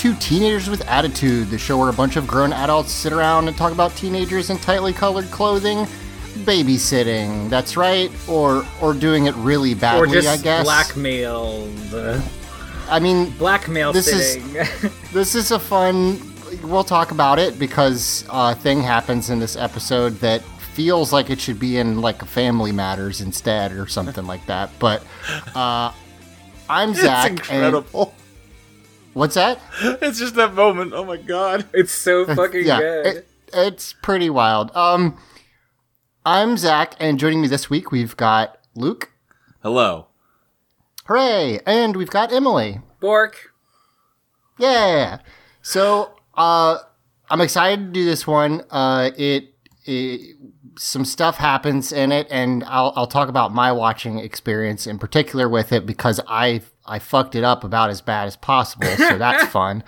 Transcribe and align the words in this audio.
To 0.00 0.14
Teenagers 0.14 0.70
with 0.70 0.80
Attitude, 0.88 1.50
the 1.50 1.58
show 1.58 1.76
where 1.76 1.90
a 1.90 1.92
bunch 1.92 2.16
of 2.16 2.26
grown 2.26 2.54
adults 2.54 2.90
sit 2.90 3.12
around 3.12 3.48
and 3.48 3.56
talk 3.56 3.70
about 3.70 3.94
teenagers 3.96 4.48
in 4.48 4.56
tightly 4.56 4.94
colored 4.94 5.26
clothing, 5.30 5.84
babysitting. 6.46 7.50
That's 7.50 7.76
right, 7.76 8.10
or 8.26 8.64
or 8.80 8.94
doing 8.94 9.26
it 9.26 9.34
really 9.34 9.74
badly. 9.74 10.08
or 10.08 10.10
just 10.22 10.26
I 10.26 10.38
guess. 10.38 10.64
blackmail 10.64 11.68
I 12.88 12.98
mean, 12.98 13.28
blackmail 13.36 13.92
This 13.92 14.08
is- 14.08 14.90
this 15.12 15.34
is 15.34 15.50
a 15.50 15.58
fun. 15.58 16.18
We'll 16.62 16.82
talk 16.82 17.10
about 17.10 17.38
it 17.38 17.58
because 17.58 18.24
a 18.30 18.54
thing 18.54 18.80
happens 18.80 19.28
in 19.28 19.38
this 19.38 19.54
episode 19.54 20.14
that 20.20 20.40
feels 20.72 21.12
like 21.12 21.28
it 21.28 21.38
should 21.38 21.60
be 21.60 21.76
in 21.76 22.00
like 22.00 22.24
Family 22.24 22.72
Matters 22.72 23.20
instead 23.20 23.72
or 23.72 23.86
something 23.86 24.26
like 24.26 24.46
that. 24.46 24.70
But 24.78 25.02
uh, 25.54 25.92
I'm 26.70 26.94
Zach. 26.94 27.32
It's 27.32 27.50
and- 27.50 27.58
incredible. 27.66 28.14
What's 29.14 29.34
that? 29.34 29.60
it's 29.82 30.18
just 30.18 30.34
that 30.36 30.54
moment. 30.54 30.92
Oh 30.92 31.04
my 31.04 31.16
god. 31.16 31.66
it's 31.72 31.92
so 31.92 32.26
fucking 32.26 32.66
yeah, 32.66 32.78
good. 32.78 33.06
it- 33.06 33.26
it's 33.52 33.92
pretty 33.94 34.30
wild. 34.30 34.70
Um, 34.76 35.18
I'm 36.24 36.56
Zach, 36.56 36.94
and 37.00 37.18
joining 37.18 37.40
me 37.40 37.48
this 37.48 37.68
week 37.68 37.90
we've 37.90 38.16
got 38.16 38.58
Luke. 38.76 39.10
Hello. 39.62 40.06
Hooray! 41.06 41.58
And 41.66 41.96
we've 41.96 42.10
got 42.10 42.32
Emily. 42.32 42.80
Bork. 43.00 43.52
Yeah. 44.58 45.18
So, 45.62 46.14
uh, 46.36 46.78
I'm 47.28 47.40
excited 47.40 47.86
to 47.86 47.90
do 47.90 48.04
this 48.04 48.24
one. 48.26 48.62
Uh, 48.70 49.10
it, 49.16 49.54
it 49.84 50.36
some 50.78 51.04
stuff 51.04 51.36
happens 51.36 51.90
in 51.92 52.12
it, 52.12 52.28
and 52.30 52.62
I'll 52.64 52.92
I'll 52.94 53.06
talk 53.08 53.28
about 53.28 53.52
my 53.52 53.72
watching 53.72 54.18
experience 54.20 54.86
in 54.86 54.98
particular 54.98 55.48
with 55.48 55.72
it 55.72 55.86
because 55.86 56.20
I 56.28 56.62
I 56.90 56.98
fucked 56.98 57.34
it 57.34 57.44
up 57.44 57.64
about 57.64 57.90
as 57.90 58.00
bad 58.00 58.26
as 58.26 58.36
possible. 58.36 58.88
So 58.96 59.16
that's 59.16 59.44
fun. 59.52 59.84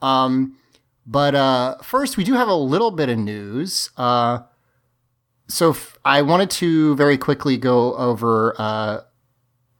Um, 0.00 0.56
but 1.06 1.34
uh, 1.34 1.76
first, 1.82 2.16
we 2.16 2.24
do 2.24 2.34
have 2.34 2.48
a 2.48 2.54
little 2.54 2.90
bit 2.90 3.08
of 3.08 3.18
news. 3.18 3.90
Uh, 3.96 4.40
so 5.48 5.70
f- 5.70 5.98
I 6.04 6.22
wanted 6.22 6.50
to 6.50 6.96
very 6.96 7.18
quickly 7.18 7.56
go 7.56 7.94
over 7.96 8.54
uh, 8.58 9.00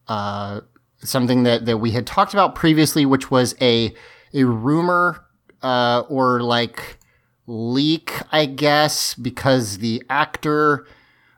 uh, 0.09 0.61
something 0.99 1.43
that, 1.45 1.67
that 1.67 1.79
we 1.79 1.91
had 1.93 2.07
talked 2.07 2.33
about 2.33 2.55
previously, 2.55 3.07
which 3.07 3.31
was 3.31 3.55
a 3.61 3.95
a 4.35 4.45
rumor 4.45 5.25
uh, 5.63 6.03
or 6.09 6.43
like 6.43 6.99
leak, 7.47 8.13
I 8.33 8.47
guess, 8.47 9.15
because 9.15 9.79
the 9.79 10.03
actor 10.11 10.87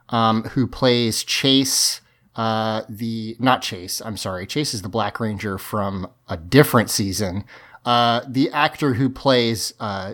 um, 0.09 0.43
who 0.43 0.67
plays 0.67 1.23
Chase, 1.23 2.01
uh, 2.39 2.83
the 2.87 3.35
not 3.37 3.61
Chase, 3.61 4.01
I'm 4.01 4.15
sorry, 4.15 4.47
Chase 4.47 4.73
is 4.73 4.81
the 4.81 4.87
Black 4.87 5.19
Ranger 5.19 5.57
from 5.57 6.09
a 6.29 6.37
different 6.37 6.89
season. 6.89 7.43
Uh, 7.83 8.21
the 8.25 8.49
actor 8.51 8.93
who 8.93 9.09
plays 9.09 9.73
uh, 9.77 10.13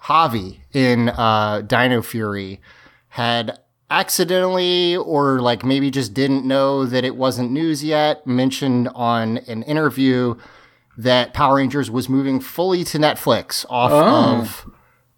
Javi 0.00 0.58
in 0.72 1.10
uh, 1.10 1.60
Dino 1.60 2.02
Fury 2.02 2.60
had 3.10 3.60
accidentally 3.88 4.96
or 4.96 5.38
like 5.38 5.64
maybe 5.64 5.88
just 5.88 6.12
didn't 6.12 6.44
know 6.44 6.84
that 6.84 7.04
it 7.04 7.14
wasn't 7.14 7.52
news 7.52 7.84
yet 7.84 8.26
mentioned 8.26 8.88
on 8.96 9.38
an 9.46 9.62
interview 9.62 10.34
that 10.98 11.32
Power 11.32 11.58
Rangers 11.58 11.92
was 11.92 12.08
moving 12.08 12.40
fully 12.40 12.82
to 12.82 12.98
Netflix 12.98 13.64
off 13.70 13.92
of 13.92 14.66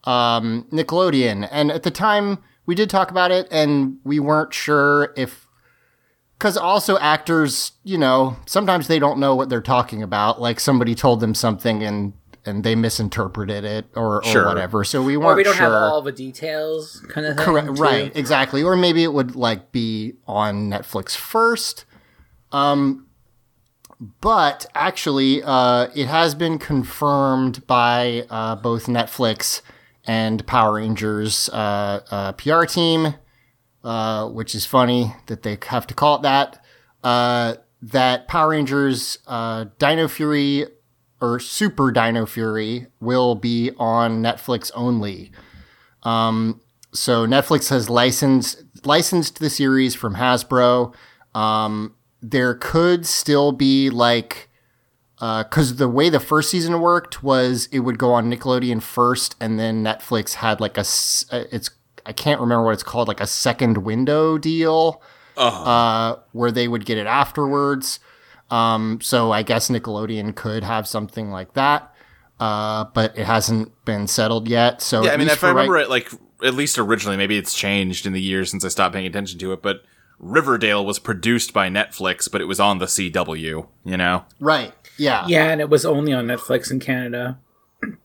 um, 0.04 0.66
Nickelodeon. 0.70 1.48
And 1.50 1.72
at 1.72 1.84
the 1.84 1.90
time, 1.90 2.44
we 2.66 2.74
did 2.74 2.90
talk 2.90 3.10
about 3.10 3.30
it, 3.30 3.48
and 3.50 3.96
we 4.04 4.20
weren't 4.20 4.52
sure 4.52 5.14
if. 5.16 5.47
Because 6.38 6.56
also, 6.56 6.96
actors, 6.98 7.72
you 7.82 7.98
know, 7.98 8.36
sometimes 8.46 8.86
they 8.86 9.00
don't 9.00 9.18
know 9.18 9.34
what 9.34 9.48
they're 9.48 9.60
talking 9.60 10.02
about. 10.04 10.40
Like 10.40 10.60
somebody 10.60 10.94
told 10.94 11.20
them 11.20 11.34
something 11.34 11.82
and 11.82 12.12
and 12.46 12.62
they 12.64 12.74
misinterpreted 12.74 13.64
it 13.64 13.86
or, 13.94 14.18
or 14.18 14.22
Sure. 14.24 14.46
whatever. 14.46 14.82
So 14.84 15.02
we 15.02 15.16
weren't 15.18 15.32
Or 15.32 15.36
we 15.36 15.42
don't 15.42 15.56
sure. 15.56 15.64
have 15.66 15.72
all 15.92 16.00
the 16.00 16.12
details, 16.12 17.04
kind 17.08 17.26
of 17.26 17.36
thing. 17.36 17.44
Correct. 17.44 17.66
too. 17.66 17.72
Right. 17.82 18.16
Exactly. 18.16 18.62
Or 18.62 18.74
maybe 18.76 19.02
it 19.02 19.12
would 19.12 19.36
like 19.36 19.70
be 19.72 20.14
on 20.26 20.70
Netflix 20.70 21.14
first. 21.16 21.84
Um, 22.52 23.06
but 24.20 24.64
actually, 24.74 25.42
uh, 25.42 25.88
it 25.94 26.06
has 26.06 26.34
been 26.34 26.58
confirmed 26.58 27.66
by 27.66 28.24
uh, 28.30 28.54
both 28.56 28.86
Netflix 28.86 29.60
and 30.06 30.46
Power 30.46 30.74
Rangers 30.74 31.50
uh, 31.52 32.00
uh, 32.10 32.32
PR 32.32 32.64
team, 32.64 33.14
uh, 33.88 34.28
which 34.28 34.54
is 34.54 34.66
funny 34.66 35.14
that 35.28 35.44
they 35.44 35.56
have 35.68 35.86
to 35.86 35.94
call 35.94 36.16
it 36.16 36.22
that. 36.22 36.62
Uh, 37.02 37.54
that 37.80 38.28
Power 38.28 38.50
Rangers 38.50 39.16
uh, 39.26 39.64
Dino 39.78 40.08
Fury 40.08 40.66
or 41.22 41.40
Super 41.40 41.90
Dino 41.90 42.26
Fury 42.26 42.88
will 43.00 43.34
be 43.34 43.70
on 43.78 44.22
Netflix 44.22 44.70
only. 44.74 45.32
Um, 46.02 46.60
so 46.92 47.26
Netflix 47.26 47.70
has 47.70 47.88
licensed 47.88 48.62
licensed 48.84 49.38
the 49.38 49.48
series 49.48 49.94
from 49.94 50.16
Hasbro. 50.16 50.94
Um, 51.34 51.94
there 52.20 52.54
could 52.54 53.06
still 53.06 53.52
be 53.52 53.88
like 53.88 54.50
because 55.18 55.76
the 55.76 55.88
way 55.88 56.10
the 56.10 56.20
first 56.20 56.50
season 56.50 56.82
worked 56.82 57.22
was 57.22 57.70
it 57.72 57.78
would 57.80 57.98
go 57.98 58.12
on 58.12 58.30
Nickelodeon 58.30 58.82
first, 58.82 59.34
and 59.40 59.58
then 59.58 59.82
Netflix 59.82 60.34
had 60.34 60.60
like 60.60 60.76
a 60.76 60.82
uh, 60.82 61.44
it's 61.50 61.70
I 62.08 62.12
can't 62.12 62.40
remember 62.40 62.64
what 62.64 62.72
it's 62.72 62.82
called 62.82 63.06
like 63.06 63.20
a 63.20 63.26
second 63.26 63.78
window 63.78 64.38
deal 64.38 65.02
uh, 65.36 66.16
where 66.32 66.50
they 66.50 66.66
would 66.66 66.84
get 66.86 66.98
it 66.98 67.06
afterwards. 67.06 68.00
Um, 68.50 68.98
so 69.02 69.30
I 69.30 69.42
guess 69.42 69.68
Nickelodeon 69.68 70.34
could 70.34 70.64
have 70.64 70.88
something 70.88 71.30
like 71.30 71.52
that, 71.52 71.94
uh, 72.40 72.84
but 72.94 73.16
it 73.18 73.26
hasn't 73.26 73.84
been 73.84 74.06
settled 74.06 74.48
yet. 74.48 74.80
So 74.80 75.04
Yeah, 75.04 75.10
I 75.12 75.16
mean, 75.18 75.26
if 75.28 75.34
I 75.34 75.36
for 75.36 75.46
right- 75.48 75.52
remember 75.68 75.76
it, 75.78 75.90
like 75.90 76.10
at 76.42 76.54
least 76.54 76.78
originally, 76.78 77.16
maybe 77.18 77.36
it's 77.36 77.52
changed 77.52 78.06
in 78.06 78.12
the 78.14 78.22
years 78.22 78.50
since 78.50 78.64
I 78.64 78.68
stopped 78.68 78.94
paying 78.94 79.06
attention 79.06 79.38
to 79.40 79.52
it. 79.52 79.60
But 79.62 79.82
Riverdale 80.18 80.84
was 80.84 80.98
produced 80.98 81.52
by 81.52 81.68
Netflix, 81.68 82.30
but 82.30 82.40
it 82.40 82.46
was 82.46 82.58
on 82.58 82.78
the 82.78 82.86
CW. 82.86 83.66
You 83.84 83.96
know? 83.96 84.24
right, 84.40 84.72
yeah, 84.96 85.26
Yeah, 85.28 85.50
and 85.50 85.60
it 85.60 85.68
was 85.68 85.84
only 85.84 86.12
on 86.14 86.26
Netflix 86.26 86.70
in 86.70 86.80
Canada. 86.80 87.38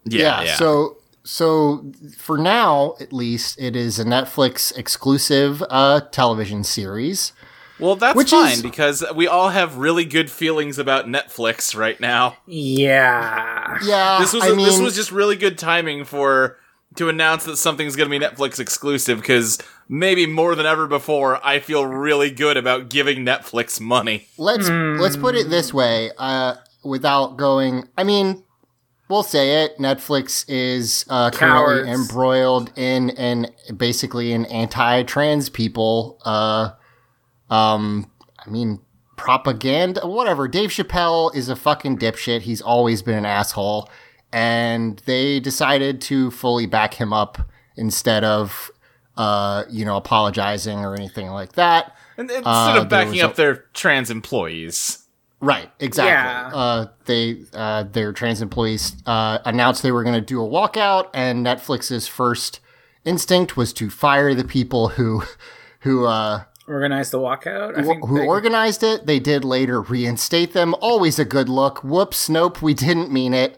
Yeah, 0.05 0.41
yeah. 0.43 0.55
So 0.55 0.97
so 1.23 1.91
for 2.17 2.37
now, 2.37 2.95
at 2.99 3.13
least, 3.13 3.59
it 3.59 3.75
is 3.75 3.99
a 3.99 4.05
Netflix 4.05 4.75
exclusive 4.77 5.63
uh, 5.69 6.01
television 6.11 6.63
series. 6.63 7.33
well, 7.79 7.95
that's 7.95 8.15
which 8.15 8.31
fine 8.31 8.53
is- 8.53 8.61
because 8.61 9.03
we 9.15 9.27
all 9.27 9.49
have 9.49 9.77
really 9.77 10.05
good 10.05 10.29
feelings 10.29 10.77
about 10.77 11.05
Netflix 11.07 11.75
right 11.77 11.99
now. 11.99 12.37
Yeah. 12.45 13.77
Yeah, 13.83 14.19
This 14.19 14.33
was 14.33 14.43
I 14.43 14.49
mean, 14.53 14.65
this 14.65 14.79
was 14.79 14.95
just 14.95 15.11
really 15.11 15.35
good 15.35 15.57
timing 15.57 16.05
for 16.05 16.57
to 16.95 17.09
announce 17.09 17.45
that 17.45 17.57
something's 17.57 17.95
going 17.95 18.09
to 18.09 18.19
be 18.19 18.23
Netflix 18.23 18.59
exclusive 18.59 19.19
because 19.19 19.57
maybe 19.89 20.27
more 20.27 20.53
than 20.53 20.65
ever 20.67 20.85
before, 20.87 21.43
I 21.43 21.59
feel 21.59 21.85
really 21.87 22.29
good 22.29 22.55
about 22.55 22.89
giving 22.89 23.25
Netflix 23.25 23.81
money. 23.81 24.27
let's 24.37 24.69
let's 24.69 25.17
put 25.17 25.33
it 25.35 25.49
this 25.49 25.73
way 25.73 26.11
uh 26.19 26.55
without 26.83 27.37
going 27.37 27.87
i 27.97 28.03
mean 28.03 28.43
we'll 29.13 29.23
say 29.23 29.63
it. 29.63 29.77
Netflix 29.77 30.43
is 30.49 31.05
uh 31.09 31.29
currently 31.31 31.91
embroiled 31.91 32.71
in 32.77 33.09
in 33.11 33.49
basically 33.77 34.33
an 34.33 34.45
anti-trans 34.47 35.49
people 35.49 36.19
uh 36.25 36.71
um 37.49 38.09
i 38.45 38.49
mean 38.49 38.79
propaganda 39.15 40.05
whatever. 40.07 40.47
Dave 40.47 40.69
chappelle 40.71 41.33
is 41.35 41.47
a 41.47 41.55
fucking 41.55 41.97
dipshit. 41.99 42.41
He's 42.41 42.61
always 42.61 43.01
been 43.01 43.17
an 43.19 43.25
asshole. 43.25 43.89
And 44.33 44.99
they 45.05 45.39
decided 45.39 46.01
to 46.01 46.31
fully 46.31 46.65
back 46.65 46.95
him 46.95 47.13
up 47.13 47.37
instead 47.77 48.23
of 48.23 48.71
uh 49.15 49.63
you 49.69 49.85
know 49.85 49.95
apologizing 49.95 50.79
or 50.79 50.95
anything 50.95 51.27
like 51.29 51.53
that. 51.53 51.95
And 52.17 52.29
instead 52.29 52.47
Uh, 52.77 52.81
of 52.81 52.89
backing 52.89 53.21
up 53.21 53.33
a- 53.33 53.35
their 53.37 53.55
trans 53.73 54.09
employees. 54.09 55.02
Right, 55.43 55.69
exactly. 55.77 56.11
Yeah. 56.11 56.51
Uh, 56.57 56.85
they 57.03 57.43
uh, 57.53 57.83
their 57.83 58.13
trans 58.13 58.41
employees 58.41 58.95
uh, 59.05 59.39
announced 59.43 59.83
they 59.83 59.91
were 59.91 60.03
going 60.03 60.15
to 60.15 60.21
do 60.21 60.41
a 60.41 60.47
walkout, 60.47 61.09
and 61.13 61.45
Netflix's 61.45 62.07
first 62.07 62.61
instinct 63.03 63.57
was 63.57 63.73
to 63.73 63.89
fire 63.89 64.33
the 64.33 64.45
people 64.45 64.87
who 64.89 65.23
who 65.81 66.05
uh, 66.05 66.43
Organize 66.65 67.11
the 67.11 67.19
walkout. 67.19 67.77
I 67.77 67.81
who, 67.81 67.87
think 67.87 68.07
who 68.07 68.19
they- 68.19 68.25
organized 68.25 68.83
it. 68.83 69.05
They 69.05 69.19
did 69.19 69.43
later 69.43 69.81
reinstate 69.81 70.53
them. 70.53 70.73
Always 70.79 71.19
a 71.19 71.25
good 71.25 71.49
look. 71.49 71.83
Whoops, 71.83 72.29
nope, 72.29 72.61
we 72.61 72.73
didn't 72.73 73.11
mean 73.11 73.33
it. 73.33 73.57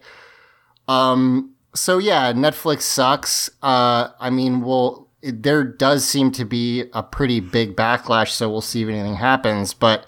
Um. 0.87 1.53
So 1.75 1.99
yeah, 1.99 2.33
Netflix 2.33 2.81
sucks. 2.81 3.51
Uh. 3.61 4.09
I 4.19 4.31
mean, 4.31 4.61
well, 4.61 5.07
it, 5.21 5.43
there 5.43 5.63
does 5.63 6.03
seem 6.03 6.31
to 6.31 6.45
be 6.45 6.85
a 6.93 7.03
pretty 7.03 7.39
big 7.41 7.75
backlash. 7.75 8.29
So 8.29 8.49
we'll 8.49 8.61
see 8.61 8.81
if 8.81 8.89
anything 8.89 9.17
happens. 9.17 9.75
But 9.75 10.07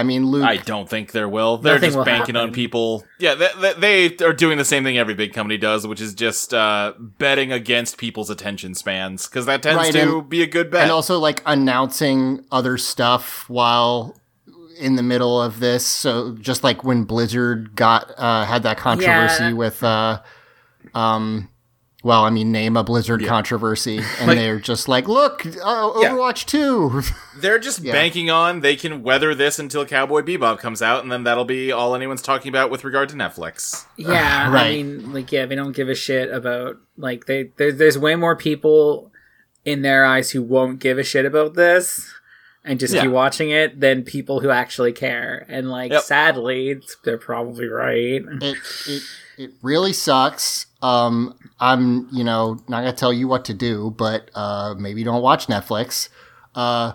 I 0.00 0.02
mean, 0.02 0.26
Luke. 0.26 0.44
I 0.44 0.56
don't 0.56 0.88
think 0.88 1.12
there 1.12 1.28
will. 1.28 1.58
They're 1.58 1.78
just 1.78 1.96
will 1.96 2.04
banking 2.04 2.34
on 2.36 2.52
people. 2.52 3.04
Yeah, 3.18 3.34
they, 3.34 3.50
they, 3.74 4.08
they 4.08 4.24
are 4.24 4.32
doing 4.32 4.56
the 4.56 4.64
same 4.64 4.82
thing 4.82 4.96
every 4.96 5.14
big 5.14 5.32
company 5.34 5.58
does, 5.58 5.86
which 5.86 6.00
is 6.00 6.14
just 6.14 6.54
uh, 6.54 6.94
betting 6.98 7.52
against 7.52 7.98
people's 7.98 8.30
attention 8.30 8.74
spans 8.74 9.28
because 9.28 9.44
that 9.46 9.62
tends 9.62 9.76
Right, 9.78 9.92
to 9.92 10.18
and- 10.20 10.28
be 10.28 10.42
a 10.42 10.46
good 10.46 10.70
bet. 10.70 10.82
and 10.84 10.90
also 10.90 11.18
like 11.18 11.42
announcing 11.44 12.44
other 12.50 12.78
stuff 12.78 13.48
while 13.50 14.16
in 14.78 14.96
the 14.96 15.02
middle 15.02 15.40
of 15.42 15.60
this. 15.60 15.84
So 15.86 16.34
just 16.40 16.64
like 16.64 16.82
when 16.82 17.04
Blizzard 17.04 17.76
got 17.76 18.10
uh, 18.16 18.46
had 18.46 18.62
that 18.62 18.78
controversy 18.78 19.44
Yeah. 19.44 19.52
with, 19.52 19.82
uh, 19.84 20.22
um, 20.94 21.49
well, 22.02 22.24
I 22.24 22.30
mean, 22.30 22.50
name 22.52 22.76
a 22.76 22.84
Blizzard 22.84 23.24
controversy, 23.26 23.98
and 24.18 24.28
Like- 24.28 24.38
they're 24.38 24.58
just 24.58 24.88
like, 24.88 25.06
look, 25.08 25.44
uh, 25.46 25.50
Yeah. 26.00 26.10
Overwatch 26.10 26.46
two. 26.46 27.02
They're 27.40 27.58
just 27.58 27.80
Yeah. 27.80 27.92
banking 27.92 28.30
on 28.30 28.60
they 28.60 28.76
can 28.76 29.02
weather 29.02 29.34
this 29.34 29.58
until 29.58 29.84
Cowboy 29.86 30.22
Bebop 30.22 30.58
comes 30.58 30.80
out, 30.82 31.02
and 31.02 31.10
then 31.12 31.24
that'll 31.24 31.44
be 31.44 31.70
all 31.72 31.94
anyone's 31.94 32.22
talking 32.22 32.48
about 32.48 32.70
with 32.70 32.84
regard 32.84 33.08
to 33.10 33.14
Netflix. 33.16 33.84
Yeah, 33.96 34.50
I 34.50 34.70
mean, 34.70 35.12
like, 35.12 35.30
yeah, 35.32 35.46
they 35.46 35.54
don't 35.54 35.72
give 35.76 35.88
a 35.88 35.94
shit 35.94 36.30
about 36.32 36.76
like 36.96 37.26
they. 37.26 37.50
There, 37.56 37.72
there's 37.72 37.98
way 37.98 38.14
more 38.16 38.36
people 38.36 39.12
in 39.64 39.82
their 39.82 40.04
eyes 40.04 40.30
who 40.30 40.42
won't 40.42 40.78
give 40.80 40.98
a 40.98 41.02
shit 41.04 41.26
about 41.26 41.52
this 41.54 42.10
and 42.64 42.78
just 42.80 42.92
Yeah. 42.94 43.02
keep 43.02 43.10
watching 43.10 43.50
it 43.50 43.80
than 43.80 44.02
people 44.04 44.40
who 44.40 44.50
actually 44.50 44.92
care. 44.92 45.44
And 45.48 45.70
like, 45.70 45.92
Yep. 45.92 46.02
sadly, 46.02 46.70
it's, 46.70 46.96
they're 47.04 47.18
probably 47.18 47.66
right. 47.68 48.22
it 48.40 48.56
it 48.86 49.02
it 49.44 49.50
really 49.62 49.92
sucks. 49.92 50.66
Um, 50.82 51.34
I'm 51.58 52.08
you 52.12 52.24
know 52.24 52.54
not 52.68 52.80
gonna 52.80 52.92
tell 52.92 53.12
you 53.12 53.26
what 53.28 53.44
to 53.46 53.54
do, 53.54 53.94
but 53.96 54.30
uh, 54.34 54.74
maybe 54.78 55.02
don't 55.04 55.22
watch 55.22 55.46
Netflix. 55.46 56.08
Uh, 56.54 56.92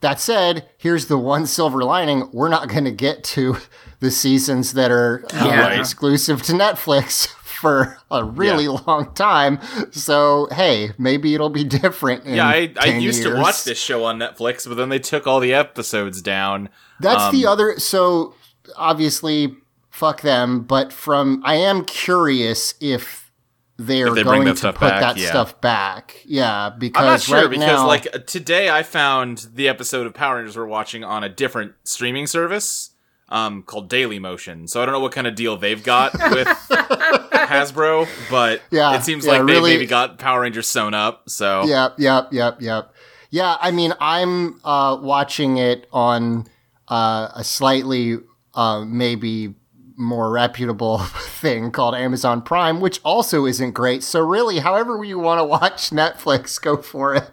that 0.00 0.20
said, 0.20 0.68
here's 0.78 1.06
the 1.06 1.18
one 1.18 1.46
silver 1.56 1.82
lining: 1.82 2.28
we're 2.32 2.48
not 2.48 2.68
gonna 2.68 2.90
get 2.92 3.24
to 3.24 3.56
the 4.00 4.10
seasons 4.10 4.74
that 4.74 4.90
are 4.90 5.24
uh, 5.32 5.44
Yeah. 5.46 5.78
exclusive 5.80 6.42
to 6.44 6.52
Netflix 6.52 7.26
for 7.58 7.98
a 8.10 8.22
really 8.24 8.68
long 8.68 9.12
time. 9.14 9.58
So 9.90 10.48
hey, 10.52 10.90
maybe 10.98 11.34
it'll 11.34 11.50
be 11.50 11.64
different. 11.64 12.24
In 12.24 12.36
Yeah, 12.36 12.46
I, 12.46 12.72
I 12.78 12.90
10 12.92 13.00
used 13.00 13.22
to 13.24 13.34
watch 13.34 13.64
this 13.64 13.80
show 13.80 14.04
on 14.04 14.18
Netflix, 14.18 14.68
but 14.68 14.76
then 14.76 14.88
they 14.90 15.00
took 15.00 15.26
all 15.26 15.40
the 15.40 15.52
episodes 15.54 16.22
down. 16.22 16.68
That's 17.00 17.32
the 17.32 17.46
Um, 17.46 17.52
other. 17.52 17.78
So 17.80 18.34
obviously, 18.76 19.56
fuck 19.98 20.20
them. 20.22 20.62
But 20.62 20.92
from 20.92 21.42
I 21.44 21.56
am 21.56 21.84
curious 21.84 22.74
if 22.80 23.30
they're 23.76 24.08
If 24.08 24.14
they 24.14 24.22
going 24.24 24.46
to 24.54 24.72
put 24.72 24.80
back, 24.80 25.00
that 25.00 25.16
yeah. 25.18 25.28
stuff 25.28 25.60
back. 25.60 26.16
Yeah, 26.24 26.70
because 26.76 27.00
I'm 27.04 27.06
not 27.12 27.20
sure 27.20 27.40
right 27.42 27.50
because 27.50 27.66
now, 27.66 27.86
like 27.86 28.06
uh, 28.12 28.18
today 28.18 28.70
I 28.70 28.82
found 28.82 29.48
the 29.54 29.68
episode 29.68 30.06
of 30.06 30.14
Power 30.14 30.36
Rangers 30.36 30.56
we're 30.56 30.66
watching 30.66 31.04
on 31.04 31.22
a 31.22 31.28
different 31.28 31.74
streaming 31.84 32.26
service 32.26 32.90
um, 33.28 33.62
called 33.62 33.88
Daily 33.88 34.18
Motion. 34.18 34.66
So 34.68 34.82
I 34.82 34.86
don't 34.86 34.92
know 34.94 35.00
what 35.00 35.12
kind 35.12 35.26
of 35.26 35.34
deal 35.34 35.56
they've 35.56 35.82
got 35.82 36.12
with 36.30 36.48
Hasbro, 36.48 38.08
but 38.30 38.62
Yeah, 38.70 38.96
it 38.96 39.02
seems 39.04 39.24
yeah, 39.26 39.32
like 39.32 39.46
they 39.46 39.52
really- 39.52 39.72
maybe 39.74 39.86
got 39.86 40.18
Power 40.18 40.40
Rangers 40.42 40.66
sewn 40.68 40.94
up. 40.94 41.28
So 41.30 41.64
Yep, 41.64 41.94
yep, 41.98 42.32
yep, 42.32 42.60
yep. 42.62 42.94
Yeah, 43.30 43.56
I 43.60 43.70
mean, 43.72 43.92
I'm 44.00 44.58
uh, 44.64 44.96
watching 45.00 45.58
it 45.58 45.86
on 45.92 46.46
uh, 46.88 47.28
a 47.34 47.44
slightly 47.44 48.16
uh, 48.54 48.84
maybe 48.86 49.54
more 49.98 50.30
reputable 50.30 50.98
thing 51.40 51.70
called 51.72 51.94
Amazon 51.94 52.40
Prime, 52.40 52.80
which 52.80 53.00
also 53.04 53.44
isn't 53.46 53.72
great. 53.72 54.02
So 54.02 54.20
really, 54.20 54.60
however 54.60 55.02
you 55.04 55.18
want 55.18 55.40
to 55.40 55.44
watch 55.44 55.90
Netflix, 55.90 56.60
go 56.62 56.76
for 56.76 57.14
it. 57.16 57.28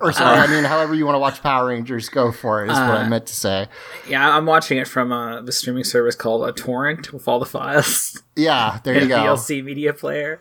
Or 0.00 0.12
sorry, 0.12 0.36
I 0.40 0.48
mean, 0.48 0.64
however 0.64 0.94
you 0.96 1.06
want 1.06 1.14
to 1.14 1.20
watch 1.20 1.42
Power 1.44 1.68
Rangers, 1.68 2.08
go 2.08 2.32
for 2.32 2.64
it. 2.64 2.70
Is 2.72 2.76
what 2.76 2.90
I 2.90 3.02
Uh, 3.04 3.08
meant 3.08 3.26
to 3.26 3.36
say. 3.36 3.68
Yeah, 4.08 4.36
I'm 4.36 4.44
watching 4.44 4.78
it 4.78 4.88
from 4.88 5.12
uh, 5.12 5.42
the 5.42 5.52
streaming 5.52 5.84
service 5.84 6.16
called 6.16 6.44
a 6.48 6.50
torrent 6.52 7.12
with 7.12 7.28
all 7.28 7.38
the 7.38 7.46
files. 7.46 8.20
Yeah, 8.36 8.80
there 8.84 8.98
you 9.00 9.06
go. 9.06 9.16
VLC 9.18 9.62
media 9.62 9.92
player. 9.92 10.38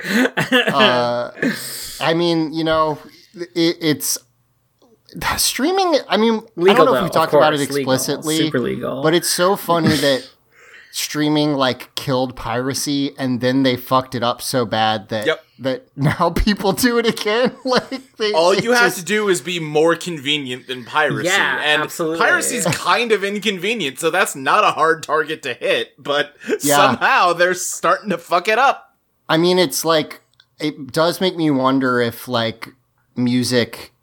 uh, 0.51 1.31
I 1.99 2.13
mean, 2.15 2.53
you 2.53 2.63
know, 2.63 2.97
it, 3.33 3.77
it's 3.81 4.17
streaming. 5.37 5.95
I 6.07 6.17
mean, 6.17 6.35
I 6.35 6.73
don't 6.73 6.77
know 6.77 6.85
though, 6.85 6.95
if 6.95 7.03
we 7.03 7.09
talked 7.09 7.33
about 7.33 7.53
it 7.53 7.57
course, 7.57 7.69
legal, 7.71 7.93
explicitly, 7.93 8.37
super 8.37 8.59
legal. 8.59 9.03
but 9.03 9.13
it's 9.13 9.29
so 9.29 9.55
funny 9.55 9.89
that 9.89 10.29
streaming 10.91 11.53
like 11.53 11.93
killed 11.95 12.35
piracy, 12.35 13.15
and 13.17 13.41
then 13.41 13.63
they 13.63 13.75
fucked 13.77 14.15
it 14.15 14.23
up 14.23 14.41
so 14.41 14.65
bad 14.65 15.09
that 15.09 15.25
Yep. 15.27 15.45
that 15.59 15.87
now 15.97 16.29
people 16.35 16.71
do 16.71 16.97
it 16.97 17.05
again. 17.05 17.55
like 17.65 18.15
they, 18.17 18.33
all 18.33 18.55
they 18.55 18.63
you 18.63 18.71
have 18.71 18.95
to 18.95 19.03
do 19.05 19.29
is 19.29 19.39
be 19.41 19.59
more 19.59 19.95
convenient 19.95 20.67
than 20.67 20.85
piracy. 20.85 21.27
Yeah, 21.27 21.61
and 21.63 21.83
absolutely. 21.83 22.17
piracy's 22.19 22.65
kind 22.65 23.11
of 23.11 23.23
inconvenient, 23.23 23.99
so 23.99 24.09
that's 24.09 24.35
not 24.35 24.63
a 24.63 24.71
hard 24.71 25.03
target 25.03 25.43
to 25.43 25.53
hit, 25.53 25.93
but 25.97 26.35
Yeah. 26.61 26.75
somehow 26.77 27.33
they're 27.33 27.53
starting 27.53 28.09
to 28.09 28.17
fuck 28.17 28.47
it 28.47 28.57
up. 28.57 28.95
I 29.27 29.37
mean, 29.37 29.59
it's 29.59 29.85
like 29.85 30.21
it 30.59 30.91
does 30.91 31.21
make 31.21 31.35
me 31.37 31.51
wonder 31.51 32.01
if 32.01 32.27
like 32.27 32.69
music, 33.15 33.93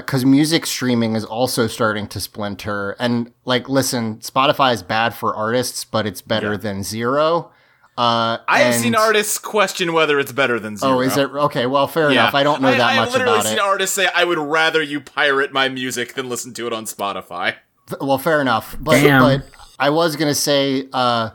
because 0.00 0.24
music 0.24 0.66
streaming 0.66 1.16
is 1.16 1.24
also 1.24 1.66
starting 1.66 2.06
to 2.08 2.20
splinter. 2.20 2.94
And 2.98 3.32
like, 3.44 3.68
listen, 3.68 4.16
Spotify 4.18 4.72
is 4.74 4.82
bad 4.82 5.14
for 5.14 5.34
artists, 5.34 5.84
but 5.84 6.06
it's 6.06 6.22
better 6.22 6.52
Yeah. 6.52 6.56
than 6.58 6.82
zero. 6.82 7.50
Uh, 7.98 8.38
I 8.48 8.60
have 8.60 8.74
and- 8.74 8.82
seen 8.82 8.94
artists 8.94 9.38
question 9.38 9.92
whether 9.92 10.18
it's 10.18 10.32
better 10.32 10.58
than 10.58 10.76
zero. 10.76 10.94
Oh, 10.94 11.00
is 11.00 11.16
it 11.16 11.28
okay? 11.30 11.66
Well, 11.66 11.86
fair 11.86 12.10
enough. 12.10 12.34
I 12.34 12.42
don't 12.42 12.62
know 12.62 12.70
that 12.70 12.80
I 12.80 12.96
much 12.96 13.04
have 13.06 13.12
literally 13.12 13.34
about 13.34 13.44
seen 13.46 13.58
it. 13.58 13.60
artists 13.60 13.94
say, 13.94 14.08
"I 14.14 14.24
would 14.24 14.38
rather 14.38 14.80
you 14.82 15.00
pirate 15.00 15.52
my 15.52 15.68
music 15.68 16.14
than 16.14 16.28
listen 16.28 16.54
to 16.54 16.66
it 16.66 16.72
on 16.72 16.86
Spotify." 16.86 17.56
Well, 18.00 18.16
fair 18.18 18.40
enough. 18.40 18.76
But 18.80 18.92
Damn. 19.02 19.20
but 19.22 19.42
I 19.78 19.90
was 19.90 20.16
gonna 20.16 20.34
say, 20.34 20.88
uh, 20.92 21.30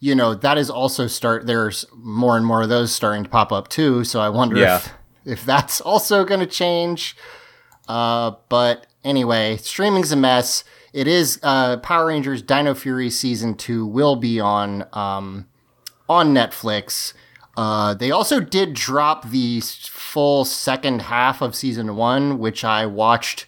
you 0.00 0.14
know, 0.14 0.34
that 0.34 0.58
is 0.58 0.68
also 0.68 1.06
start. 1.06 1.46
There's 1.46 1.86
more 1.96 2.36
and 2.36 2.44
more 2.44 2.60
of 2.62 2.68
those 2.68 2.92
starting 2.94 3.22
to 3.24 3.30
pop 3.30 3.50
up 3.52 3.68
too. 3.68 4.04
So 4.04 4.20
I 4.20 4.28
wonder 4.28 4.56
Yeah. 4.58 4.76
if 4.76 4.90
if 5.24 5.44
that's 5.46 5.80
also 5.80 6.24
gonna 6.24 6.46
change. 6.46 7.16
Uh, 7.92 8.36
but 8.48 8.86
anyway, 9.04 9.58
streaming's 9.58 10.12
a 10.12 10.16
mess. 10.16 10.64
It 10.94 11.06
is 11.06 11.38
uh, 11.42 11.76
Power 11.76 12.06
Rangers 12.06 12.40
Dino 12.40 12.74
Fury 12.74 13.10
season 13.10 13.54
two 13.54 13.84
will 13.84 14.16
be 14.16 14.40
on 14.40 14.86
um, 14.94 15.46
on 16.08 16.32
Netflix. 16.32 17.12
Uh, 17.54 17.92
they 17.92 18.10
also 18.10 18.40
did 18.40 18.72
drop 18.72 19.28
the 19.28 19.60
full 19.60 20.46
second 20.46 21.02
half 21.02 21.42
of 21.42 21.54
season 21.54 21.94
one, 21.94 22.38
which 22.38 22.64
I 22.64 22.86
watched 22.86 23.44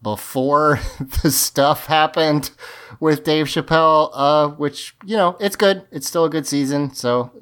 before 0.00 0.78
the 1.22 1.32
stuff 1.32 1.86
happened 1.86 2.52
with 3.00 3.24
Dave 3.24 3.46
Chappelle, 3.46 4.10
uh, 4.14 4.48
which, 4.50 4.94
you 5.04 5.16
know, 5.16 5.36
it's 5.40 5.56
good. 5.56 5.82
It's 5.90 6.06
still 6.06 6.24
a 6.24 6.30
good 6.30 6.46
season, 6.46 6.94
so 6.94 7.32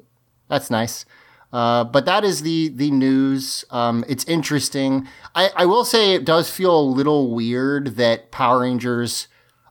that's 0.47 0.71
nice. 0.71 1.05
Uh, 1.51 1.83
but 1.83 2.05
that 2.05 2.23
is 2.23 2.41
the 2.43 2.69
the 2.69 2.91
news. 2.91 3.65
Um, 3.71 4.05
it's 4.07 4.23
interesting. 4.25 5.07
I, 5.33 5.49
I 5.55 5.65
will 5.65 5.83
say 5.83 6.13
it 6.13 6.23
does 6.25 6.51
feel 6.51 6.79
a 6.79 6.81
little 6.81 7.33
weird 7.33 7.95
that 7.97 8.29
Power 8.31 8.61
Rangers 8.61 9.27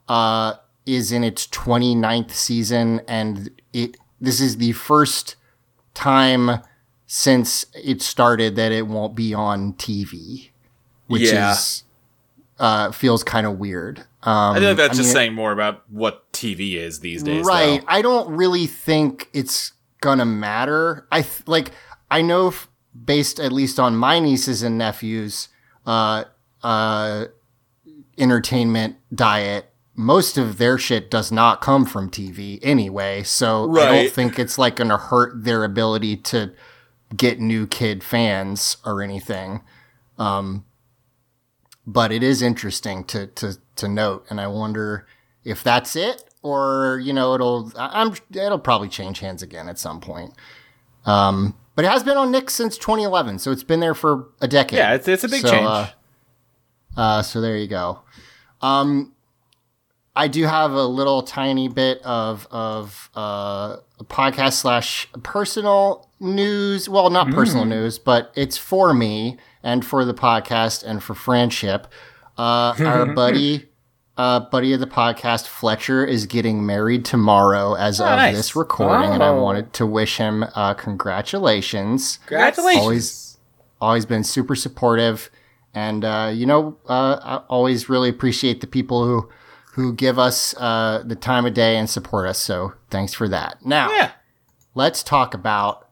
uh, 0.08 0.54
is 0.86 1.12
in 1.12 1.22
its 1.22 1.46
29th 1.46 2.32
season, 2.32 3.00
and 3.06 3.50
it 3.72 3.96
this 4.20 4.40
is 4.40 4.56
the 4.56 4.72
first 4.72 5.36
time 5.94 6.62
since 7.06 7.66
it 7.74 8.02
started 8.02 8.56
that 8.56 8.72
it 8.72 8.86
won't 8.88 9.14
be 9.14 9.32
on 9.32 9.72
TV, 9.74 10.50
which 11.06 11.22
Yeah. 11.22 11.52
is 11.52 11.84
uh, 12.58 12.90
feels 12.90 13.22
kind 13.22 13.46
of 13.46 13.58
weird. 13.58 14.00
Um, 14.24 14.56
I 14.56 14.58
think 14.58 14.76
that's 14.76 14.96
just 14.96 15.08
mean, 15.10 15.14
saying 15.14 15.34
more 15.34 15.52
about 15.52 15.88
what 15.90 16.30
TV 16.32 16.74
is 16.74 16.98
these 17.00 17.22
days. 17.22 17.46
right. 17.46 17.80
though. 17.80 17.86
I 17.86 18.02
don't 18.02 18.30
really 18.36 18.66
think 18.66 19.28
it's 19.32 19.72
gonna 20.00 20.24
matter. 20.26 21.06
I 21.10 21.22
th- 21.22 21.46
like. 21.46 21.72
I 22.10 22.22
know, 22.22 22.48
f- 22.48 22.70
based 23.04 23.38
at 23.38 23.52
least 23.52 23.78
on 23.78 23.94
my 23.94 24.18
nieces 24.18 24.62
and 24.62 24.78
nephews, 24.78 25.48
uh, 25.84 26.24
uh, 26.62 27.26
entertainment 28.16 28.96
diet. 29.14 29.66
Most 29.94 30.38
of 30.38 30.58
their 30.58 30.78
shit 30.78 31.10
does 31.10 31.30
not 31.32 31.60
come 31.60 31.84
from 31.84 32.10
TV 32.10 32.60
anyway, 32.62 33.24
so 33.24 33.66
I 33.76 33.84
don't 34.04 34.12
think 34.12 34.38
it's 34.38 34.56
like 34.56 34.76
gonna 34.76 34.96
hurt 34.96 35.44
their 35.44 35.64
ability 35.64 36.16
to 36.16 36.52
get 37.16 37.40
new 37.40 37.66
kid 37.66 38.02
fans 38.04 38.76
or 38.86 39.02
anything. 39.02 39.62
Um, 40.16 40.64
but 41.86 42.12
it 42.12 42.22
is 42.22 42.42
interesting 42.42 43.04
to 43.04 43.26
to 43.26 43.58
to 43.76 43.88
note, 43.88 44.24
and 44.30 44.40
I 44.40 44.46
wonder 44.46 45.06
if 45.44 45.62
that's 45.64 45.96
it, 45.96 46.22
or 46.42 47.00
you 47.02 47.12
know, 47.12 47.34
it'll 47.34 47.72
I'm 47.76 48.14
it'll 48.32 48.58
probably 48.58 48.88
change 48.88 49.20
hands 49.20 49.42
again 49.42 49.68
at 49.68 49.78
some 49.78 50.00
point. 50.00 50.32
Um, 51.04 51.56
but 51.74 51.84
it 51.84 51.88
has 51.90 52.02
been 52.02 52.16
on 52.16 52.30
Nick 52.30 52.50
since 52.50 52.76
2011, 52.76 53.38
so 53.38 53.50
it's 53.52 53.62
been 53.62 53.80
there 53.80 53.94
for 53.94 54.28
a 54.40 54.48
decade. 54.48 54.78
Yeah, 54.78 54.94
it's 54.94 55.08
it's 55.08 55.24
a 55.24 55.28
big 55.28 55.42
So, 55.42 55.50
change. 55.50 55.66
uh, 55.66 55.86
uh, 56.96 57.22
so 57.22 57.40
there 57.40 57.56
you 57.56 57.68
go. 57.68 58.00
Um, 58.60 59.12
I 60.16 60.26
do 60.26 60.44
have 60.44 60.72
a 60.72 60.84
little 60.84 61.22
tiny 61.22 61.68
bit 61.68 62.02
of 62.02 62.48
of 62.50 63.08
uh, 63.16 63.76
a 64.00 64.04
podcast 64.04 64.54
slash 64.54 65.08
personal 65.22 66.08
news. 66.18 66.88
Well, 66.88 67.08
not 67.10 67.30
personal 67.30 67.64
news, 67.64 67.98
but 68.00 68.32
it's 68.34 68.56
for 68.58 68.92
me 68.92 69.38
and 69.62 69.84
for 69.86 70.04
the 70.04 70.14
podcast 70.14 70.82
and 70.82 71.02
for 71.02 71.14
friendship. 71.14 71.86
Uh, 72.36 72.74
our 72.80 73.06
buddy, 73.14 73.68
uh, 74.18 74.40
buddy 74.40 74.72
of 74.74 74.80
the 74.80 74.86
podcast, 74.86 75.46
Fletcher, 75.46 76.04
is 76.04 76.26
getting 76.26 76.66
married 76.66 77.04
tomorrow 77.06 77.74
as 77.74 78.00
of 78.00 78.18
this 78.34 78.54
recording, 78.56 79.10
and 79.12 79.22
I 79.22 79.28
Oh. 79.28 79.40
wanted 79.42 79.72
to 79.74 79.86
wish 79.86 80.16
him 80.18 80.44
uh, 80.54 80.74
congratulations 80.74 82.18
Congratulations. 82.26 82.82
always 82.82 83.38
always 83.80 84.06
been 84.06 84.24
super 84.24 84.54
supportive 84.56 85.30
and 85.72 86.04
uh, 86.04 86.30
you 86.34 86.46
know 86.46 86.76
uh, 86.88 87.18
i 87.22 87.36
always 87.48 87.88
really 87.88 88.08
appreciate 88.08 88.60
the 88.60 88.66
people 88.66 89.04
who 89.04 89.28
who 89.74 89.92
give 89.92 90.18
us 90.18 90.52
uh, 90.58 91.00
the 91.06 91.14
time 91.14 91.46
of 91.46 91.54
day 91.54 91.76
and 91.76 91.88
support 91.88 92.26
us 92.28 92.38
so 92.38 92.72
thanks 92.90 93.14
for 93.14 93.28
that 93.28 93.64
now 93.64 93.88
yeah. 93.92 94.10
let's 94.74 95.04
talk 95.04 95.32
about 95.32 95.86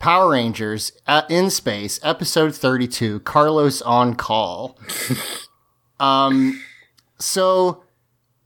power 0.00 0.30
rangers 0.32 0.92
uh, 1.06 1.22
in 1.30 1.48
space 1.48 1.98
episode 2.02 2.54
32 2.54 3.20
carlos 3.20 3.80
on 3.82 4.14
call 4.14 4.78
um 6.00 6.60
so 7.18 7.82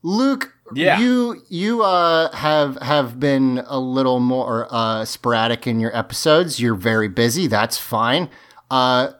luke 0.01 0.53
Yeah. 0.73 0.99
you 0.99 1.41
you 1.49 1.83
uh 1.83 2.31
have 2.35 2.77
have 2.81 3.19
been 3.19 3.63
a 3.67 3.79
little 3.79 4.19
more 4.19 4.67
uh 4.69 5.05
sporadic 5.05 5.67
in 5.67 5.79
your 5.79 5.95
episodes 5.95 6.59
you're 6.59 6.75
very 6.75 7.07
busy 7.07 7.47
that's 7.47 7.77
fine 7.77 8.29
uh 8.71 9.11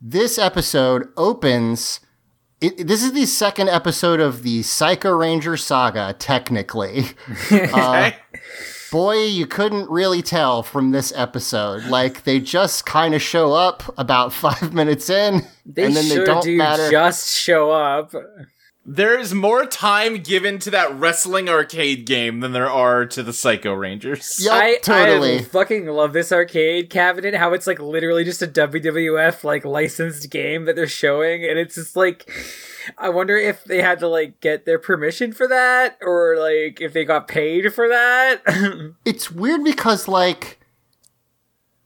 this 0.00 0.38
episode 0.38 1.08
opens 1.16 2.00
it, 2.60 2.86
this 2.86 3.02
is 3.02 3.12
the 3.12 3.26
second 3.26 3.68
episode 3.70 4.20
of 4.20 4.44
the 4.44 4.62
Psycho 4.62 5.10
Ranger 5.10 5.56
saga, 5.56 6.14
technically. 6.16 7.06
Okay. 7.50 8.14
Boy, 8.92 9.24
you 9.24 9.46
couldn't 9.46 9.90
really 9.90 10.22
tell 10.22 10.62
from 10.62 10.92
this 10.92 11.12
episode. 11.16 11.84
Like, 11.86 12.22
they 12.22 12.38
just 12.38 12.86
kind 12.86 13.14
of 13.16 13.22
show 13.22 13.52
up 13.52 13.82
about 13.98 14.32
five 14.44 14.72
minutes 14.72 15.10
in, 15.10 15.42
They 15.66 15.86
and 15.86 15.96
then 15.96 16.04
sure 16.04 16.18
they 16.20 16.24
don't 16.24 16.44
do 16.44 16.56
matter. 16.56 16.88
just 16.88 17.36
show 17.36 17.72
up. 17.72 18.12
There's 18.84 19.32
more 19.32 19.64
time 19.64 20.18
given 20.18 20.58
to 20.60 20.70
that 20.70 20.92
wrestling 20.98 21.48
arcade 21.48 22.04
game 22.04 22.40
than 22.40 22.50
there 22.50 22.70
are 22.70 23.06
to 23.06 23.22
the 23.22 23.32
Psycho 23.32 23.72
Rangers. 23.74 24.40
Yup, 24.44 24.54
I, 24.54 24.76
totally. 24.78 25.38
I 25.38 25.42
fucking 25.42 25.86
love 25.86 26.12
this 26.12 26.32
arcade 26.32 26.90
cabinet. 26.90 27.34
How 27.34 27.52
it's 27.52 27.68
like 27.68 27.78
literally 27.78 28.24
just 28.24 28.42
a 28.42 28.48
WWF 28.48 29.44
like 29.44 29.64
licensed 29.64 30.28
game 30.30 30.64
that 30.64 30.74
they're 30.74 30.88
showing, 30.88 31.44
and 31.44 31.60
it's 31.60 31.76
just 31.76 31.94
like, 31.94 32.28
I 32.98 33.08
wonder 33.08 33.36
if 33.36 33.62
they 33.62 33.80
had 33.80 34.00
to 34.00 34.08
like 34.08 34.40
get 34.40 34.66
their 34.66 34.80
permission 34.80 35.32
for 35.32 35.46
that, 35.46 35.96
or 36.02 36.36
like 36.36 36.80
if 36.80 36.92
they 36.92 37.04
got 37.04 37.28
paid 37.28 37.72
for 37.72 37.88
that. 37.88 38.42
it's 39.04 39.30
weird 39.30 39.62
because, 39.62 40.08
like, 40.08 40.58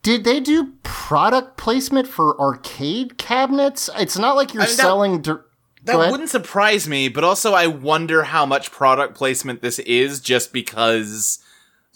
did 0.02 0.24
they 0.24 0.40
do 0.40 0.72
product 0.82 1.58
placement 1.58 2.08
for 2.08 2.40
arcade 2.40 3.18
cabinets? 3.18 3.90
It's 3.96 4.16
not 4.16 4.34
like 4.34 4.54
you're 4.54 4.62
I 4.62 4.66
mean, 4.66 4.74
selling. 4.74 5.20
dir- 5.20 5.44
That 5.86 5.92
Go 5.92 6.10
wouldn't 6.10 6.30
surprise 6.30 6.86
me, 6.88 7.08
but 7.08 7.24
also 7.24 7.54
I 7.54 7.66
wonder 7.66 8.24
how 8.24 8.44
much 8.44 8.70
product 8.70 9.14
placement 9.14 9.62
this 9.62 9.78
is 9.80 10.20
just 10.20 10.52
because 10.52 11.38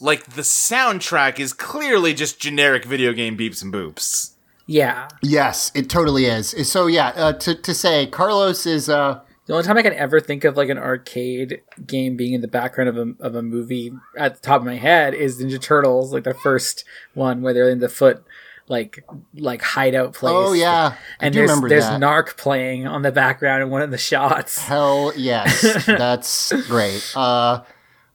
like 0.01 0.25
the 0.35 0.43
soundtrack 0.43 1.39
is 1.39 1.53
clearly 1.53 2.15
just 2.15 2.41
generic 2.41 2.85
video 2.85 3.13
game 3.13 3.37
beeps 3.37 3.63
and 3.63 3.73
boops. 3.73 4.33
yeah. 4.67 5.09
Yes, 5.23 5.71
it 5.75 5.91
totally 5.91 6.25
is. 6.27 6.55
So 6.71 6.87
yeah, 6.87 7.09
uh, 7.09 7.33
to 7.35 7.55
to 7.55 7.75
say 7.75 8.07
Carlos 8.07 8.65
is 8.67 8.89
uh 8.89 9.21
The 9.47 9.55
only 9.55 9.67
time 9.67 9.77
I 9.79 9.83
can 9.83 9.95
ever 9.95 10.21
think 10.21 10.45
of 10.45 10.57
like 10.57 10.69
an 10.69 10.79
arcade 10.79 11.61
game 11.85 12.17
being 12.17 12.35
in 12.35 12.41
the 12.41 12.49
background 12.49 12.89
of 12.89 12.97
a 12.97 13.15
of 13.19 13.35
a 13.35 13.43
movie 13.43 13.93
at 14.17 14.37
the 14.37 14.41
top 14.41 14.61
of 14.61 14.67
my 14.67 14.77
head 14.77 15.13
is 15.13 15.43
Ninja 15.43 15.61
Turtles, 15.61 16.13
like 16.13 16.23
the 16.25 16.35
first 16.35 16.85
one 17.15 17.43
where 17.43 17.53
they're 17.53 17.69
in 17.69 17.81
the 17.81 17.89
foot 17.89 18.23
like 18.71 19.05
like 19.35 19.61
hideout 19.61 20.15
place. 20.15 20.33
oh 20.35 20.53
yeah, 20.55 20.95
I 21.21 21.27
and 21.27 21.35
do 21.35 21.41
there's 21.41 21.51
remember 21.51 21.69
there's 21.69 21.85
that. 21.85 22.01
Narc 22.01 22.37
playing 22.39 22.87
on 22.87 23.03
the 23.03 23.13
background 23.13 23.63
in 23.63 23.69
one 23.71 23.83
of 23.83 23.91
the 23.91 23.99
shots. 23.99 24.59
Hell 24.59 25.13
yes, 25.17 25.85
that's 25.87 26.53
great. 26.69 27.05
Uh, 27.15 27.63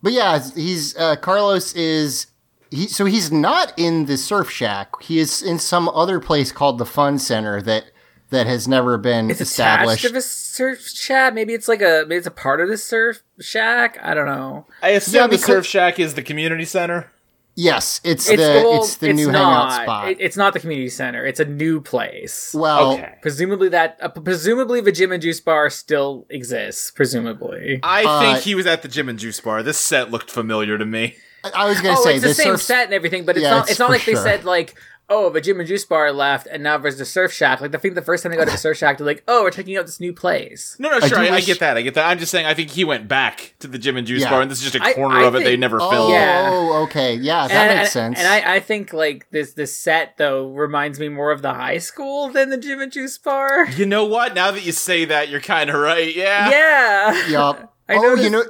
but 0.02 0.14
yeah, 0.14 0.40
he's 0.56 0.96
uh, 0.98 1.18
Carlos 1.18 1.74
is 1.76 2.28
he. 2.72 2.88
So 2.88 3.06
he's 3.06 3.32
not 3.32 3.74
in 3.78 4.06
the 4.06 4.18
Surf 4.18 4.50
Shack. 4.50 4.90
He 5.04 5.20
is 5.20 5.44
in 5.44 5.60
some 5.60 5.90
other 5.90 6.20
place 6.20 6.52
called 6.52 6.78
the 6.78 6.86
Fun 6.86 7.20
Center 7.20 7.62
that 7.62 7.86
that 8.32 8.48
has 8.48 8.68
never 8.68 8.98
been 8.98 9.30
It's 9.30 9.40
established. 9.42 10.04
attached 10.04 10.14
to 10.14 10.18
a 10.18 10.22
surf 10.22 10.82
shack. 10.88 11.34
Maybe 11.36 11.54
it's 11.54 11.68
like 11.68 11.82
a 11.82 12.06
maybe 12.08 12.16
it's 12.18 12.26
a 12.28 12.32
part 12.32 12.60
of 12.62 12.70
the 12.70 12.78
surf 12.78 13.22
shack. 13.40 14.00
I 14.02 14.14
don't 14.16 14.26
know. 14.26 14.66
I 14.82 14.90
assume 14.90 15.16
Yeah, 15.22 15.28
the 15.28 15.38
Surf 15.38 15.66
Shack 15.66 16.00
is 16.00 16.16
the 16.16 16.24
community 16.24 16.66
center. 16.66 17.12
Yes, 17.56 18.02
it's, 18.04 18.30
It's 18.30 18.42
the 18.42 18.62
well, 18.66 18.84
it's 18.84 18.96
the 18.98 19.14
new 19.14 19.26
hangout 19.30 19.84
spot. 19.84 20.10
It- 20.10 20.18
it's 20.20 20.38
not 20.38 20.54
the 20.54 20.60
community 20.60 20.90
center. 20.90 21.26
It's 21.26 21.40
a 21.40 21.46
new 21.46 21.82
place. 21.82 22.54
well, 22.58 22.94
Okay. 22.94 23.16
presumably 23.22 23.70
that 23.70 23.98
uh, 24.02 24.10
presumably 24.10 24.82
the 24.82 24.92
gym 24.92 25.12
and 25.12 25.22
juice 25.22 25.40
bar 25.42 25.70
still 25.70 26.26
exists. 26.30 26.92
Presumably. 26.92 27.80
I 27.84 28.04
Uh, 28.06 28.20
think 28.22 28.44
he 28.44 28.56
was 28.56 28.66
at 28.66 28.82
the 28.82 28.88
Gym 28.88 29.10
and 29.10 29.18
Juice 29.20 29.40
Bar. 29.40 29.64
This 29.64 29.78
set 29.78 30.12
looked 30.12 30.30
familiar 30.32 30.78
to 30.78 30.86
me. 30.86 31.16
I- 31.44 31.52
I 31.64 31.70
was 31.70 31.80
gonna 31.82 31.96
oh, 32.00 32.04
say 32.04 32.16
it's 32.16 32.24
the, 32.24 32.34
same 32.34 32.54
Surf 32.54 32.62
set 32.64 32.86
and 32.86 32.94
everything, 32.94 33.24
but 33.26 33.36
it's 33.38 33.44
Yeah, 33.44 33.52
not. 33.52 33.62
it's 33.64 33.72
It's, 33.72 33.80
not 33.80 33.88
for 33.88 33.92
like 33.94 34.06
they 34.06 34.16
said 34.16 34.46
like, 34.46 34.76
oh, 35.10 35.30
the 35.30 35.42
gym 35.42 35.60
and 35.60 35.68
juice 35.68 35.86
bar 35.86 36.12
left, 36.12 36.48
and 36.52 36.64
now 36.64 36.78
there's 36.78 36.98
the 36.98 37.06
surf 37.06 37.32
shack. 37.32 37.62
Like 37.62 37.74
I 37.76 37.78
think 37.78 37.96
the 37.96 38.02
first 38.02 38.24
time 38.24 38.32
they 38.32 38.38
go 38.38 38.46
to 38.46 38.52
the 38.52 38.58
surf 38.58 38.78
shack, 38.78 38.98
they're 38.98 39.06
like, 39.08 39.24
oh, 39.28 39.44
we're 39.44 39.52
checking 39.52 39.78
out 39.78 39.86
this 39.86 40.00
new 40.00 40.14
place. 40.14 40.76
No, 40.80 40.90
no, 40.90 41.00
sure, 41.00 41.20
I, 41.20 41.28
I 41.28 41.32
wish- 41.32 41.46
get 41.46 41.60
that. 41.60 41.78
I 41.78 41.82
get 41.82 41.94
that. 41.96 42.08
I'm 42.08 42.18
just 42.20 42.32
saying. 42.32 42.46
I 42.46 42.54
think 42.54 42.72
he 42.72 42.84
went 42.84 43.08
back 43.08 43.54
to 43.60 43.68
the 43.68 43.78
Gym 43.78 43.98
and 43.98 44.06
Juice 44.08 44.22
Yeah. 44.22 44.30
Bar, 44.32 44.42
and 44.42 44.50
this 44.52 44.64
is 44.64 44.72
just 44.72 44.76
a 44.84 44.94
corner 44.94 45.18
I 45.20 45.26
of 45.26 45.36
it 45.36 45.44
they 45.44 45.58
never 45.58 45.80
Oh, 45.82 45.90
filled. 45.90 46.12
Yeah. 46.12 46.50
Oh, 46.52 46.84
okay, 46.84 47.16
yeah, 47.16 47.48
that 47.48 47.54
and, 47.72 47.80
makes 47.80 47.96
and- 47.96 48.16
sense. 48.16 48.20
And 48.20 48.28
I, 48.28 48.56
I 48.56 48.60
think 48.60 48.94
like 48.94 49.30
this 49.32 49.54
this 49.54 49.76
set 49.76 50.18
though 50.18 50.50
reminds 50.52 51.00
me 51.00 51.10
more 51.10 51.32
of 51.32 51.42
the 51.42 51.54
high 51.54 51.78
school 51.78 52.30
than 52.30 52.50
the 52.50 52.58
gym 52.58 52.82
and 52.82 52.92
juice 52.92 53.18
bar. 53.18 53.68
You 53.70 53.86
know 53.86 54.06
what? 54.06 54.34
Now 54.36 54.52
that 54.52 54.66
you 54.66 54.72
say 54.72 55.06
that, 55.06 55.30
you're 55.30 55.42
kind 55.42 55.70
of 55.70 55.76
right. 55.76 56.16
Yeah. 56.16 56.50
Yeah. 56.50 57.28
Yep. 57.30 57.72
I 57.90 57.96
oh, 57.98 58.02
noticed- 58.02 58.24
you 58.24 58.30
know, 58.32 58.44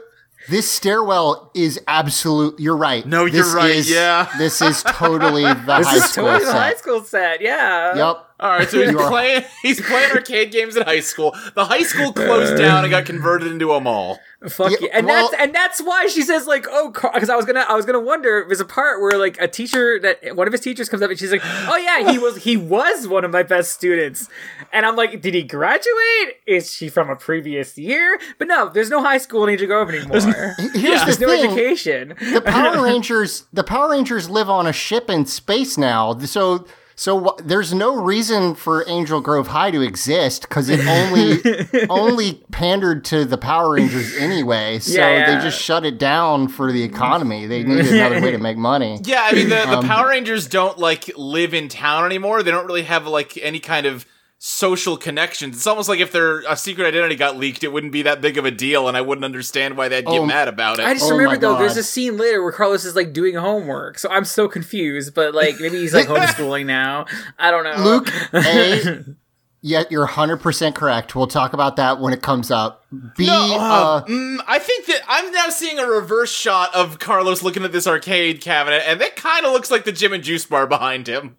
this 0.50 0.70
stairwell 0.70 1.52
is 1.54 1.80
absolute. 1.88 2.60
You're 2.60 2.78
right. 2.78 3.06
No, 3.06 3.26
you're 3.26 3.54
right, 3.56 3.72
is- 3.76 3.90
yeah. 3.90 4.30
this 4.38 4.62
is 4.62 4.84
totally 4.84 5.44
the 5.44 5.54
This 5.78 5.88
high 5.88 5.96
is 5.98 6.04
school 6.06 6.26
totally 6.26 6.46
the 6.46 6.52
set. 6.52 6.60
high 6.62 6.74
school 6.76 7.04
set. 7.04 7.42
Yeah. 7.42 7.96
Yep. 7.96 8.22
All 8.38 8.50
right, 8.50 8.70
so 8.70 8.82
he's 8.86 8.94
playing. 8.96 9.44
He's 9.62 9.80
playing 9.82 10.12
arcade 10.12 10.52
games 10.52 10.76
in 10.76 10.84
high 10.84 11.00
school. 11.00 11.34
The 11.56 11.64
high 11.66 11.84
school 11.84 12.12
closed 12.12 12.58
down 12.58 12.84
and 12.84 12.92
got 12.92 13.06
converted 13.06 13.50
into 13.52 13.72
a 13.72 13.80
mall. 13.80 14.20
Fuck 14.50 14.72
Yeah, 14.72 14.78
yeah, 14.82 14.88
and 14.94 15.08
well- 15.08 15.30
that's 15.32 15.42
and 15.44 15.56
that's 15.56 15.82
why 15.82 16.08
she 16.08 16.22
says 16.22 16.48
like, 16.48 16.66
oh, 16.70 16.90
because 16.92 17.30
I 17.30 17.36
was 17.36 17.46
gonna, 17.46 17.66
I 17.68 17.74
was 17.76 17.86
gonna 17.86 18.00
wonder. 18.00 18.44
There's 18.48 18.60
a 18.60 18.66
part 18.66 19.02
where 19.02 19.18
like 19.18 19.38
a 19.42 19.48
teacher 19.48 20.00
that 20.00 20.36
one 20.36 20.48
of 20.48 20.52
his 20.54 20.62
teachers 20.62 20.88
comes 20.90 21.02
up 21.02 21.10
and 21.10 21.18
she's 21.20 21.32
like, 21.32 21.42
oh 21.46 21.78
yeah, 21.78 22.12
he 22.12 22.18
was, 22.18 22.38
he 22.44 22.58
was 22.58 23.08
one 23.08 23.26
of 23.26 23.32
my 23.32 23.44
best 23.44 23.72
students, 23.74 24.30
and 24.72 24.86
I'm 24.86 24.96
like, 24.96 25.22
did 25.22 25.34
he 25.34 25.44
graduate? 25.44 26.36
Is 26.46 26.72
she 26.72 26.90
from 26.90 27.10
a 27.10 27.16
previous 27.16 27.78
year? 27.78 28.20
But 28.38 28.48
no, 28.48 28.70
there's 28.70 28.90
no 28.90 29.02
high 29.04 29.18
school 29.18 29.44
in 29.44 29.50
Angel 29.52 29.68
Grove 29.68 29.90
anymore. 29.90 30.20
Here's 30.58 30.76
Yeah. 30.76 31.00
the 31.00 31.06
There's 31.06 31.20
no 31.20 31.28
thing. 31.28 31.46
education. 31.46 32.10
The 32.34 32.42
Power 32.42 32.84
Rangers, 32.84 33.46
the 33.54 33.64
Power 33.64 33.90
Rangers 33.90 34.30
live 34.30 34.50
on 34.50 34.68
a 34.68 34.74
ship 34.74 35.10
in 35.10 35.26
space 35.26 35.78
now. 35.78 36.18
So, 36.20 36.66
So 36.98 37.20
wh- 37.20 37.38
there's 37.44 37.74
no 37.74 38.02
reason 38.02 38.56
for 38.56 38.84
Angel 38.88 39.20
Grove 39.20 39.48
High 39.48 39.70
to 39.72 39.82
exist 39.82 40.44
because 40.44 40.70
it 40.70 40.80
only 40.88 41.88
only 41.90 42.34
pandered 42.52 43.04
to 43.06 43.26
the 43.26 43.38
Power 43.38 43.74
Rangers 43.74 44.16
anyway. 44.18 44.80
So 44.80 44.98
Yeah, 45.00 45.10
yeah. 45.18 45.36
they 45.38 45.44
just 45.44 45.62
shut 45.62 45.86
it 45.86 45.98
down 45.98 46.48
for 46.48 46.72
the 46.72 46.84
economy. 46.84 47.48
They 47.48 47.64
needed 47.64 47.88
another 47.94 48.22
way 48.22 48.32
to 48.32 48.38
make 48.38 48.56
money. 48.58 49.00
Yeah, 49.04 49.22
I 49.24 49.34
mean 49.34 49.50
the, 49.50 49.56
the 49.56 49.78
Um, 49.80 49.86
Power 49.88 50.10
Rangers 50.10 50.48
don't 50.48 50.78
like 50.78 51.12
live 51.18 51.54
in 51.54 51.68
town 51.68 52.06
anymore. 52.06 52.44
They 52.44 52.52
don't 52.52 52.66
really 52.66 52.84
have 52.84 53.08
like 53.08 53.38
any 53.42 53.60
kind 53.60 53.86
of 53.86 54.06
social 54.38 54.98
connections. 54.98 55.56
It's 55.56 55.68
almost 55.68 55.90
like 55.90 56.00
if 56.00 56.12
their 56.12 56.40
a 56.42 56.56
secret 56.58 56.86
identity 56.88 57.16
got 57.16 57.38
leaked, 57.38 57.64
it 57.64 57.72
wouldn't 57.72 57.94
be 57.94 58.02
that 58.04 58.22
big 58.22 58.38
of 58.38 58.46
a 58.46 58.52
deal, 58.52 58.88
and 58.88 58.96
I 58.98 59.02
wouldn't 59.02 59.26
understand 59.26 59.78
why 59.78 59.88
they'd 59.88 60.06
get 60.06 60.20
Oh, 60.20 60.26
mad 60.26 60.48
about 60.48 60.80
it. 60.80 60.86
I 60.86 60.94
just 60.94 61.06
Oh 61.06 61.12
remember 61.12 61.32
my 61.36 61.38
though, 61.38 61.58
there's 61.58 61.78
a 61.78 61.84
scene 61.84 62.18
later 62.18 62.44
where 62.44 62.52
Carlos 62.52 62.86
is 62.86 62.96
like 62.96 63.14
doing 63.14 63.36
homework, 63.36 63.98
so 63.98 64.10
I'm 64.10 64.26
so 64.26 64.48
confused. 64.48 65.14
But 65.16 65.34
like 65.34 65.60
maybe 65.60 65.78
he's 65.78 65.94
like 65.94 66.08
homeschooling 66.10 66.66
now. 66.66 67.06
I 67.40 67.50
don't 67.52 67.64
know. 67.64 67.84
Luke, 67.84 68.10
A, 68.34 69.06
yeah, 69.62 69.84
you're 69.90 70.06
100% 70.08 70.76
correct. 70.76 71.16
We'll 71.16 71.28
talk 71.28 71.54
about 71.54 71.78
that 71.78 72.00
when 72.00 72.14
it 72.14 72.22
comes 72.22 72.52
up. 72.52 72.86
B, 73.18 73.28
uh, 73.30 74.04
Mm, 74.04 74.40
I 74.48 74.60
think 74.60 74.86
that 74.88 75.02
I'm 75.08 75.32
now 75.32 75.50
seeing 75.50 75.80
a 75.80 75.88
reverse 75.88 76.32
shot 76.32 76.76
of 76.76 77.00
Carlos 77.00 77.42
looking 77.42 77.64
at 77.64 77.72
this 77.72 77.88
arcade 77.88 78.42
cabinet, 78.42 78.84
and 78.86 79.02
that 79.02 79.16
kind 79.16 79.46
of 79.46 79.54
looks 79.54 79.72
like 79.72 79.86
the 79.86 79.92
gym 79.92 80.14
and 80.14 80.24
juice 80.24 80.46
bar 80.46 80.68
behind 80.68 81.08
him. 81.08 81.38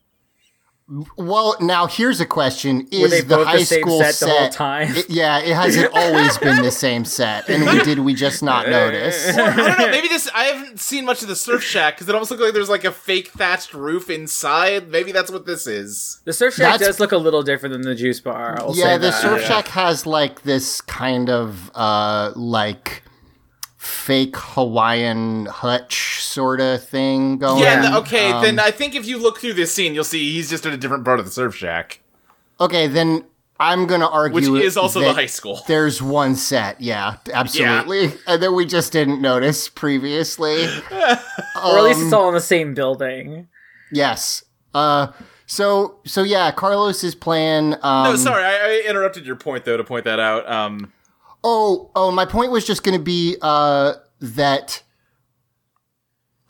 Well, 1.16 1.57
now 1.61 1.87
here's 1.88 2.21
a 2.21 2.26
question. 2.26 2.87
Is 2.93 3.02
Were 3.02 3.09
they 3.09 3.21
the 3.21 3.26
both 3.37 3.45
the 3.47 3.50
high 3.50 3.62
same 3.64 3.81
school 3.83 3.99
set 3.99 4.14
set, 4.14 4.26
the 4.26 4.33
whole 4.33 4.49
time? 4.50 4.95
It- 4.97 5.11
yeah, 5.11 5.38
it 5.40 5.55
has 5.55 5.75
it 5.76 5.90
always 5.93 6.38
been 6.38 6.62
the 6.62 6.71
same 6.71 7.05
set. 7.05 7.49
And 7.49 7.64
we 7.66 7.83
did 7.83 7.99
we 7.99 8.14
just 8.14 8.40
not 8.43 8.69
notice? 8.71 9.37
Or, 9.37 9.40
I 9.43 9.57
don't 9.57 9.78
know. 9.78 9.87
Maybe 9.90 10.07
this. 10.09 10.28
I 10.33 10.45
haven't 10.45 10.78
seen 10.78 11.05
much 11.05 11.23
of 11.23 11.28
the 11.28 11.35
surf 11.35 11.64
shack 11.64 11.97
because 11.97 12.09
it 12.09 12.14
almost 12.14 12.31
looks 12.31 12.43
like 12.43 12.55
there's 12.55 12.69
like 12.69 12.85
a 12.85 12.93
fake 12.93 13.28
thatched 13.28 13.75
roof 13.75 14.09
inside. 14.11 14.88
Maybe 14.88 15.11
that's 15.11 15.31
what 15.31 15.45
this 15.45 15.66
is. 15.66 16.21
the 16.25 16.33
Surf 16.33 16.55
Shack 16.55 16.73
That's- 16.78 16.87
does 16.88 17.00
look 17.00 17.11
a 17.12 17.16
little 17.19 17.43
different 17.43 17.73
than 17.73 17.83
the 17.83 17.95
Juice 17.97 18.21
Bar. 18.21 18.57
I'll 18.61 18.76
yeah, 18.76 18.85
say 18.85 18.93
the 18.99 18.99
that. 19.11 19.21
Surf 19.23 19.43
Shack 19.43 19.69
has 19.69 20.07
like 20.07 20.43
this 20.43 20.81
kind 20.83 21.28
of 21.31 21.71
uh 21.75 22.33
like 22.37 23.02
fake 23.87 24.37
Hawaiian 24.37 25.47
hutch 25.47 26.23
sort 26.23 26.61
of 26.61 26.83
thing 26.83 27.38
going. 27.38 27.62
Yeah. 27.62 27.81
th- 27.83 27.93
okay. 27.95 28.31
Um, 28.31 28.43
then 28.43 28.59
I 28.59 28.71
think 28.71 28.95
if 28.95 29.07
you 29.07 29.19
look 29.19 29.38
through 29.38 29.55
this 29.55 29.73
scene, 29.73 29.95
you'll 29.95 30.05
see 30.05 30.33
he's 30.33 30.50
just 30.50 30.66
in 30.66 30.73
a 30.73 30.76
different 30.76 31.05
part 31.05 31.19
of 31.19 31.25
the 31.25 31.31
surf 31.31 31.55
shack, 31.55 32.00
Okay, 32.59 32.87
then 32.87 33.25
I'm 33.61 33.87
gonna 33.87 34.09
argue 34.09 34.52
which 34.52 34.64
is 34.64 34.76
also 34.76 35.00
the 35.00 35.12
high 35.12 35.26
school. 35.26 35.61
There's 35.66 36.02
one 36.02 36.35
set, 36.35 36.81
yeah, 36.81 37.16
absolutely, 37.33 38.12
and 38.26 38.43
that 38.43 38.52
we 38.52 38.66
just 38.66 38.93
didn't 38.93 39.21
notice 39.21 39.69
previously. 39.69 40.64
or 40.90 41.78
at 41.78 41.85
least 41.85 42.00
it's 42.00 42.12
all 42.12 42.28
in 42.28 42.35
the 42.35 42.40
same 42.40 42.75
building. 42.75 43.49
Yes. 43.93 44.45
Uh. 44.75 45.09
So 45.47 46.00
so 46.05 46.23
yeah, 46.23 46.50
Carlos's 46.50 47.14
plan. 47.14 47.75
Um, 47.83 48.05
no, 48.05 48.16
sorry, 48.16 48.43
I, 48.43 48.57
I 48.57 48.88
interrupted 48.88 49.25
your 49.25 49.37
point 49.37 49.64
though 49.64 49.76
to 49.76 49.85
point 49.85 50.05
that 50.05 50.19
out. 50.19 50.50
Um, 50.50 50.93
Oh, 51.48 51.92
oh, 51.94 52.10
my 52.10 52.24
point 52.24 52.50
was 52.50 52.66
just 52.66 52.82
going 52.82 52.98
to 52.98 53.04
be 53.04 53.36
uh, 53.40 53.94
that 54.20 54.82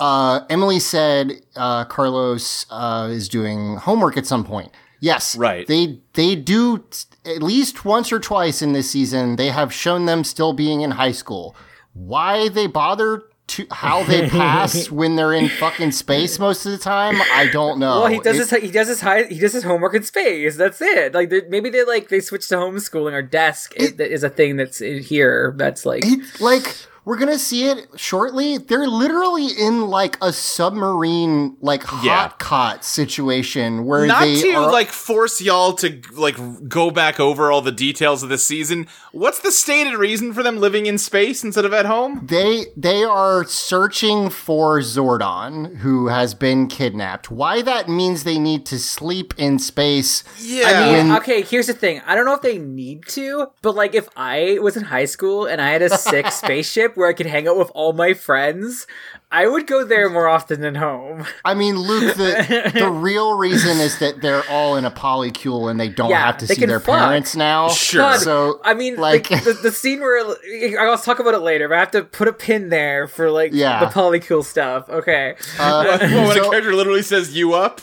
uh, 0.01 0.41
Emily 0.49 0.81
said 0.81 1.43
uh, 1.55 1.85
Carlos 1.85 2.65
uh, 2.71 3.09
is 3.11 3.29
doing 3.29 3.77
homework 3.77 4.17
at 4.17 4.25
some 4.25 4.43
point. 4.43 4.73
Yes, 5.01 5.37
Right. 5.37 5.67
They 5.67 6.01
they 6.15 6.35
do 6.35 6.79
t- 6.79 7.05
at 7.27 7.43
least 7.43 7.85
once 7.85 8.11
or 8.11 8.19
twice 8.19 8.63
in 8.63 8.73
this 8.73 8.91
season. 8.91 9.37
They 9.37 9.49
have 9.51 9.71
shown 9.71 10.07
them 10.07 10.25
still 10.25 10.55
being 10.55 10.81
in 10.81 10.93
high 10.93 11.13
school. 11.13 11.55
Why 11.93 12.49
they 12.49 12.67
bother 12.67 13.25
to 13.49 13.67
how 13.71 14.03
they 14.05 14.29
pass 14.29 14.91
when 14.91 15.15
they're 15.17 15.33
in 15.33 15.49
fucking 15.49 15.93
space 15.93 16.39
most 16.39 16.67
of 16.67 16.73
the 16.73 16.79
time? 16.79 17.15
I 17.33 17.47
don't 17.53 17.79
know. 17.79 18.01
Well, 18.01 18.07
he 18.09 18.19
does 18.21 18.37
It- 18.37 18.51
his 18.51 18.63
he 18.65 18.71
does 18.71 18.89
his 18.89 19.01
high 19.01 19.25
he 19.25 19.39
does 19.39 19.53
his 19.53 19.63
homework 19.63 19.95
in 19.95 20.03
space. 20.03 20.57
That's 20.57 20.81
it. 20.83 21.15
Like 21.15 21.31
they- 21.31 21.43
maybe 21.49 21.71
they 21.71 21.85
like 21.85 22.09
they 22.09 22.21
switch 22.21 22.49
to 22.49 22.57
homeschooling 22.57 23.13
or 23.13 23.23
desk 23.23 23.73
is, 23.77 23.93
is 23.93 24.25
a 24.25 24.31
thing 24.31 24.57
that's 24.57 24.81
in 24.81 25.03
here. 25.03 25.55
That's 25.57 25.87
like 25.87 26.05
It, 26.05 26.41
like 26.41 26.77
we're 27.07 27.17
gonna 27.17 27.39
see 27.39 27.69
it 27.69 27.87
shortly. 27.97 28.59
They're 28.59 28.87
literally 28.87 29.47
in 29.59 29.87
like 29.87 30.19
a 30.21 30.33
submarine, 30.33 31.57
like 31.61 31.83
hot 31.85 32.05
Yeah. 32.05 32.29
cot 32.39 32.85
situation 32.85 33.85
where 33.87 34.07
not 34.07 34.21
they 34.21 34.41
to 34.43 34.53
are. 34.55 34.71
like 34.73 34.89
force 34.89 35.41
y'all 35.41 35.73
to 35.75 36.01
like 36.13 36.69
go 36.69 36.91
back 36.91 37.19
over 37.19 37.51
all 37.51 37.63
the 37.63 37.73
details 37.73 38.23
of 38.23 38.29
the 38.29 38.37
season. 38.39 38.87
What's 39.13 39.39
the 39.39 39.51
stated 39.53 39.95
reason 39.97 40.33
for 40.35 40.43
them 40.43 40.59
living 40.59 40.87
in 40.87 40.99
space 40.99 41.43
instead 41.43 41.65
of 41.65 41.73
at 41.73 41.87
home? 41.87 42.27
they 42.29 42.67
they 42.77 43.03
are 43.05 43.45
searching 43.45 44.29
for 44.29 44.81
Zordon, 44.81 45.77
who 45.79 46.09
has 46.09 46.35
been 46.35 46.67
kidnapped. 46.67 47.31
Why 47.31 47.63
that 47.63 47.89
means 47.89 48.25
they 48.25 48.39
need 48.39 48.67
to 48.67 48.79
sleep 48.79 49.33
in 49.39 49.59
space? 49.59 50.25
Yeah. 50.41 50.67
I 50.67 50.73
mean, 50.93 51.09
When- 51.09 51.17
okay, 51.19 51.43
here's 51.43 51.69
the 51.69 51.73
thing. 51.73 52.03
I 52.07 52.15
don't 52.15 52.25
know 52.27 52.35
if 52.35 52.43
they 52.43 52.59
need 52.59 53.07
to, 53.09 53.49
but 53.63 53.75
like 53.75 53.95
if 53.95 54.09
I 54.17 54.59
was 54.61 54.77
in 54.77 54.85
high 54.85 55.05
school 55.07 55.47
and 55.47 55.61
I 55.61 55.71
had 55.71 55.83
a 55.83 55.97
sick 55.97 56.27
spaceship 56.33 56.96
where 56.97 57.09
I 57.09 57.13
could 57.13 57.27
hang 57.27 57.47
out 57.49 57.57
with 57.59 57.71
all 57.75 57.93
my 57.93 58.15
friends, 58.15 58.87
I 59.31 59.47
would 59.47 59.67
go 59.67 59.85
there 59.85 60.09
more 60.09 60.29
often 60.29 60.61
than 60.61 60.77
home. 60.77 61.27
I 61.45 61.55
mean, 61.55 61.77
Luke, 61.77 62.17
the 62.17 62.73
the 62.75 62.89
real 62.91 63.37
reason 63.37 63.79
is 63.79 63.99
that 63.99 64.21
they're 64.23 64.45
all 64.51 64.77
in 64.77 64.85
a 64.85 64.91
polycule 64.91 65.71
and 65.71 65.79
they 65.81 65.89
don't 65.89 66.11
Yeah, 66.11 66.27
have 66.27 66.39
to 66.39 66.47
see 66.47 66.65
their 66.65 66.81
fuck. 66.81 66.99
parents 66.99 67.35
now. 67.37 67.69
Sure. 67.69 68.01
God, 68.01 68.21
So 68.21 68.61
I 68.65 68.75
mean, 68.75 68.97
like- 68.97 69.31
like 69.31 69.45
the, 69.45 69.53
the 69.55 69.73
scene 69.73 70.01
where 70.01 70.37
I'll 70.81 70.99
talk 70.99 71.19
about 71.19 71.35
it 71.35 71.41
later, 71.41 71.69
but 71.69 71.77
I 71.77 71.81
have 71.81 71.91
to 71.93 72.03
put 72.05 72.29
a 72.29 72.33
pin 72.33 72.69
there 72.69 73.07
for 73.09 73.31
like 73.31 73.51
Yeah. 73.53 73.81
the 73.81 73.87
polycule 73.87 74.45
stuff. 74.45 74.89
Okay. 74.89 75.35
uh, 75.59 75.99
Well, 76.01 76.29
when 76.29 76.37
so- 76.37 76.47
a 76.49 76.51
character 76.51 76.75
literally 76.75 77.03
says 77.03 77.35
"you 77.37 77.55
up," 77.55 77.81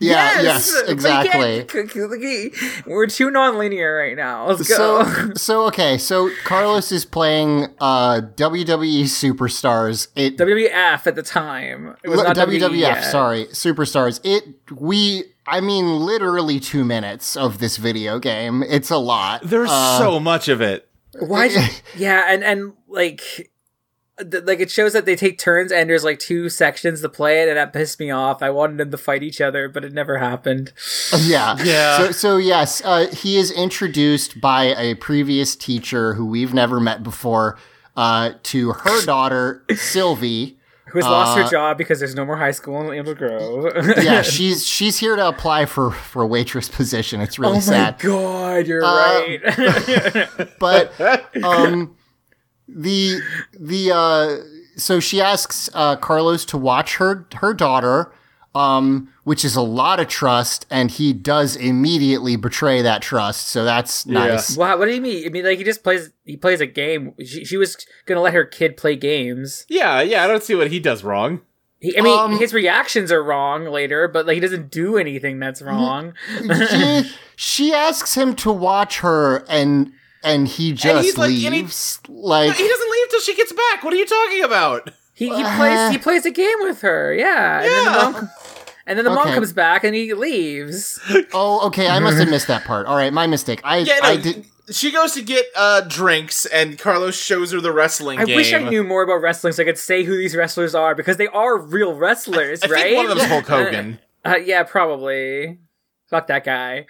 yeah, 0.00 0.40
yes, 0.40 0.82
But 0.82 0.90
exactly. 0.90 1.66
We're 2.86 3.06
too 3.06 3.30
non-linear 3.30 3.96
right 3.96 4.16
now. 4.16 4.46
Let's 4.48 4.68
go. 4.68 5.04
So, 5.04 5.34
so 5.36 5.66
okay, 5.66 5.98
so 5.98 6.30
Carlos 6.44 6.92
is 6.92 7.04
playing 7.04 7.66
uh, 7.80 8.22
WWE 8.36 9.04
Superstars. 9.04 10.08
It 10.14 10.36
WWF 10.36 11.06
at 11.06 11.14
the 11.14 11.22
time. 11.22 11.96
It 12.02 12.08
was 12.08 12.20
L- 12.20 12.26
not 12.26 12.36
WWF, 12.36 12.70
WWE 12.70 12.78
yet. 12.78 13.00
sorry, 13.02 13.44
Superstars. 13.46 14.20
It 14.24 14.44
we, 14.70 15.24
I 15.46 15.60
mean, 15.60 16.00
literally 16.00 16.60
two 16.60 16.84
minutes 16.84 17.36
of 17.36 17.58
this 17.58 17.76
video 17.76 18.18
game. 18.18 18.62
It's 18.62 18.90
a 18.90 18.98
lot. 18.98 19.42
there's 19.44 19.70
Uh, 19.70 19.98
so 19.98 20.20
much 20.20 20.48
of 20.48 20.60
it. 20.60 20.88
Why? 21.18 21.46
yeah, 21.96 22.24
and 22.28 22.44
and 22.44 22.72
like. 22.88 23.50
Th- 24.18 24.44
Like 24.44 24.60
it 24.60 24.70
shows 24.70 24.92
that 24.92 25.04
they 25.06 25.16
take 25.16 25.38
turns, 25.38 25.72
and 25.72 25.88
there's 25.90 26.04
like 26.04 26.18
two 26.18 26.48
sections 26.48 27.00
to 27.02 27.08
play 27.08 27.42
it, 27.42 27.48
and 27.48 27.56
that 27.56 27.72
pissed 27.72 27.98
me 28.00 28.10
off. 28.10 28.42
I 28.42 28.50
wanted 28.50 28.78
them 28.78 28.90
to 28.90 28.98
fight 28.98 29.22
each 29.22 29.40
other, 29.40 29.68
but 29.68 29.84
it 29.84 29.92
never 29.92 30.18
happened. 30.18 30.72
yeah, 31.20 31.56
Yeah. 31.62 31.98
So, 31.98 32.10
so 32.12 32.36
yes, 32.36 32.82
uh, 32.84 33.06
he 33.12 33.36
is 33.36 33.50
introduced 33.50 34.40
by 34.40 34.64
a 34.76 34.94
previous 34.94 35.54
teacher 35.56 36.14
who 36.14 36.26
we've 36.26 36.54
never 36.54 36.80
met 36.80 37.02
before 37.02 37.58
uh, 37.96 38.32
to 38.44 38.72
her 38.72 39.04
daughter 39.04 39.62
Sylvie. 39.74 40.58
Who's 40.90 41.02
lost 41.04 41.36
Uh, 41.36 41.42
her 41.42 41.50
job 41.50 41.78
because 41.78 41.98
there's 41.98 42.14
no 42.14 42.24
more 42.24 42.36
high 42.36 42.52
school 42.52 42.80
in 42.90 42.96
Angel 42.96 43.14
Grove? 43.14 43.72
Yeah, 44.02 44.22
she's 44.22 44.64
she's 44.64 44.98
here 44.98 45.16
to 45.16 45.26
apply 45.28 45.66
for 45.66 45.90
for 45.90 46.22
a 46.22 46.26
waitress 46.26 46.68
position. 46.68 47.20
It's 47.20 47.38
really 47.40 47.60
sad. 47.60 47.96
oh 48.04 48.08
my 48.08 48.62
sad. 48.62 48.64
god, 48.64 48.66
you're 48.68 48.84
Uh, 48.84 48.94
right. 48.94 50.48
but 50.60 51.44
um 51.44 51.96
the 52.68 53.20
the 53.58 53.90
uh 53.92 54.36
so 54.76 55.00
she 55.00 55.20
asks 55.20 55.70
uh 55.74 55.96
Carlos 55.96 56.44
to 56.46 56.58
watch 56.58 56.96
her 56.96 57.26
her 57.36 57.54
daughter 57.54 58.12
um 58.54 59.12
which 59.24 59.44
is 59.44 59.54
a 59.54 59.60
lot 59.62 60.00
of 60.00 60.08
trust 60.08 60.66
and 60.70 60.90
he 60.90 61.12
does 61.12 61.56
immediately 61.56 62.36
betray 62.36 62.80
that 62.82 63.02
trust 63.02 63.48
so 63.48 63.64
that's 63.64 64.06
nice 64.06 64.56
Wow, 64.56 64.78
what 64.78 64.86
do 64.86 64.94
you 64.94 65.00
mean? 65.00 65.26
I 65.26 65.28
mean, 65.28 65.44
like 65.44 65.58
he 65.58 65.64
just 65.64 65.82
plays. 65.84 66.10
He 66.24 66.36
plays 66.36 66.60
a 66.60 66.66
game. 66.66 67.12
She, 67.24 67.44
she 67.44 67.56
was 67.56 67.76
gonna 68.06 68.20
let 68.22 68.32
her 68.34 68.44
kid 68.44 68.76
play 68.76 68.96
games. 68.96 69.66
Yeah, 69.68 70.00
yeah. 70.00 70.24
I 70.24 70.26
don't 70.26 70.42
see 70.42 70.54
what 70.54 70.70
he 70.70 70.80
does 70.80 71.04
wrong. 71.04 71.42
He, 71.80 71.96
I 71.98 72.00
mean, 72.00 72.18
Um, 72.18 72.38
his 72.38 72.54
reactions 72.54 73.12
are 73.12 73.22
wrong 73.22 73.66
later, 73.66 74.08
but 74.08 74.26
like 74.26 74.34
he 74.34 74.40
doesn't 74.40 74.70
do 74.70 74.96
anything 74.96 75.38
that's 75.38 75.60
wrong. 75.60 76.14
she, 76.70 77.12
she 77.36 77.74
asks 77.74 78.14
him 78.16 78.34
to 78.36 78.50
watch 78.50 79.00
her 79.00 79.44
and 79.48 79.92
and 80.24 80.48
he 80.48 80.72
just 80.72 80.86
and 80.86 81.04
he's 81.04 81.16
like- 81.18 81.30
and 81.30 81.54
he- 81.54 81.66
like 82.08 82.54
He 82.56 82.68
doesn't 82.68 82.90
leave 82.90 83.08
till 83.10 83.20
she 83.20 83.34
gets 83.36 83.52
back. 83.52 83.84
What 83.84 83.92
are 83.92 83.96
you 83.96 84.06
talking 84.06 84.44
about? 84.44 84.90
He, 85.14 85.26
he 85.28 85.42
Uh, 85.42 85.56
plays. 85.56 85.90
He 85.92 85.98
plays 85.98 86.26
a 86.26 86.30
game 86.30 86.56
with 86.60 86.80
her. 86.82 87.14
Yeah, 87.14 87.60
and 87.62 87.64
then 87.70 87.84
the 87.84 87.90
Yeah. 87.90 88.10
mom. 88.12 88.30
And 88.88 88.96
then 88.98 89.04
the 89.04 89.10
mom 89.10 89.26
Okay. 89.26 89.34
comes 89.34 89.52
back 89.52 89.82
and 89.82 89.94
he 89.94 90.14
leaves. 90.14 91.00
oh 91.32 91.66
okay 91.66 91.88
i 91.88 91.98
must 91.98 92.18
have 92.18 92.28
missed 92.28 92.46
that 92.46 92.64
part 92.64 92.86
all 92.86 92.96
right 92.96 93.12
my 93.12 93.26
mistake 93.26 93.60
i 93.64 93.78
Yeah, 93.78 93.98
no, 94.02 94.08
i 94.10 94.16
did 94.16 94.46
she 94.70 94.90
goes 94.92 95.12
to 95.12 95.22
get 95.22 95.44
uh, 95.54 95.82
drinks, 95.82 96.44
and 96.44 96.76
Carlos 96.76 97.16
shows 97.16 97.52
her 97.52 97.60
the 97.60 97.70
wrestling 97.70 98.18
I 98.18 98.24
game. 98.24 98.34
wish 98.34 98.52
I 98.52 98.58
knew 98.68 98.82
more 98.82 99.02
about 99.04 99.22
wrestling 99.22 99.52
so 99.52 99.62
I 99.62 99.64
could 99.66 99.78
say 99.78 100.02
who 100.02 100.16
these 100.16 100.34
wrestlers 100.34 100.74
are 100.74 100.96
because 100.96 101.18
they 101.18 101.28
are 101.28 101.56
real 101.56 101.94
wrestlers, 101.94 102.64
I 102.64 102.66
think 102.66 102.74
right? 102.74 102.96
one 102.96 103.06
of 103.06 103.16
them's 103.16 103.28
Hulk 103.30 103.46
Hogan. 103.46 104.00
Uh, 104.24 104.34
yeah, 104.44 104.64
probably. 104.64 105.58
Fuck 106.10 106.26
that 106.26 106.42
guy. 106.42 106.86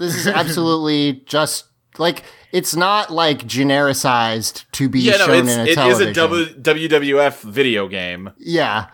This 0.00 0.16
is 0.16 0.26
absolutely 0.26 1.22
just 1.26 1.66
like 2.00 2.24
it's 2.50 2.74
not 2.74 3.10
like 3.12 3.40
genericized 3.46 4.64
to 4.72 4.88
be 4.88 5.00
yeah, 5.00 5.12
shown 5.18 5.46
it's, 5.46 5.52
in 5.52 5.60
a 5.68 5.74
television. 5.74 6.08
it 6.08 6.10
is 6.10 6.16
a 6.16 6.20
w- 6.20 6.88
WWF 6.88 7.42
video 7.42 7.86
game. 7.88 8.30
yeah. 8.38 8.86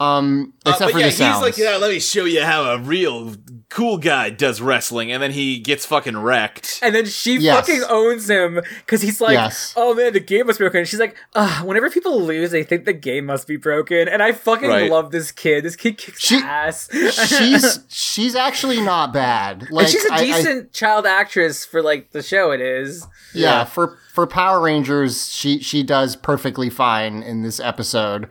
Um 0.00 0.54
Uh, 0.64 0.70
except 0.70 0.88
but 0.88 0.92
for 0.92 0.98
yeah, 1.00 1.10
the 1.10 1.32
he's 1.32 1.42
like, 1.42 1.58
yeah, 1.58 1.76
let 1.76 1.90
me 1.90 2.00
show 2.00 2.24
you 2.24 2.42
how 2.42 2.64
a 2.64 2.78
real 2.78 3.34
cool 3.72 3.98
guy 3.98 4.30
does 4.30 4.60
wrestling, 4.60 5.10
and 5.10 5.22
then 5.22 5.32
he 5.32 5.58
gets 5.58 5.86
fucking 5.86 6.16
wrecked. 6.16 6.78
And 6.82 6.94
then 6.94 7.06
she 7.06 7.38
Yes. 7.38 7.56
fucking 7.66 7.82
owns 7.88 8.28
him 8.28 8.60
because 8.80 9.02
he's 9.02 9.20
like, 9.20 9.32
Yes. 9.34 9.72
"Oh 9.76 9.94
man, 9.94 10.12
the 10.12 10.20
game 10.20 10.46
must 10.46 10.58
be 10.58 10.64
broken." 10.64 10.80
And 10.80 10.88
she's 10.88 11.00
like, 11.00 11.16
Ugh, 11.34 11.64
"Whenever 11.66 11.88
people 11.90 12.20
lose, 12.22 12.50
they 12.50 12.62
think 12.62 12.84
the 12.84 12.92
game 12.92 13.26
must 13.26 13.46
be 13.48 13.56
broken." 13.56 14.08
And 14.08 14.22
I 14.22 14.32
fucking 14.32 14.68
Right. 14.68 14.90
love 14.90 15.10
this 15.10 15.32
kid. 15.32 15.64
This 15.64 15.76
kid 15.76 15.98
kicks 15.98 16.20
She- 16.20 16.36
ass. 16.36 16.88
she's 17.38 17.80
she's 17.88 18.34
actually 18.36 18.80
not 18.80 19.12
bad. 19.12 19.68
Like 19.70 19.84
and 19.86 19.92
she's 19.92 20.04
a 20.06 20.12
I- 20.12 20.16
I- 20.16 20.20
decent 20.24 20.72
child 20.72 21.06
actress 21.06 21.64
for 21.64 21.82
like 21.82 22.12
the 22.12 22.22
show. 22.22 22.50
It 22.52 22.60
is. 22.60 23.06
yeah, 23.34 23.64
for 23.64 23.98
for 24.12 24.26
Power 24.26 24.60
Rangers, 24.60 25.32
she 25.32 25.60
she 25.60 25.82
does 25.82 26.14
perfectly 26.16 26.68
fine 26.70 27.22
in 27.22 27.42
this 27.42 27.58
episode. 27.58 28.28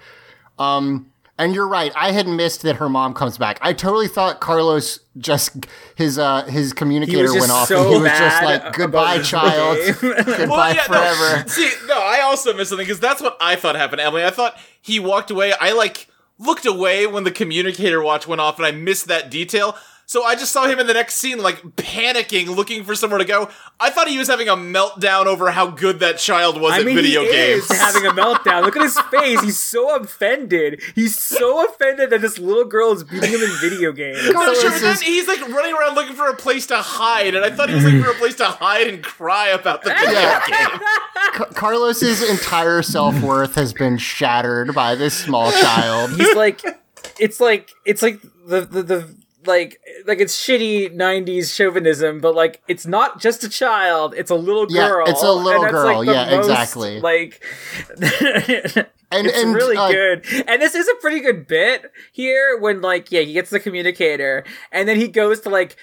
Um, 0.60 1.11
and 1.42 1.56
you're 1.56 1.68
right. 1.68 1.92
I 1.96 2.12
had 2.12 2.28
missed 2.28 2.62
that 2.62 2.76
her 2.76 2.88
mom 2.88 3.14
comes 3.14 3.38
back. 3.38 3.58
I 3.62 3.74
totally 3.74 4.08
thought 4.08 4.40
Carlos 4.40 5.00
just 5.18 5.66
his 5.96 6.20
uh 6.20 6.44
his 6.46 6.72
communicator 6.72 7.34
went 7.34 7.52
off 7.52 7.68
so 7.68 7.82
and 7.82 7.90
he 7.96 8.02
was 8.02 8.12
just 8.12 8.44
like, 8.44 8.74
"Goodbye, 8.74 9.22
child. 9.24 9.78
Goodbye 10.00 10.46
Well, 10.48 10.76
yeah, 10.76 10.84
forever." 10.84 11.38
No, 11.40 11.48
see, 11.48 11.72
no, 11.88 11.96
I 12.00 12.22
also 12.22 12.54
missed 12.54 12.70
something 12.70 12.86
because 12.86 13.00
that's 13.00 13.22
what 13.22 13.38
I 13.42 13.56
thought 13.56 13.76
happened, 13.76 14.02
Emily. 14.02 14.24
I 14.24 14.30
thought 14.30 14.58
he 14.82 15.00
walked 15.00 15.32
away. 15.32 15.54
I 15.60 15.72
like 15.72 16.08
looked 16.38 16.66
away 16.66 17.08
when 17.08 17.24
the 17.24 17.32
communicator 17.32 18.02
watch 18.02 18.28
went 18.28 18.40
off, 18.40 18.58
and 18.58 18.66
I 18.66 18.72
missed 18.72 19.08
that 19.08 19.32
detail. 19.32 19.76
So 20.12 20.26
I 20.26 20.36
just 20.36 20.52
saw 20.52 20.68
him 20.68 20.78
in 20.78 20.88
the 20.88 20.94
next 20.94 21.16
scene, 21.16 21.38
like 21.38 21.62
panicking, 21.78 22.54
looking 22.54 22.84
for 22.84 22.96
somewhere 22.96 23.20
to 23.20 23.24
go. 23.24 23.50
I 23.80 23.90
thought 23.92 24.10
he 24.10 24.18
was 24.18 24.28
having 24.28 24.50
a 24.50 24.58
meltdown 24.58 25.26
over 25.26 25.52
how 25.52 25.68
good 25.68 26.02
that 26.02 26.18
child 26.18 26.60
was 26.60 26.74
I 26.74 26.80
at 26.82 26.86
mean, 26.86 26.96
video 26.96 27.22
he 27.24 27.32
games. 27.32 27.72
is 27.72 27.78
having 27.80 28.06
a 28.06 28.10
meltdown. 28.12 28.64
Look 28.66 28.76
at 28.76 28.82
his 28.82 29.00
face. 29.00 29.40
He's 29.40 29.58
so 29.58 29.96
offended. 29.96 30.82
He's 30.96 31.18
so 31.18 31.66
offended 31.66 32.10
that 32.10 32.20
this 32.20 32.38
little 32.38 32.66
girl 32.66 32.92
is 32.92 33.06
beating 33.06 33.30
him 33.30 33.40
in 33.42 33.52
video 33.62 33.94
games. 33.94 34.18
No, 34.26 34.34
Carlos 34.34 34.60
sure, 34.60 34.72
but 34.72 34.82
then 34.82 34.92
is- 34.96 35.02
he's 35.02 35.30
like 35.30 35.48
running 35.48 35.74
around 35.74 35.96
looking 35.96 36.18
for 36.18 36.28
a 36.28 36.36
place 36.36 36.68
to 36.68 36.76
hide, 36.82 37.34
and 37.34 37.46
I 37.46 37.50
thought 37.50 37.70
he 37.70 37.76
was 37.76 37.86
looking 37.86 38.04
for 38.04 38.12
a 38.12 38.16
place 38.16 38.36
to 38.36 38.48
hide 38.48 38.88
and 38.88 39.02
cry 39.02 39.48
about 39.48 39.82
the 39.84 39.92
video 39.92 40.12
Yeah. 40.12 40.46
game. 40.46 40.80
Ca- 41.36 41.46
Carlos's 41.56 42.30
entire 42.30 42.82
self 42.82 43.18
worth 43.22 43.56
has 43.56 43.72
been 43.72 43.98
shattered 43.98 44.76
by 44.76 44.96
this 44.96 45.14
small 45.14 45.54
child. 45.54 46.12
He's 46.18 46.36
like, 46.36 46.60
it's 47.18 47.40
like, 47.40 47.72
it's 47.86 48.02
like 48.02 48.22
the 48.46 48.60
the, 48.66 48.84
the 48.84 49.21
like 49.46 49.80
like 50.06 50.20
it's 50.20 50.36
shitty 50.36 50.96
90s 50.96 51.56
chauvinism 51.56 52.20
but 52.20 52.36
like 52.36 52.62
it's 52.68 52.86
not 52.86 53.20
just 53.20 53.44
a 53.44 53.50
child 53.50 54.14
it's 54.16 54.30
a 54.32 54.36
little 54.36 54.68
Yeah, 54.70 54.88
girl 54.88 55.06
it's 55.08 55.24
a 55.24 55.32
little 55.32 55.68
girl, 55.68 55.98
like, 56.04 56.08
yeah, 56.08 56.36
most, 56.36 56.50
exactly. 56.50 57.00
like 57.02 57.44
And 59.14 59.28
it's 59.28 59.44
and 59.44 59.54
really 59.54 59.76
uh, 59.76 59.92
good 59.92 60.26
and 60.48 60.62
this 60.62 60.74
is 60.74 60.88
a 60.88 60.96
pretty 61.02 61.20
good 61.20 61.46
bit 61.46 61.92
here 62.14 62.58
when 62.58 62.80
like 62.82 63.12
yeah 63.12 63.22
he 63.22 63.34
gets 63.34 63.50
the 63.50 63.60
communicator 63.60 64.46
and 64.72 64.88
then 64.88 64.96
he 64.96 65.10
goes 65.10 65.42
to 65.42 65.50
like 65.50 65.76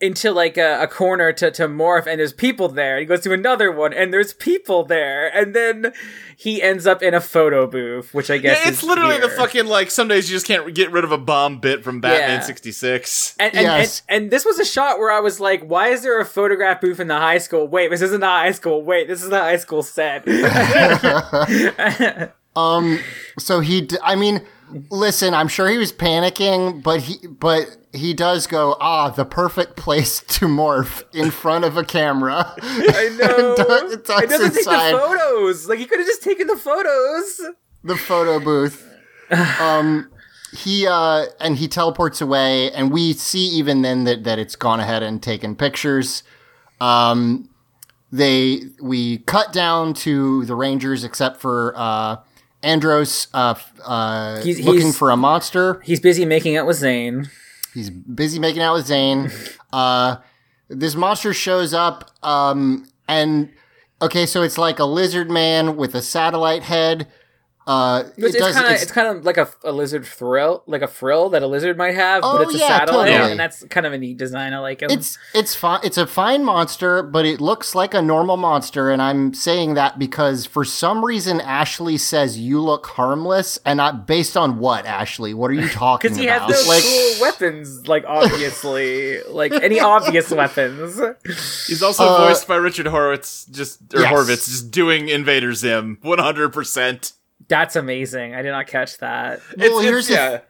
into 0.00 0.30
like 0.30 0.58
a, 0.58 0.82
a 0.82 0.86
corner 0.86 1.32
to, 1.32 1.50
to 1.50 1.66
morph 1.66 2.06
and 2.06 2.20
there's 2.20 2.34
people 2.34 2.68
there 2.68 2.98
he 2.98 3.06
goes 3.06 3.20
to 3.22 3.32
another 3.32 3.72
one 3.72 3.94
and 3.94 4.12
there's 4.12 4.34
people 4.34 4.84
there 4.84 5.34
and 5.34 5.54
then 5.54 5.90
he 6.36 6.60
ends 6.62 6.86
up 6.86 7.02
in 7.02 7.14
a 7.14 7.20
photo 7.20 7.66
booth 7.66 8.12
which 8.12 8.30
i 8.30 8.36
guess 8.36 8.58
Yeah, 8.62 8.68
it's 8.68 8.82
is 8.82 8.88
literally 8.88 9.18
the 9.18 9.30
fucking 9.30 9.64
like 9.66 9.90
some 9.90 10.06
days 10.08 10.30
you 10.30 10.36
just 10.36 10.46
can't 10.46 10.74
get 10.74 10.92
rid 10.92 11.04
of 11.04 11.12
a 11.12 11.18
bomb 11.18 11.60
bit 11.60 11.82
from 11.82 12.00
Batman 12.02 12.28
Yeah. 12.28 12.40
'66. 12.40 13.36
And, 13.38 13.54
and, 13.54 13.62
Yes. 13.64 14.02
and, 14.08 14.24
and 14.24 14.30
this 14.30 14.44
was 14.44 14.58
a 14.58 14.64
shot 14.66 14.98
where 14.98 15.10
I 15.10 15.20
was 15.20 15.40
like, 15.40 15.62
why 15.62 15.88
is 15.88 16.02
there 16.02 16.20
a 16.20 16.24
photograph 16.26 16.80
booth 16.82 17.00
in 17.00 17.08
the 17.08 17.16
high 17.18 17.38
school? 17.38 17.66
Wait, 17.66 17.88
this 17.90 18.02
isn't 18.02 18.20
the 18.20 18.26
high 18.26 18.52
school. 18.52 18.82
Wait, 18.82 19.08
this 19.08 19.22
is 19.22 19.30
the 19.30 19.38
high 19.38 19.56
school 19.56 19.82
set. 19.82 20.24
Um, 22.56 22.98
so 23.38 23.60
he, 23.60 23.82
d- 23.82 23.98
I 24.02 24.16
mean, 24.16 24.40
listen, 24.90 25.34
I'm 25.34 25.48
sure 25.48 25.68
he 25.68 25.78
was 25.78 25.92
panicking, 25.92 26.82
but 26.82 27.02
he, 27.02 27.26
but 27.26 27.76
he 27.92 28.14
does 28.14 28.46
go, 28.46 28.76
ah, 28.80 29.10
the 29.10 29.24
perfect 29.24 29.76
place 29.76 30.20
to 30.20 30.46
morph 30.46 31.02
in 31.14 31.30
front 31.30 31.64
of 31.64 31.76
a 31.76 31.84
camera. 31.84 32.54
I 32.62 33.16
know. 33.20 33.56
Duck- 33.56 33.68
it 33.92 34.04
doesn't 34.30 34.54
take 34.54 34.64
the 34.64 34.98
photos. 34.98 35.68
Like, 35.68 35.78
he 35.78 35.86
could 35.86 35.98
have 35.98 36.06
just 36.06 36.22
taken 36.22 36.46
the 36.46 36.56
photos. 36.56 37.40
the 37.84 37.96
photo 37.96 38.40
booth. 38.40 38.92
Um, 39.60 40.08
he 40.56 40.86
uh, 40.86 41.26
and 41.40 41.56
he 41.56 41.66
teleports 41.66 42.20
away, 42.20 42.70
and 42.70 42.92
we 42.92 43.12
see 43.12 43.40
even 43.48 43.82
then 43.82 44.04
that 44.04 44.22
that 44.22 44.38
it's 44.38 44.54
gone 44.54 44.78
ahead 44.78 45.02
and 45.02 45.20
taken 45.20 45.56
pictures. 45.56 46.22
Um, 46.80 47.50
they 48.12 48.62
we 48.80 49.18
cut 49.18 49.52
down 49.52 49.94
to 49.94 50.44
the 50.44 50.54
Rangers, 50.54 51.02
except 51.02 51.40
for 51.40 51.74
uh, 51.76 52.16
Andros 52.66 53.28
uh, 53.32 53.54
uh, 53.84 54.40
He's- 54.42 54.58
looking 54.60 54.82
he's- 54.82 54.98
for 54.98 55.10
a 55.10 55.16
monster. 55.16 55.80
He's 55.84 56.00
busy 56.00 56.24
making 56.24 56.56
out 56.56 56.66
with 56.66 56.78
Zhane. 56.78 57.28
He's 57.72 57.90
busy 57.90 58.38
making 58.38 58.62
out 58.62 58.74
with 58.74 58.88
Zhane. 58.88 59.30
Uh, 59.72 60.16
this 60.70 60.94
monster 60.94 61.34
shows 61.34 61.74
up, 61.74 62.10
um, 62.22 62.88
and 63.08 63.50
okay, 64.00 64.24
so 64.24 64.40
it's 64.42 64.56
like 64.56 64.78
a 64.78 64.84
lizard 64.86 65.28
man 65.30 65.76
with 65.76 65.94
a 65.94 66.00
satellite 66.00 66.62
head. 66.62 67.08
Uh, 67.66 68.04
It's, 68.16 68.36
it 68.36 68.38
does- 68.38 68.54
kind 68.54 68.66
of 68.66 68.72
it's, 68.80 68.92
kind 68.92 69.08
of 69.18 69.24
like 69.24 69.38
a, 69.38 69.48
a 69.64 69.72
lizard 69.72 70.06
frill, 70.06 70.62
like 70.66 70.82
a 70.82 70.86
frill 70.86 71.30
that 71.30 71.42
a 71.42 71.48
lizard 71.48 71.76
might 71.76 71.96
have, 71.96 72.22
Oh, 72.24 72.38
but 72.38 72.42
it's 72.46 72.54
a 72.54 72.58
yeah, 72.58 72.68
satellite, 72.78 73.10
totally. 73.10 73.30
and 73.32 73.40
that's 73.40 73.64
kind 73.64 73.84
of 73.86 73.92
a 73.92 73.98
neat 73.98 74.16
design. 74.18 74.52
I 74.54 74.58
like 74.60 74.82
him. 74.82 74.90
It's 74.90 75.18
it's 75.34 75.56
fine. 75.56 75.80
It's 75.82 75.98
a 75.98 76.06
fine 76.06 76.44
monster, 76.44 77.02
but 77.02 77.26
it 77.26 77.40
looks 77.40 77.74
like 77.74 77.92
a 77.92 78.00
normal 78.00 78.36
monster, 78.36 78.90
and 78.90 79.02
I'm 79.02 79.34
saying 79.34 79.74
that 79.74 79.98
because 79.98 80.46
for 80.46 80.64
some 80.64 81.04
reason 81.04 81.40
Ashley 81.40 81.96
says 81.98 82.38
you 82.38 82.60
look 82.60 82.86
harmless, 82.86 83.58
and 83.64 83.82
I, 83.82 83.90
based 83.90 84.36
on 84.36 84.58
what 84.58 84.86
Ashley? 84.86 85.34
What 85.34 85.50
are 85.50 85.54
you 85.54 85.68
talking 85.68 86.12
about? 86.12 86.14
because 86.14 86.16
he 86.18 86.26
has 86.26 86.42
no 86.66 86.72
like, 86.72 86.84
cool 86.84 87.20
weapons, 87.20 87.88
like 87.88 88.04
obviously, 88.06 89.22
like 89.28 89.50
any 89.52 89.80
obvious 89.80 90.30
weapons. 90.30 91.00
He's 91.66 91.82
also 91.82 92.04
Uh, 92.04 92.28
voiced 92.28 92.46
by 92.46 92.56
Richard 92.56 92.86
Horowitz, 92.86 93.44
just 93.46 93.80
or 93.92 94.02
Yes. 94.02 94.12
Horvitz, 94.12 94.44
just 94.48 94.70
doing 94.70 95.08
Invader 95.08 95.52
Zim, 95.52 95.98
one 96.02 96.18
hundred 96.20 96.52
percent. 96.52 97.12
That's 97.48 97.76
amazing. 97.76 98.34
I 98.34 98.42
did 98.42 98.50
not 98.50 98.66
catch 98.66 98.98
that. 98.98 99.40
well, 99.56 99.80
here's 99.80 100.08
the 100.08 100.14
yeah. 100.14 100.40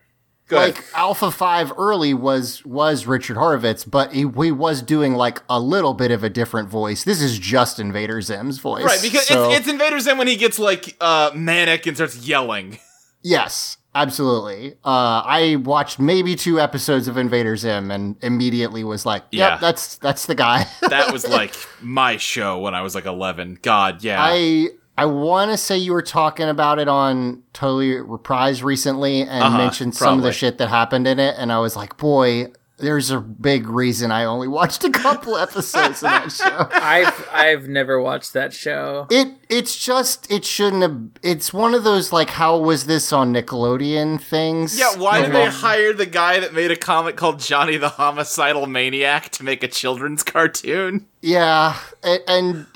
Go 0.48 0.56
like 0.58 0.78
ahead. 0.78 0.84
Alpha 0.94 1.30
Five 1.32 1.72
early 1.76 2.14
was 2.14 2.64
was 2.64 3.04
Richard 3.06 3.36
Horowitz, 3.36 3.84
but 3.84 4.12
he, 4.12 4.20
he 4.20 4.52
was 4.52 4.80
doing 4.80 5.14
like 5.14 5.42
a 5.50 5.58
little 5.58 5.92
bit 5.92 6.12
of 6.12 6.22
a 6.22 6.30
different 6.30 6.68
voice. 6.68 7.02
This 7.02 7.20
is 7.20 7.36
just 7.38 7.80
Invader 7.80 8.20
Zim's 8.22 8.58
voice, 8.58 8.84
Right, 8.84 9.00
because 9.02 9.26
so- 9.26 9.50
it's, 9.50 9.60
it's 9.60 9.68
Invader 9.68 9.98
Zim 9.98 10.18
when 10.18 10.28
he 10.28 10.36
gets 10.36 10.58
like 10.60 10.96
uh 11.00 11.32
manic 11.34 11.86
and 11.86 11.96
starts 11.96 12.16
yelling. 12.26 12.78
Yes, 13.22 13.78
absolutely. 13.92 14.74
Uh, 14.84 15.20
I 15.24 15.56
watched 15.64 15.98
maybe 15.98 16.36
two 16.36 16.60
episodes 16.60 17.08
of 17.08 17.16
Invader 17.16 17.56
Zim 17.56 17.90
and 17.90 18.14
immediately 18.22 18.84
was 18.84 19.04
like, 19.04 19.24
"Yep, 19.32 19.50
Yeah. 19.50 19.56
that's 19.56 19.96
that's 19.98 20.26
the 20.26 20.36
guy." 20.36 20.68
That 20.90 21.12
was 21.12 21.26
like 21.28 21.52
my 21.82 22.18
show 22.18 22.60
when 22.60 22.72
I 22.72 22.82
was 22.82 22.94
like 22.94 23.04
eleven. 23.06 23.58
God, 23.60 24.04
yeah. 24.04 24.18
I 24.20 24.68
I 24.98 25.04
want 25.06 25.50
to 25.50 25.56
say 25.56 25.76
you 25.76 25.92
were 25.92 26.02
talking 26.02 26.48
about 26.48 26.78
it 26.78 26.88
on 26.88 27.42
Totally 27.52 28.00
Reprise 28.00 28.62
recently 28.62 29.20
and 29.22 29.30
Uh-huh, 29.44 29.58
mentioned 29.58 29.94
some 29.94 30.18
of 30.18 30.24
the 30.24 30.32
shit 30.32 30.58
that 30.58 30.68
happened 30.68 31.06
in 31.06 31.18
it, 31.18 31.34
and 31.38 31.52
I 31.52 31.58
was 31.58 31.76
like, 31.76 31.96
"Boy." 31.96 32.52
There's 32.78 33.10
a 33.10 33.20
big 33.20 33.70
reason 33.70 34.12
I 34.12 34.24
only 34.26 34.48
watched 34.48 34.84
a 34.84 34.90
couple 34.90 35.38
episodes 35.38 36.02
of 36.02 36.10
that 36.10 36.30
show. 36.30 36.68
I've 36.74 37.26
I've 37.32 37.68
never 37.68 37.98
watched 38.02 38.34
that 38.34 38.52
show. 38.52 39.06
It 39.10 39.28
it's 39.48 39.82
just 39.82 40.30
it 40.30 40.44
shouldn't 40.44 40.82
have. 40.82 41.00
It's 41.22 41.54
one 41.54 41.72
of 41.72 41.84
those 41.84 42.12
like 42.12 42.28
how 42.28 42.58
was 42.58 42.84
this 42.84 43.14
on 43.14 43.32
Nickelodeon 43.32 44.20
things? 44.20 44.78
yeah, 44.78 44.94
why 44.94 45.22
did 45.22 45.32
they 45.32 45.46
hire 45.46 45.94
the 45.94 46.04
guy 46.04 46.38
that 46.38 46.52
made 46.52 46.70
a 46.70 46.76
comic 46.76 47.16
called 47.16 47.40
Johnny 47.40 47.78
the 47.78 47.88
Homicidal 47.88 48.66
Maniac 48.66 49.30
to 49.30 49.42
make 49.42 49.62
a 49.62 49.68
children's 49.68 50.22
cartoon? 50.34 51.06
Yeah, 51.22 51.78
and, 52.02 52.20
and 52.28 52.66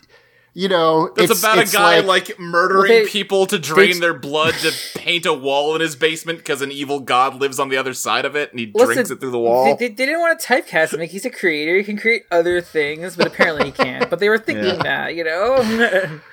you 0.54 0.68
know, 0.68 1.06
It's, 1.16 1.30
it's 1.30 1.40
about 1.42 1.58
it's 1.58 1.72
a 1.72 1.76
guy 1.76 2.00
like, 2.00 2.28
like, 2.28 2.38
murdering 2.40 2.90
Well, 2.90 3.02
they- 3.04 3.08
people 3.08 3.46
to 3.46 3.58
drain 3.58 3.94
they- 3.94 3.98
their 4.00 4.14
blood 4.14 4.54
to 4.54 4.72
paint 4.98 5.24
a 5.26 5.32
wall 5.32 5.74
in 5.74 5.80
his 5.80 5.94
basement 5.96 6.38
because 6.38 6.60
an 6.62 6.72
evil 6.72 7.00
god 7.00 7.36
lives 7.40 7.58
on 7.60 7.68
the 7.68 7.76
other 7.76 7.94
side 7.94 8.24
of 8.24 8.34
it 8.36 8.50
and 8.50 8.58
he 8.60 8.70
Listen, 8.74 8.94
drinks 8.94 9.10
it 9.10 9.20
through 9.20 9.30
the 9.30 9.38
wall. 9.38 9.64
They, 9.64 9.88
they, 9.88 9.94
they 9.94 10.06
didn't 10.06 10.20
want 10.20 10.38
to 10.40 10.46
typecast 10.46 10.92
him. 10.92 11.00
Like 11.00 11.10
he's 11.10 11.24
a 11.24 11.30
creator, 11.30 11.76
he 11.76 11.84
can 11.84 11.96
create 11.96 12.24
other 12.30 12.60
things, 12.60 13.16
but 13.16 13.26
apparently 13.28 13.66
he 13.66 13.72
can't. 13.72 14.10
But 14.10 14.18
they 14.18 14.28
were 14.28 14.38
thinking 14.46 14.78
that, 14.80 15.14
you 15.14 15.22
know. 15.24 15.56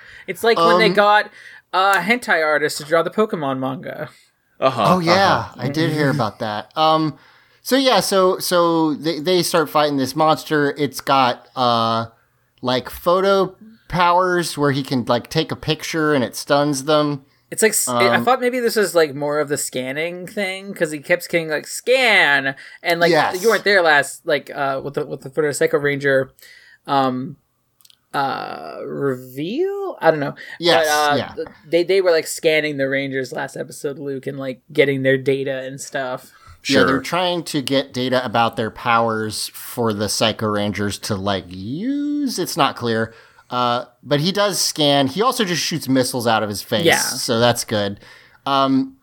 it's 0.27 0.43
like 0.43 0.57
when 0.57 0.79
they 0.79 0.87
Um, 0.87 0.93
got 0.93 1.31
a 1.73 1.93
hentai 1.99 2.43
artist 2.43 2.77
to 2.79 2.83
draw 2.85 3.03
the 3.03 3.11
Pokemon 3.11 3.59
manga. 3.59 4.09
uh-huh, 4.59 4.95
Oh 4.95 4.99
yeah, 4.99 5.49
I 5.57 5.67
did 5.69 5.91
hear 5.91 6.09
about 6.09 6.39
that. 6.39 6.75
Um, 6.75 7.17
so 7.61 7.75
yeah, 7.75 7.99
so 7.99 8.39
so 8.39 8.93
they 8.95 9.19
they 9.19 9.43
start 9.43 9.69
fighting 9.69 9.97
this 9.97 10.15
monster. 10.15 10.73
It's 10.77 11.01
got 11.01 11.49
uh 11.55 12.05
like 12.61 12.89
photo 12.89 13.55
powers 13.87 14.57
where 14.57 14.71
he 14.71 14.83
can 14.83 15.05
like 15.05 15.29
take 15.29 15.51
a 15.51 15.55
picture 15.55 16.13
and 16.13 16.23
it 16.23 16.35
stuns 16.35 16.83
them. 16.85 17.25
It's 17.49 17.61
like 17.61 17.71
s 17.71 17.87
I 17.87 18.15
Um, 18.15 18.25
thought 18.25 18.41
maybe 18.41 18.59
this 18.59 18.75
was 18.75 18.93
like 18.93 19.15
more 19.15 19.39
of 19.39 19.47
the 19.47 19.57
scanning 19.57 20.27
thing 20.27 20.71
because 20.73 20.91
he 20.91 20.99
kept 20.99 21.23
saying 21.23 21.47
like 21.49 21.65
scan 21.65 22.55
and 22.83 22.99
like 22.99 23.11
Yes. 23.11 23.41
you 23.41 23.49
weren't 23.49 23.63
there 23.63 23.81
last 23.81 24.25
like 24.25 24.49
uh 24.53 24.81
with 24.83 24.95
the 24.95 25.05
with 25.05 25.21
the 25.21 25.29
Photo 25.29 25.51
Psycho 25.53 25.77
Ranger, 25.77 26.31
um, 26.87 27.37
uh 28.13 28.79
reveal 28.85 29.97
I 30.01 30.11
don't 30.11 30.19
know 30.19 30.35
Yes, 30.59 30.87
But, 30.87 31.13
uh, 31.13 31.15
yeah. 31.15 31.45
they 31.67 31.83
they 31.83 32.01
were 32.01 32.11
like 32.11 32.27
scanning 32.27 32.77
the 32.77 32.89
Rangers 32.89 33.31
last 33.31 33.55
episode 33.55 33.97
Luke 33.99 34.27
and 34.27 34.37
like 34.37 34.61
getting 34.71 35.03
their 35.03 35.17
data 35.17 35.59
and 35.63 35.79
stuff. 35.79 36.31
Yeah, 36.67 36.83
they're 36.83 36.99
trying 37.01 37.43
to 37.45 37.61
get 37.61 37.93
data 37.93 38.23
about 38.25 38.57
their 38.57 38.71
powers 38.71 39.47
for 39.53 39.93
the 39.93 40.09
Psycho 40.09 40.47
Rangers 40.47 40.99
to 40.99 41.15
like 41.15 41.45
use. 41.47 42.37
It's 42.39 42.57
not 42.57 42.75
clear. 42.75 43.13
Uh, 43.49 43.85
but 44.03 44.19
he 44.19 44.31
does 44.31 44.59
scan. 44.59 45.07
He 45.07 45.21
also 45.21 45.45
just 45.45 45.61
shoots 45.61 45.87
missiles 45.87 46.27
out 46.27 46.43
of 46.43 46.49
his 46.49 46.61
face. 46.61 46.85
Yeah. 46.85 46.99
So 46.99 47.39
that's 47.39 47.63
good. 47.63 47.99
Um, 48.45 48.97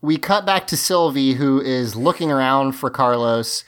we 0.00 0.16
cut 0.16 0.46
back 0.46 0.66
to 0.68 0.76
Sylvie, 0.76 1.34
who 1.34 1.60
is 1.60 1.96
looking 1.96 2.30
around 2.30 2.72
for 2.72 2.88
Carlos 2.90 3.64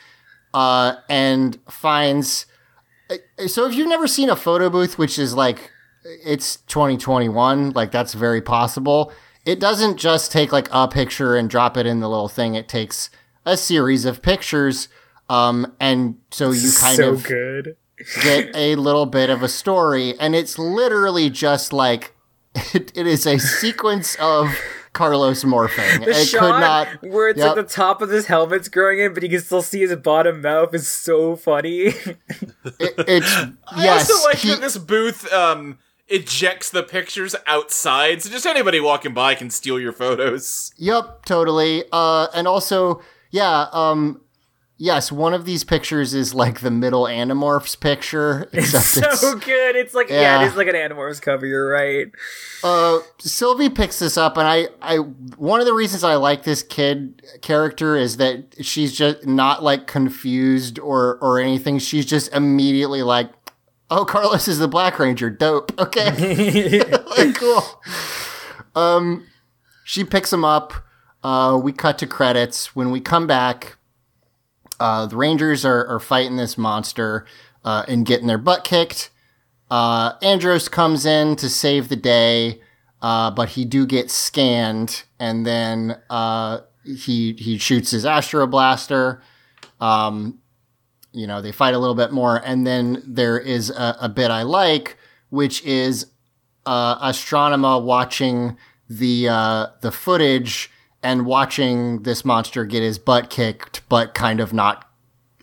uh, 0.55 0.95
and 1.09 1.59
finds. 1.69 2.47
uh, 3.11 3.17
So 3.47 3.67
if 3.67 3.75
you've 3.75 3.89
never 3.89 4.07
seen 4.07 4.31
a 4.31 4.37
photo 4.37 4.71
booth, 4.71 4.99
which 4.99 5.19
is 5.19 5.35
like 5.35 5.71
it's 6.05 6.57
2021, 6.69 7.71
like 7.71 7.91
that's 7.91 8.15
very 8.15 8.41
possible. 8.41 9.13
It 9.45 9.59
doesn't 9.61 9.97
just 9.97 10.31
take 10.31 10.53
like 10.53 10.69
a 10.73 10.87
picture 10.87 11.37
and 11.37 11.51
drop 11.51 11.77
it 11.77 11.85
in 11.87 12.01
the 12.01 12.09
little 12.09 12.29
thing. 12.29 12.55
It 12.55 12.69
takes 12.69 13.11
a 13.45 13.57
series 13.57 14.05
of 14.05 14.23
pictures, 14.23 14.89
um, 15.29 15.75
and 15.81 16.17
so 16.31 16.53
you 16.53 16.71
kind 16.79 16.97
so 16.97 17.11
of 17.11 17.25
good. 17.25 17.77
Get 18.23 18.51
a 18.55 18.75
little 18.77 19.07
bit 19.07 19.31
of 19.31 19.43
a 19.43 19.49
story, 19.49 20.19
and 20.19 20.35
it's 20.35 20.59
literally 20.59 21.31
just 21.31 21.73
like 21.73 22.15
it, 22.75 22.93
it 22.97 23.07
is 23.07 23.27
a 23.27 23.39
sequence 23.39 24.15
of 24.17 24.49
Carlos 24.93 25.43
morphing. 25.45 26.05
The 26.05 26.11
it 26.11 26.27
shot 26.27 26.41
could 26.41 26.61
not. 26.61 27.13
where 27.13 27.29
it's 27.31 27.39
Yep. 27.39 27.57
like 27.57 27.67
the 27.67 27.73
top 27.73 28.03
of 28.03 28.11
his 28.11 28.27
helmet's 28.27 28.69
growing 28.69 28.99
in, 28.99 29.15
but 29.15 29.23
you 29.23 29.29
can 29.31 29.41
still 29.41 29.63
see 29.63 29.81
his 29.81 29.95
bottom 29.97 30.43
mouth 30.43 30.75
is 30.75 30.87
so 30.89 31.35
funny. 31.37 31.87
It, 31.87 32.19
it's 32.79 33.27
I 33.69 33.85
yes. 33.85 34.11
also 34.11 34.29
like 34.29 34.37
he- 34.39 34.49
that 34.51 34.61
this 34.61 34.77
booth 34.77 35.33
um, 35.33 35.79
ejects 36.09 36.69
the 36.71 36.83
pictures 36.83 37.35
outside, 37.47 38.21
so 38.23 38.29
just 38.29 38.45
anybody 38.45 38.81
walking 38.81 39.15
by 39.15 39.35
can 39.35 39.49
steal 39.49 39.81
your 39.81 39.93
photos. 39.93 40.73
Yep, 40.77 41.25
totally. 41.25 41.85
Uh, 41.91 42.27
and 42.35 42.47
also, 42.47 43.01
yeah, 43.31 43.69
um, 43.73 44.21
yes, 44.83 45.13
one 45.13 45.33
of 45.33 45.45
these 45.45 45.63
pictures 45.63 46.13
is 46.13 46.35
like 46.35 46.61
the 46.61 46.71
middle 46.71 47.05
Animorphs 47.05 47.79
picture. 47.79 48.49
Except 48.53 48.85
so 48.85 49.37
it's, 49.37 49.45
good. 49.45 49.77
It's 49.77 49.95
like 49.95 50.11
yeah. 50.11 50.21
Yeah. 50.21 50.43
it 50.43 50.49
is 50.49 50.57
like 50.57 50.67
an 50.67 50.75
Animorphs 50.75 51.23
cover. 51.23 51.47
You're 51.47 51.71
right. 51.71 52.11
uh, 52.65 52.99
Sylvie 53.19 53.71
picks 53.71 54.01
this 54.01 54.17
up, 54.17 54.37
and 54.37 54.47
I, 54.47 54.67
I, 54.83 54.97
one 54.97 55.61
of 55.61 55.67
the 55.67 55.73
reasons 55.73 56.03
I 56.03 56.17
like 56.17 56.43
this 56.43 56.63
kid 56.65 57.23
character 57.43 57.97
is 57.97 58.17
that 58.17 58.57
she's 58.65 58.93
just 58.93 59.25
not 59.25 59.63
like 59.63 59.87
confused 59.87 60.81
or 60.81 61.19
or 61.19 61.39
anything. 61.39 61.79
She's 61.79 62.05
just 62.05 62.33
immediately 62.35 63.03
like, 63.03 63.31
"Oh, 63.89 64.05
Carlos 64.05 64.49
is 64.49 64.59
the 64.59 64.69
Black 64.69 64.99
Ranger. 64.99 65.31
Dope. 65.31 65.79
Okay, 65.81 66.81
like, 67.17 67.37
cool." 67.37 67.63
Um, 68.75 69.29
she 69.85 70.03
picks 70.03 70.33
him 70.33 70.45
up. 70.45 70.73
Uh, 71.23 71.57
we 71.63 71.71
cut 71.73 71.99
to 71.99 72.07
credits. 72.09 72.75
When 72.75 72.91
we 72.91 73.01
come 73.01 73.29
back, 73.29 73.77
uh, 74.83 75.07
the 75.07 75.17
Rangers 75.17 75.65
are, 75.65 75.87
are 75.87 76.01
fighting 76.01 76.37
this 76.37 76.59
monster 76.59 77.25
uh, 77.65 77.85
and 77.87 78.05
getting 78.05 78.27
their 78.27 78.37
butt 78.37 78.65
kicked. 78.65 79.11
Uh, 79.71 80.15
Andros 80.21 80.69
comes 80.69 81.07
in 81.07 81.37
to 81.37 81.49
save 81.49 81.89
the 81.89 81.95
day, 81.95 82.61
uh, 83.01 83.31
but 83.31 83.51
he 83.51 83.65
do 83.65 83.87
get 83.87 84.11
scanned, 84.11 85.05
and 85.21 85.47
then 85.47 86.01
uh, 86.11 86.63
he 86.85 87.35
he 87.35 87.59
shoots 87.59 87.93
his 87.93 88.05
Astro 88.05 88.49
Blaster. 88.49 89.23
Um, 89.81 90.41
you 91.13 91.29
know, 91.29 91.41
they 91.41 91.53
fight 91.53 91.75
a 91.75 91.79
little 91.79 91.95
bit 91.95 92.11
more, 92.11 92.43
and 92.45 92.67
then 92.67 93.05
there 93.07 93.39
is 93.39 93.71
a, 93.71 93.97
a 94.01 94.09
bit 94.09 94.33
I 94.33 94.43
like, 94.43 94.99
which 95.31 95.63
is 95.65 96.07
uh, 96.67 97.09
Astronema 97.09 97.81
watching 97.81 98.57
the 98.91 99.29
uh, 99.29 99.67
the 99.81 99.93
footage 99.93 100.72
and 101.03 101.27
watching 101.27 102.03
this 102.03 102.25
monster 102.25 102.65
get 102.65 102.83
his 102.83 102.99
butt 102.99 103.31
kicked, 103.31 103.83
but 103.89 104.15
kind 104.15 104.41
of 104.41 104.53
not 104.53 104.89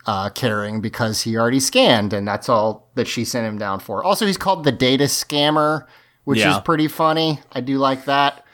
uh, 0.06 0.30
caring 0.30 0.80
because 0.80 1.22
he 1.22 1.36
already 1.36 1.60
scanned, 1.60 2.12
and 2.12 2.26
that's 2.26 2.48
all 2.48 2.88
that 2.94 3.06
she 3.06 3.24
sent 3.24 3.46
him 3.46 3.58
down 3.58 3.78
for. 3.80 4.02
Also, 4.02 4.26
he's 4.26 4.38
called 4.38 4.64
the 4.64 4.72
Data 4.72 5.04
Scammer, 5.04 5.86
which 6.24 6.38
Yeah. 6.40 6.56
is 6.56 6.62
pretty 6.62 6.88
funny. 6.88 7.38
I 7.52 7.60
do 7.60 7.78
like 7.78 8.06
that. 8.06 8.44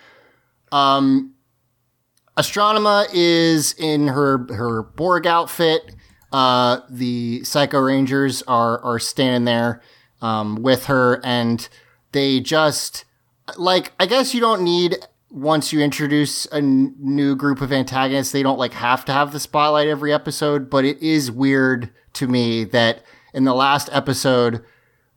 Um, 0.72 1.32
Astronema 2.36 3.06
is 3.14 3.72
in 3.78 4.08
her 4.08 4.46
her 4.52 4.82
Borg 4.82 5.26
outfit. 5.26 5.94
Uh, 6.32 6.80
the 6.90 7.42
Psycho 7.44 7.78
Rangers 7.78 8.42
are 8.42 8.80
are 8.82 8.98
standing 8.98 9.44
there 9.44 9.80
um, 10.20 10.56
with 10.56 10.86
her, 10.86 11.20
and 11.24 11.66
they 12.12 12.40
just 12.40 13.04
like 13.56 13.92
I 13.98 14.06
guess 14.06 14.34
you 14.34 14.40
don't 14.40 14.62
need 14.62 14.96
once 15.30 15.72
you 15.72 15.80
introduce 15.80 16.46
a 16.46 16.56
n- 16.56 16.94
new 16.98 17.34
group 17.36 17.60
of 17.60 17.72
antagonists, 17.72 18.32
they 18.32 18.42
don't 18.42 18.58
like 18.58 18.72
have 18.74 19.04
to 19.06 19.12
have 19.12 19.32
the 19.32 19.40
spotlight 19.40 19.88
every 19.88 20.12
episode. 20.12 20.70
But 20.70 20.84
it 20.84 21.00
is 21.02 21.30
weird 21.30 21.90
to 22.14 22.26
me 22.26 22.64
that 22.64 23.02
in 23.34 23.44
the 23.44 23.54
last 23.54 23.88
episode 23.92 24.62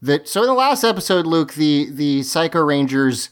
that 0.02 0.28
so 0.28 0.42
in 0.42 0.48
the 0.48 0.54
last 0.54 0.84
episode, 0.84 1.26
Luke, 1.28 1.54
the 1.54 1.90
the 1.92 2.24
Psycho 2.24 2.62
Rangers 2.62 3.30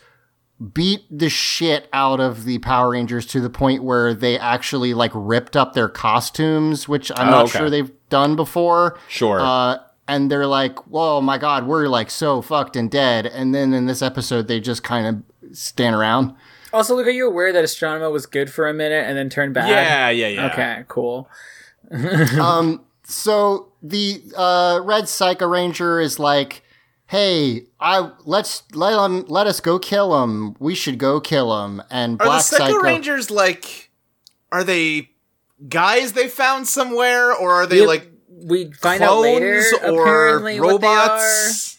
beat 0.73 1.01
the 1.11 1.29
shit 1.29 1.87
out 1.93 2.19
of 2.19 2.43
the 2.45 2.57
Power 2.59 2.89
Rangers 2.91 3.25
to 3.27 3.39
the 3.39 3.49
point 3.49 3.83
where 3.83 4.13
they 4.13 4.39
actually 4.39 4.93
like 4.93 5.11
ripped 5.13 5.55
up 5.55 5.73
their 5.73 5.87
costumes, 5.89 6.87
which 6.87 7.11
I'm 7.15 7.27
Oh, 7.27 7.31
not 7.31 7.45
okay. 7.45 7.59
sure 7.59 7.69
they've 7.69 7.91
done 8.09 8.35
before. 8.35 8.97
Sure. 9.07 9.39
Uh, 9.39 9.77
and 10.07 10.31
they're 10.31 10.47
like, 10.47 10.87
"Whoa, 10.87 11.21
my 11.21 11.37
God, 11.37 11.67
we're 11.67 11.87
like 11.87 12.09
so 12.09 12.41
fucked 12.41 12.75
and 12.75 12.89
dead." 12.89 13.25
And 13.25 13.53
then 13.53 13.73
in 13.73 13.85
this 13.87 14.01
episode, 14.01 14.47
they 14.47 14.59
just 14.59 14.83
kind 14.83 15.05
of 15.51 15.55
stand 15.57 15.95
around. 15.95 16.33
Also, 16.73 16.95
Luke, 16.95 17.08
are 17.08 17.12
you 17.12 17.27
aware 17.27 17.53
that 17.53 17.63
Astronema 17.63 18.12
was 18.12 18.25
good 18.25 18.51
for 18.51 18.67
a 18.67 18.73
minute 18.73 19.06
and 19.08 19.17
then 19.17 19.30
turned 19.30 19.53
bad? 19.53 19.69
yeah, 19.69 20.10
yeah, 20.10 20.27
yeah. 20.27 20.45
Okay, 20.51 20.84
cool. 20.88 21.30
Um, 22.41 22.84
so 23.03 23.71
the 23.82 24.21
uh, 24.36 24.82
Red 24.84 25.08
Psycho 25.08 25.47
Ranger 25.47 26.01
is 26.01 26.19
like, 26.19 26.63
"Hey, 27.06 27.67
I 27.80 28.12
let's 28.25 28.63
let 28.73 28.99
him 29.06 29.23
let 29.27 29.47
us 29.47 29.62
go 29.62 29.80
kill 29.80 30.21
him. 30.21 30.56
We 30.60 30.75
should 30.75 30.97
go 30.99 31.21
kill 31.21 31.63
him." 31.63 31.82
And 31.89 32.19
Are 32.21 32.25
Black 32.25 32.39
the 32.39 32.43
Psycho, 32.43 32.65
Psycho 32.65 32.80
Rangers 32.80 33.32
like? 33.32 33.91
Are 34.51 34.63
they 34.65 35.12
guys 35.69 36.12
they 36.13 36.27
found 36.27 36.67
somewhere, 36.67 37.34
or 37.34 37.51
are 37.53 37.65
they 37.67 37.82
We- 37.82 37.88
like 37.88 38.12
We 38.30 38.71
find 38.73 38.99
clones 38.99 39.01
out 39.01 39.21
later, 39.21 39.63
or 39.86 40.01
apparently, 40.01 40.60
what 40.60 40.82
they 40.82 40.88
are. 40.88 41.08
robots? 41.08 41.76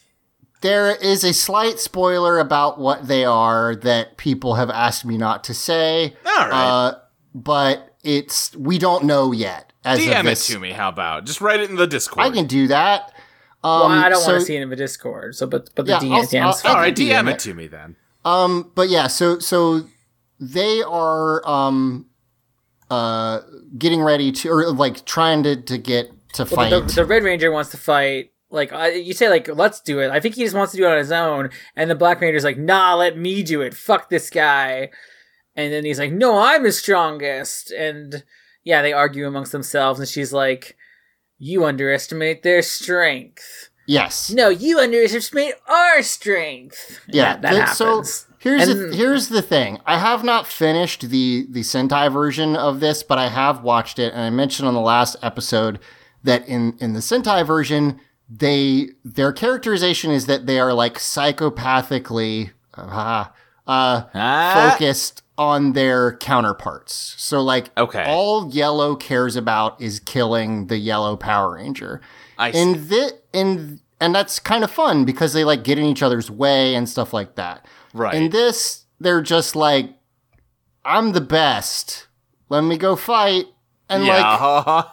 There 0.60 0.94
is 0.96 1.22
a 1.24 1.32
slight 1.32 1.78
spoiler 1.78 2.38
about 2.38 2.78
what 2.80 3.06
they 3.06 3.24
are 3.24 3.76
that 3.76 4.16
people 4.16 4.54
have 4.56 4.70
asked 4.70 5.04
me 5.04 5.16
not 5.16 5.44
to 5.44 5.54
say. 5.54 6.16
All 6.26 6.48
right, 6.48 6.52
Uh, 6.52 6.94
but 7.34 7.94
it's 8.02 8.54
we 8.56 8.78
don't 8.78 9.04
know 9.04 9.32
yet. 9.32 9.72
As 9.84 10.00
DM 10.00 10.26
it 10.26 10.34
to 10.52 10.58
me. 10.58 10.72
How 10.72 10.88
about 10.88 11.24
just 11.24 11.40
write 11.40 11.60
it 11.60 11.70
in 11.70 11.76
the 11.76 11.86
Discord? 11.86 12.26
I 12.26 12.30
can 12.30 12.46
do 12.46 12.66
that. 12.68 13.12
Well, 13.62 13.84
Um, 13.84 13.92
I 13.92 14.08
don't 14.08 14.20
so- 14.20 14.32
want 14.32 14.40
to 14.40 14.46
see 14.46 14.56
it 14.56 14.62
in 14.62 14.70
the 14.70 14.76
Discord. 14.76 15.34
So, 15.36 15.46
but 15.46 15.70
but 15.74 15.86
the 15.86 15.92
Yeah, 15.92 15.98
DM, 16.00 16.12
I'll- 16.14 16.22
DM's 16.26 16.34
I'll- 16.46 16.52
fine. 16.54 16.72
All 16.72 16.78
right, 16.78 16.94
can 16.96 17.06
DM 17.06 17.24
DM 17.24 17.28
it 17.28 17.32
it. 17.34 17.38
to 17.40 17.54
me 17.54 17.66
then. 17.68 17.96
Um, 18.24 18.70
but 18.74 18.88
yeah, 18.88 19.06
so 19.06 19.38
so 19.38 19.84
they 20.40 20.82
are 20.82 21.48
um 21.48 22.06
uh 22.90 23.40
getting 23.76 24.02
ready 24.02 24.32
to 24.32 24.48
or 24.50 24.70
like 24.72 25.04
trying 25.04 25.42
to 25.44 25.56
to 25.56 25.78
get 25.78 26.10
to 26.34 26.42
Well, 26.44 26.46
fight. 26.46 26.70
the, 26.70 26.80
the 26.94 27.04
Red 27.04 27.22
Ranger 27.22 27.50
wants 27.50 27.70
to 27.70 27.76
fight. 27.76 28.30
Like 28.50 28.72
I, 28.72 28.92
you 28.92 29.12
say, 29.12 29.28
like 29.28 29.48
let's 29.48 29.80
do 29.80 30.00
it. 30.00 30.10
I 30.10 30.20
think 30.20 30.34
he 30.36 30.42
just 30.44 30.56
wants 30.56 30.72
to 30.72 30.78
do 30.78 30.84
it 30.86 30.90
on 30.92 30.98
his 30.98 31.12
own, 31.12 31.50
and 31.76 31.90
the 31.90 31.94
Black 31.94 32.20
Ranger's 32.20 32.44
like, 32.44 32.56
"Nah, 32.58 32.94
let 32.94 33.16
me 33.16 33.42
do 33.42 33.60
it. 33.60 33.74
Fuck 33.74 34.08
this 34.08 34.30
guy." 34.30 34.90
And 35.54 35.72
then 35.72 35.84
he's 35.84 35.98
like, 35.98 36.12
"No, 36.12 36.38
I'm 36.38 36.62
the 36.62 36.72
strongest." 36.72 37.70
And 37.70 38.24
yeah, 38.64 38.80
they 38.82 38.92
argue 38.92 39.26
amongst 39.26 39.52
themselves, 39.52 40.00
and 40.00 40.08
she's 40.08 40.32
like, 40.32 40.76
"You 41.38 41.64
underestimate 41.64 42.42
their 42.42 42.62
strength." 42.62 43.68
yes. 43.86 44.30
No, 44.30 44.50
you 44.50 44.78
underestimate 44.78 45.54
our 45.66 46.02
strength. 46.02 47.00
And 47.06 47.14
Yeah, 47.14 47.32
that, 47.34 47.42
that 47.42 47.50
th- 47.50 47.60
happens. 47.62 48.10
So 48.10 48.26
here's 48.38 48.68
And- 48.68 48.92
the, 48.92 48.96
here's 48.96 49.28
the 49.28 49.40
thing. 49.42 49.78
I 49.86 49.98
have 49.98 50.22
not 50.24 50.46
finished 50.46 51.08
the 51.10 51.46
the 51.50 51.60
Sentai 51.60 52.10
version 52.12 52.54
of 52.56 52.80
this, 52.80 53.02
but 53.02 53.18
I 53.18 53.28
have 53.28 53.62
watched 53.62 53.98
it, 53.98 54.12
and 54.14 54.22
I 54.22 54.30
mentioned 54.30 54.68
on 54.68 54.74
the 54.74 54.80
last 54.80 55.16
episode 55.22 55.78
that 56.24 56.46
in 56.48 56.76
in 56.80 56.92
the 56.94 57.00
Sentai 57.00 57.46
version, 57.46 58.00
they 58.28 58.88
their 59.04 59.32
characterization 59.32 60.10
is 60.10 60.26
that 60.26 60.46
they 60.46 60.58
are 60.60 60.72
like 60.74 60.94
psychopathically 60.98 62.50
uh, 62.74 63.24
uh, 63.66 64.02
Ah. 64.14 64.70
focused 64.70 65.22
on 65.36 65.72
their 65.72 66.16
counterparts. 66.16 67.14
So 67.18 67.40
like, 67.40 67.70
Okay. 67.78 68.04
all 68.06 68.50
Yellow 68.52 68.96
cares 68.96 69.36
about 69.36 69.80
is 69.80 70.00
killing 70.00 70.66
the 70.66 70.78
Yellow 70.78 71.16
Power 71.16 71.54
Ranger. 71.54 72.00
I 72.36 72.50
see. 72.50 72.58
In 72.60 72.88
this, 72.88 73.12
in 73.32 73.80
and 74.00 74.14
that's 74.14 74.38
kind 74.40 74.62
of 74.64 74.70
fun 74.70 75.04
because 75.04 75.32
they 75.32 75.44
like 75.44 75.64
get 75.64 75.78
in 75.78 75.84
each 75.84 76.02
other's 76.02 76.30
way 76.30 76.74
and 76.74 76.88
stuff 76.88 77.12
like 77.12 77.34
that. 77.36 77.66
right. 77.94 78.14
In 78.14 78.30
this, 78.30 78.84
they're 79.00 79.22
just 79.22 79.54
like, 79.56 79.90
I'm 80.84 81.12
the 81.12 81.20
best. 81.20 82.06
Let 82.48 82.62
me 82.62 82.76
go 82.76 82.94
fight. 82.96 83.46
And 83.88 84.04
like, 84.06 84.84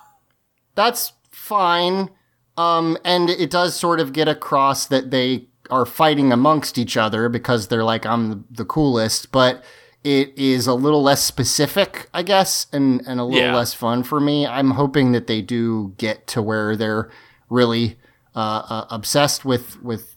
that's 0.76 1.14
fine. 1.32 2.10
Um, 2.58 2.98
and 3.04 3.30
it 3.30 3.50
does 3.50 3.76
sort 3.76 4.00
of 4.00 4.14
get 4.14 4.28
across 4.28 4.86
that 4.88 5.12
they 5.12 5.48
are 5.70 5.86
fighting 5.86 6.32
amongst 6.32 6.78
each 6.78 6.96
other 6.96 7.28
because 7.28 7.68
they're 7.68 7.84
like, 7.84 8.06
I'm 8.06 8.46
the, 8.50 8.66
coolest. 8.66 9.32
But 9.32 9.64
it 10.04 10.38
is 10.38 10.68
a 10.68 10.74
little 10.74 11.02
less 11.04 11.24
specific, 11.24 12.08
I 12.14 12.22
guess, 12.24 12.68
and, 12.72 13.02
and 13.08 13.20
a 13.20 13.24
little 13.24 13.42
Yeah. 13.50 13.56
less 13.56 13.74
fun 13.74 14.04
for 14.04 14.20
me. 14.20 14.46
I'm 14.48 14.72
hoping 14.72 15.12
that 15.14 15.28
they 15.28 15.42
do 15.42 15.94
get 15.98 16.28
to 16.28 16.42
where 16.42 16.76
they're 16.76 17.10
really 17.50 17.98
uh, 18.36 18.62
uh, 18.70 18.86
obsessed 18.90 19.44
with 19.46 19.82
with 19.82 20.16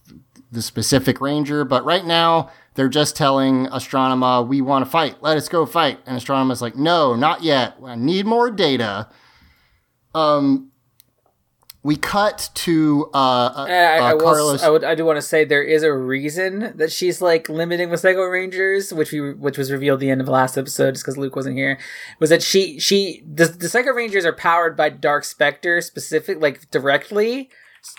the 0.51 0.61
specific 0.63 1.21
ranger. 1.21 1.65
But 1.65 1.85
right 1.85 2.05
now, 2.05 2.51
they're 2.75 2.89
just 2.89 3.17
telling 3.17 3.67
Astronema, 3.67 4.47
"We 4.47 4.61
want 4.61 4.85
to 4.85 4.91
fight. 4.91 5.23
Let 5.23 5.37
us 5.37 5.49
go 5.49 5.65
fight." 5.67 6.01
And 6.07 6.19
Astronema's 6.21 6.61
like, 6.61 6.75
"No, 6.77 7.15
not 7.15 7.43
yet. 7.43 7.77
I 7.85 7.95
need 7.97 8.27
more 8.27 8.51
data." 8.51 9.09
Um, 10.15 10.71
we 11.85 11.95
cut 11.97 12.51
to 12.55 13.09
uh, 13.15 13.17
uh, 13.17 13.67
I, 13.69 13.73
I, 13.73 13.97
I 13.99 14.11
uh, 14.11 14.15
will, 14.17 14.21
Carlos. 14.23 14.63
I 14.63 14.69
would. 14.69 14.85
I 14.85 14.95
do 14.95 15.05
want 15.05 15.17
to 15.17 15.23
say 15.23 15.45
there 15.45 15.63
is 15.63 15.83
a 15.83 15.93
reason 15.93 16.73
that 16.77 16.91
she's 16.93 17.23
like 17.23 17.49
limiting 17.49 17.89
with 17.89 18.01
Psycho 18.01 18.25
Rangers, 18.25 18.93
which 18.93 19.13
we 19.13 19.33
which 19.33 19.57
was 19.57 19.71
revealed 19.71 19.99
at 19.99 20.01
the 20.01 20.11
end 20.11 20.21
of 20.21 20.27
the 20.27 20.33
last 20.33 20.59
episode, 20.59 20.93
just 20.93 21.05
because 21.05 21.17
Luke 21.17 21.37
wasn't 21.37 21.57
here. 21.57 21.79
Was 22.21 22.31
that 22.31 22.43
she 22.43 22.79
she 22.81 23.23
the 23.33 23.47
the 23.47 23.69
Psycho 23.69 23.93
Rangers 23.93 24.25
are 24.27 24.33
powered 24.33 24.77
by 24.77 24.89
Dark 24.89 25.25
Spectre 25.25 25.81
specific 25.81 26.41
like 26.41 26.71
directly, 26.71 27.49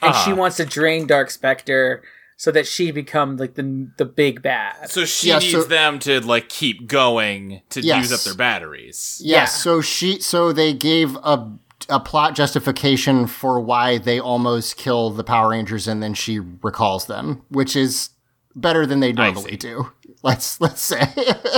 and 0.02 0.14
she 0.16 0.32
Uh-huh. 0.32 0.36
wants 0.36 0.58
to 0.58 0.66
drain 0.66 1.08
Dark 1.08 1.30
Spectre 1.32 2.04
so 2.36 2.52
that 2.52 2.68
she 2.68 2.92
become 2.92 3.38
like 3.38 3.56
the 3.56 3.90
the 3.98 4.06
big 4.06 4.42
bad. 4.42 4.90
So 4.90 5.06
she 5.06 5.30
Yeah, 5.30 5.40
needs 5.40 5.52
so- 5.54 5.64
them 5.64 6.00
to 6.00 6.20
like 6.20 6.50
keep 6.50 6.86
going 6.88 7.62
to 7.70 7.82
Yes. 7.82 8.10
use 8.10 8.14
up 8.14 8.22
their 8.26 8.36
batteries. 8.36 9.22
Yes. 9.24 9.36
Yeah. 9.38 9.46
so 9.46 9.82
she 9.82 10.20
so 10.20 10.52
they 10.52 10.74
gave 10.74 11.16
a 11.18 11.50
a 11.88 12.00
plot 12.00 12.36
justification 12.36 13.26
for 13.28 13.60
why 13.60 13.98
they 13.98 14.20
almost 14.20 14.76
kill 14.78 15.10
the 15.12 15.24
Power 15.24 15.50
Rangers 15.50 15.88
and 15.88 16.04
then 16.04 16.14
she 16.14 16.40
recalls 16.40 17.06
them, 17.06 17.44
which 17.50 17.76
is 17.76 18.10
better 18.56 18.86
than 18.86 19.00
they 19.00 19.14
normally 19.14 19.56
do. 19.56 19.92
Let's 20.24 20.60
let's 20.60 20.82
say. 20.82 21.08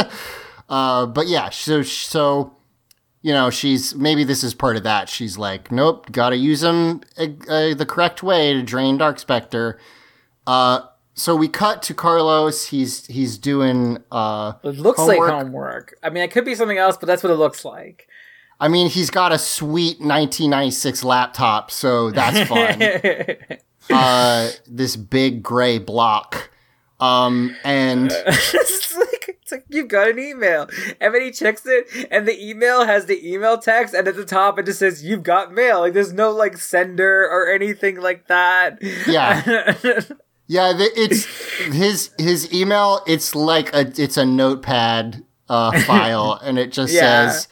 uh 0.69 1.07
but 1.07 1.27
yeah, 1.27 1.49
so 1.49 1.81
so 1.81 2.55
you 3.23 3.34
know, 3.34 3.49
she's 3.49 3.95
maybe 3.95 4.23
this 4.23 4.43
is 4.43 4.53
part 4.53 4.77
of 4.77 4.84
that. 4.84 5.10
She's 5.10 5.38
like, 5.38 5.71
"Nope, 5.71 6.12
got 6.12 6.29
to 6.29 6.38
use 6.38 6.62
them 6.62 7.01
uh, 7.17 7.27
uh, 7.49 7.73
the 7.73 7.86
correct 7.88 8.21
way 8.23 8.53
to 8.53 8.62
drain 8.62 8.97
Dark 8.97 9.17
Spectre. 9.19 9.79
Uh 10.45 10.81
so 11.13 11.36
we 11.36 11.47
cut 11.47 11.81
to 11.84 11.93
Carlos. 11.93 12.67
He's 12.67 13.05
he's 13.07 13.38
doing 13.38 13.97
uh 14.12 14.53
It 14.63 14.77
looks 14.77 14.99
Homework. 14.99 15.19
like 15.19 15.41
homework. 15.43 15.95
I 16.03 16.10
mean, 16.10 16.23
it 16.23 16.31
could 16.31 16.45
be 16.45 16.55
something 16.55 16.77
else, 16.77 16.97
but 16.97 17.07
that's 17.07 17.23
what 17.23 17.31
it 17.31 17.36
looks 17.38 17.65
like. 17.65 18.07
I 18.62 18.67
mean, 18.67 18.89
he's 18.89 19.10
got 19.10 19.32
a 19.32 19.39
sweet 19.39 20.00
1996 20.00 21.04
laptop, 21.04 21.71
so 21.71 22.12
that's 22.12 22.47
fun. 22.47 23.58
uh, 23.89 24.50
this 24.67 24.95
big 24.95 25.41
gray 25.41 25.80
block. 25.80 26.52
Um, 27.00 27.56
and 27.63 28.12
it's 28.28 28.95
like 28.95 29.39
it's 29.41 29.52
like 29.52 29.65
you've 29.67 29.88
got 29.88 30.10
an 30.10 30.19
email, 30.19 30.69
and 31.02 31.15
then 31.15 31.24
he 31.24 31.32
checks 31.32 31.63
it, 31.65 32.08
and 32.12 32.28
the 32.28 32.39
email 32.39 32.86
has 32.86 33.08
the 33.08 33.28
email 33.28 33.58
text, 33.58 33.95
and 33.95 34.08
at 34.08 34.15
the 34.15 34.26
top 34.26 34.60
it 34.60 34.67
just 34.67 34.78
says 34.78 35.04
"You've 35.04 35.24
got 35.24 35.52
mail." 35.52 35.80
Like 35.80 35.93
there's 35.93 36.13
no 36.13 36.30
like 36.30 36.58
sender 36.60 37.24
or 37.24 37.52
anything 37.52 38.00
like 38.00 38.28
that. 38.28 38.78
Yeah. 39.08 39.41
yeah, 40.45 40.74
the, 40.74 40.91
it's 40.95 41.26
his 41.74 42.12
his 42.19 42.54
email. 42.54 43.02
It's 43.08 43.34
like 43.34 43.74
a 43.74 43.91
it's 44.00 44.17
a 44.17 44.26
notepad 44.26 45.24
uh, 45.50 45.82
file, 45.82 46.39
and 46.43 46.60
it 46.60 46.71
just 46.71 46.93
Yeah. 46.93 47.30
says 47.32 47.47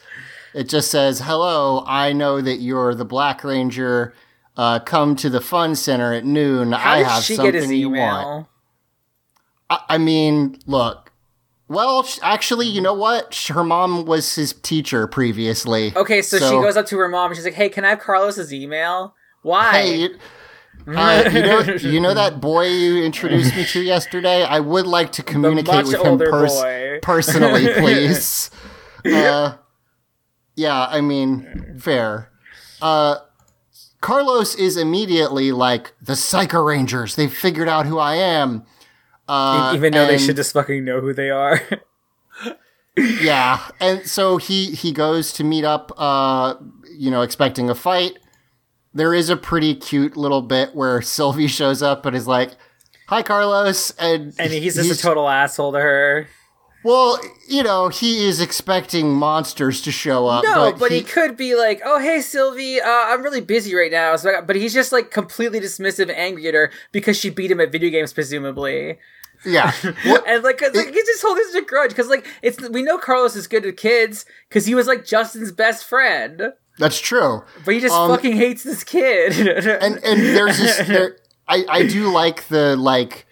it 0.54 0.68
just 0.68 0.90
says, 0.90 1.20
"Hello, 1.20 1.84
I 1.86 2.12
know 2.12 2.40
that 2.40 2.56
you're 2.60 2.94
the 2.94 3.04
Black 3.04 3.44
Ranger. 3.44 4.14
Uh, 4.56 4.78
come 4.80 5.16
to 5.16 5.30
the 5.30 5.40
Fun 5.40 5.74
Center 5.74 6.12
at 6.12 6.24
noon. 6.24 6.72
How 6.72 6.92
I 6.92 7.02
have 7.02 7.22
something 7.24 7.72
you 7.72 7.90
want." 7.90 8.46
I, 9.70 9.80
I 9.90 9.98
mean, 9.98 10.58
look. 10.66 11.12
Well, 11.68 12.02
sh- 12.02 12.18
actually, 12.22 12.66
you 12.66 12.80
know 12.80 12.94
what? 12.94 13.32
Sh- 13.32 13.50
Her 13.50 13.62
mom 13.62 14.04
was 14.04 14.34
his 14.34 14.52
teacher 14.52 15.06
previously. 15.06 15.92
Okay, 15.94 16.20
so, 16.20 16.38
she 16.38 16.44
goes 16.60 16.76
up 16.76 16.86
to 16.86 16.98
her 16.98 17.08
mom 17.08 17.30
and 17.30 17.36
she's 17.36 17.44
like, 17.44 17.54
"Hey, 17.54 17.68
can 17.68 17.84
I 17.84 17.90
have 17.90 18.00
Carlos's 18.00 18.52
email? 18.52 19.14
Why?" 19.42 19.70
Hey, 19.70 19.96
you, 19.98 20.18
uh, 20.96 21.30
you 21.32 21.42
know, 21.42 21.60
you 21.60 22.00
know 22.00 22.12
that 22.12 22.40
boy 22.40 22.66
you 22.66 23.04
introduced 23.04 23.54
me 23.54 23.64
to 23.66 23.82
yesterday. 23.84 24.42
I 24.42 24.58
would 24.58 24.86
like 24.86 25.12
to 25.12 25.22
communicate 25.22 25.86
with 25.86 26.02
him 26.02 26.18
pers- 26.18 27.00
personally, 27.02 27.68
please. 27.78 28.50
uh, 29.06 29.54
yeah, 30.60 30.86
I 30.90 31.00
mean, 31.00 31.78
fair. 31.80 32.30
Uh, 32.82 33.16
Carlos 34.02 34.54
is 34.54 34.76
immediately 34.76 35.52
like 35.52 35.92
the 36.02 36.14
Psycho 36.16 36.62
Rangers. 36.62 37.16
They've 37.16 37.32
figured 37.32 37.68
out 37.68 37.86
who 37.86 37.98
I 37.98 38.16
am. 38.16 38.64
Uh, 39.26 39.72
Even 39.74 39.92
though 39.92 40.06
they 40.06 40.18
should 40.18 40.36
just 40.36 40.52
fucking 40.52 40.84
know 40.84 41.00
who 41.00 41.14
they 41.14 41.30
are. 41.30 41.60
yeah 42.96 43.68
and 43.78 44.04
so 44.06 44.36
he 44.36 44.72
he 44.72 44.92
goes 44.92 45.32
to 45.32 45.44
meet 45.44 45.64
up 45.64 45.92
uh 45.96 46.54
you 46.98 47.08
know 47.08 47.22
expecting 47.22 47.70
a 47.70 47.74
fight 47.74 48.18
there 48.92 49.14
is 49.14 49.30
a 49.30 49.36
pretty 49.36 49.76
cute 49.76 50.16
little 50.16 50.42
bit 50.42 50.74
where 50.74 51.00
sylvie 51.00 51.46
shows 51.46 51.82
up 51.82 52.04
and 52.04 52.16
is 52.16 52.26
like 52.26 52.50
hi 53.06 53.22
carlos 53.22 53.92
and 53.92 54.34
and 54.38 54.52
he's 54.52 54.74
just 54.74 54.90
a 54.90 55.02
total 55.02 55.28
asshole 55.28 55.72
to 55.72 55.78
her. 55.78 56.26
Well 56.84 57.18
you 57.48 57.62
know 57.62 57.88
he 57.88 58.24
is 58.26 58.40
expecting 58.40 59.12
monsters 59.14 59.80
to 59.82 59.90
show 59.92 60.26
up 60.26 60.44
No, 60.44 60.54
but, 60.72 60.78
but, 60.78 60.92
he, 60.92 61.02
could 61.02 61.36
be 61.36 61.54
like, 61.54 61.80
"Oh, 61.84 61.98
hey, 61.98 62.20
Sylvie, 62.20 62.80
uh, 62.80 62.88
I'm 62.88 63.22
really 63.22 63.40
busy 63.40 63.74
right 63.74 63.90
now." 63.92 64.16
So, 64.16 64.40
but 64.42 64.56
he's 64.56 64.72
just 64.74 64.92
like 64.92 65.10
completely 65.10 65.60
dismissive, 65.60 66.02
and 66.02 66.10
angry 66.12 66.46
at 66.48 66.54
her 66.54 66.70
because 66.92 67.16
she 67.18 67.30
beat 67.30 67.50
him 67.50 67.60
at 67.60 67.70
video 67.72 67.90
games, 67.90 68.12
presumably. 68.12 68.98
yeah 69.44 69.72
and 70.26 70.44
like, 70.44 70.58
'cause, 70.58 70.74
like 70.74 70.92
he's 70.92 71.06
just 71.06 71.22
holding 71.22 71.44
such 71.50 71.62
a 71.62 71.64
grudge 71.64 71.88
because 71.90 72.08
like 72.08 72.26
it's 72.42 72.60
we 72.70 72.82
know 72.82 72.98
Carlos 72.98 73.34
is 73.36 73.46
good 73.46 73.64
with 73.64 73.76
kids 73.78 74.26
because 74.48 74.66
he 74.66 74.74
was 74.74 74.86
like 74.86 75.06
Justin's 75.06 75.50
best 75.50 75.86
friend, 75.86 76.52
that's 76.78 77.00
true 77.00 77.42
but 77.64 77.72
he 77.74 77.80
just 77.80 77.94
Um, 77.94 78.10
fucking 78.10 78.36
hates 78.36 78.62
this 78.64 78.84
kid. 78.84 79.32
and 79.82 79.98
and 80.04 80.20
there's 80.36 80.58
this 80.58 80.86
there, 80.86 81.16
I 81.48 81.64
I 81.70 81.86
do 81.86 82.10
like 82.12 82.48
the 82.48 82.76
like 82.76 83.26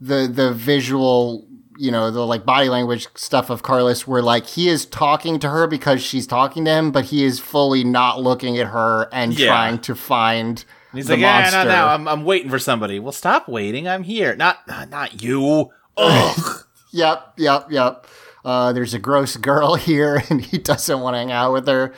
the 0.00 0.30
the 0.32 0.52
visual 0.52 1.47
you 1.78 1.90
know 1.90 2.10
the 2.10 2.26
like 2.26 2.44
body 2.44 2.68
language 2.68 3.06
stuff 3.14 3.50
of 3.50 3.62
Carlos 3.62 4.06
where 4.06 4.20
like 4.22 4.46
he 4.46 4.68
is 4.68 4.84
talking 4.84 5.38
to 5.38 5.48
her 5.48 5.66
because 5.66 6.02
she's 6.02 6.26
talking 6.26 6.64
to 6.64 6.70
him 6.70 6.90
but 6.90 7.06
he 7.06 7.24
is 7.24 7.38
fully 7.38 7.84
not 7.84 8.20
looking 8.20 8.58
at 8.58 8.66
her 8.68 9.08
and 9.12 9.38
Yeah. 9.38 9.46
trying 9.46 9.78
to 9.80 9.94
find 9.94 10.64
He's 10.92 11.06
the 11.06 11.12
like, 11.14 11.20
yeah, 11.20 11.50
no, 11.52 11.64
no, 11.64 11.86
I'm, 11.86 12.08
I'm 12.08 12.24
waiting 12.24 12.50
for 12.50 12.58
somebody. 12.58 12.98
Well, 12.98 13.12
stop 13.12 13.46
waiting. 13.46 13.86
I'm 13.86 14.02
here. 14.04 14.34
Not, 14.34 14.66
not, 14.66 14.88
not 14.90 15.22
you. 15.22 15.70
Ugh. 15.96 16.64
Yep, 16.90 17.34
yep, 17.36 17.66
yep. 17.70 18.06
Uh, 18.42 18.72
there's 18.72 18.94
a 18.94 18.98
gross 18.98 19.36
girl 19.36 19.74
here, 19.88 20.22
and 20.30 20.40
he 20.40 20.56
doesn't 20.56 21.00
want 21.00 21.12
to 21.14 21.18
hang 21.18 21.30
out 21.30 21.52
with 21.52 21.68
her. 21.68 21.92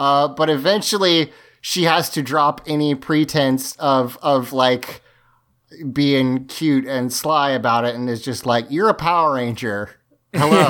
Uh, 0.00 0.26
but 0.26 0.50
eventually, 0.50 1.30
she 1.60 1.84
has 1.84 2.10
to 2.10 2.22
drop 2.22 2.60
any 2.66 2.96
pretense 2.96 3.76
of 3.76 4.18
of 4.20 4.52
like 4.52 5.00
being 5.92 6.46
cute 6.46 6.86
and 6.86 7.12
sly 7.12 7.50
about 7.50 7.84
it, 7.84 7.94
and 7.94 8.08
is 8.10 8.22
just 8.22 8.46
like, 8.46 8.66
"You're 8.70 8.88
a 8.88 8.94
Power 8.94 9.34
Ranger." 9.34 9.90
Hello, 10.34 10.66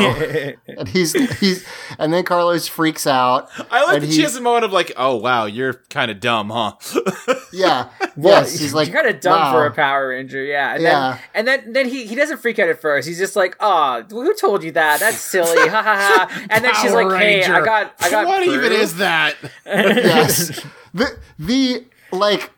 and 0.66 0.88
he's 0.88 1.12
he's, 1.38 1.64
and 1.96 2.12
then 2.12 2.24
Carlos 2.24 2.66
freaks 2.66 3.06
out. 3.06 3.48
I 3.70 3.84
like 3.84 4.00
that 4.00 4.10
she 4.12 4.22
has 4.22 4.34
a 4.34 4.40
moment 4.40 4.64
of 4.64 4.72
like, 4.72 4.90
oh 4.96 5.14
wow, 5.14 5.44
you're 5.44 5.74
kind 5.88 6.10
of 6.10 6.18
dumb, 6.18 6.50
huh? 6.50 6.72
Yeah, 7.52 7.90
Well, 8.16 8.40
yes, 8.42 8.58
he's 8.58 8.74
like, 8.74 8.88
you're 8.88 8.96
kind 9.00 9.14
of 9.14 9.20
dumb 9.20 9.38
wow. 9.38 9.52
for 9.52 9.66
a 9.66 9.70
Power 9.70 10.08
Ranger, 10.08 10.42
yeah. 10.42 10.74
And 10.74 10.82
Yeah. 10.82 10.90
then 11.12 11.20
and 11.34 11.46
then 11.64 11.72
then 11.74 11.88
he 11.88 12.06
he 12.06 12.16
doesn't 12.16 12.38
freak 12.38 12.58
out 12.58 12.70
at 12.70 12.80
first. 12.80 13.06
He's 13.06 13.18
just 13.18 13.36
like, 13.36 13.54
"Oh, 13.60 14.02
who 14.10 14.34
told 14.34 14.64
you 14.64 14.72
that? 14.72 14.98
That's 14.98 15.18
silly." 15.18 15.68
ha 15.68 15.80
ha 15.82 15.96
ha. 16.28 16.46
And 16.50 16.64
then 16.64 16.74
she's 16.82 16.90
Power 16.90 17.04
like, 17.08 17.20
"Hey, 17.22 17.44
I 17.44 17.64
got 17.64 17.94
I 18.00 18.10
got 18.10 18.26
what 18.26 18.42
even 18.42 18.72
is 18.72 18.96
that? 18.96 19.36
yes. 19.64 20.60
The 20.94 21.16
the 21.38 21.84
like 22.10 22.42
it- 22.44 22.50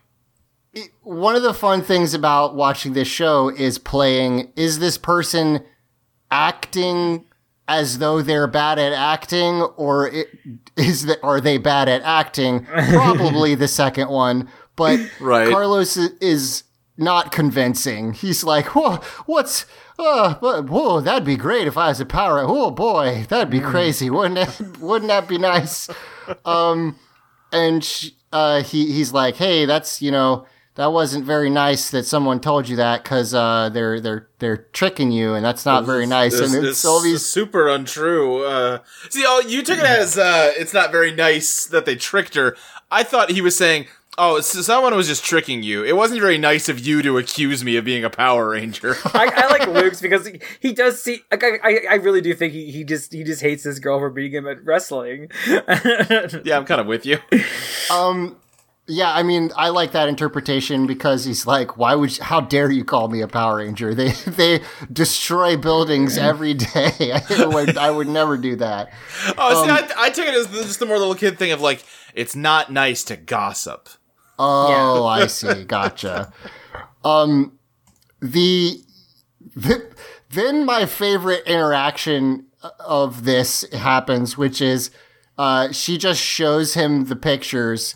one 1.03 1.35
of 1.35 1.43
the 1.43 1.53
fun 1.53 1.81
things 1.81 2.13
about 2.13 2.55
watching 2.55 2.93
this 2.93 3.07
show 3.07 3.49
is 3.49 3.77
playing 3.77 4.51
is 4.55 4.79
this 4.79 4.97
person 4.97 5.63
acting 6.31 7.25
as 7.67 7.99
though 7.99 8.21
they're 8.21 8.47
bad 8.47 8.77
at 8.77 8.93
acting 8.93 9.61
or 9.77 10.07
it, 10.07 10.27
is 10.77 11.05
that 11.05 11.19
are 11.23 11.39
they 11.39 11.57
bad 11.57 11.87
at 11.87 12.01
acting 12.03 12.65
probably 12.89 13.55
the 13.55 13.67
second 13.67 14.09
one 14.09 14.49
but 14.75 14.99
Right. 15.19 15.49
Carlos 15.49 15.97
is 15.97 16.63
not 16.97 17.31
convincing 17.31 18.13
he's 18.13 18.43
like 18.43 18.75
whoa 18.75 18.95
what's 19.25 19.65
uh, 19.97 20.35
but, 20.41 20.69
whoa, 20.69 20.99
that'd 20.99 21.23
be 21.23 21.37
great 21.37 21.67
if 21.67 21.77
I 21.77 21.87
was 21.87 22.01
a 22.01 22.05
power. 22.05 22.41
Oh 22.45 22.69
boy, 22.69 23.25
that'd 23.29 23.49
be 23.49 23.61
crazy, 23.61 24.09
wouldn't 24.09 24.37
it? 24.39 24.79
Wouldn't 24.79 25.07
that 25.07 25.27
be 25.27 25.37
nice? 25.37 25.89
Um, 26.43 26.99
and 27.51 27.83
sh 27.83 28.09
uh, 28.33 28.63
he 28.63 28.91
he's 28.91 29.13
like, 29.13 29.35
hey, 29.35 29.65
that's 29.65 30.01
you 30.01 30.09
know 30.09 30.47
that 30.75 30.91
wasn't 30.91 31.25
very 31.25 31.49
nice 31.49 31.89
that 31.91 32.05
someone 32.05 32.41
told 32.41 32.67
you 32.67 32.75
that 32.75 33.03
because 33.03 33.33
uh, 33.33 33.69
they're 33.69 33.99
they're 34.01 34.27
they're 34.39 34.57
tricking 34.57 35.11
you, 35.11 35.33
and 35.33 35.43
that's 35.43 35.65
not 35.65 35.85
very 35.85 36.05
nice. 36.05 36.33
It's, 36.33 36.53
and 36.53 36.53
then 36.53 36.69
it's 36.69 36.79
Sylvie's 36.79 37.25
super 37.25 37.69
untrue. 37.69 38.43
Uh, 38.43 38.79
see, 39.09 39.23
oh, 39.25 39.41
you 39.47 39.63
took 39.63 39.79
it 39.79 39.85
as 39.85 40.17
uh, 40.17 40.51
it's 40.57 40.73
not 40.73 40.91
very 40.91 41.13
nice 41.13 41.65
that 41.65 41.85
they 41.85 41.95
tricked 41.95 42.35
her. 42.35 42.57
I 42.91 43.03
thought 43.03 43.31
he 43.31 43.39
was 43.39 43.55
saying, 43.55 43.87
"Oh, 44.17 44.41
so 44.41 44.61
someone 44.61 44.93
was 44.95 45.07
just 45.07 45.23
tricking 45.23 45.63
you. 45.63 45.85
It 45.85 45.95
wasn't 45.95 46.19
very 46.19 46.37
nice 46.37 46.67
of 46.67 46.77
you 46.85 47.01
to 47.03 47.17
accuse 47.17 47.63
me 47.63 47.77
of 47.77 47.85
being 47.85 48.03
a 48.03 48.09
Power 48.09 48.49
Ranger." 48.49 48.97
I, 49.05 49.31
I 49.33 49.47
like 49.47 49.67
Luke's 49.69 50.01
because 50.01 50.27
he, 50.27 50.41
he 50.59 50.73
does 50.73 51.01
see. 51.01 51.21
Like, 51.31 51.45
I, 51.45 51.59
I 51.63 51.79
I 51.91 51.95
really 51.95 52.21
do 52.21 52.33
think 52.33 52.51
he, 52.51 52.69
he 52.69 52.83
just 52.83 53.13
he 53.13 53.23
just 53.23 53.41
hates 53.41 53.63
this 53.63 53.79
girl 53.79 53.99
for 53.99 54.09
beating 54.09 54.39
him 54.39 54.47
at 54.47 54.61
wrestling. 54.65 55.31
yeah, 55.47 56.57
I'm 56.57 56.65
kind 56.65 56.81
of 56.81 56.87
with 56.87 57.05
you. 57.05 57.19
Um, 57.89 58.35
yeah, 58.87 59.11
I 59.13 59.23
mean, 59.23 59.51
I 59.55 59.69
like 59.69 59.93
that 59.93 60.07
interpretation 60.09 60.85
because 60.85 61.25
he's 61.25 61.47
like, 61.47 61.77
"Why 61.77 61.95
would? 61.95 62.17
You, 62.17 62.23
how 62.23 62.41
dare 62.41 62.69
you 62.69 62.83
call 62.85 63.07
me 63.07 63.21
a 63.21 63.27
Power 63.27 63.57
Ranger? 63.57 63.93
They 63.95 64.09
they 64.27 64.61
destroy 64.91 65.57
buildings 65.57 66.17
every 66.17 66.53
day. 66.53 66.91
I 67.29 67.45
would 67.45 67.77
I 67.77 67.89
would 67.91 68.07
never 68.07 68.37
do 68.37 68.55
that." 68.57 68.93
Oh, 69.37 69.63
see, 69.63 69.69
Um, 69.71 69.77
I, 69.77 69.89
I 69.97 70.09
took 70.09 70.25
it 70.27 70.33
as 70.35 70.47
just 70.47 70.79
the 70.79 70.85
more 70.85 70.97
little 70.99 71.15
kid 71.15 71.37
thing 71.39 71.51
of 71.51 71.61
like, 71.61 71.83
it's 72.13 72.35
not 72.35 72.71
nice 72.71 73.03
to 73.05 73.15
gossip. 73.15 73.89
Oh, 74.37 75.05
I 75.07 75.27
see. 75.27 75.63
Gotcha. 75.63 76.31
Um, 77.03 77.57
the, 78.19 78.81
the 79.55 79.91
then 80.29 80.65
my 80.65 80.85
favorite 80.85 81.43
interaction 81.45 82.47
of 82.79 83.25
this 83.25 83.63
happens, 83.73 84.37
which 84.37 84.61
is, 84.61 84.89
uh, 85.37 85.71
she 85.71 85.97
just 85.97 86.19
shows 86.19 86.73
him 86.73 87.05
the 87.05 87.15
pictures, 87.15 87.95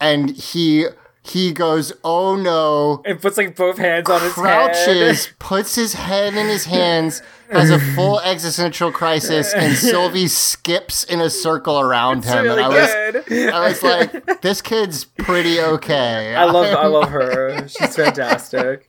and 0.00 0.30
he 0.30 0.86
he 1.22 1.52
goes, 1.52 1.92
"Oh 2.02 2.34
no." 2.36 3.02
and 3.04 3.20
puts 3.20 3.36
like 3.36 3.54
both 3.54 3.78
hands 3.78 4.08
on 4.08 4.20
his 4.22 4.32
Crouches, 4.32 5.26
head. 5.26 5.34
puts 5.38 5.74
his 5.74 5.92
head 5.94 6.34
in 6.34 6.46
his 6.46 6.64
hands, 6.76 7.22
has 7.50 7.70
a 7.70 7.78
full 7.78 8.20
existential 8.20 8.90
crisis, 8.90 9.52
and 9.52 9.76
Sylvie 9.76 10.28
skips 10.28 11.04
in 11.04 11.20
a 11.20 11.28
circle 11.28 11.78
around 11.78 12.24
him. 12.24 12.44
really 12.44 12.62
and 12.62 12.72
I 12.72 12.80
was, 12.80 13.24
good. 13.26 13.50
I 13.50 13.68
was 13.68 13.82
like, 14.24 14.40
this 14.40 14.62
kid's 14.62 15.04
pretty 15.04 15.60
okay. 15.60 16.34
I 16.34 16.44
love 16.44 16.74
I 16.76 16.86
love 16.86 17.10
her. 17.10 17.68
She's 17.68 17.94
fantastic. 17.96 18.88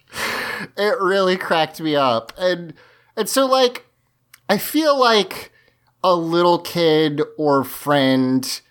it 0.77 0.99
really 1.01 1.37
cracked 1.37 1.81
me 1.81 1.95
up. 1.95 2.31
And 2.37 2.73
and 3.17 3.27
so 3.27 3.45
like 3.45 3.85
I 4.49 4.57
feel 4.57 4.97
like 4.97 5.51
a 6.03 6.15
little 6.15 6.59
kid 6.59 7.21
or 7.37 7.63
friend 7.63 8.61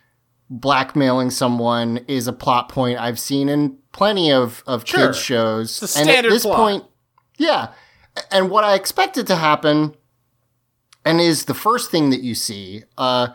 blackmailing 0.51 1.30
someone 1.30 1.98
is 2.09 2.26
a 2.26 2.32
plot 2.32 2.68
point 2.68 2.98
I've 2.98 3.18
seen 3.20 3.48
in 3.48 3.78
plenty 3.92 4.32
of 4.32 4.62
of 4.66 4.86
Sure. 4.86 5.07
kids 5.07 5.18
shows. 5.18 5.96
And 5.96 6.11
at 6.11 6.24
this 6.24 6.42
plot. 6.42 6.57
point, 6.57 6.84
yeah. 7.38 7.68
And 8.32 8.51
what 8.51 8.64
I 8.64 8.74
expected 8.74 9.26
to 9.28 9.36
happen 9.36 9.94
and 11.05 11.20
is 11.20 11.44
the 11.44 11.55
first 11.55 11.90
thing 11.90 12.11
that 12.11 12.20
you 12.22 12.34
see 12.34 12.82
uh 12.98 13.28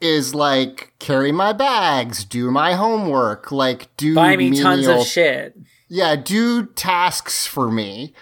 is 0.00 0.34
like 0.34 0.92
carry 0.98 1.32
my 1.32 1.52
bags, 1.52 2.24
do 2.24 2.50
my 2.50 2.74
homework, 2.74 3.50
like 3.50 3.94
do 3.96 4.14
Buy 4.14 4.36
me 4.36 4.60
tons 4.60 4.86
of 4.86 5.04
shit. 5.04 5.56
yeah, 5.88 6.14
do 6.16 6.66
tasks 6.66 7.46
for 7.46 7.70
me. 7.70 8.12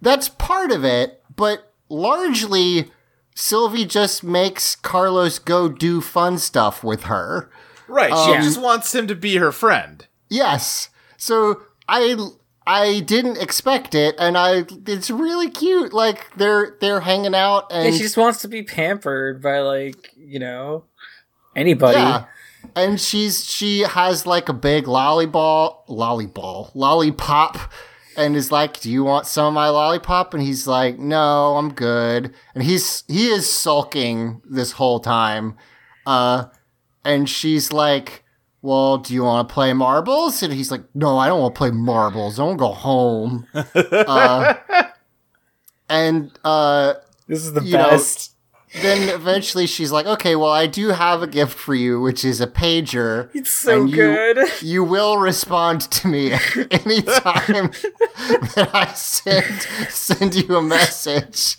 That's 0.00 0.28
part 0.28 0.72
of 0.72 0.84
it, 0.84 1.22
but 1.34 1.72
largely 1.88 2.90
Sylvie 3.34 3.86
just 3.86 4.22
makes 4.22 4.74
Carlos 4.74 5.38
go 5.38 5.68
do 5.68 6.00
fun 6.02 6.38
stuff 6.38 6.84
with 6.84 7.04
her. 7.04 7.50
Right. 7.92 8.10
Um, 8.10 8.26
she 8.26 8.42
just 8.42 8.60
wants 8.60 8.94
him 8.94 9.06
to 9.08 9.14
be 9.14 9.36
her 9.36 9.52
friend. 9.52 10.06
Yes. 10.28 10.88
So 11.18 11.62
I 11.88 12.16
I 12.66 13.00
didn't 13.00 13.36
expect 13.38 13.94
it 13.94 14.14
and 14.18 14.38
I 14.38 14.64
it's 14.86 15.10
really 15.10 15.50
cute 15.50 15.92
like 15.92 16.34
they're 16.36 16.76
they're 16.80 17.00
hanging 17.00 17.34
out 17.34 17.70
and 17.70 17.88
And 17.88 17.94
she 17.94 18.02
just 18.02 18.16
wants 18.16 18.40
to 18.42 18.48
be 18.48 18.62
pampered 18.62 19.42
by 19.42 19.58
like 19.60 20.10
you 20.16 20.38
know 20.38 20.84
anybody. 21.54 21.98
Yeah. 21.98 22.24
And 22.74 22.98
she's 23.00 23.44
she 23.44 23.80
has 23.80 24.24
like 24.24 24.48
a 24.48 24.54
big 24.54 24.84
lollyball 24.84 25.86
lollyball 25.88 26.70
lollipop 26.74 27.58
and 28.16 28.36
is 28.36 28.50
like, 28.50 28.80
Do 28.80 28.90
you 28.90 29.04
want 29.04 29.26
some 29.26 29.46
of 29.46 29.52
my 29.52 29.68
lollipop? 29.68 30.32
And 30.32 30.42
he's 30.42 30.66
like, 30.66 30.98
No, 30.98 31.56
I'm 31.56 31.74
good. 31.74 32.32
And 32.54 32.64
he's 32.64 33.04
he 33.06 33.28
is 33.28 33.52
sulking 33.52 34.40
this 34.48 34.72
whole 34.72 35.00
time. 35.00 35.56
Uh 36.06 36.46
and 37.04 37.28
she's 37.28 37.72
like, 37.72 38.24
Well, 38.62 38.98
do 38.98 39.12
you 39.14 39.24
want 39.24 39.48
to 39.48 39.52
play 39.52 39.72
marbles? 39.72 40.42
And 40.42 40.52
he's 40.52 40.70
like, 40.70 40.82
No, 40.94 41.18
I 41.18 41.26
don't 41.28 41.40
want 41.40 41.54
to 41.54 41.58
play 41.58 41.70
marbles. 41.70 42.38
I 42.38 42.44
want 42.44 42.58
to 42.58 42.62
go 42.64 42.72
home. 42.72 43.46
uh, 43.54 44.54
and 45.88 46.30
uh 46.44 46.94
This 47.26 47.44
is 47.44 47.52
the 47.52 47.62
You 47.62 47.76
know, 47.78 47.90
best. 47.90 48.30
then 48.80 49.08
eventually 49.10 49.66
she's 49.66 49.92
like, 49.92 50.06
okay, 50.06 50.34
well, 50.34 50.50
I 50.50 50.66
do 50.66 50.88
have 50.88 51.22
a 51.22 51.26
gift 51.26 51.52
for 51.58 51.74
you, 51.74 52.00
which 52.00 52.24
is 52.24 52.40
a 52.40 52.46
pager. 52.46 53.28
it's 53.34 53.50
so 53.50 53.82
and 53.82 53.90
you- 53.90 53.96
good. 53.96 54.38
You 54.62 54.82
will 54.84 55.18
respond 55.18 55.82
to 55.82 56.08
me 56.08 56.32
anytime 56.70 57.70
that 58.54 58.70
I 58.72 58.92
send 58.94 59.60
send 59.90 60.34
you 60.34 60.56
a 60.56 60.62
message. 60.62 61.58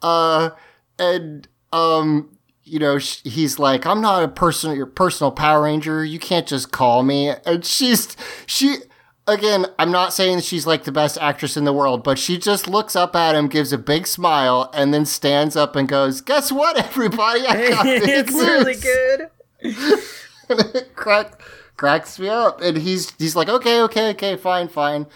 Uh, 0.00 0.50
and 0.98 1.48
um, 1.72 2.37
you 2.68 2.78
know, 2.78 2.98
sh- 2.98 3.20
he's 3.24 3.58
like, 3.58 3.86
I'm 3.86 4.00
not 4.00 4.22
a 4.22 4.28
personal 4.28 4.76
your 4.76 4.86
personal 4.86 5.32
Power 5.32 5.62
Ranger. 5.62 6.04
You 6.04 6.18
can't 6.18 6.46
just 6.46 6.70
call 6.70 7.02
me. 7.02 7.32
And 7.44 7.64
she's 7.64 8.16
she. 8.46 8.78
Again, 9.26 9.66
I'm 9.78 9.92
not 9.92 10.14
saying 10.14 10.36
that 10.36 10.44
she's 10.44 10.66
like 10.66 10.84
the 10.84 10.92
best 10.92 11.18
actress 11.20 11.54
in 11.58 11.64
the 11.64 11.72
world, 11.74 12.02
but 12.02 12.18
she 12.18 12.38
just 12.38 12.66
looks 12.66 12.96
up 12.96 13.14
at 13.14 13.34
him, 13.34 13.48
gives 13.48 13.74
a 13.74 13.78
big 13.78 14.06
smile, 14.06 14.70
and 14.72 14.94
then 14.94 15.04
stands 15.04 15.54
up 15.54 15.76
and 15.76 15.86
goes, 15.86 16.22
"Guess 16.22 16.50
what, 16.50 16.78
everybody? 16.78 17.46
I 17.46 17.68
got 17.68 17.84
big 17.84 18.08
it's 18.08 18.32
really 18.32 18.72
news." 18.72 18.82
good. 18.82 19.30
and 20.48 20.74
it 20.74 20.94
crack, 20.94 21.42
cracks 21.76 22.18
me 22.18 22.28
up. 22.28 22.60
And 22.60 22.78
he's 22.78 23.12
he's 23.18 23.36
like, 23.36 23.48
okay, 23.48 23.80
okay, 23.82 24.10
okay, 24.10 24.36
fine, 24.36 24.68
fine. 24.68 25.06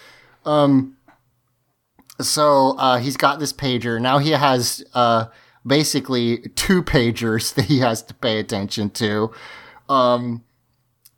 Um, 0.44 0.96
so 2.20 2.76
uh, 2.78 2.98
he's 2.98 3.16
got 3.16 3.38
this 3.38 3.52
pager 3.52 4.00
now. 4.00 4.18
He 4.18 4.30
has 4.30 4.84
uh 4.94 5.26
basically 5.66 6.38
two 6.54 6.82
pagers 6.82 7.54
that 7.56 7.66
he 7.66 7.78
has 7.80 8.02
to 8.02 8.14
pay 8.14 8.38
attention 8.38 8.90
to. 8.90 9.30
Um, 9.88 10.44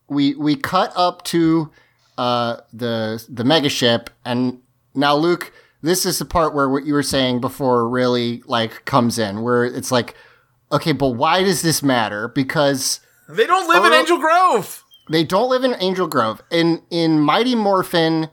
we 0.09 0.34
we 0.34 0.57
cut 0.57 0.92
up 0.97 1.24
to 1.24 1.70
uh 2.18 2.59
the 2.72 3.24
the 3.28 3.45
mega 3.45 3.68
ship, 3.68 4.11
and 4.24 4.61
now 4.95 5.14
Luke. 5.16 5.53
This 5.82 6.07
is 6.07 6.18
the 6.18 6.24
part 6.24 6.55
where 6.55 6.66
what 6.70 6.86
you 6.86 6.95
were 6.95 7.03
saying 7.03 7.42
before 7.42 7.86
really 7.86 8.42
like 8.47 8.86
comes 8.86 9.18
in, 9.18 9.42
where 9.42 9.66
it's 9.66 9.92
like, 9.92 10.14
okay, 10.72 10.92
but 10.92 11.09
why 11.11 11.42
does 11.42 11.61
this 11.61 11.82
matter? 11.82 12.26
Because 12.28 13.01
They 13.28 13.47
don't 13.47 13.68
live 13.68 13.84
in 13.84 13.92
Oh. 13.92 14.01
Angel 14.01 14.16
Grove. 14.18 14.82
they 15.11 15.24
don't 15.24 15.51
live 15.51 15.62
in 15.62 15.74
Angel 15.80 16.07
Grove. 16.07 16.40
In 16.51 16.80
in 16.88 17.20
Mighty 17.20 17.55
Morphin, 17.55 18.30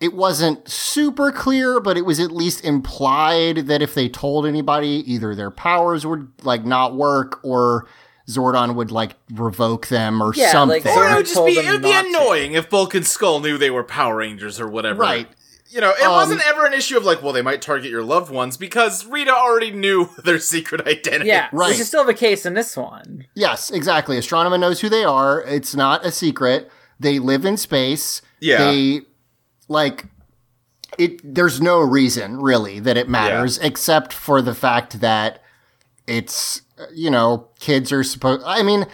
it 0.00 0.12
wasn't 0.14 0.68
super 0.68 1.32
clear, 1.32 1.80
but 1.80 1.96
it 1.96 2.04
was 2.04 2.20
at 2.20 2.30
least 2.30 2.64
implied 2.64 3.66
that 3.68 3.82
if 3.82 3.94
they 3.94 4.08
told 4.08 4.46
anybody, 4.46 5.02
either 5.10 5.34
their 5.34 5.50
powers 5.50 6.06
would 6.06 6.28
like 6.42 6.64
not 6.64 6.94
work 6.94 7.40
or 7.42 7.86
Zordon 8.28 8.74
would 8.74 8.90
like 8.90 9.14
revoke 9.32 9.86
them 9.86 10.20
or 10.22 10.32
Yeah, 10.34 10.50
something. 10.52 10.82
like, 10.84 10.96
Or 10.96 11.08
it 11.08 11.14
would 11.14 11.26
just 11.26 11.44
be 11.46 11.52
it 11.52 11.70
would 11.72 11.82
be 11.82 11.90
not 11.92 12.02
to. 12.02 12.08
annoying 12.08 12.52
if 12.54 12.68
Bulk 12.68 12.94
and 12.94 13.06
Skull 13.06 13.40
knew 13.40 13.56
they 13.56 13.70
were 13.70 13.84
Power 13.84 14.16
Rangers 14.16 14.60
or 14.60 14.68
whatever. 14.68 15.00
Right. 15.02 15.28
You 15.68 15.80
know, 15.80 15.90
it 15.90 16.02
Um, 16.02 16.12
wasn't 16.12 16.46
ever 16.46 16.64
an 16.66 16.72
issue 16.74 16.96
of 16.96 17.04
like, 17.04 17.22
well, 17.22 17.32
they 17.32 17.42
might 17.42 17.60
target 17.62 17.90
your 17.90 18.02
loved 18.04 18.30
ones 18.30 18.56
because 18.56 19.04
Rita 19.06 19.32
already 19.34 19.70
knew 19.70 20.10
their 20.24 20.38
secret 20.38 20.86
identity. 20.86 21.28
Yeah, 21.28 21.48
Right. 21.52 21.70
which 21.70 21.80
is 21.80 21.88
still 21.88 22.04
the 22.04 22.14
case 22.14 22.44
in 22.46 22.54
this 22.54 22.76
one. 22.76 23.26
Yes, 23.34 23.70
exactly. 23.70 24.18
Astronema 24.18 24.58
knows 24.60 24.80
who 24.80 24.88
they 24.88 25.04
are. 25.04 25.42
It's 25.42 25.74
not 25.74 26.04
a 26.04 26.10
secret. 26.12 26.70
They 27.00 27.18
live 27.18 27.44
in 27.44 27.56
space. 27.56 28.22
Yeah. 28.40 28.58
They 28.58 29.02
like 29.68 30.06
it 30.98 31.20
there's 31.34 31.60
no 31.60 31.80
reason 31.80 32.40
really 32.40 32.78
that 32.80 32.96
it 32.96 33.08
matters 33.08 33.58
except 33.58 34.12
for 34.12 34.40
the 34.40 34.54
fact 34.54 35.00
that 35.00 35.42
it's 36.06 36.62
you 36.94 37.10
know, 37.10 37.48
kids 37.58 37.90
are 37.92 38.04
supposed 38.04 38.42
I 38.46 38.62
mean 38.62 38.86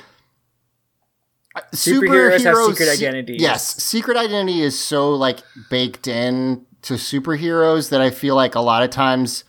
Superheroes 1.75 2.45
have 2.45 2.57
superheroes- 2.57 2.68
secret 2.70 2.89
identities. 2.89 3.43
Yes, 3.43 3.77
secret 3.83 4.16
identity 4.16 4.62
is 4.62 4.79
so 4.79 5.11
like 5.11 5.41
baked 5.68 6.07
in 6.09 6.64
to 6.83 6.95
superheroes 6.95 7.91
that 7.91 8.01
I 8.01 8.11
feel 8.11 8.35
like 8.35 8.55
a 8.55 8.61
lot 8.61 8.83
of 8.83 8.91
times 8.91 9.45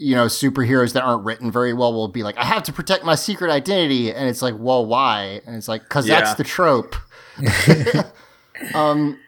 you 0.00 0.14
know, 0.14 0.26
superheroes 0.26 0.92
that 0.92 1.02
aren't 1.02 1.24
written 1.24 1.50
very 1.50 1.72
well 1.72 1.92
will 1.92 2.06
be 2.06 2.22
like, 2.22 2.36
I 2.38 2.44
have 2.44 2.62
to 2.64 2.72
protect 2.72 3.04
my 3.04 3.16
secret 3.16 3.50
identity. 3.50 4.12
And 4.14 4.28
it's 4.28 4.40
like, 4.42 4.54
well, 4.56 4.86
why? 4.86 5.40
And 5.44 5.56
it's 5.56 5.66
like, 5.66 5.82
because 5.82 6.06
Yeah. 6.06 6.20
that's 6.20 6.34
the 6.34 6.44
trope. 6.44 6.94
um, 8.74 9.18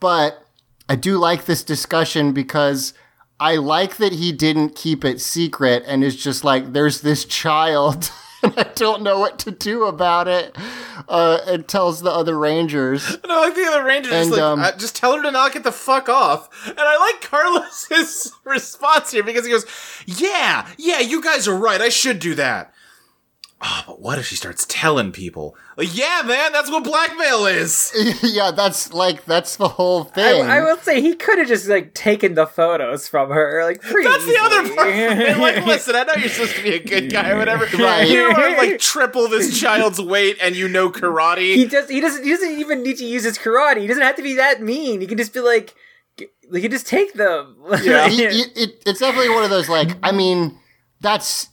but 0.00 0.41
I 0.92 0.94
do 0.94 1.16
like 1.16 1.46
this 1.46 1.62
discussion 1.64 2.32
because 2.34 2.92
I 3.40 3.56
like 3.56 3.96
that 3.96 4.12
he 4.12 4.30
didn't 4.30 4.76
keep 4.76 5.06
it 5.06 5.22
secret 5.22 5.84
and 5.86 6.04
is 6.04 6.22
just 6.22 6.44
like, 6.44 6.74
there's 6.74 7.00
this 7.00 7.24
child. 7.24 8.10
and 8.42 8.52
I 8.58 8.64
don't 8.74 9.00
know 9.00 9.18
what 9.18 9.38
to 9.38 9.50
do 9.50 9.84
about 9.84 10.28
it. 10.28 10.54
Uh, 11.08 11.38
and 11.46 11.66
tells 11.66 12.02
the 12.02 12.10
other 12.10 12.38
Rangers. 12.38 13.16
No, 13.26 13.40
like 13.40 13.54
the 13.54 13.64
other 13.64 13.82
Ranger 13.82 14.10
just 14.10 14.32
like, 14.32 14.40
um, 14.42 14.60
uh, 14.60 14.72
just 14.72 14.94
tell 14.94 15.16
her 15.16 15.22
to 15.22 15.30
not 15.30 15.54
get 15.54 15.64
the 15.64 15.72
fuck 15.72 16.10
off. 16.10 16.50
And 16.68 16.78
I 16.78 16.98
like 16.98 17.22
Carlos's 17.22 18.30
response 18.44 19.10
here 19.10 19.22
because 19.22 19.46
he 19.46 19.50
goes, 19.50 19.64
"Yeah, 20.04 20.68
yeah, 20.76 21.00
you 21.00 21.22
guys 21.22 21.48
are 21.48 21.56
right. 21.56 21.80
I 21.80 21.88
should 21.88 22.18
do 22.18 22.34
that." 22.34 22.71
Oh, 23.62 23.82
but 23.86 24.00
what 24.00 24.18
if 24.18 24.26
she 24.26 24.34
starts 24.36 24.66
telling 24.68 25.12
people? 25.12 25.56
Like, 25.76 25.96
yeah, 25.96 26.22
man, 26.24 26.52
that's 26.52 26.70
what 26.70 26.84
blackmail 26.84 27.46
is. 27.46 27.92
yeah, 28.22 28.50
that's 28.50 28.92
like 28.92 29.24
that's 29.24 29.56
the 29.56 29.68
whole 29.68 30.04
thing. 30.04 30.44
I 30.46 30.60
will 30.60 30.76
say 30.78 31.00
he 31.00 31.14
could 31.14 31.38
have 31.38 31.48
just 31.48 31.68
like 31.68 31.94
taken 31.94 32.34
the 32.34 32.46
photos 32.46 33.08
from 33.08 33.30
her, 33.30 33.64
like 33.64 33.80
pretty 33.80 34.08
That's 34.10 34.24
the 34.26 34.38
other 34.40 34.60
easily. 34.62 34.76
part. 34.76 34.88
And, 34.90 35.40
like, 35.40 35.64
listen, 35.66 35.94
I 35.96 36.02
know 36.04 36.14
you're 36.18 36.28
supposed 36.28 36.56
to 36.56 36.62
be 36.62 36.74
a 36.74 36.82
good 36.82 37.10
guy 37.12 37.30
or 37.30 37.38
whatever. 37.38 37.66
Right. 37.82 38.08
You 38.08 38.24
are 38.24 38.56
like 38.56 38.78
triple 38.80 39.28
this 39.28 39.58
child's 39.58 40.00
weight, 40.00 40.36
and 40.42 40.54
you 40.54 40.68
know 40.68 40.90
karate. 40.90 41.54
he 41.54 41.64
does. 41.66 41.88
He 41.88 42.00
doesn't. 42.00 42.22
He 42.24 42.30
doesn't 42.30 42.58
even 42.58 42.82
need 42.82 42.98
to 42.98 43.04
use 43.04 43.24
his 43.24 43.38
karate. 43.38 43.78
He 43.80 43.86
doesn't 43.86 44.02
have 44.02 44.16
to 44.16 44.22
be 44.22 44.34
that 44.36 44.60
mean. 44.62 45.00
He 45.00 45.06
can 45.06 45.16
just 45.18 45.32
be 45.32 45.40
like, 45.40 45.74
he 46.16 46.60
can 46.60 46.70
just 46.70 46.86
take 46.86 47.14
them. 47.14 47.56
Yeah. 47.82 48.08
He- 48.08 48.28
he- 48.28 48.42
it- 48.62 48.82
it's 48.86 49.00
definitely 49.00 49.30
one 49.30 49.42
of 49.44 49.50
those 49.50 49.68
like 49.68 49.96
I 50.02 50.12
mean 50.12 50.58
that's 51.00 51.48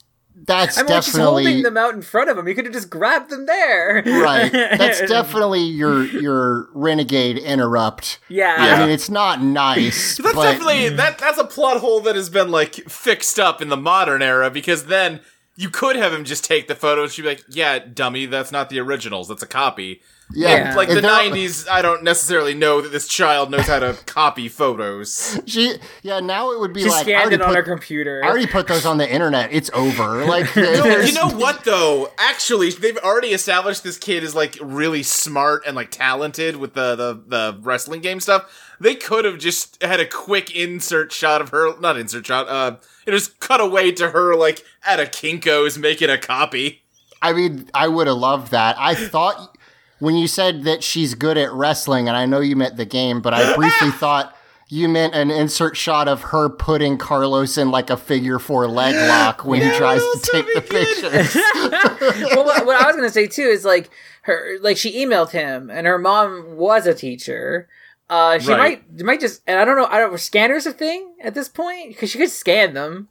that's 0.45 0.77
I 0.77 0.83
mean, 0.83 0.91
like, 0.91 1.03
she's 1.03 1.17
holding 1.17 1.63
them 1.63 1.77
out 1.77 1.93
in 1.93 2.01
front 2.01 2.29
of 2.29 2.37
him. 2.37 2.47
He 2.47 2.53
could 2.53 2.65
have 2.65 2.73
just 2.73 2.89
grabbed 2.89 3.29
them 3.29 3.45
there. 3.45 4.03
right. 4.05 4.51
That's 4.51 5.01
definitely 5.07 5.61
your 5.61 6.05
your 6.05 6.69
renegade 6.73 7.37
interrupt. 7.37 8.19
Yeah. 8.29 8.55
I 8.57 8.79
mean, 8.79 8.89
it's 8.89 9.09
not 9.09 9.41
nice. 9.41 10.17
That's 10.21 10.35
but 10.35 10.41
definitely 10.41 10.89
that. 10.89 11.17
That's 11.17 11.37
a 11.37 11.45
plot 11.45 11.77
hole 11.81 12.01
that 12.01 12.15
has 12.15 12.29
been 12.29 12.51
like 12.51 12.75
fixed 12.89 13.39
up 13.39 13.61
in 13.61 13.69
the 13.69 13.77
modern 13.77 14.21
era 14.21 14.49
because 14.49 14.85
then 14.85 15.21
you 15.55 15.69
could 15.69 15.95
have 15.95 16.13
him 16.13 16.23
just 16.23 16.43
take 16.45 16.67
the 16.67 16.75
photos. 16.75 17.13
She'd 17.13 17.23
be 17.23 17.29
like, 17.29 17.43
"Yeah, 17.49 17.79
dummy, 17.79 18.25
that's 18.25 18.51
not 18.51 18.69
the 18.69 18.79
originals. 18.79 19.27
That's 19.27 19.43
a 19.43 19.47
copy." 19.47 20.01
Yeah, 20.33 20.69
Yeah. 20.71 20.75
Like 20.75 20.89
the 20.89 20.97
if 20.97 21.01
there- 21.01 21.11
'90s, 21.11 21.67
I 21.69 21.81
don't 21.81 22.03
necessarily 22.03 22.53
know 22.53 22.81
that 22.81 22.91
this 22.91 23.07
child 23.07 23.49
knows 23.49 23.67
how 23.67 23.79
to 23.79 23.97
copy 24.05 24.47
photos. 24.49 25.39
She 25.47 25.75
yeah. 26.03 26.19
Now 26.19 26.51
it 26.51 26.59
would 26.59 26.73
be 26.73 26.81
She 26.83 26.89
like 26.89 26.99
I 26.99 27.01
scanned 27.03 27.21
already, 27.21 27.35
it 27.35 27.41
on 27.41 27.47
put, 27.49 27.55
her 27.57 27.63
computer. 27.63 28.21
I 28.23 28.27
already 28.27 28.45
put 28.47 28.67
those 28.67 28.85
on 28.85 28.97
the 28.97 29.11
internet. 29.11 29.51
It's 29.51 29.69
over. 29.73 30.25
Like 30.29 30.55
No, 30.55 30.85
you 30.99 31.13
know 31.13 31.29
what 31.29 31.63
though? 31.63 32.11
Actually, 32.19 32.69
they've 32.71 32.97
already 32.97 33.29
established 33.29 33.83
this 33.83 33.97
kid 33.97 34.23
is 34.23 34.35
like 34.35 34.57
really 34.61 35.01
smart 35.03 35.63
and 35.65 35.75
like 35.75 35.89
talented 35.91 36.57
with 36.57 36.73
the 36.75 36.95
the, 36.95 37.21
the 37.25 37.57
wrestling 37.61 38.01
game 38.01 38.19
stuff. 38.19 38.65
They 38.79 38.95
could 38.95 39.25
have 39.25 39.39
just 39.39 39.81
had 39.83 39.99
a 39.99 40.05
quick 40.05 40.55
insert 40.55 41.11
shot 41.11 41.41
of 41.41 41.49
her, 41.49 41.77
not 41.79 41.97
insert 41.97 42.25
shot, 42.25 42.47
uh, 42.47 42.77
it 43.05 43.11
was 43.11 43.27
cut 43.27 43.59
away 43.59 43.91
to 43.93 44.11
her 44.11 44.35
like 44.35 44.63
at 44.85 44.99
a 44.99 45.03
Kinko's 45.03 45.77
making 45.77 46.09
a 46.09 46.17
copy. 46.17 46.83
I 47.21 47.33
mean, 47.33 47.69
I 47.73 47.87
would 47.89 48.07
have 48.07 48.15
loved 48.17 48.51
that. 48.51 48.77
I 48.79 48.93
thought 48.95 49.57
when 49.99 50.15
you 50.15 50.27
said 50.27 50.63
that 50.63 50.83
she's 50.83 51.13
good 51.15 51.37
at 51.37 51.51
wrestling, 51.51 52.07
and 52.07 52.17
I 52.17 52.25
know 52.25 52.39
you 52.39 52.55
meant 52.55 52.77
the 52.77 52.85
game, 52.85 53.21
but 53.21 53.33
I 53.33 53.55
briefly 53.55 53.91
thought 53.99 54.35
you 54.71 54.87
meant 54.87 55.15
an 55.15 55.31
insert 55.31 55.75
shot 55.75 56.07
of 56.07 56.21
her 56.21 56.47
putting 56.47 56.97
Carlos 56.97 57.57
in 57.57 57.71
like 57.71 57.89
a 57.89 57.97
figure 57.97 58.37
four 58.39 58.67
leg 58.67 58.93
lock 59.09 59.43
when 59.43 59.61
he 59.61 59.69
tries 59.77 59.99
to 60.01 60.29
take 60.31 60.45
the 60.53 60.61
good. 60.61 60.69
pictures. 60.69 61.35
well, 62.35 62.45
what, 62.45 62.65
what 62.65 62.81
I 62.81 62.85
was 62.87 62.95
gonna 62.95 63.09
say 63.09 63.27
too 63.27 63.41
is 63.43 63.65
like 63.65 63.89
her, 64.23 64.57
like 64.61 64.77
she 64.77 65.03
emailed 65.05 65.31
him, 65.31 65.69
and 65.69 65.87
her 65.87 65.97
mom 65.97 66.55
was 66.55 66.85
a 66.85 66.93
teacher. 66.93 67.67
Uh, 68.11 68.39
she 68.39 68.49
Right. 68.51 68.83
might, 68.97 69.05
might 69.05 69.19
just, 69.19 69.41
and 69.45 69.59
I 69.59 69.65
don't 69.65 69.75
know, 69.75 69.85
I 69.85 69.97
don't. 69.99 70.11
Were 70.11 70.17
scanners 70.17 70.65
a 70.65 70.71
thing 70.71 71.13
at 71.21 71.33
this 71.35 71.47
point? 71.49 71.89
Because 71.89 72.09
she 72.11 72.17
could 72.17 72.31
scan 72.31 72.73
them. 72.73 73.07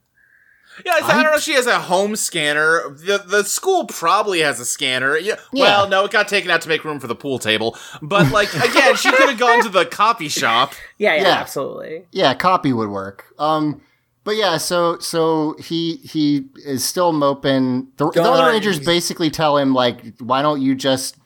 Yeah, 0.85 0.93
I, 0.93 0.99
I- 1.01 1.19
I 1.19 1.23
don't 1.23 1.33
know 1.33 1.39
she 1.39 1.53
has 1.55 1.67
a 1.67 1.79
home 1.81 2.17
scanner. 2.17 2.83
The 2.91 3.23
the 3.27 3.45
school 3.45 3.85
probably 3.87 4.41
has 4.41 4.61
a 4.61 4.65
scanner. 4.65 5.17
Yeah. 5.19 5.35
Yeah. 5.53 5.63
Well, 5.65 5.89
no, 5.89 6.05
it 6.05 6.11
got 6.11 6.29
taken 6.29 6.51
out 6.51 6.61
to 6.63 6.69
make 6.69 6.85
room 6.85 7.01
for 7.01 7.07
the 7.07 7.15
pool 7.17 7.39
table. 7.39 7.77
But 8.03 8.31
like 8.33 8.53
again, 8.55 8.97
she 8.97 9.11
could 9.11 9.29
have 9.29 9.39
gone 9.39 9.63
to 9.65 9.69
the 9.69 9.85
copy 9.87 10.29
shop. 10.29 10.73
Yeah, 10.99 11.15
yeah, 11.15 11.23
Yeah. 11.23 11.29
absolutely. 11.35 12.07
yeah, 12.11 12.35
copy 12.35 12.73
would 12.73 12.89
work. 12.89 13.27
Um, 13.39 13.81
but 14.25 14.37
yeah, 14.37 14.57
so 14.59 14.99
so 14.99 15.55
he 15.61 15.97
he 15.97 16.47
is 16.67 16.85
still 16.85 17.13
moping. 17.13 17.89
The, 17.97 18.11
the 18.11 18.23
other 18.23 18.51
Rangers 18.51 18.79
basically 18.81 19.31
tell 19.31 19.57
him 19.59 19.73
like, 19.75 20.19
why 20.19 20.43
don't 20.43 20.61
you 20.61 20.75
just 20.75 21.17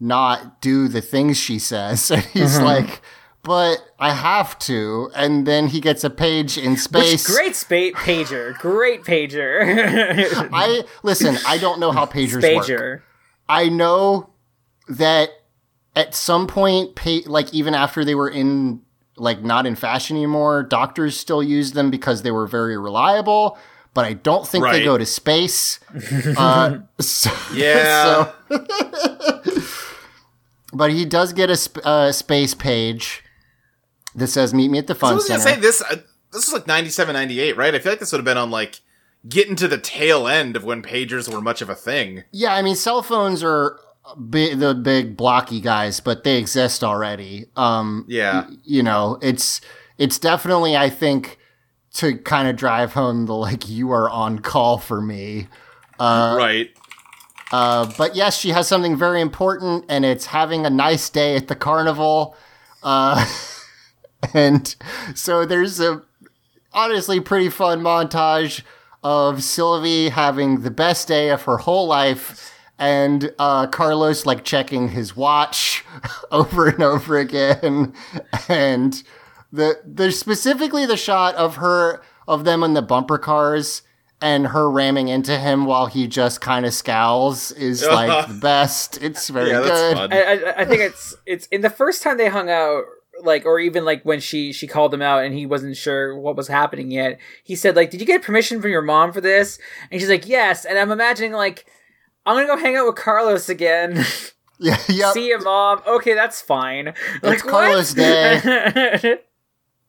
not 0.00 0.60
do 0.60 0.88
the 0.88 1.00
things 1.00 1.36
she 1.38 1.58
says? 1.58 2.10
And 2.12 2.22
he's 2.26 2.58
like, 2.60 3.02
but 3.46 3.78
I 3.98 4.12
have 4.12 4.58
to. 4.60 5.10
And 5.14 5.46
then 5.46 5.68
he 5.68 5.80
gets 5.80 6.02
a 6.04 6.10
page 6.10 6.58
in 6.58 6.72
Which, 6.72 6.80
space. 6.80 7.26
great 7.26 7.54
spa- 7.54 7.96
pager, 7.98 8.58
great 8.58 9.04
pager, 9.04 9.62
I 10.52 10.82
listen. 11.04 11.38
I 11.46 11.56
don't 11.58 11.78
know 11.78 11.92
how 11.92 12.04
pagers 12.06 12.42
work. 12.42 12.66
pager. 12.66 13.02
I 13.48 13.68
know 13.68 14.30
that 14.88 15.30
at 15.94 16.14
some 16.14 16.46
point, 16.48 16.96
pa- 16.96 17.20
like 17.26 17.54
even 17.54 17.74
after 17.74 18.04
they 18.04 18.14
were 18.16 18.28
in, 18.28 18.82
like 19.16 19.42
not 19.42 19.64
in 19.66 19.76
fashion 19.76 20.16
anymore, 20.16 20.62
doctors 20.64 21.16
still 21.16 21.42
used 21.42 21.74
them 21.74 21.90
because 21.90 22.22
they 22.22 22.32
were 22.32 22.46
very 22.48 22.76
reliable. 22.76 23.56
But 23.94 24.04
I 24.04 24.12
don't 24.12 24.46
think 24.46 24.62
they 24.70 24.84
go 24.84 24.98
to 24.98 25.06
space. 25.06 25.80
uh, 26.36 26.78
so, 27.00 27.30
Yeah. 27.54 28.30
so- 28.50 28.66
but 30.72 30.90
he 30.90 31.04
does 31.06 31.32
get 31.32 31.48
a 31.48 31.56
sp- 31.56 31.80
uh, 31.84 32.12
space 32.12 32.52
page 32.54 33.22
that 34.16 34.26
says 34.28 34.52
"Meet 34.54 34.70
me 34.70 34.78
at 34.78 34.86
the 34.86 34.94
fun. 34.94 35.10
So 35.10 35.12
I 35.12 35.16
was 35.16 35.28
gonna 35.28 35.40
center." 35.40 35.54
say 35.56 35.60
this. 35.60 35.82
Uh, 35.82 35.96
this 36.32 36.46
was 36.46 36.52
like 36.52 36.66
97, 36.66 37.12
98, 37.14 37.56
right? 37.56 37.74
I 37.74 37.78
feel 37.78 37.92
like 37.92 38.00
this 38.00 38.12
would 38.12 38.18
have 38.18 38.24
been 38.24 38.36
on 38.36 38.50
like 38.50 38.80
getting 39.28 39.56
to 39.56 39.68
the 39.68 39.78
tail 39.78 40.26
end 40.28 40.56
of 40.56 40.64
when 40.64 40.82
pagers 40.82 41.32
were 41.32 41.40
much 41.40 41.62
of 41.62 41.70
a 41.70 41.74
thing. 41.74 42.24
Yeah, 42.32 42.54
I 42.54 42.62
mean, 42.62 42.74
cell 42.76 43.02
phones 43.02 43.42
are 43.42 43.78
big, 44.30 44.58
the 44.58 44.74
big 44.74 45.16
blocky 45.16 45.60
guys, 45.60 46.00
but 46.00 46.24
they 46.24 46.36
exist 46.36 46.84
already. 46.84 47.46
Um, 47.56 48.04
Yeah. 48.08 48.46
you 48.64 48.82
know, 48.82 49.18
it's 49.22 49.60
it's 49.98 50.18
definitely 50.18 50.76
I 50.76 50.90
think 50.90 51.38
to 51.94 52.18
kind 52.18 52.46
of 52.48 52.56
drive 52.56 52.92
home 52.92 53.24
the 53.26 53.34
like 53.34 53.68
you 53.68 53.90
are 53.92 54.10
on 54.10 54.40
call 54.40 54.78
for 54.78 55.00
me. 55.00 55.48
right. 55.98 56.70
Uh, 57.52 57.90
but 57.96 58.16
yes, 58.16 58.36
she 58.36 58.50
has 58.50 58.66
something 58.66 58.96
very 58.96 59.20
important, 59.20 59.84
and 59.88 60.04
it's 60.04 60.26
having 60.26 60.66
a 60.66 60.70
nice 60.70 61.08
day 61.08 61.36
at 61.36 61.46
the 61.48 61.54
carnival. 61.54 62.36
Uh, 62.82 63.24
and 64.34 64.74
so 65.14 65.44
there's 65.44 65.80
a 65.80 66.02
honestly 66.72 67.20
pretty 67.20 67.48
fun 67.50 67.80
montage 67.80 68.62
of 69.02 69.42
Sylvie 69.42 70.08
having 70.10 70.60
the 70.62 70.70
best 70.70 71.08
day 71.08 71.30
of 71.30 71.42
her 71.42 71.58
whole 71.58 71.86
life. 71.86 72.52
And 72.78 73.32
uh, 73.38 73.68
Carlos 73.68 74.26
like 74.26 74.44
checking 74.44 74.90
his 74.90 75.16
watch 75.16 75.82
over 76.30 76.68
and 76.68 76.82
over 76.82 77.16
again, 77.18 77.94
and 78.50 79.02
the 79.50 79.80
there's 79.82 80.18
specifically 80.18 80.84
the 80.84 80.98
shot 80.98 81.34
of 81.36 81.56
her 81.56 82.02
of 82.28 82.44
them 82.44 82.62
in 82.62 82.74
the 82.74 82.82
bumper 82.82 83.16
cars 83.16 83.80
and 84.20 84.48
her 84.48 84.70
ramming 84.70 85.08
into 85.08 85.38
him 85.38 85.64
while 85.64 85.86
he 85.86 86.06
just 86.06 86.42
kind 86.42 86.66
of 86.66 86.74
scowls 86.74 87.50
is 87.52 87.82
like 87.86 88.28
the 88.28 88.34
best. 88.34 89.02
It's 89.02 89.28
very 89.30 89.50
Yeah, 89.52 89.60
that's 89.60 89.80
good. 89.80 89.96
fun. 89.96 90.12
I, 90.12 90.22
I, 90.22 90.60
I 90.60 90.64
think 90.66 90.82
it's 90.82 91.14
it's 91.24 91.46
in 91.46 91.62
the 91.62 91.70
first 91.70 92.02
time 92.02 92.18
they 92.18 92.28
hung 92.28 92.50
out, 92.50 92.84
like, 93.22 93.46
or 93.46 93.58
even 93.60 93.84
like 93.84 94.02
when 94.04 94.20
she 94.20 94.52
she 94.52 94.66
called 94.66 94.92
him 94.92 95.02
out 95.02 95.24
and 95.24 95.34
he 95.34 95.46
wasn't 95.46 95.76
sure 95.76 96.16
what 96.18 96.36
was 96.36 96.48
happening 96.48 96.90
yet. 96.90 97.18
He 97.44 97.56
said 97.56 97.76
like, 97.76 97.90
"Did 97.90 98.00
you 98.00 98.06
get 98.06 98.22
permission 98.22 98.60
from 98.60 98.70
your 98.70 98.82
mom 98.82 99.12
for 99.12 99.20
this?" 99.20 99.58
And 99.90 100.00
she's 100.00 100.10
like, 100.10 100.26
"Yes." 100.26 100.64
And 100.64 100.78
I'm 100.78 100.90
imagining 100.90 101.32
like, 101.32 101.66
I'm 102.24 102.36
gonna 102.36 102.46
go 102.46 102.56
hang 102.56 102.76
out 102.76 102.86
with 102.86 102.96
Carlos 102.96 103.48
again. 103.48 104.04
Yeah, 104.58 104.78
yep. 104.88 105.12
See 105.12 105.28
you, 105.28 105.38
mom. 105.38 105.82
Okay, 105.86 106.14
that's 106.14 106.40
fine. 106.40 106.94
Like, 107.22 107.44
what? 107.44 107.46
Carlos 107.46 107.92
Day. 107.92 109.18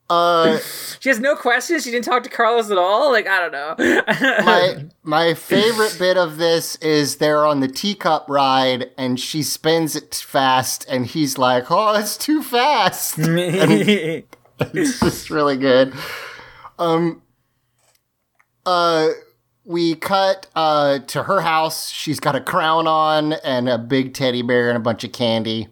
Uh, 0.10 0.60
she 1.00 1.10
has 1.10 1.20
no 1.20 1.36
questions. 1.36 1.84
She 1.84 1.92
didn't 1.92 2.06
talk 2.06 2.24
to 2.24 2.30
Carlos 2.30 2.72
at 2.72 2.78
all. 2.78 3.12
Like, 3.12 3.28
I 3.28 3.40
don't 3.40 3.52
know. 3.52 3.76
my 4.46 4.86
my 5.04 5.34
favorite 5.34 5.96
bit 6.00 6.18
of 6.18 6.38
this 6.38 6.76
is 6.78 7.18
they're 7.18 7.46
on 7.46 7.60
the 7.60 7.68
teacup 7.68 8.26
ride 8.30 8.92
and 8.98 9.20
she 9.20 9.44
spins 9.44 9.96
it 9.96 10.16
fast 10.16 10.86
and 10.90 11.06
he's 11.06 11.38
like, 11.38 11.70
"Oh, 11.70 11.96
it's 11.96 12.18
too 12.18 12.42
fast." 12.42 13.16
it's 13.20 15.00
just 15.00 15.30
really 15.30 15.58
good. 15.58 15.94
Um 16.80 17.22
uh 18.66 19.10
we 19.66 19.96
cut 19.96 20.48
uh 20.56 21.00
to 21.00 21.24
her 21.24 21.42
house. 21.42 21.90
She's 21.90 22.22
got 22.22 22.36
a 22.36 22.42
crown 22.42 22.88
on 22.88 23.34
and 23.34 23.68
a 23.68 23.78
big 23.78 24.14
teddy 24.14 24.42
bear 24.42 24.70
and 24.70 24.78
a 24.78 24.82
bunch 24.82 25.04
of 25.04 25.12
candy. 25.12 25.68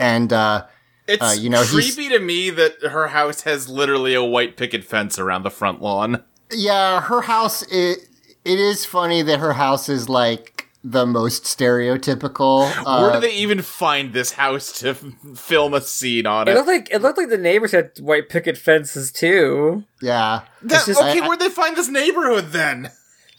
And 0.00 0.32
uh 0.32 0.66
It's 1.08 1.22
Uh, 1.22 1.34
you 1.38 1.48
know, 1.50 1.64
creepy 1.64 2.08
to 2.10 2.18
me 2.18 2.50
that 2.50 2.82
her 2.82 3.08
house 3.08 3.40
has 3.42 3.68
literally 3.68 4.14
a 4.14 4.22
white 4.22 4.56
picket 4.56 4.84
fence 4.84 5.18
around 5.18 5.42
the 5.42 5.50
front 5.50 5.80
lawn. 5.82 6.22
Yeah, 6.52 7.00
her 7.00 7.22
house. 7.22 7.62
It 7.72 8.00
it 8.44 8.58
is 8.60 8.84
funny 8.84 9.22
that 9.22 9.40
her 9.40 9.54
house 9.54 9.88
is 9.88 10.08
like 10.08 10.66
the 10.84 11.04
most 11.06 11.44
stereotypical. 11.44 12.70
Where 12.84 13.10
Uh, 13.10 13.14
do 13.14 13.20
they 13.20 13.34
even 13.34 13.62
find 13.62 14.12
this 14.12 14.32
house 14.32 14.72
to 14.80 14.90
f- 14.90 15.04
film 15.36 15.74
a 15.74 15.80
scene 15.80 16.26
on 16.26 16.46
it 16.48 16.52
it? 16.52 16.54
looked 16.54 16.68
like 16.68 16.88
it 16.90 17.02
looked 17.02 17.18
like 17.18 17.28
the 17.30 17.38
neighbors 17.38 17.72
had 17.72 17.90
white 18.00 18.28
picket 18.28 18.56
fences 18.56 19.10
too. 19.10 19.84
yeah, 20.00 20.42
That- 20.62 20.86
just- 20.86 21.00
okay, 21.00 21.20
I- 21.20 21.24
I- 21.24 21.26
where'd 21.28 21.40
they 21.40 21.48
find 21.48 21.76
this 21.76 21.88
neighborhood 21.88 22.52
then? 22.52 22.90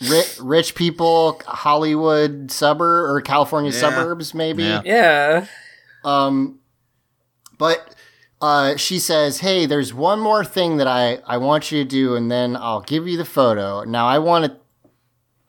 rich, 0.08 0.38
rich 0.42 0.76
people, 0.76 1.42
Hollywood 1.46 2.52
suburb 2.52 3.10
or 3.10 3.22
California 3.22 3.72
Yeah. 3.72 3.80
suburbs, 3.80 4.34
maybe. 4.34 4.64
Yeah. 4.64 4.82
Yeah. 4.86 5.46
Um, 6.04 6.59
but 7.60 7.94
uh, 8.42 8.76
she 8.78 8.98
says, 8.98 9.42
"Hey, 9.42 9.68
there's 9.68 9.94
one 9.94 10.20
more 10.20 10.44
thing 10.44 10.78
that 10.78 10.88
I 10.88 11.20
I 11.28 11.38
want 11.38 11.72
you 11.72 11.84
to 11.84 11.88
do, 11.88 12.16
and 12.16 12.32
then 12.32 12.56
I'll 12.56 12.82
give 12.82 13.08
you 13.08 13.18
the 13.18 13.26
photo. 13.26 13.84
Now 13.84 14.08
I 14.08 14.18
want 14.18 14.46
to." 14.46 14.58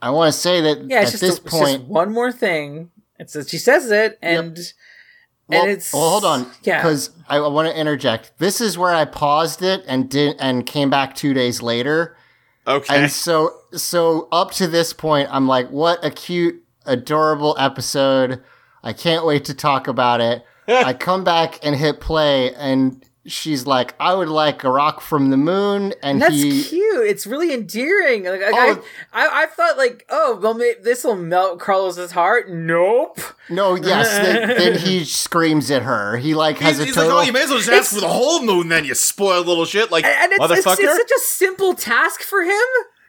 I 0.03 0.09
want 0.09 0.33
to 0.33 0.39
say 0.39 0.63
that 0.63 0.89
Yeah, 0.89 1.03
it's 1.03 1.11
at 1.11 1.21
just, 1.21 1.21
this 1.21 1.39
a- 1.39 1.43
it's 1.65 1.73
just 1.73 1.85
one 1.85 2.11
more 2.13 2.33
thing. 2.33 2.91
It 3.19 3.29
says 3.29 3.51
she 3.51 3.59
says 3.59 3.91
it, 3.91 4.19
and 4.23 4.59
well, 5.47 5.63
and 5.63 5.71
it's 5.73 5.93
well, 5.93 6.09
hold 6.09 6.25
on, 6.25 6.51
yeah. 6.63 6.81
because 6.81 7.11
I, 7.29 7.37
I 7.37 7.49
want 7.49 7.69
to 7.69 7.79
interject. 7.79 8.33
This 8.39 8.63
is 8.63 8.79
where 8.79 8.95
I 8.95 9.05
paused 9.05 9.63
it 9.63 9.85
and 9.87 10.09
did 10.09 10.37
and 10.39 10.65
came 10.65 10.89
back 10.89 11.15
two 11.15 11.35
days 11.35 11.61
later. 11.61 12.17
Okay. 12.67 13.03
And 13.03 13.11
so, 13.13 13.53
so 13.73 14.29
up 14.31 14.53
to 14.53 14.67
this 14.67 14.93
point, 14.93 15.29
I'm 15.31 15.49
like, 15.49 15.71
what 15.71 16.05
a 16.05 16.11
cute, 16.11 16.63
adorable 16.87 17.57
episode. 17.59 18.43
I 18.83 18.93
can't 18.93 19.27
wait 19.27 19.45
to 19.47 19.55
talk 19.55 19.89
about 19.89 20.21
it. 20.21 20.45
I 20.69 20.93
come 20.95 21.25
back 21.25 21.59
and 21.63 21.75
hit 21.77 22.01
play, 22.01 22.55
and 22.55 23.05
she's 23.27 23.67
like, 23.67 23.95
I 24.01 24.15
would 24.15 24.29
like 24.29 24.65
a 24.65 24.71
rock 24.71 25.01
from 25.01 25.31
the 25.31 25.37
moon. 25.37 25.93
And 26.03 26.23
That's 26.23 26.35
he, 26.35 26.63
cute. 26.63 27.07
It's 27.07 27.27
really 27.27 27.53
endearing. 27.53 28.25
Like, 28.25 28.41
like, 28.41 28.53
Oh. 28.55 28.85
I, 29.13 29.27
I, 29.27 29.43
I 29.43 29.47
thought 29.47 29.77
like, 29.77 30.07
oh, 30.09 30.39
well, 30.43 30.55
this 30.55 31.05
will 31.05 31.17
melt 31.17 31.61
Carlos's 31.61 32.13
heart. 32.13 32.51
Nope. 32.51 33.21
no, 33.51 33.75
yes, 33.75 34.09
then, 34.19 34.49
then 34.57 34.79
he 34.79 35.05
screams 35.05 35.71
at 35.71 35.83
her. 35.83 36.17
He 36.17 36.35
like 36.35 36.59
has 36.59 36.77
He's, 36.77 36.81
a 36.81 36.85
he's 36.87 36.95
total. 36.95 37.17
like, 37.17 37.25
oh, 37.25 37.27
you 37.27 37.33
may 37.33 37.43
as 37.43 37.51
well 37.51 37.59
just 37.59 37.71
ask 37.71 37.95
for 37.95 38.01
the 38.01 38.09
whole 38.09 38.43
moon 38.43 38.69
then, 38.69 38.85
you 38.85 38.95
spoiled 38.95 39.47
little 39.47 39.65
shit. 39.67 39.91
Like, 39.91 40.05
And 40.05 40.33
it's, 40.33 40.43
it's, 40.45 40.67
motherfucker. 40.67 40.77
it's 40.81 40.97
such 40.97 41.11
a 41.11 41.21
simple 41.21 41.75
task 41.75 42.23
for 42.23 42.43
him. 42.43 42.53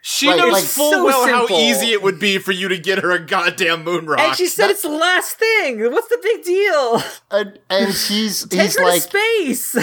She 0.04 0.26
Like- 0.26 0.36
knows 0.38 0.52
like, 0.52 0.64
full 0.64 0.90
so 0.90 1.04
well 1.04 1.24
simple. 1.24 1.56
how 1.56 1.62
easy 1.62 1.92
it 1.92 2.02
would 2.02 2.18
be 2.18 2.36
for 2.38 2.50
you 2.52 2.68
to 2.68 2.76
get 2.76 2.98
her 2.98 3.12
a 3.12 3.18
goddamn 3.24 3.84
moon 3.84 4.06
rock. 4.06 4.18
And 4.20 4.36
she 4.36 4.46
said 4.48 4.68
it's 4.68 4.82
the 4.82 4.88
last 4.88 5.38
thing. 5.38 5.80
What's 5.92 6.08
the 6.08 6.18
big 6.22 6.42
deal? 6.44 7.02
and, 7.30 7.58
and 7.70 7.92
he's 8.08 8.44
Take 8.46 8.60
he's 8.62 8.76
her 8.78 8.84
like 8.84 9.02
to 9.02 9.08
space. 9.54 9.76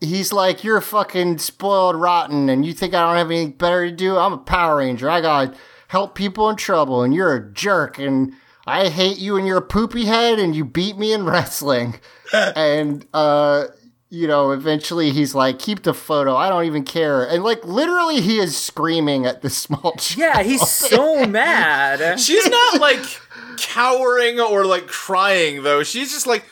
he's 0.00 0.32
like 0.32 0.62
you're 0.62 0.80
fucking 0.80 1.38
spoiled 1.38 1.96
rotten, 1.96 2.48
and 2.48 2.64
you 2.64 2.72
think 2.72 2.94
I 2.94 3.00
don't 3.06 3.16
have 3.16 3.30
anything 3.30 3.52
better 3.58 3.90
to 3.90 3.94
do? 3.94 4.16
I'm 4.16 4.32
a 4.32 4.38
Power 4.38 4.76
Ranger. 4.76 5.10
I 5.10 5.20
gotta 5.20 5.54
help 5.88 6.14
people 6.14 6.48
in 6.48 6.56
trouble, 6.56 7.02
and 7.02 7.12
you're 7.12 7.34
a 7.34 7.52
jerk, 7.52 7.98
and 7.98 8.32
I 8.68 8.88
hate 8.88 9.18
you, 9.18 9.36
and 9.36 9.46
you're 9.46 9.58
a 9.58 9.62
poopy 9.62 10.04
head, 10.04 10.38
and 10.38 10.54
you 10.54 10.64
beat 10.64 10.96
me 10.96 11.12
in 11.12 11.24
wrestling, 11.24 11.98
and 12.32 13.04
uh. 13.12 13.66
You 14.08 14.28
know, 14.28 14.52
eventually 14.52 15.10
he's 15.10 15.34
like, 15.34 15.58
keep 15.58 15.82
the 15.82 15.92
photo. 15.92 16.36
I 16.36 16.48
don't 16.48 16.64
even 16.64 16.84
care. 16.84 17.24
And 17.28 17.42
like, 17.42 17.64
literally, 17.64 18.20
he 18.20 18.38
is 18.38 18.56
screaming 18.56 19.26
at 19.26 19.42
the 19.42 19.50
small 19.64 19.92
child. 19.96 20.16
yeah, 20.16 20.42
he's 20.42 20.68
so 20.68 21.26
mad. 21.26 22.20
She's 22.20 22.48
not 22.48 22.80
like 22.80 23.00
cowering 23.58 24.38
or 24.40 24.64
like 24.64 24.86
crying 24.86 25.62
though. 25.62 25.82
She's 25.82 26.12
just 26.12 26.26
like, 26.26 26.44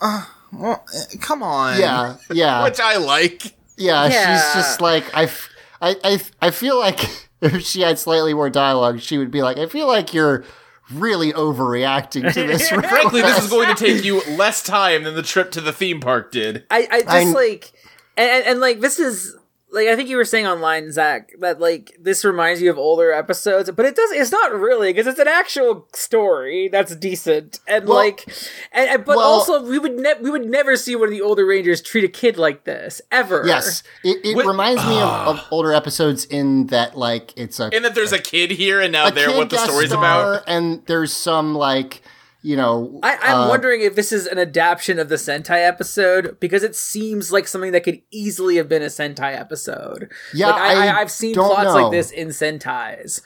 uh, 0.00 0.24
well, 0.52 0.84
uh, 0.94 1.16
come 1.20 1.42
on. 1.42 1.78
Yeah, 1.78 2.16
yeah. 2.32 2.64
Which 2.64 2.80
I 2.80 2.96
like. 2.96 3.54
Yeah, 3.76 4.08
Yeah. 4.08 4.34
she's 4.36 4.54
just 4.54 4.80
like 4.80 5.04
I, 5.14 5.24
f- 5.24 5.50
I, 5.80 5.94
I, 6.02 6.20
I 6.42 6.50
feel 6.50 6.78
like 6.78 6.98
if 7.40 7.62
she 7.62 7.82
had 7.82 7.98
slightly 7.98 8.34
more 8.34 8.50
dialogue, 8.50 8.98
she 9.00 9.18
would 9.18 9.30
be 9.30 9.42
like, 9.42 9.56
I 9.56 9.66
feel 9.66 9.86
like 9.86 10.12
you're 10.12 10.44
really 10.92 11.32
overreacting 11.32 12.32
to 12.32 12.46
this. 12.46 12.68
Frankly, 12.68 13.22
this 13.22 13.44
is 13.44 13.50
going 13.50 13.74
to 13.74 13.74
take 13.74 14.04
you 14.04 14.22
less 14.36 14.62
time 14.62 15.04
than 15.04 15.14
the 15.14 15.22
trip 15.22 15.50
to 15.52 15.60
the 15.60 15.72
theme 15.72 16.00
park 16.00 16.32
did. 16.32 16.64
I, 16.70 16.88
I 16.90 17.00
just 17.02 17.14
I'm- 17.14 17.32
like, 17.32 17.72
and, 18.16 18.30
and, 18.30 18.46
and 18.46 18.60
like 18.60 18.80
this 18.80 18.98
is 18.98 19.36
like 19.70 19.88
I 19.88 19.96
think 19.96 20.08
you 20.08 20.16
were 20.16 20.24
saying 20.24 20.46
online, 20.46 20.90
Zach, 20.92 21.30
that 21.40 21.60
like 21.60 21.96
this 22.00 22.24
reminds 22.24 22.62
you 22.62 22.70
of 22.70 22.78
older 22.78 23.12
episodes, 23.12 23.70
but 23.70 23.84
it 23.84 23.94
does. 23.94 24.10
It's 24.12 24.32
not 24.32 24.52
really 24.52 24.92
because 24.92 25.06
it's 25.06 25.18
an 25.18 25.28
actual 25.28 25.86
story 25.94 26.68
that's 26.68 26.96
decent 26.96 27.60
and 27.68 27.86
Well- 27.86 27.98
like, 27.98 28.24
and, 28.72 28.88
and- 28.88 29.04
but 29.04 29.16
well- 29.18 29.26
also 29.26 29.62
we 29.62 29.78
would 29.78 29.96
ne- 29.98 30.20
we 30.22 30.30
would 30.30 30.46
never 30.46 30.76
see 30.76 30.96
one 30.96 31.04
of 31.08 31.10
the 31.10 31.20
older 31.20 31.44
Rangers 31.44 31.82
treat 31.82 32.04
a 32.04 32.08
kid 32.08 32.38
like 32.38 32.64
this 32.64 33.00
ever. 33.12 33.42
Yes, 33.46 33.82
it, 34.02 34.18
it 34.24 34.36
Wait- 34.36 34.46
reminds 34.46 34.82
me 34.86 34.96
of, 34.96 35.02
of 35.28 35.36
ah. 35.38 35.48
older 35.50 35.72
episodes 35.74 36.24
in 36.24 36.68
that 36.68 36.96
like 36.96 37.32
it's 37.36 37.60
a, 37.60 37.64
And 37.72 37.84
that 37.84 37.94
there's 37.94 38.12
a 38.12 38.18
kid 38.18 38.50
here 38.52 38.80
and 38.80 38.90
now 38.92 39.08
a 39.08 39.12
there 39.12 39.30
what 39.36 39.50
the 39.50 39.58
story's 39.58 39.90
star, 39.90 40.34
about. 40.34 40.44
and 40.46 40.82
there's 40.86 41.12
some 41.12 41.54
like 41.54 42.02
you 42.48 42.56
know. 42.56 42.98
I, 43.02 43.18
I'm 43.20 43.40
uh, 43.42 43.48
wondering 43.50 43.82
if 43.82 43.94
this 43.94 44.10
is 44.10 44.26
an 44.26 44.38
adaptation 44.38 44.98
of 44.98 45.10
the 45.10 45.16
Sentai 45.16 45.68
episode 45.68 46.40
because 46.40 46.62
it 46.62 46.74
seems 46.74 47.30
like 47.30 47.46
something 47.46 47.72
that 47.72 47.84
could 47.84 48.00
easily 48.10 48.56
have 48.56 48.70
been 48.70 48.80
a 48.80 48.86
Sentai 48.86 49.38
episode. 49.38 50.10
Yeah, 50.32 50.48
like, 50.48 50.62
I, 50.62 50.72
I 50.72 50.86
I, 50.86 51.00
I've 51.00 51.10
seen 51.10 51.34
plots 51.34 51.64
know. 51.64 51.74
like 51.74 51.92
this 51.92 52.10
in 52.10 52.28
Sentais. 52.28 53.20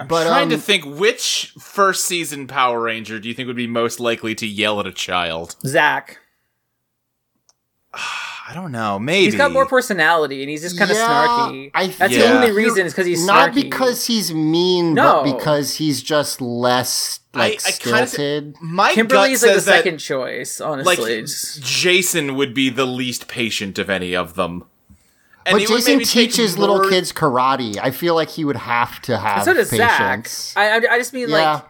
I'm 0.00 0.08
but 0.08 0.24
trying 0.24 0.44
um, 0.44 0.48
to 0.48 0.56
think 0.56 0.86
which 0.86 1.52
first 1.58 2.06
season 2.06 2.46
Power 2.46 2.80
Ranger 2.80 3.20
do 3.20 3.28
you 3.28 3.34
think 3.34 3.48
would 3.48 3.56
be 3.56 3.66
most 3.66 4.00
likely 4.00 4.34
to 4.36 4.46
yell 4.46 4.80
at 4.80 4.86
a 4.86 4.92
child? 4.92 5.56
Zach. 5.66 6.18
I 8.48 8.54
don't 8.54 8.72
know. 8.72 8.98
Maybe 8.98 9.26
He's 9.26 9.34
got 9.36 9.52
more 9.52 9.66
personality 9.66 10.42
and 10.42 10.50
he's 10.50 10.62
just 10.62 10.76
kind 10.78 10.90
of 10.90 10.96
Yeah, 10.96 11.06
snarky. 11.08 11.70
I 11.74 11.86
That's 11.86 12.14
the 12.14 12.34
only 12.34 12.50
reason 12.50 12.86
is 12.86 12.92
because 12.92 13.06
he's 13.06 13.24
not 13.24 13.50
snarky. 13.52 13.54
because 13.54 14.06
he's 14.06 14.34
mean, 14.34 14.94
No. 14.94 15.22
but 15.24 15.38
because 15.38 15.74
he's 15.76 16.02
just 16.02 16.40
less 16.40 17.20
like 17.34 17.60
I 17.64 17.70
kinda- 17.70 18.52
My 18.60 18.92
Kimberly 18.92 19.28
gut 19.28 19.30
is 19.30 19.42
like 19.42 19.48
the 19.52 19.54
says 19.54 19.64
that 19.66 19.76
second 19.84 19.98
choice, 19.98 20.60
like 20.60 20.68
honestly. 20.68 21.24
Jason 21.62 22.34
would 22.34 22.52
be 22.52 22.68
the 22.68 22.84
least 22.84 23.28
patient 23.28 23.78
of 23.78 23.88
any 23.88 24.14
of 24.14 24.34
them. 24.34 24.64
And 25.46 25.58
But 25.58 25.66
Jason 25.68 25.94
maybe 25.94 26.04
take 26.04 26.30
teaches 26.30 26.56
little 26.58 26.88
kids 26.88 27.12
karate. 27.12 27.76
I 27.82 27.90
feel 27.90 28.14
like 28.14 28.30
he 28.30 28.44
would 28.44 28.56
have 28.56 29.00
to 29.02 29.18
have 29.18 29.44
so 29.44 29.52
does 29.54 29.70
patience. 29.70 30.52
Zach. 30.52 30.56
I, 30.56 30.70
I, 30.88 30.94
I 30.94 30.98
just 30.98 31.12
mean 31.12 31.28
Yeah. 31.30 31.52
like 31.54 31.64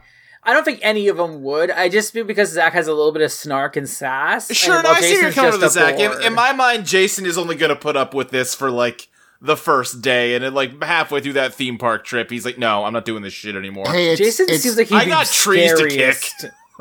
I 0.45 0.53
don't 0.53 0.65
think 0.65 0.81
any 0.83 1.09
of 1.09 1.17
them 1.17 1.43
would. 1.45 1.71
I 1.71 1.89
just 1.89 2.15
mean 2.15 2.27
because 2.27 2.51
Zach 2.51 2.73
has 2.73 2.89
a 2.89 2.93
little 2.95 3.13
bit 3.13 3.23
of 3.23 3.31
snark 3.31 3.77
and 3.77 3.89
sass. 3.89 4.53
Sure, 4.53 4.75
and 4.75 4.83
no, 4.83 4.91
while 4.91 4.99
I 4.99 5.01
see 5.01 5.13
where 5.15 5.23
you're 5.23 5.31
Jason's 5.31 5.35
coming 5.35 5.61
just 5.61 5.77
with 5.77 5.85
Zach. 5.99 5.99
In, 6.01 6.27
in 6.27 6.35
my 6.35 6.53
mind, 6.53 6.85
Jason 6.87 7.27
is 7.27 7.39
only 7.39 7.55
going 7.55 7.69
to 7.71 7.77
put 7.77 7.97
up 7.97 8.13
with 8.13 8.31
this 8.31 8.55
for 8.55 8.71
like 8.71 9.09
the 9.41 9.57
first 9.57 10.03
day, 10.03 10.35
and 10.35 10.45
then 10.45 10.55
like 10.55 10.83
halfway 10.83 11.21
through 11.21 11.35
that 11.35 11.55
theme 11.55 11.79
park 11.79 12.05
trip, 12.05 12.31
he's 12.31 12.45
like, 12.45 12.59
"No, 12.59 12.85
I'm 12.85 12.93
not 12.93 13.05
doing 13.05 13.23
this 13.23 13.33
shit 13.33 13.55
anymore." 13.57 13.87
Hey, 13.89 14.11
it's, 14.11 14.19
Jason 14.21 14.47
it's, 14.49 14.63
seems 14.63 14.77
like 14.77 14.89
he'd 14.89 14.97
I 14.97 15.05
got 15.07 15.27
trees 15.27 15.75
to 15.75 15.89
kick. 15.89 16.25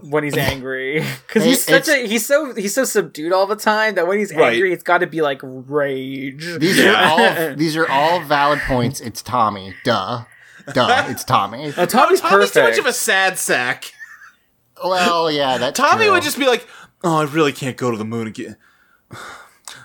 when 0.01 0.23
he's 0.23 0.37
angry 0.37 1.03
because 1.27 1.43
he's 1.43 1.63
such 1.63 1.87
a 1.87 2.07
he's 2.07 2.25
so 2.25 2.55
he's 2.55 2.73
so 2.73 2.83
subdued 2.83 3.31
all 3.33 3.45
the 3.45 3.55
time 3.55 3.95
that 3.95 4.07
when 4.07 4.17
he's 4.19 4.33
Right. 4.33 4.53
angry, 4.53 4.73
it's 4.73 4.83
got 4.83 4.99
to 4.99 5.07
be 5.07 5.21
like 5.21 5.39
rage. 5.43 6.45
these 6.57 6.79
are 6.79 6.95
all 6.95 7.55
these 7.55 7.75
are 7.77 7.87
all 7.89 8.21
valid 8.21 8.59
points. 8.61 8.99
It's 9.01 9.21
Tommy. 9.21 9.73
Duh. 9.83 10.23
Duh. 10.73 11.05
It's 11.09 11.23
Tommy. 11.23 11.73
Oh, 11.77 11.85
Tommy's, 11.85 12.21
Tommy's 12.21 12.21
perfect. 12.21 12.53
too 12.53 12.61
much 12.63 12.77
of 12.77 12.85
a 12.85 12.93
sad 12.93 13.37
sack. 13.37 13.93
Well, 14.83 15.29
yeah, 15.31 15.57
that's 15.57 15.77
Tommy 15.77 16.05
true. 16.05 16.13
would 16.13 16.23
just 16.23 16.39
be 16.39 16.47
like, 16.47 16.67
"Oh, 17.03 17.17
I 17.17 17.23
really 17.23 17.51
can't 17.53 17.77
go 17.77 17.91
to 17.91 17.97
the 17.97 18.05
moon 18.05 18.27
again." 18.27 18.57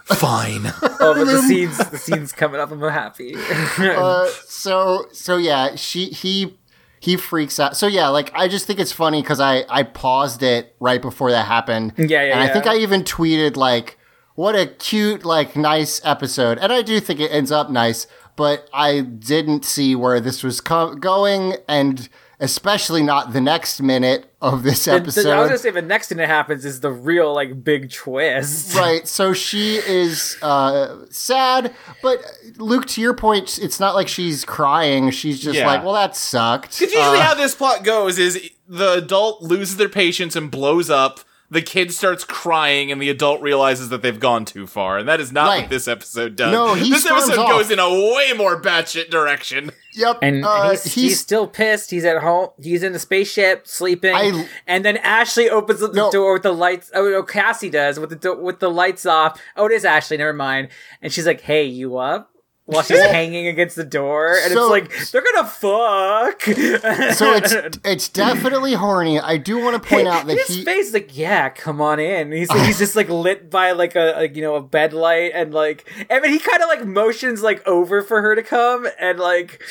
Fine. 0.05 0.63
oh, 0.83 1.15
but 1.15 1.25
the 1.25 1.43
scenes 1.43 1.77
the 1.79 1.99
scenes 1.99 2.33
coming 2.33 2.61
up. 2.61 2.71
I'm 2.71 2.81
happy. 2.81 3.35
uh, 3.79 4.27
so 4.47 5.07
so 5.13 5.37
yeah, 5.37 5.75
she 5.77 6.07
he 6.07 6.57
he 7.01 7.17
freaks 7.17 7.59
out. 7.61 7.77
So 7.77 7.87
yeah, 7.87 8.09
like 8.09 8.33
I 8.35 8.49
just 8.49 8.67
think 8.67 8.79
it's 8.79 8.93
funny 8.93 9.21
because 9.21 9.41
I 9.41 9.65
I 9.69 9.83
paused 9.83 10.43
it 10.43 10.75
right 10.81 11.03
before 11.03 11.31
that 11.33 11.47
happened. 11.47 11.93
Yeah, 11.97 12.07
yeah, 12.23 12.33
And 12.33 12.41
I 12.41 12.47
yeah. 12.47 12.53
think 12.53 12.67
I 12.67 12.77
even 12.77 13.03
tweeted 13.03 13.57
like, 13.57 13.99
"What 14.35 14.55
a 14.55 14.67
cute 14.67 15.25
like 15.25 15.57
nice 15.57 16.01
episode," 16.05 16.59
and 16.59 16.73
I 16.73 16.83
do 16.83 17.01
think 17.01 17.21
it 17.21 17.31
ends 17.31 17.51
up 17.53 17.69
nice, 17.71 18.07
but 18.37 18.69
I 18.73 19.01
didn't 19.01 19.65
see 19.65 19.95
where 19.97 20.21
this 20.21 20.43
was 20.43 20.61
co- 20.61 20.95
going, 20.95 21.55
and 21.69 22.09
especially 22.39 23.03
not 23.03 23.33
the 23.33 23.41
next 23.41 23.81
minute 23.81 24.31
of 24.43 24.63
this 24.63 24.85
The- 24.85 24.91
the- 24.91 24.97
episode. 24.99 25.31
I 25.31 25.41
was 25.41 25.49
gonna 25.49 25.59
say 25.59 25.71
the 25.71 25.81
next 25.81 26.09
thing 26.09 26.19
that 26.19 26.29
happens 26.29 26.67
is 26.67 26.81
the 26.81 26.91
real 26.91 27.33
like 27.35 27.65
big 27.65 27.91
twist. 27.91 28.75
Right. 28.77 29.09
So 29.09 29.33
she 29.33 29.77
is 29.77 30.37
uh, 30.43 30.97
sad, 31.11 31.75
but 32.03 32.23
Luke, 32.59 32.85
to 32.89 33.01
your 33.01 33.15
point, 33.15 33.59
it's 33.59 33.81
not 33.81 33.95
like 33.95 34.07
she's 34.09 34.45
crying. 34.45 35.11
She's 35.11 35.41
just 35.41 35.59
Yeah. 35.59 35.67
like, 35.67 35.83
"Well, 35.83 35.95
that 35.95 36.15
sucked." 36.15 36.79
Because 36.79 36.93
usually 36.95 37.19
Uh, 37.19 37.23
how 37.23 37.35
this 37.35 37.55
plot 37.55 37.85
goes 37.85 38.19
is 38.19 38.51
the 38.69 38.93
adult 38.95 39.43
loses 39.43 39.79
their 39.79 39.89
patience 39.89 40.37
and 40.37 40.51
blows 40.51 40.91
up. 40.91 41.21
The 41.51 41.63
kid 41.63 41.93
starts 41.93 42.25
crying, 42.25 42.91
and 42.91 43.01
the 43.01 43.09
adult 43.09 43.41
realizes 43.41 43.89
that 43.91 44.03
they've 44.03 44.19
gone 44.19 44.45
too 44.45 44.67
far, 44.67 44.99
and 44.99 45.09
that 45.09 45.21
is 45.21 45.31
not 45.31 45.47
Right. 45.49 45.61
what 45.63 45.71
this 45.71 45.87
episode 45.87 46.35
does. 46.35 46.51
No, 46.51 46.75
he 46.75 46.91
this 46.91 47.07
episode 47.07 47.39
off. 47.39 47.49
goes 47.51 47.71
in 47.71 47.79
a 47.79 47.89
way 47.89 48.33
more 48.37 48.61
batshit 48.61 49.11
direction. 49.11 49.71
yep. 49.95 50.19
And 50.23 50.45
uh, 50.45 50.71
he's, 50.71 50.85
he's 50.95 51.21
still 51.21 51.47
pissed. 51.47 51.91
He's 51.93 52.05
at 52.05 52.21
home. 52.21 52.49
He's 52.61 52.83
in 52.83 52.93
the 52.93 52.99
spaceship 52.99 53.67
sleeping. 53.69 54.15
I- 54.15 54.49
and 54.67 54.85
then 54.85 54.97
Ashley 54.97 55.49
opens 55.49 55.83
up 55.83 55.93
the 55.93 55.97
No. 55.99 56.11
door 56.11 56.33
with 56.33 56.43
the 56.43 56.53
lights. 56.53 56.91
Oh, 56.95 57.09
no, 57.09 57.23
Cassie 57.23 57.71
does 57.71 58.01
with 58.01 58.11
the 58.11 58.17
do- 58.17 58.41
with 58.41 58.59
the 58.59 58.71
lights 58.71 59.07
off. 59.07 59.41
Oh, 59.57 59.67
it 59.67 59.73
is 59.73 59.85
Ashley. 59.85 60.17
Never 60.17 60.33
mind. 60.33 60.69
And 61.01 61.13
she's 61.13 61.27
like, 61.27 61.43
"Hey, 61.43 61.65
you 61.65 61.97
up?" 61.97 62.33
While 62.67 62.83
she's 62.83 63.01
hanging 63.11 63.47
against 63.47 63.77
the 63.77 63.85
door, 63.85 64.35
and 64.43 64.53
So- 64.53 64.75
it's 64.75 64.91
like 64.91 65.11
they're 65.13 65.23
gonna 65.23 65.47
fuck. 65.47 66.43
so 66.43 67.33
it's 67.35 67.79
it's 67.85 68.09
definitely 68.09 68.75
horny. 68.75 69.21
I 69.21 69.37
do 69.37 69.63
want 69.63 69.81
to 69.81 69.89
point 69.89 70.09
out 70.09 70.27
that 70.27 70.37
his 70.37 70.49
he 70.49 70.65
face 70.65 70.89
is 70.89 70.93
like, 70.93 71.17
yeah, 71.17 71.49
come 71.49 71.81
on 71.81 72.01
in. 72.01 72.33
He's 72.33 72.53
he's 72.67 72.79
just 72.79 72.97
like 72.97 73.09
lit 73.09 73.51
by 73.51 73.71
like 73.71 73.95
a, 73.95 74.19
a 74.19 74.29
you 74.29 74.43
know 74.43 74.57
a 74.57 74.61
bed 74.63 74.93
light 74.93 75.31
and 75.33 75.55
like, 75.55 75.89
I 76.11 76.19
mean, 76.19 76.33
he 76.33 76.41
kind 76.41 76.61
of 76.61 76.69
like 76.69 76.85
motions 76.85 77.41
like 77.41 77.65
over 77.69 78.03
for 78.03 78.21
her 78.21 78.35
to 78.35 78.43
come 78.43 78.89
and 78.99 79.21
like, 79.21 79.63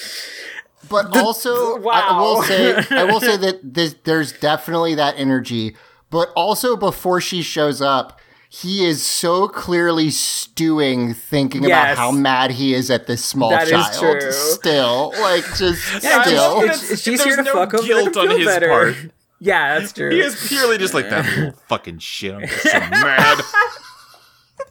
But 0.87 1.17
also, 1.17 1.83
I, 1.89 1.99
I 1.99 2.19
will 2.21 2.43
say, 2.43 2.75
I 2.91 3.03
will 3.03 3.19
say 3.19 3.35
that 3.35 3.73
this, 3.73 3.95
there's 4.05 4.31
definitely 4.31 4.95
that 4.95 5.15
energy. 5.17 5.75
But 6.11 6.29
also, 6.35 6.77
before 6.77 7.19
she 7.19 7.41
shows 7.41 7.81
up, 7.81 8.21
he 8.61 8.85
is 8.85 9.03
so 9.03 9.47
clearly 9.47 10.09
stewing, 10.09 11.13
thinking 11.13 11.63
Yes. 11.63 11.71
about 11.93 11.97
how 11.97 12.11
mad 12.11 12.51
he 12.51 12.73
is 12.73 12.89
at 12.89 13.05
this 13.07 13.23
small 13.23 13.49
That 13.49 13.63
is 13.63 13.71
child. 13.71 14.19
true. 14.21 14.31
Still, 14.31 15.13
like 15.21 15.43
just 15.57 15.81
Yeah, 16.03 16.23
still. 16.23 16.61
it's, 16.61 16.91
it's, 16.91 17.01
she's 17.01 17.19
There's 17.23 17.35
here 17.35 17.35
to 17.37 17.43
no 17.43 17.53
fuck 17.53 17.73
him. 17.73 17.85
guilt 17.85 18.15
on 18.17 18.29
his 18.29 18.45
better. 18.45 18.67
part. 18.69 18.95
Yeah, 19.41 19.77
that's 19.77 19.91
true. 19.91 20.09
He 20.11 20.21
is 20.21 20.47
purely 20.47 20.77
just 20.77 20.93
like 20.93 21.09
that 21.09 21.25
little 21.25 21.51
fucking 21.67 21.99
shit. 21.99 22.33
I'm 22.33 22.47
just 22.47 22.61
so 22.63 22.79
mad. 22.79 23.41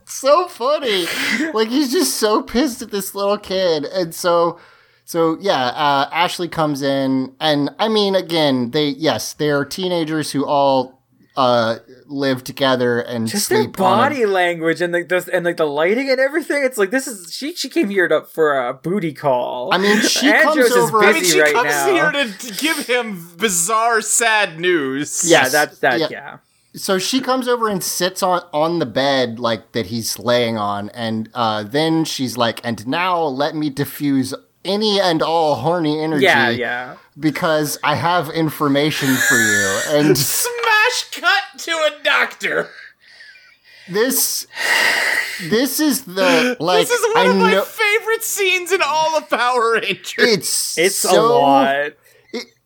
so 0.07 0.49
funny. 0.49 1.07
like 1.53 1.69
he's 1.69 1.93
just 1.93 2.17
so 2.17 2.43
pissed 2.43 2.83
at 2.83 2.91
this 2.91 3.15
little 3.15 3.39
kid, 3.39 3.85
and 3.85 4.15
so 4.15 4.59
so 5.05 5.37
yeah. 5.41 5.67
Uh, 5.67 6.09
Ashley 6.13 6.49
comes 6.49 6.81
in, 6.83 7.35
and 7.41 7.71
I 7.79 7.89
mean, 7.89 8.15
again, 8.15 8.71
they 8.71 8.89
yes, 8.89 9.35
they 9.35 9.51
are 9.51 9.65
teenagers 9.65 10.33
who 10.33 10.45
all 10.47 11.03
uh 11.37 11.79
live 12.07 12.45
together 12.45 13.01
and 13.01 13.27
just 13.27 13.49
their 13.49 13.63
sleep 13.63 13.81
on 13.81 13.93
a- 13.99 14.03
body 14.03 14.25
language 14.27 14.81
and 14.81 14.93
like 14.93 15.09
the 15.09 15.29
and 15.33 15.45
like 15.45 15.57
the 15.57 15.65
lighting 15.67 16.09
and 16.11 16.21
everything. 16.21 16.63
It's 16.65 16.79
like 16.79 16.91
this 16.91 17.07
is 17.07 17.33
she. 17.35 17.55
She 17.55 17.69
came 17.69 17.89
here 17.91 18.07
to, 18.09 18.23
for 18.23 18.57
a 18.69 18.73
booty 18.75 19.13
call. 19.13 19.73
I 19.75 19.79
mean, 19.79 20.01
she 20.03 20.31
Andros 20.31 20.69
comes 20.69 20.73
over- 20.73 21.03
is 21.05 21.09
I 21.09 21.13
mean, 21.13 21.25
she 21.25 21.41
right 21.41 21.53
comes 21.55 21.69
now. 21.71 21.87
here 21.93 22.13
to, 22.13 22.39
to 22.39 22.55
give 22.63 22.87
him 22.87 23.29
bizarre, 23.37 24.01
sad 24.01 24.61
news. 24.61 25.29
yeah, 25.29 25.49
that's 25.49 25.79
that. 25.81 25.99
Yeah. 26.01 26.09
Yeah. 26.11 26.37
so 26.77 26.99
she 26.99 27.21
comes 27.21 27.47
over 27.49 27.69
and 27.69 27.83
sits 27.83 28.23
on 28.23 28.43
on 28.53 28.79
the 28.81 28.87
bed 28.87 29.39
like 29.39 29.73
that 29.73 29.87
he's 29.87 30.19
laying 30.19 30.57
on 30.59 30.89
and 30.91 31.29
uh 31.35 31.63
then 31.63 32.05
she's 32.05 32.37
like 32.37 32.61
and 32.65 32.85
now 32.87 33.23
let 33.23 33.55
me 33.55 33.71
diffuse 33.71 34.35
any 34.65 35.01
and 35.01 35.23
all 35.23 35.57
horny 35.57 36.01
energy 36.01 36.25
Yeah, 36.25 36.49
yeah. 36.51 36.97
because 37.19 37.79
i 37.85 37.95
have 37.95 38.31
information 38.31 39.09
for 39.15 39.37
you 39.37 39.81
and 39.89 40.17
Smash 40.45 41.11
cut 41.13 41.43
to 41.59 41.71
a 41.73 42.03
doctor. 42.03 42.69
this 43.89 44.47
this 45.49 45.81
is 45.81 46.05
the 46.05 46.57
like 46.61 46.87
this 46.87 46.91
is 46.99 47.15
one 47.15 47.27
i 47.27 47.31
of 47.31 47.37
my 47.37 47.53
know 47.53 47.63
favorite 47.65 48.23
scenes 48.25 48.73
in 48.73 48.81
all 48.83 49.17
of 49.17 49.29
Power 49.29 49.73
Rangers. 49.75 50.15
it's 50.27 50.79
It's 50.79 50.97
so, 50.97 51.27
a 51.27 51.29
lot. 51.39 51.77
it- 51.77 51.99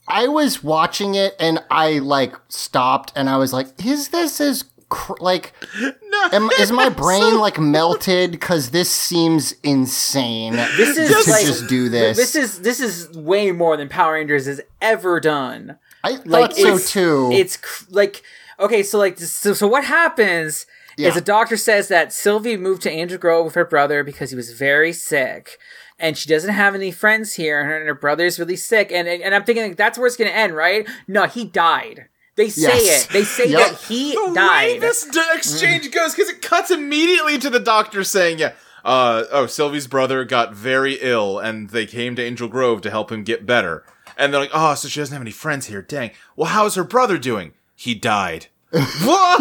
i 0.06 0.26
was 0.28 0.62
watching 0.64 1.14
it 1.16 1.34
and 1.40 1.62
i 1.70 1.98
like 1.98 2.34
stopped 2.48 3.12
and 3.16 3.28
i 3.28 3.36
was 3.36 3.52
like 3.52 3.66
is 3.84 4.08
this 4.08 4.40
as 4.40 4.64
cr- 4.88 5.14
like 5.20 5.52
no, 5.80 6.28
Am, 6.32 6.50
is 6.58 6.72
my 6.72 6.88
brain 6.88 7.20
so- 7.34 7.40
like 7.40 7.58
melted? 7.58 8.30
Because 8.30 8.70
this 8.70 8.90
seems 8.90 9.54
insane. 9.62 10.54
This 10.54 10.96
is 10.96 11.24
to 11.24 11.30
like 11.30 11.46
just 11.46 11.68
do 11.68 11.88
this. 11.88 12.16
This 12.16 12.34
is 12.36 12.60
this 12.60 12.80
is 12.80 13.08
way 13.16 13.52
more 13.52 13.76
than 13.76 13.88
Power 13.88 14.14
Rangers 14.14 14.46
has 14.46 14.60
ever 14.80 15.20
done. 15.20 15.78
I 16.04 16.16
thought 16.16 16.26
Like 16.26 16.52
so 16.52 16.76
it's, 16.76 16.92
too. 16.92 17.30
It's 17.32 17.56
cr- 17.56 17.84
like 17.90 18.22
okay, 18.60 18.82
so 18.82 18.98
like 18.98 19.18
so, 19.18 19.52
so 19.54 19.66
what 19.66 19.84
happens 19.84 20.66
Yeah. 20.96 21.08
is 21.08 21.16
a 21.16 21.20
doctor 21.20 21.56
says 21.56 21.88
that 21.88 22.12
Sylvie 22.12 22.56
moved 22.56 22.82
to 22.82 22.90
Angel 22.90 23.18
Grove 23.18 23.44
with 23.44 23.54
her 23.54 23.64
brother 23.64 24.02
because 24.04 24.30
he 24.30 24.36
was 24.36 24.52
very 24.52 24.92
sick. 24.92 25.58
And 26.00 26.16
she 26.16 26.28
doesn't 26.28 26.54
have 26.54 26.76
any 26.76 26.92
friends 26.92 27.34
here, 27.34 27.58
and 27.60 27.68
her, 27.68 27.76
and 27.76 27.88
her 27.88 27.94
brother's 27.94 28.38
really 28.38 28.54
sick. 28.54 28.92
And, 28.92 29.08
and 29.08 29.34
I'm 29.34 29.42
thinking 29.42 29.64
like, 29.66 29.76
that's 29.76 29.98
where 29.98 30.06
it's 30.06 30.16
going 30.16 30.30
to 30.30 30.36
end, 30.36 30.54
right? 30.54 30.88
No, 31.08 31.24
he 31.26 31.44
died. 31.44 32.06
They 32.38 32.48
say 32.48 32.62
Yes. 32.84 33.04
it. 33.04 33.10
They 33.12 33.24
say 33.24 33.48
Yep. 33.48 33.58
that 33.70 33.78
he 33.80 34.12
the 34.14 34.28
way 34.28 34.34
died. 34.34 34.80
this 34.80 35.04
d- 35.04 35.20
exchange 35.34 35.90
goes 35.90 36.14
because 36.14 36.30
it 36.30 36.40
cuts 36.40 36.70
immediately 36.70 37.36
to 37.38 37.50
the 37.50 37.58
doctor 37.60 38.02
saying, 38.04 38.38
"Yeah, 38.38 38.52
uh, 38.84 39.24
oh, 39.30 39.46
Sylvie's 39.46 39.86
brother 39.88 40.24
got 40.24 40.54
very 40.54 40.94
ill, 41.02 41.38
and 41.40 41.68
they 41.70 41.84
came 41.84 42.14
to 42.16 42.22
Angel 42.22 42.48
Grove 42.48 42.80
to 42.82 42.90
help 42.90 43.10
him 43.12 43.24
get 43.24 43.44
better." 43.44 43.84
And 44.16 44.32
they're 44.32 44.40
like, 44.40 44.50
"Oh, 44.54 44.74
so 44.76 44.88
she 44.88 45.00
doesn't 45.00 45.12
have 45.12 45.20
any 45.22 45.30
friends 45.32 45.66
here. 45.66 45.82
Dang. 45.82 46.12
Well, 46.36 46.48
how's 46.50 46.76
her 46.76 46.84
brother 46.84 47.18
doing? 47.18 47.52
He 47.74 47.94
died." 47.94 48.46
what? 48.70 49.40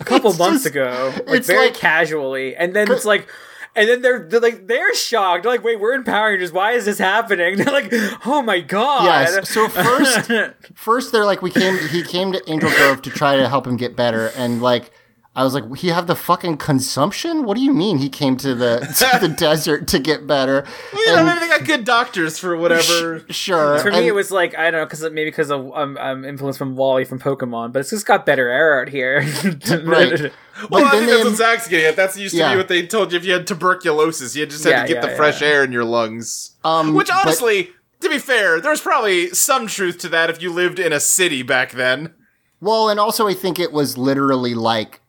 a 0.00 0.04
couple 0.04 0.30
It's 0.30 0.38
months 0.38 0.64
just- 0.64 0.66
ago, 0.74 1.12
like 1.26 1.38
it's 1.38 1.46
very 1.46 1.66
like- 1.66 1.74
casually, 1.74 2.56
and 2.56 2.74
then 2.76 2.90
it's 2.90 3.04
like, 3.04 3.26
and 3.78 3.88
then 3.88 4.02
they're, 4.02 4.18
they're 4.28 4.40
like 4.40 4.66
they're 4.66 4.94
shocked. 4.94 5.44
They're 5.44 5.52
like, 5.52 5.64
wait, 5.64 5.78
we're 5.80 5.94
in 5.94 6.04
Power 6.04 6.30
Rangers. 6.30 6.52
Why 6.52 6.72
is 6.72 6.84
this 6.84 6.98
happening? 6.98 7.56
They're 7.58 7.72
like, 7.72 7.92
oh 8.26 8.42
my 8.42 8.60
god. 8.60 9.04
yes. 9.04 9.48
So 9.48 9.68
first, 9.68 10.30
first 10.74 11.12
they're 11.12 11.24
like, 11.24 11.42
we 11.42 11.50
came. 11.50 11.78
He 11.88 12.02
came 12.02 12.32
to 12.32 12.50
Angel 12.50 12.70
Grove 12.70 13.02
to 13.02 13.10
try 13.10 13.36
to 13.36 13.48
help 13.48 13.66
him 13.66 13.76
get 13.76 13.96
better, 13.96 14.32
and 14.36 14.60
like. 14.60 14.90
I 15.38 15.44
was 15.44 15.54
like, 15.54 15.76
he 15.76 15.88
have 15.88 16.06
the 16.08 16.16
fucking 16.16 16.56
consumption? 16.56 17.44
What 17.44 17.56
do 17.56 17.62
you 17.62 17.72
mean 17.72 17.98
he 17.98 18.08
came 18.08 18.36
to 18.38 18.54
the 18.54 18.80
to 18.98 19.18
the 19.26 19.32
desert 19.32 19.86
to 19.88 19.98
get 19.98 20.26
better? 20.26 20.64
You 20.92 21.06
know, 21.06 21.16
And- 21.18 21.26
maybe 21.26 21.38
they 21.40 21.48
got 21.48 21.64
good 21.64 21.84
doctors 21.84 22.38
for 22.38 22.56
whatever. 22.56 23.24
sure. 23.30 23.78
For 23.78 23.90
me, 23.92 24.08
it 24.08 24.14
was 24.14 24.30
like 24.30 24.56
I 24.58 24.70
don't 24.70 24.80
know, 24.80 24.84
because 24.86 25.02
maybe 25.02 25.26
because 25.26 25.50
of 25.50 25.70
um, 25.74 25.96
um, 25.98 26.24
influence 26.24 26.58
from 26.58 26.74
Wally 26.76 27.04
from 27.04 27.20
Pokemon, 27.20 27.72
but 27.72 27.80
it's 27.80 27.90
just 27.90 28.04
got 28.06 28.26
better 28.26 28.48
air 28.48 28.80
out 28.80 28.88
here. 28.88 29.20
Right. 29.84 30.32
Well, 30.70 30.84
I 30.84 30.90
then 30.90 31.06
think 31.06 31.06
they- 31.06 31.16
that's 31.18 31.24
what 31.24 31.36
Zach's 31.36 31.68
getting 31.68 31.86
at. 31.86 31.94
That's 31.96 32.16
used 32.18 32.34
to 32.34 32.40
Yeah. 32.40 32.52
be 32.52 32.56
what 32.58 32.66
they 32.68 32.84
told 32.86 33.12
you 33.12 33.18
if 33.18 33.24
you 33.24 33.32
had 33.32 33.46
tuberculosis. 33.46 34.34
You 34.34 34.44
just 34.46 34.64
had 34.64 34.70
Yeah, 34.70 34.82
to 34.82 34.88
get 34.88 35.04
yeah, 35.04 35.10
the 35.10 35.16
fresh 35.16 35.40
yeah. 35.40 35.48
air 35.48 35.62
in 35.64 35.70
your 35.70 35.84
lungs. 35.84 36.56
Um, 36.64 36.94
Which 36.94 37.06
but- 37.08 37.24
honestly, 37.26 37.70
to 38.00 38.08
be 38.08 38.18
fair, 38.18 38.60
there's 38.60 38.80
probably 38.80 39.28
some 39.30 39.68
truth 39.68 39.98
to 39.98 40.08
that 40.08 40.30
if 40.30 40.42
you 40.42 40.52
lived 40.52 40.78
in 40.80 40.92
a 40.92 40.98
city 41.00 41.42
back 41.44 41.70
then. 41.72 42.12
Well, 42.60 42.88
and 42.88 42.98
also 42.98 43.28
I 43.28 43.34
think 43.34 43.60
it 43.60 43.72
was 43.72 43.96
literally 43.96 44.54
like 44.54 45.00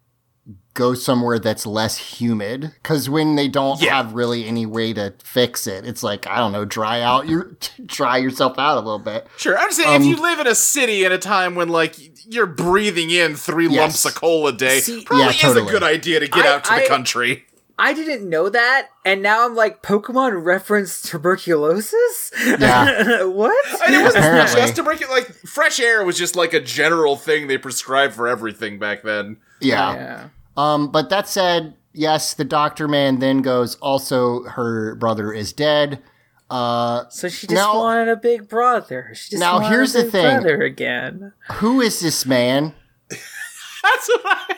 go 0.80 0.94
somewhere 0.94 1.38
that's 1.40 1.66
less 1.66 1.98
humid 1.98 2.72
because 2.82 3.10
when 3.10 3.36
they 3.36 3.48
don't 3.50 3.82
Yeah. 3.82 3.98
have 3.98 4.14
really 4.14 4.46
any 4.48 4.66
way 4.66 4.94
to 4.94 5.14
fix 5.24 5.68
it, 5.68 5.86
it's 5.86 6.02
like 6.04 6.26
I 6.28 6.38
don't 6.38 6.52
know, 6.54 6.64
dry 6.66 7.02
out 7.02 7.28
your 7.28 7.52
dry 7.86 8.18
yourself 8.18 8.58
out 8.58 8.78
a 8.78 8.82
little 8.82 8.98
bit. 9.00 9.28
Sure, 9.38 9.58
I'm 9.58 9.68
just 9.68 9.78
saying 9.78 9.94
Um, 9.96 10.02
if 10.02 10.08
you 10.08 10.16
live 10.22 10.40
in 10.40 10.48
a 10.48 10.56
city 10.56 11.06
at 11.06 11.12
a 11.12 11.18
time 11.18 11.56
when 11.56 11.68
like 11.70 11.96
you're 12.26 12.46
breathing 12.48 13.10
in 13.12 13.36
three 13.36 13.68
Yes. 13.68 13.78
lumps 13.80 14.06
of 14.06 14.16
coal 14.16 14.48
a 14.48 14.54
day, 14.54 14.80
See- 14.80 15.04
probably 15.04 15.26
Yeah, 15.26 15.32
is 15.32 15.38
totally. 15.42 15.68
a 15.68 15.72
good 15.72 15.84
idea 15.84 16.20
to 16.22 16.28
get 16.28 16.46
I- 16.46 16.50
out 16.56 16.64
to 16.66 16.76
the 16.76 16.88
country. 16.88 17.46
I 17.82 17.94
didn't 17.94 18.28
know 18.30 18.50
that, 18.50 18.90
and 19.06 19.22
now 19.22 19.46
I'm 19.46 19.56
like, 19.56 19.82
Pokemon 19.82 20.44
reference 20.44 21.02
tuberculosis. 21.02 22.32
Yeah. 22.46 23.24
what? 23.24 23.56
And 23.86 23.96
it 23.96 24.04
wasn't 24.04 24.26
Apparently. 24.26 24.62
just 24.62 24.76
to 24.76 24.84
break 24.84 25.00
it. 25.02 25.10
Like 25.10 25.28
fresh 25.46 25.80
air 25.80 26.04
was 26.04 26.18
just 26.18 26.36
like 26.36 26.54
a 26.54 26.60
general 26.60 27.16
thing 27.16 27.48
they 27.48 27.58
prescribed 27.58 28.14
for 28.16 28.28
everything 28.28 28.80
back 28.80 29.04
then. 29.04 29.38
Yeah. 29.62 29.94
yeah. 29.94 30.30
Um, 30.60 30.92
but 30.92 31.10
that 31.10 31.28
said, 31.28 31.76
yes, 31.94 32.34
the 32.34 32.44
doctor 32.44 32.88
man 32.88 33.20
then 33.20 33.42
goes. 33.42 33.76
Also, 33.76 34.44
her 34.44 34.96
brother 34.96 35.32
is 35.32 35.54
dead. 35.54 36.02
Uh, 36.50 37.04
So 37.10 37.30
she 37.30 37.48
just 37.48 37.54
Now- 37.56 37.76
wanted 37.78 38.10
a 38.10 38.16
big 38.16 38.50
brother. 38.50 39.12
She 39.14 39.32
just 39.32 39.40
Now, 39.40 39.54
wanted 39.60 39.70
here's 39.70 39.96
a 39.96 40.04
the 40.04 40.12
thing. 40.12 40.42
brother 40.42 40.62
again. 40.64 41.34
who 41.54 41.80
is 41.82 42.00
this 42.00 42.26
man? 42.26 42.74
That's 43.10 44.08
what 44.10 44.22
I. 44.26 44.56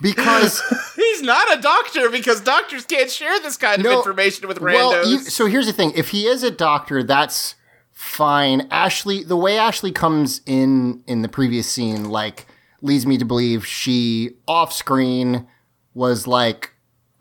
Because 0.00 0.62
He's 0.96 1.22
not 1.22 1.56
a 1.58 1.60
doctor 1.60 2.10
because 2.10 2.40
doctors 2.42 2.84
can't 2.84 3.10
share 3.10 3.38
this 3.40 3.56
kind 3.56 3.84
of 3.84 3.90
information 3.92 4.46
with 4.48 4.58
randos. 4.60 4.74
Well, 4.74 5.08
you, 5.08 5.18
so 5.20 5.46
here's 5.46 5.66
the 5.66 5.72
thing: 5.72 5.92
if 5.96 6.08
he 6.10 6.26
is 6.26 6.42
a 6.42 6.50
doctor, 6.50 7.02
that's 7.02 7.54
fine. 7.92 8.68
Ashley, 8.70 9.24
the 9.24 9.36
way 9.36 9.56
Ashley 9.58 9.92
comes 9.92 10.42
in 10.46 11.02
in 11.06 11.22
the 11.22 11.28
previous 11.28 11.66
scene, 11.70 12.10
like 12.10 12.46
leads 12.82 13.06
me 13.06 13.18
to 13.18 13.24
believe 13.24 13.66
she 13.66 14.32
off 14.46 14.72
screen 14.72 15.46
was 15.94 16.26
like, 16.26 16.72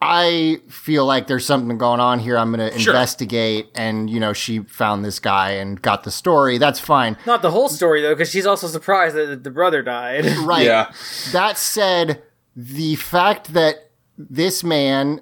I 0.02 0.60
feel 0.68 1.06
like 1.06 1.28
there's 1.28 1.46
something 1.46 1.78
going 1.78 2.00
on 2.00 2.20
here. 2.20 2.38
I'm 2.38 2.52
going 2.54 2.70
to 2.72 2.78
Sure. 2.78 2.94
investigate, 2.94 3.70
and 3.74 4.10
you 4.10 4.20
know, 4.20 4.34
she 4.34 4.60
found 4.60 5.04
this 5.06 5.20
guy 5.20 5.52
and 5.52 5.82
got 5.82 6.04
the 6.04 6.12
story. 6.12 6.58
That's 6.58 6.80
fine, 6.80 7.18
Not 7.26 7.42
the 7.42 7.52
whole 7.52 7.70
story 7.70 8.02
though, 8.02 8.14
because 8.14 8.30
she's 8.30 8.46
also 8.46 8.68
surprised 8.68 9.16
that 9.16 9.44
the 9.44 9.50
brother 9.52 9.82
died. 9.82 10.26
right? 10.40 10.66
Yeah. 10.66 10.92
That 11.32 11.58
said, 11.58 12.22
the 12.56 12.96
fact 12.96 13.54
that 13.54 13.90
this 14.18 14.64
man, 14.64 15.22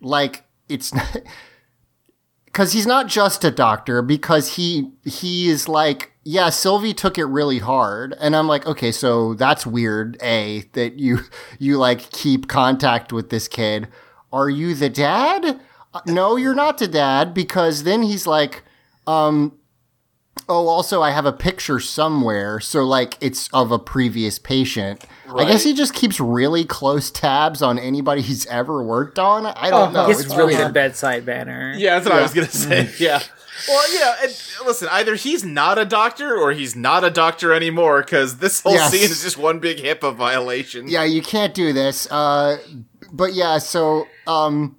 like, 0.00 0.44
it's 0.68 0.92
because 2.44 2.72
he's 2.72 2.86
not 2.86 3.08
just 3.08 3.44
a 3.44 3.50
doctor, 3.50 4.02
because 4.02 4.54
he 4.54 4.92
he 5.04 5.48
is 5.48 5.68
like, 5.68 6.12
yeah, 6.28 6.50
Sylvie 6.50 6.92
took 6.92 7.18
it 7.18 7.26
really 7.26 7.60
hard, 7.60 8.12
and 8.18 8.34
I'm 8.34 8.48
like, 8.48 8.66
okay, 8.66 8.90
so 8.90 9.34
that's 9.34 9.64
weird. 9.64 10.20
A 10.20 10.64
that 10.72 10.98
you 10.98 11.20
you 11.60 11.78
like 11.78 12.10
keep 12.10 12.48
contact 12.48 13.12
with 13.12 13.30
this 13.30 13.46
kid. 13.46 13.86
Are 14.32 14.50
you 14.50 14.74
the 14.74 14.88
dad? 14.88 15.60
Uh, 15.94 16.00
No, 16.04 16.34
you're 16.34 16.54
not 16.54 16.78
the 16.78 16.88
dad, 16.88 17.32
because 17.32 17.84
then 17.84 18.02
he's 18.02 18.26
like, 18.26 18.64
um, 19.06 19.56
oh, 20.48 20.66
also 20.66 21.00
I 21.00 21.12
have 21.12 21.26
a 21.26 21.32
picture 21.32 21.78
somewhere, 21.78 22.58
so 22.58 22.82
like 22.82 23.16
it's 23.20 23.48
of 23.52 23.70
a 23.70 23.78
previous 23.78 24.40
patient. 24.40 25.04
I 25.32 25.44
guess 25.44 25.62
he 25.62 25.74
just 25.74 25.94
keeps 25.94 26.18
really 26.18 26.64
close 26.64 27.08
tabs 27.08 27.62
on 27.62 27.78
anybody 27.78 28.20
he's 28.20 28.46
ever 28.46 28.82
worked 28.82 29.20
on. 29.20 29.46
I 29.46 29.70
don't 29.70 29.92
know. 29.92 30.10
It's, 30.10 30.26
really 30.34 30.56
weird. 30.56 30.70
the 30.70 30.72
bedside 30.72 31.24
banner. 31.24 31.72
Yeah, 31.76 32.00
that's 32.00 32.08
what 32.08 32.18
I 32.18 32.22
was 32.22 32.34
gonna 32.34 32.48
say. 32.48 32.90
Yeah. 32.98 33.22
Well, 33.68 33.92
you 33.92 34.00
know, 34.00 34.14
and 34.22 34.30
listen, 34.66 34.88
either 34.92 35.14
he's 35.14 35.44
not 35.44 35.78
a 35.78 35.84
doctor 35.84 36.36
or 36.36 36.52
he's 36.52 36.76
not 36.76 37.04
a 37.04 37.10
doctor 37.10 37.52
anymore 37.52 38.02
because 38.02 38.38
this 38.38 38.60
whole 38.62 38.74
Yes. 38.74 38.90
scene 38.92 39.02
is 39.10 39.22
just 39.22 39.36
one 39.38 39.58
big 39.58 39.78
HIPAA 39.78 40.14
violation. 40.14 40.88
yeah, 40.88 41.04
you 41.04 41.22
can't 41.22 41.54
do 41.54 41.72
this. 41.72 42.06
Uh, 42.10 42.58
but 43.12 43.34
yeah, 43.34 43.58
so 43.58 44.06
um, 44.26 44.76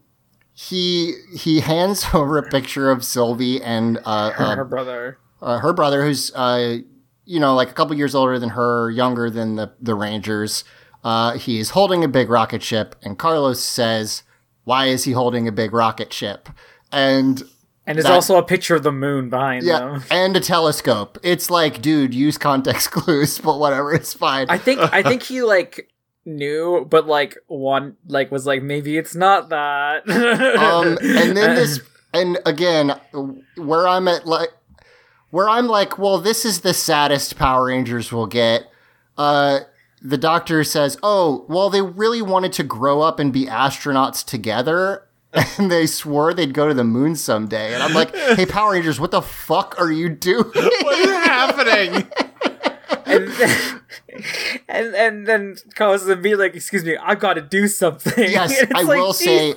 he 0.53 1.13
he 1.35 1.59
hands 1.61 2.05
over 2.13 2.37
a 2.37 2.43
picture 2.49 2.89
of 2.91 3.03
Sylvie 3.03 3.61
and 3.61 3.97
uh, 3.99 4.31
uh, 4.37 4.55
Her 4.55 4.65
brother. 4.65 5.17
uh, 5.41 5.59
her 5.59 5.73
brother, 5.73 6.03
who's 6.03 6.31
uh, 6.35 6.77
you 7.25 7.39
know 7.39 7.55
like 7.55 7.69
a 7.69 7.73
couple 7.73 7.95
years 7.95 8.15
older 8.15 8.39
than 8.39 8.49
her, 8.49 8.89
younger 8.91 9.29
than 9.29 9.55
the 9.55 9.71
the 9.81 9.95
Rangers. 9.95 10.63
Uh, 11.03 11.37
he 11.37 11.59
is 11.59 11.69
holding 11.71 12.03
a 12.03 12.07
big 12.07 12.29
rocket 12.29 12.61
ship, 12.63 12.95
and 13.03 13.17
Carlos 13.17 13.63
says, 13.63 14.23
"Why 14.65 14.87
is 14.87 15.03
he 15.05 15.11
holding 15.13 15.47
a 15.47 15.51
big 15.51 15.71
rocket 15.73 16.11
ship?" 16.11 16.49
And 16.91 17.43
And 17.87 17.97
there's 17.97 18.03
That- 18.05 18.13
also 18.13 18.37
a 18.37 18.43
picture 18.43 18.75
of 18.75 18.83
the 18.83 18.91
moon 18.91 19.29
behind 19.29 19.63
yeah, 19.63 19.79
them. 19.79 20.03
and 20.11 20.35
a 20.35 20.41
telescope. 20.41 21.17
It's 21.23 21.49
like, 21.49 21.81
dude, 21.81 22.13
use 22.13 22.37
context 22.37 22.91
clues, 22.91 23.39
but 23.39 23.57
whatever, 23.59 23.93
it's 23.93 24.13
fine. 24.13 24.47
I 24.49 24.57
think 24.57 24.81
I 24.81 25.01
think 25.01 25.23
he 25.31 25.41
like 25.41 25.89
knew, 26.25 26.85
but 26.89 27.07
like 27.07 27.37
one 27.47 27.95
like 28.05 28.29
was 28.29 28.45
like 28.45 28.61
maybe 28.61 28.97
it's 28.97 29.15
not 29.15 29.49
that. 29.49 30.07
um, 30.09 30.97
and 31.01 31.35
then 31.37 31.55
this, 31.55 31.79
and 32.13 32.37
again, 32.45 32.99
where 33.55 33.87
I'm 33.87 34.09
at, 34.09 34.27
like, 34.27 34.49
where 35.29 35.47
I'm 35.47 35.67
like, 35.67 35.97
well, 35.97 36.17
this 36.19 36.43
is 36.43 36.61
the 36.61 36.73
saddest 36.73 37.37
Power 37.37 37.67
Rangers 37.67 38.11
will 38.11 38.27
get. 38.27 38.63
Uh, 39.17 39.59
the 40.01 40.17
doctor 40.17 40.63
says, 40.63 40.97
"Oh, 41.01 41.45
well, 41.47 41.69
they 41.69 41.81
really 41.81 42.21
wanted 42.21 42.51
to 42.53 42.63
grow 42.63 43.01
up 43.01 43.17
and 43.19 43.31
be 43.31 43.45
astronauts 43.45 44.25
together." 44.25 45.06
And 45.57 45.71
they 45.71 45.87
swore 45.87 46.33
they'd 46.33 46.53
go 46.53 46.67
to 46.67 46.73
the 46.73 46.83
moon 46.83 47.15
someday. 47.15 47.73
And 47.73 47.83
I'm 47.83 47.93
like, 47.93 48.15
hey, 48.15 48.45
Power 48.45 48.71
Rangers, 48.71 48.99
what 48.99 49.11
the 49.11 49.21
fuck 49.21 49.75
are 49.79 49.91
you 49.91 50.09
doing? 50.09 50.45
What 50.53 50.99
is 50.99 51.11
happening? 51.11 52.07
and, 53.05 53.29
and 54.67 54.95
and 54.95 55.27
then 55.27 55.57
Carlos 55.75 56.05
would 56.05 56.21
be 56.21 56.35
like, 56.35 56.55
"Excuse 56.55 56.83
me, 56.83 56.97
I've 56.97 57.19
got 57.19 57.33
to 57.33 57.41
do 57.41 57.67
something." 57.67 58.13
yes, 58.17 58.65
I 58.73 58.83
like, 58.83 58.97
will 58.97 59.13
geez, 59.13 59.25
say, 59.25 59.53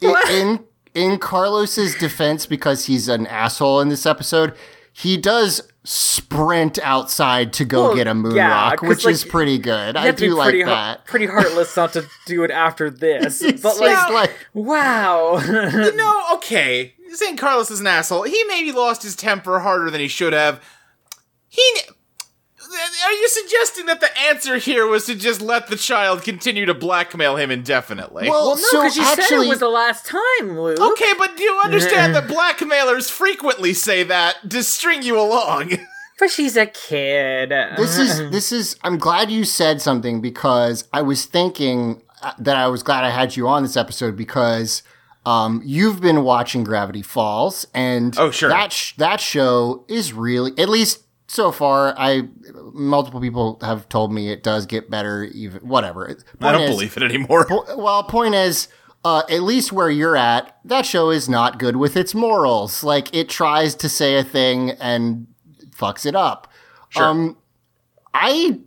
in, 0.00 0.16
in 0.30 0.64
in 0.94 1.18
Carlos's 1.18 1.94
defense, 1.94 2.46
because 2.46 2.86
he's 2.86 3.08
an 3.08 3.26
asshole 3.26 3.80
in 3.80 3.88
this 3.88 4.06
episode, 4.06 4.54
he 5.02 5.16
does 5.16 5.62
sprint 5.84 6.78
outside 6.82 7.52
to 7.54 7.64
go 7.64 7.84
Well, 7.88 7.94
get 7.96 8.06
a 8.06 8.14
moon 8.14 8.34
yeah, 8.34 8.48
rock, 8.50 8.78
'cause, 8.80 8.88
which 8.88 9.04
like, 9.06 9.14
is 9.14 9.24
pretty 9.24 9.58
good. 9.58 9.96
I 9.96 10.06
have 10.06 10.16
to 10.16 10.20
be 10.22 10.28
do 10.28 10.34
like 10.34 10.50
pretty, 10.50 10.62
heart- 10.62 10.98
that. 10.98 11.06
pretty 11.06 11.26
heartless 11.26 11.74
not 11.76 11.92
to 11.94 12.04
do 12.26 12.42
it 12.44 12.50
after 12.50 12.90
this. 12.90 13.40
But 13.42 13.80
like, 13.80 13.90
just 13.90 14.12
like, 14.12 14.32
wow. 14.52 15.40
no, 15.48 16.24
okay. 16.34 16.94
St. 17.12 17.38
Carlos 17.38 17.70
is 17.70 17.80
an 17.80 17.86
asshole. 17.86 18.22
He 18.22 18.44
maybe 18.44 18.72
lost 18.72 19.02
his 19.02 19.16
temper 19.16 19.60
harder 19.60 19.90
than 19.90 20.00
he 20.00 20.08
should 20.08 20.32
have. 20.32 20.62
He. 21.48 21.62
Are 23.04 23.12
you 23.12 23.28
suggesting 23.28 23.86
that 23.86 24.00
the 24.00 24.16
answer 24.18 24.56
here 24.58 24.86
was 24.86 25.06
to 25.06 25.14
just 25.14 25.40
let 25.40 25.66
the 25.68 25.76
child 25.76 26.22
continue 26.22 26.66
to 26.66 26.74
blackmail 26.74 27.36
him 27.36 27.50
indefinitely? 27.50 28.28
well, 28.28 28.46
well, 28.48 28.56
no, 28.56 28.62
so 28.62 28.78
because 28.82 28.96
you 28.96 29.04
said 29.04 29.18
actually, 29.20 29.46
it 29.46 29.50
was 29.50 29.58
the 29.58 29.68
last 29.68 30.06
time, 30.06 30.58
Luke. 30.60 30.80
okay, 30.80 31.12
but 31.18 31.36
do 31.36 31.42
you 31.42 31.60
understand 31.64 32.14
that 32.14 32.28
blackmailers 32.28 33.10
frequently 33.10 33.74
say 33.74 34.02
that 34.04 34.50
to 34.50 34.62
string 34.62 35.02
you 35.02 35.18
along? 35.20 35.72
But 36.18 36.28
she's 36.30 36.54
a 36.54 36.66
kid. 36.66 37.48
this 37.78 37.96
is 37.96 38.30
this 38.30 38.52
is. 38.52 38.76
I'm 38.84 38.98
glad 38.98 39.30
you 39.30 39.42
said 39.46 39.80
something 39.80 40.20
because 40.20 40.86
I 40.92 41.00
was 41.00 41.24
thinking 41.24 42.02
uh, 42.20 42.32
that 42.38 42.56
I 42.56 42.66
was 42.66 42.82
glad 42.82 43.04
I 43.04 43.08
had 43.10 43.36
you 43.36 43.48
on 43.48 43.62
this 43.62 43.74
episode 43.76 44.16
because. 44.16 44.82
Um, 45.26 45.60
you've 45.64 46.00
been 46.00 46.22
watching 46.24 46.64
Gravity 46.64 47.02
Falls, 47.02 47.66
and 47.74 48.18
Oh, 48.18 48.30
sure. 48.30 48.48
that 48.48 48.72
sh- 48.72 48.94
that 48.96 49.20
show 49.20 49.84
is 49.86 50.14
really, 50.14 50.52
at 50.58 50.68
least 50.70 51.00
so 51.30 51.52
far. 51.52 51.94
I 51.96 52.22
multiple 52.72 53.20
people 53.20 53.58
have 53.62 53.88
told 53.88 54.12
me 54.12 54.30
it 54.30 54.42
does 54.42 54.66
get 54.66 54.90
better. 54.90 55.22
Even 55.24 55.60
whatever. 55.60 56.16
I 56.40 56.52
don't 56.52 56.62
is- 56.62 56.70
believe 56.70 56.96
it 56.96 57.02
anymore. 57.04 57.46
Po- 57.46 57.76
Well, 57.76 58.02
point 58.02 58.34
is, 58.34 58.66
uh, 59.04 59.22
at 59.30 59.42
least 59.42 59.72
where 59.72 59.88
you're 59.90 60.16
at, 60.16 60.58
that 60.64 60.84
show 60.86 61.10
is 61.10 61.28
not 61.28 61.58
good 61.60 61.76
with 61.76 61.96
its 61.96 62.14
morals. 62.14 62.82
Like 62.82 63.14
it 63.14 63.28
tries 63.28 63.74
to 63.76 63.88
say 63.88 64.16
a 64.16 64.24
thing 64.24 64.70
and 64.72 65.28
fucks 65.70 66.04
it 66.04 66.16
up. 66.16 66.48
Sure. 66.88 67.04
Um, 67.04 67.36
I 68.12 68.58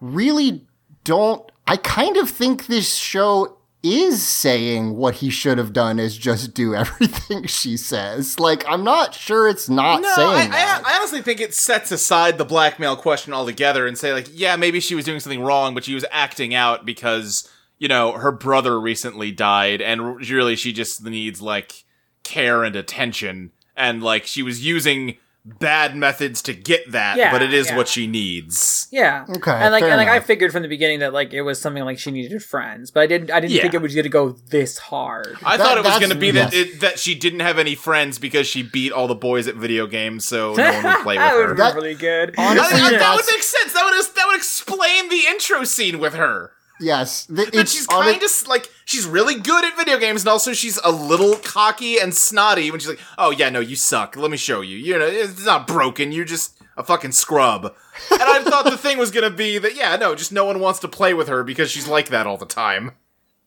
really 0.00 0.66
don't. 1.04 1.50
I 1.66 1.76
kind 1.76 2.16
of 2.16 2.30
think 2.30 2.66
this 2.66 2.94
show 2.96 3.58
is 3.82 4.26
saying 4.26 4.96
what 4.96 5.16
he 5.16 5.30
should 5.30 5.58
have 5.58 5.72
done 5.72 5.98
is 5.98 6.16
just 6.18 6.54
do 6.54 6.74
everything 6.74 7.46
she 7.46 7.76
says. 7.76 8.38
Like 8.38 8.64
I'm 8.68 8.84
not 8.84 9.14
sure 9.14 9.48
it's 9.48 9.68
not 9.68 10.02
No, 10.02 10.08
I, 10.08 10.14
saying 10.14 10.50
that. 10.50 10.82
I, 10.84 10.92
I 10.92 10.96
honestly 10.96 11.22
think 11.22 11.40
it 11.40 11.54
sets 11.54 11.90
aside 11.90 12.38
the 12.38 12.44
blackmail 12.44 12.96
question 12.96 13.32
altogether 13.32 13.86
and 13.86 13.96
say 13.96 14.12
like, 14.12 14.28
yeah, 14.32 14.56
maybe 14.56 14.80
she 14.80 14.94
was 14.94 15.04
doing 15.04 15.20
something 15.20 15.42
wrong, 15.42 15.74
but 15.74 15.84
she 15.84 15.94
was 15.94 16.04
acting 16.10 16.54
out 16.54 16.84
because 16.84 17.48
you 17.78 17.88
know 17.88 18.12
her 18.12 18.32
brother 18.32 18.78
recently 18.78 19.32
died, 19.32 19.80
and 19.80 20.20
really 20.30 20.56
she 20.56 20.72
just 20.72 21.02
needs 21.02 21.40
like 21.40 21.84
care 22.22 22.62
and 22.62 22.76
attention, 22.76 23.52
and 23.76 24.02
like 24.02 24.26
she 24.26 24.42
was 24.42 24.64
using 24.64 25.16
bad 25.44 25.96
methods 25.96 26.42
to 26.42 26.52
get 26.52 26.92
that, 26.92 27.16
Yeah, 27.16 27.30
but 27.32 27.42
it 27.42 27.54
is 27.54 27.68
yeah. 27.68 27.76
what 27.76 27.88
she 27.88 28.06
needs. 28.06 28.86
Yeah. 28.90 29.24
Okay, 29.28 29.50
And 29.50 29.72
like, 29.72 29.82
and 29.82 29.96
like, 29.96 30.08
I 30.08 30.20
figured 30.20 30.52
from 30.52 30.62
the 30.62 30.68
beginning 30.68 30.98
that 31.00 31.12
like 31.14 31.32
it 31.32 31.42
was 31.42 31.60
something 31.60 31.82
like 31.84 31.98
she 31.98 32.10
needed 32.10 32.42
friends, 32.44 32.90
but 32.90 33.00
I 33.00 33.06
didn't. 33.06 33.30
I 33.30 33.40
didn't 33.40 33.52
Yeah. 33.54 33.62
think 33.62 33.74
it 33.74 33.82
was 33.82 33.94
going 33.94 34.02
to 34.04 34.10
go 34.10 34.30
this 34.50 34.76
hard. 34.78 35.36
I 35.44 35.56
That- 35.56 35.64
thought 35.64 35.78
it 35.78 35.84
was 35.84 35.98
going 35.98 36.10
to 36.10 36.16
be 36.16 36.30
that 36.32 36.52
it, 36.52 36.80
that 36.80 36.98
she 36.98 37.14
didn't 37.14 37.40
have 37.40 37.58
any 37.58 37.74
friends 37.74 38.18
because 38.18 38.46
she 38.46 38.62
beat 38.62 38.92
all 38.92 39.08
the 39.08 39.14
boys 39.14 39.48
at 39.48 39.54
video 39.54 39.86
games, 39.86 40.24
so 40.26 40.54
no 40.54 40.72
one 40.72 40.82
would 40.84 41.02
play 41.02 41.14
with 41.16 41.24
that 41.26 41.36
would 41.36 41.48
her. 41.48 41.54
That- 41.54 41.74
really 41.74 41.94
good. 41.94 42.34
Honestly, 42.36 42.80
I- 42.80 42.86
I- 42.86 42.90
that 42.98 43.16
would 43.16 43.26
make 43.32 43.42
sense. 43.42 43.72
That 43.72 43.84
would 43.84 44.14
that 44.16 44.26
would 44.28 44.36
explain 44.36 45.08
the 45.08 45.22
intro 45.28 45.64
scene 45.64 45.98
with 45.98 46.14
her. 46.14 46.52
yes, 46.80 47.26
th- 47.26 47.50
That 47.50 47.54
it's 47.60 47.72
she's 47.72 47.86
kind 47.86 48.22
of 48.22 48.48
like 48.48 48.68
she's 48.90 49.06
really 49.06 49.36
good 49.36 49.64
at 49.64 49.76
video 49.76 49.98
games, 49.98 50.22
and 50.22 50.28
also 50.28 50.52
she's 50.52 50.78
a 50.78 50.90
little 50.90 51.36
cocky 51.36 51.98
and 51.98 52.12
snotty 52.12 52.70
when 52.70 52.80
she's 52.80 52.88
like, 52.88 53.00
"Oh 53.16 53.30
yeah, 53.30 53.48
no, 53.48 53.60
you 53.60 53.76
suck. 53.76 54.16
Let 54.16 54.30
me 54.30 54.36
show 54.36 54.60
you. 54.60 54.76
You 54.76 54.98
know, 54.98 55.06
it's 55.06 55.44
not 55.46 55.66
broken. 55.66 56.10
You're 56.12 56.24
just 56.24 56.58
a 56.76 56.82
fucking 56.82 57.12
scrub." 57.12 57.72
And 58.10 58.22
I 58.22 58.42
thought 58.42 58.64
the 58.64 58.76
thing 58.76 58.98
was 58.98 59.10
gonna 59.10 59.30
be 59.30 59.58
that, 59.58 59.76
yeah, 59.76 59.94
no, 59.96 60.14
just 60.14 60.32
no 60.32 60.44
one 60.44 60.58
wants 60.58 60.80
to 60.80 60.88
play 60.88 61.14
with 61.14 61.28
her 61.28 61.44
because 61.44 61.70
she's 61.70 61.86
like 61.86 62.08
that 62.08 62.26
all 62.26 62.36
the 62.36 62.46
time. 62.46 62.92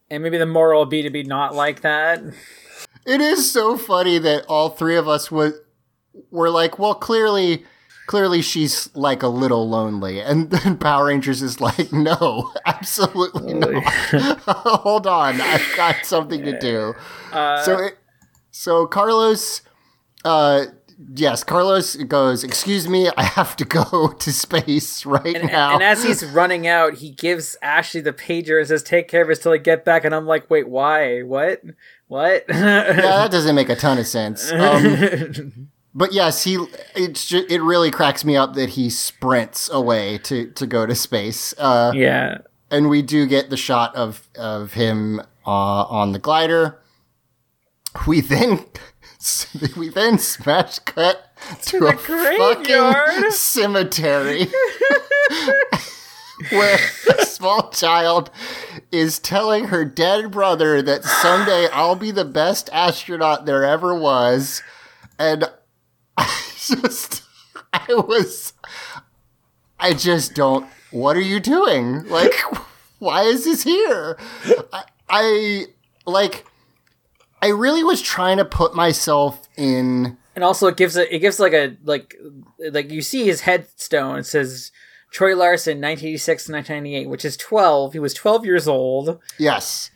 and 0.10 0.22
maybe 0.24 0.38
the 0.38 0.46
moral 0.46 0.82
would 0.82 0.90
be 0.90 1.02
to 1.02 1.10
be 1.10 1.24
not 1.24 1.56
like 1.56 1.82
that. 1.82 2.22
It 3.06 3.20
is 3.20 3.52
so 3.52 3.78
funny 3.78 4.18
that 4.20 4.46
all 4.48 4.70
three 4.70 4.96
of 4.96 5.08
us 5.08 5.30
would 5.32 5.56
were 6.32 6.50
like, 6.52 6.78
well, 6.80 6.94
clearly, 6.94 7.66
clearly 8.08 8.42
she's 8.42 8.94
like 8.96 9.24
a 9.24 9.28
little 9.28 9.68
lonely, 9.70 10.20
and 10.20 10.50
then 10.52 10.78
Power 10.78 11.06
Rangers 11.06 11.42
is 11.42 11.60
like, 11.62 11.92
no, 11.92 12.52
absolutely 12.66 13.54
not. 13.54 13.84
Hold 14.48 15.08
on, 15.08 15.40
I've 15.42 15.68
got 15.76 16.06
something 16.06 16.44
to 16.44 16.60
do. 16.60 16.94
so, 17.32 17.78
it, 17.86 17.98
so 18.52 18.86
Carlos, 18.88 19.62
uh. 20.26 20.66
Yes, 21.16 21.44
Carlos 21.44 21.96
goes, 21.96 22.44
Excuse 22.46 22.88
me, 22.88 23.10
I 23.18 23.24
have 23.24 23.58
to 23.58 23.66
go 23.66 24.10
to 24.20 24.32
space 24.32 25.06
right 25.06 25.36
And, 25.36 25.52
now. 25.52 25.74
and 25.74 25.84
as 25.84 26.04
he's 26.04 26.24
running 26.24 26.66
out, 26.66 26.94
he 27.00 27.10
gives 27.10 27.58
Ashley 27.62 28.00
the 28.00 28.14
pager 28.14 28.60
and 28.60 28.68
says, 28.68 28.84
"Take 28.84 29.10
care 29.10 29.24
of 29.24 29.30
us 29.30 29.40
till 29.40 29.52
I 29.52 29.58
get 29.58 29.84
back." 29.84 30.06
And 30.06 30.16
I'm 30.16 30.28
like, 30.28 30.50
"Wait, 30.50 30.70
why? 30.70 31.22
What? 31.24 31.62
What?" 32.08 32.46
yeah, 32.48 32.94
that 32.94 33.32
doesn't 33.32 33.56
make 33.56 33.68
a 33.70 33.76
ton 33.76 33.98
of 33.98 34.08
sense. 34.08 34.50
Um, 34.52 35.70
But 35.96 36.12
yes, 36.14 36.44
he 36.44 36.58
it's 36.96 37.28
ju- 37.28 37.46
it 37.50 37.62
really 37.62 37.92
cracks 37.92 38.26
me 38.26 38.36
up 38.36 38.56
that 38.56 38.70
he 38.72 38.90
sprints 38.90 39.70
away 39.70 40.18
to 40.20 40.50
to 40.52 40.66
go 40.66 40.86
to 40.86 40.96
space. 40.96 41.54
Uh, 41.58 41.92
yeah. 41.94 42.40
and 42.72 42.90
we 42.90 43.02
do 43.02 43.28
get 43.28 43.50
the 43.50 43.58
shot 43.58 43.96
of 43.96 44.28
of 44.36 44.74
him 44.74 45.20
uh, 45.46 45.84
on 45.84 46.12
the 46.12 46.20
glider. 46.20 46.80
We 48.08 48.22
then 48.22 48.66
we 49.78 49.90
then 49.90 50.18
smash 50.18 50.80
cut 50.80 51.32
to, 51.66 51.80
the 51.80 51.90
a 51.90 52.38
fucking 52.38 53.32
cemetery. 53.32 54.48
Where 56.50 56.80
a 57.20 57.26
small 57.26 57.70
child 57.70 58.30
is 58.92 59.20
telling 59.20 59.66
her 59.66 59.86
dead 59.86 60.32
brother 60.32 60.82
that 60.82 61.04
someday 61.04 61.70
I'll 61.72 61.96
be 61.96 62.12
the 62.12 62.26
best 62.26 62.70
astronaut 62.74 63.46
there 63.46 63.64
ever 63.64 63.94
was. 63.98 64.62
And 65.20 65.50
I 66.18 66.26
just, 66.58 67.24
I 67.72 67.86
was, 67.90 68.54
I 69.80 69.94
just 69.94 70.34
don't, 70.34 70.68
what 70.92 71.16
are 71.16 71.22
you 71.22 71.40
doing? 71.40 72.08
Like, 72.08 72.34
why 73.00 73.24
is 73.24 73.46
this 73.46 73.64
here? 73.64 74.18
I, 74.72 74.84
I 75.10 75.66
like, 76.06 76.46
I 77.42 77.48
really 77.50 77.84
was 77.84 78.02
trying 78.02 78.38
to 78.38 78.46
put 78.46 78.76
myself 78.76 79.48
in, 79.58 80.18
And 80.36 80.44
also, 80.44 80.68
it 80.68 80.78
gives 80.78 80.96
a 80.96 81.14
it 81.14 81.20
gives 81.20 81.40
like 81.40 81.54
a 81.54 81.76
like 81.84 82.16
like 82.72 82.90
you 82.90 83.02
see 83.02 83.26
his 83.26 83.42
headstone. 83.42 84.20
It 84.20 84.26
says 84.26 84.72
Troy 85.12 85.36
Larson, 85.36 85.78
1986 85.82 86.46
to 86.46 86.52
1998, 86.54 87.10
which 87.10 87.26
is 87.26 87.36
12. 87.38 87.94
He 87.94 88.00
was 88.00 88.14
12 88.14 88.46
years 88.46 88.68
old. 88.68 89.20
yes. 89.38 89.92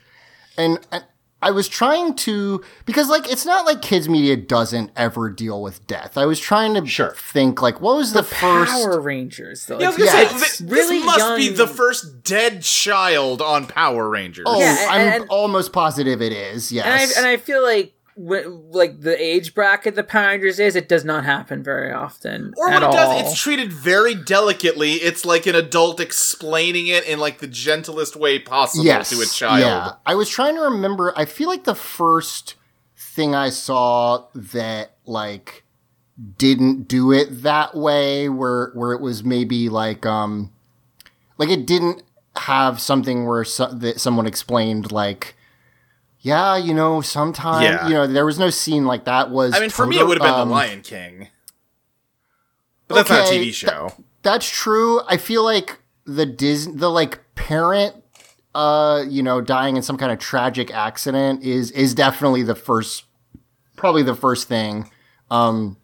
And, 0.56 0.80
and 0.92 1.04
I 1.40 1.52
was 1.52 1.68
trying 1.68 2.14
to, 2.16 2.64
because 2.84 3.08
like, 3.08 3.30
it's 3.30 3.46
not 3.46 3.64
like 3.64 3.80
kids 3.80 4.08
media 4.08 4.36
doesn't 4.36 4.90
ever 4.96 5.30
deal 5.30 5.62
with 5.62 5.86
death. 5.86 6.18
I 6.18 6.26
was 6.26 6.40
trying 6.40 6.74
to 6.74 6.84
Sure. 6.86 7.14
think 7.16 7.62
like, 7.62 7.80
what 7.80 7.96
was 7.96 8.12
the, 8.12 8.24
first, 8.24 8.72
Power 8.72 9.00
Rangers, 9.00 9.66
though. 9.66 9.78
Yeah, 9.78 9.86
I 9.86 9.90
was 9.90 9.98
Like, 10.00 10.08
gonna 10.12 10.22
Yeah, 10.22 10.28
say, 10.30 10.34
it's 10.34 10.58
thi- 10.58 10.64
this 10.64 10.72
really 10.90 11.02
must 11.04 11.36
be 11.36 11.48
the 11.50 11.68
first 11.68 12.24
dead 12.24 12.62
child 12.62 13.40
on 13.40 13.66
Power 13.66 14.08
Rangers. 14.08 14.46
oh, 14.48 14.58
Yeah, 14.58 14.86
I'm 14.90 15.00
and- 15.22 15.30
almost 15.30 15.72
positive 15.72 16.20
it 16.20 16.32
is, 16.32 16.72
and 16.72 16.80
I 16.82 17.02
and 17.16 17.26
I 17.26 17.36
feel 17.36 17.62
like 17.62 17.92
wh- 17.92 17.97
like 18.18 19.00
the 19.00 19.16
age 19.22 19.54
bracket 19.54 19.94
the 19.94 20.02
Power 20.02 20.30
Rangers 20.30 20.58
is, 20.58 20.74
it 20.74 20.88
does 20.88 21.04
not 21.04 21.24
happen 21.24 21.62
very 21.62 21.92
often. 21.92 22.52
Or 22.56 22.68
at 22.68 22.74
when 22.74 22.82
it 22.82 22.86
all. 22.86 22.92
does, 22.92 23.22
it's 23.22 23.40
treated 23.40 23.72
very 23.72 24.14
delicately. 24.14 24.94
It's 24.94 25.24
like 25.24 25.46
an 25.46 25.54
adult 25.54 26.00
explaining 26.00 26.88
it 26.88 27.04
in 27.06 27.20
like 27.20 27.38
the 27.38 27.46
gentlest 27.46 28.16
way 28.16 28.40
possible 28.40 28.84
yes, 28.84 29.10
to 29.10 29.20
a 29.20 29.26
child. 29.26 29.60
Yeah, 29.60 29.92
I 30.04 30.16
was 30.16 30.28
trying 30.28 30.56
to 30.56 30.62
remember. 30.62 31.12
I 31.16 31.26
feel 31.26 31.48
like 31.48 31.64
the 31.64 31.76
first 31.76 32.56
thing 32.96 33.34
I 33.34 33.50
saw 33.50 34.26
that 34.34 34.96
like 35.06 35.64
didn't 36.36 36.88
do 36.88 37.12
it 37.12 37.42
that 37.42 37.76
way, 37.76 38.28
where 38.28 38.72
where 38.74 38.92
it 38.92 39.00
was 39.00 39.22
maybe 39.22 39.68
like 39.68 40.04
um 40.04 40.50
like 41.36 41.50
it 41.50 41.66
didn't 41.66 42.02
have 42.36 42.80
something 42.80 43.26
where 43.26 43.44
so, 43.44 43.66
that 43.66 44.00
someone 44.00 44.26
explained 44.26 44.90
like. 44.90 45.36
Yeah, 46.28 46.56
you 46.56 46.74
know, 46.74 47.00
sometimes 47.00 47.64
Yeah. 47.64 47.88
you 47.88 47.94
know 47.94 48.06
there 48.06 48.26
was 48.26 48.38
no 48.38 48.50
scene 48.50 48.84
like 48.84 49.04
that. 49.06 49.30
Was 49.30 49.54
I 49.56 49.60
mean, 49.60 49.70
for 49.70 49.86
me, 49.86 49.98
it 49.98 50.06
would 50.06 50.18
have 50.20 50.26
been 50.26 50.40
um, 50.40 50.48
The 50.48 50.54
Lion 50.54 50.82
King. 50.82 51.28
But 52.86 52.94
that's 52.94 53.10
not 53.10 53.28
a 53.28 53.32
TV 53.32 53.52
show. 53.52 53.92
That's 54.22 54.48
true. 54.48 55.00
I 55.08 55.16
feel 55.16 55.42
like 55.44 55.78
the 56.04 56.26
Disney, 56.26 56.74
the 56.74 56.90
like 56.90 57.20
parent, 57.34 57.94
uh, 58.54 59.04
you 59.08 59.22
know, 59.22 59.40
dying 59.40 59.76
in 59.76 59.82
some 59.82 59.96
kind 59.96 60.12
of 60.12 60.18
tragic 60.18 60.70
accident 60.72 61.42
is 61.42 61.70
is 61.70 61.94
definitely 61.94 62.42
the 62.42 62.54
first, 62.54 63.04
probably 63.76 64.02
the 64.02 64.14
first 64.14 64.48
thing, 64.48 64.90
um, 65.30 65.76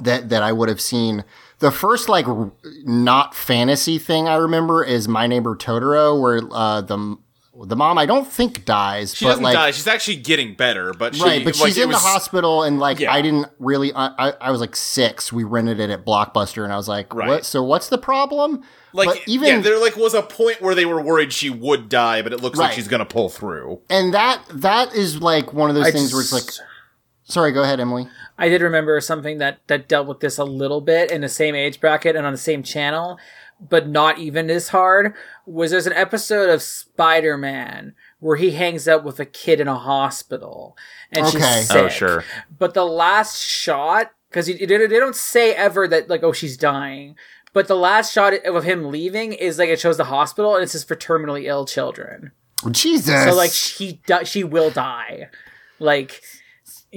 that 0.00 0.28
that 0.30 0.42
I 0.42 0.52
would 0.52 0.68
have 0.68 0.80
seen. 0.80 1.24
The 1.58 1.70
first 1.70 2.08
like 2.08 2.26
r- 2.28 2.52
not 2.84 3.34
fantasy 3.34 3.98
thing 3.98 4.28
I 4.28 4.36
remember 4.36 4.84
is 4.84 5.08
My 5.08 5.26
Neighbor 5.26 5.56
Totoro, 5.56 6.20
where 6.20 6.40
uh 6.52 6.80
the 6.82 7.16
the 7.64 7.76
mom 7.76 7.96
I 7.96 8.06
don't 8.06 8.26
think 8.30 8.64
dies, 8.64 9.14
she 9.14 9.24
but 9.24 9.30
doesn't 9.30 9.44
like 9.44 9.54
die. 9.54 9.70
She's 9.70 9.86
actually 9.86 10.16
getting 10.16 10.54
better, 10.54 10.92
but 10.92 11.14
she, 11.14 11.22
right, 11.22 11.44
but 11.44 11.58
like, 11.58 11.66
she's 11.68 11.78
in 11.78 11.88
was- 11.88 11.96
the 11.96 12.06
hospital, 12.08 12.62
and 12.62 12.78
like 12.78 13.00
Yeah. 13.00 13.12
I 13.12 13.22
didn't 13.22 13.46
really. 13.58 13.92
I, 13.94 14.06
I 14.18 14.32
I 14.42 14.50
was 14.50 14.60
like 14.60 14.76
six. 14.76 15.32
We 15.32 15.44
rented 15.44 15.80
it 15.80 15.88
at 15.90 16.04
Blockbuster, 16.04 16.64
and 16.64 16.72
I 16.72 16.76
was 16.76 16.88
like, 16.88 17.14
Right. 17.14 17.28
"What? 17.28 17.46
So 17.46 17.62
what's 17.62 17.88
the 17.88 17.98
problem?" 17.98 18.62
Like 18.92 19.08
but 19.08 19.22
even 19.28 19.46
yeah, 19.48 19.60
there 19.60 19.78
like 19.80 19.96
was 19.96 20.14
a 20.14 20.22
point 20.22 20.60
where 20.60 20.74
they 20.74 20.86
were 20.86 21.00
worried 21.00 21.32
she 21.32 21.50
would 21.50 21.88
die, 21.88 22.22
but 22.22 22.32
it 22.32 22.42
looks 22.42 22.58
like 22.58 22.72
she's 22.72 22.88
gonna 22.88 23.04
pull 23.04 23.28
through. 23.28 23.80
and 23.90 24.12
that 24.14 24.42
that 24.50 24.94
is 24.94 25.20
like 25.22 25.52
one 25.52 25.68
of 25.70 25.76
those 25.76 25.86
I 25.86 25.90
things 25.90 26.12
where 26.12 26.22
it's 26.22 26.32
like, 26.32 26.50
sorry, 27.24 27.52
go 27.52 27.62
ahead, 27.62 27.80
Emily. 27.80 28.08
I 28.38 28.48
did 28.48 28.60
remember 28.62 29.00
something 29.00 29.38
that 29.38 29.58
that 29.66 29.88
dealt 29.88 30.06
with 30.06 30.20
this 30.20 30.38
a 30.38 30.44
little 30.44 30.80
bit 30.80 31.10
in 31.10 31.20
the 31.22 31.28
same 31.28 31.54
age 31.54 31.80
bracket 31.80 32.16
and 32.16 32.26
on 32.26 32.32
the 32.32 32.38
same 32.38 32.62
channel, 32.62 33.18
but 33.60 33.88
not 33.88 34.18
even 34.18 34.50
as 34.50 34.68
hard. 34.68 35.14
Was 35.46 35.70
there's 35.70 35.86
an 35.86 35.92
episode 35.92 36.48
of 36.50 36.62
Spider 36.62 37.36
Man 37.38 37.94
where 38.20 38.36
he 38.36 38.52
hangs 38.52 38.86
out 38.88 39.04
with 39.04 39.20
a 39.20 39.24
kid 39.26 39.60
in 39.60 39.68
a 39.68 39.78
hospital 39.78 40.76
and 41.12 41.26
Okay. 41.26 41.38
she's 41.38 41.70
Oh, 41.70 41.88
sick. 41.88 42.24
But 42.58 42.74
the 42.74 42.84
last 42.84 43.40
shot, 43.42 44.12
because 44.30 44.46
they 44.46 44.54
they 44.54 44.88
don't 44.88 45.16
say 45.16 45.54
ever 45.54 45.86
that 45.88 46.08
like 46.08 46.22
oh 46.22 46.32
she's 46.32 46.56
dying, 46.56 47.16
but 47.52 47.68
the 47.68 47.76
last 47.76 48.12
shot 48.12 48.34
of 48.44 48.64
him 48.64 48.90
leaving 48.90 49.32
is 49.32 49.58
like 49.58 49.68
it 49.68 49.80
shows 49.80 49.96
the 49.96 50.04
hospital 50.04 50.54
and 50.54 50.62
it 50.64 50.68
says 50.68 50.84
for 50.84 50.96
terminally 50.96 51.44
ill 51.44 51.64
children. 51.66 52.32
Jesus. 52.70 53.24
So 53.24 53.34
like 53.34 53.52
she 53.52 54.00
di- 54.06 54.24
she 54.24 54.44
will 54.44 54.70
die, 54.70 55.28
like. 55.78 56.22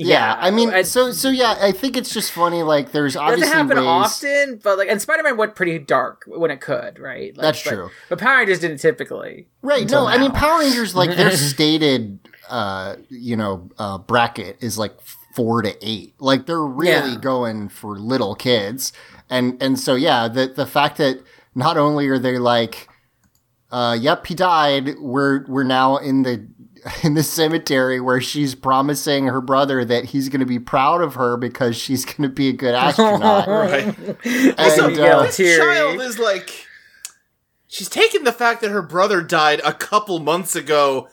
Yeah, 0.08 0.36
I 0.40 0.52
mean, 0.52 0.70
and- 0.74 0.88
so 0.88 1.12
so 1.12 1.30
yeah, 1.30 1.58
I 1.62 1.72
think 1.72 1.98
it's 1.98 2.14
just 2.14 2.32
funny. 2.32 2.64
Like, 2.64 2.92
there's 2.92 3.16
obviously 3.16 3.42
doesn't 3.52 3.58
happen 3.70 3.78
ways. 3.78 3.86
often, 3.88 4.60
but 4.64 4.78
like, 4.78 4.88
and 4.90 5.02
Spider 5.02 5.24
Man 5.24 5.38
went 5.38 5.56
pretty 5.56 5.78
dark 5.80 6.24
when 6.28 6.52
it 6.52 6.62
could, 6.62 7.00
right? 7.00 7.36
Like, 7.36 7.42
That's 7.44 7.64
but- 7.64 7.70
true. 7.70 7.90
But 8.10 8.20
Power 8.20 8.38
Rangers 8.38 8.60
didn't 8.60 8.78
typically. 8.78 9.48
Right. 9.62 9.90
No, 9.90 10.06
I 10.08 10.18
mean. 10.18 10.32
Power 10.32 10.60
Rangers 10.60 10.96
like 10.96 11.16
their 11.16 11.32
stated 11.36 12.20
uh 12.50 12.96
you 13.10 13.36
know 13.36 13.70
uh 13.78 13.98
bracket 14.00 14.58
is 14.62 14.78
like 14.78 15.00
4 15.36 15.62
to 15.64 15.76
8. 15.88 16.16
Like 16.20 16.46
they're 16.48 16.60
really 16.64 17.12
Yeah. 17.12 17.20
going 17.20 17.70
for 17.70 18.00
little 18.00 18.36
kids. 18.36 18.92
And 19.30 19.62
and 19.62 19.80
so 19.80 19.96
yeah, 19.96 20.28
the 20.28 20.48
the 20.48 20.66
fact 20.66 20.98
that 20.98 21.18
not 21.54 21.78
only 21.78 22.08
are 22.08 22.18
they 22.18 22.38
like 22.40 22.88
uh 23.72 23.96
yep, 24.00 24.26
he 24.26 24.34
died, 24.34 24.96
we're 25.00 25.46
we're 25.48 25.64
now 25.64 25.98
in 25.98 26.24
the 26.24 26.48
in 27.04 27.14
the 27.14 27.24
cemetery 27.24 28.00
where 28.00 28.22
she's 28.22 28.56
promising 28.56 29.28
her 29.28 29.42
brother 29.42 29.84
that 29.86 30.06
he's 30.06 30.30
going 30.30 30.40
to 30.40 30.46
be 30.46 30.60
proud 30.60 31.02
of 31.02 31.16
her 31.16 31.38
because 31.38 31.76
she's 31.76 32.06
going 32.06 32.24
to 32.24 32.30
be 32.30 32.50
a 32.50 32.54
good 32.54 32.76
astronaut. 32.76 33.48
Right. 33.60 33.86
and, 34.26 34.92
Miguel 34.92 35.20
uh, 35.20 35.26
this 35.26 35.38
child 35.38 36.02
is 36.02 36.20
like 36.20 36.66
she's 37.68 37.90
taking 37.90 38.24
the 38.24 38.32
fact 38.32 38.62
that 38.62 38.72
her 38.72 38.82
brother 38.82 39.22
died 39.22 39.62
a 39.64 39.74
couple 39.74 40.20
months 40.20 40.56
ago 40.56 41.10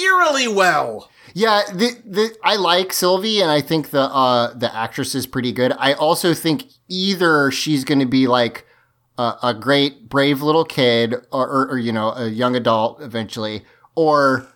eerily 0.00 0.48
well. 0.48 1.10
Yeah, 1.34 1.62
the, 1.72 1.96
the 2.04 2.36
I 2.42 2.56
like 2.56 2.92
Sylvie, 2.92 3.40
and 3.40 3.50
I 3.50 3.60
think 3.60 3.90
the 3.90 4.02
uh, 4.02 4.54
the 4.54 4.74
actress 4.74 5.14
is 5.14 5.26
pretty 5.26 5.52
good. 5.52 5.72
I 5.78 5.92
also 5.92 6.32
think 6.34 6.64
either 6.88 7.50
she's 7.50 7.84
going 7.84 7.98
to 7.98 8.06
be 8.06 8.26
like 8.26 8.66
a, 9.18 9.34
a 9.42 9.54
great 9.54 10.08
brave 10.08 10.42
little 10.42 10.64
kid, 10.64 11.14
or, 11.30 11.46
or, 11.48 11.68
or 11.72 11.78
you 11.78 11.92
know 11.92 12.12
a 12.12 12.28
young 12.28 12.56
adult 12.56 13.02
eventually, 13.02 13.64
or 13.96 14.46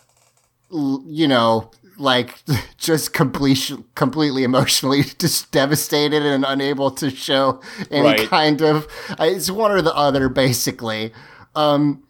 you 0.71 1.27
know 1.27 1.71
like 1.99 2.39
just 2.79 3.13
completely 3.13 3.83
completely 3.97 4.45
emotionally 4.45 5.03
just 5.19 5.51
devastated 5.51 6.23
and 6.23 6.45
unable 6.47 6.91
to 6.93 7.11
show 7.11 7.61
any 7.91 8.03
Right. 8.07 8.29
kind 8.29 8.63
of 8.63 8.87
it's 9.19 9.51
one 9.51 9.73
or 9.73 9.83
the 9.83 9.95
other 9.95 10.29
basically. 10.29 11.13
Um, 11.57 12.05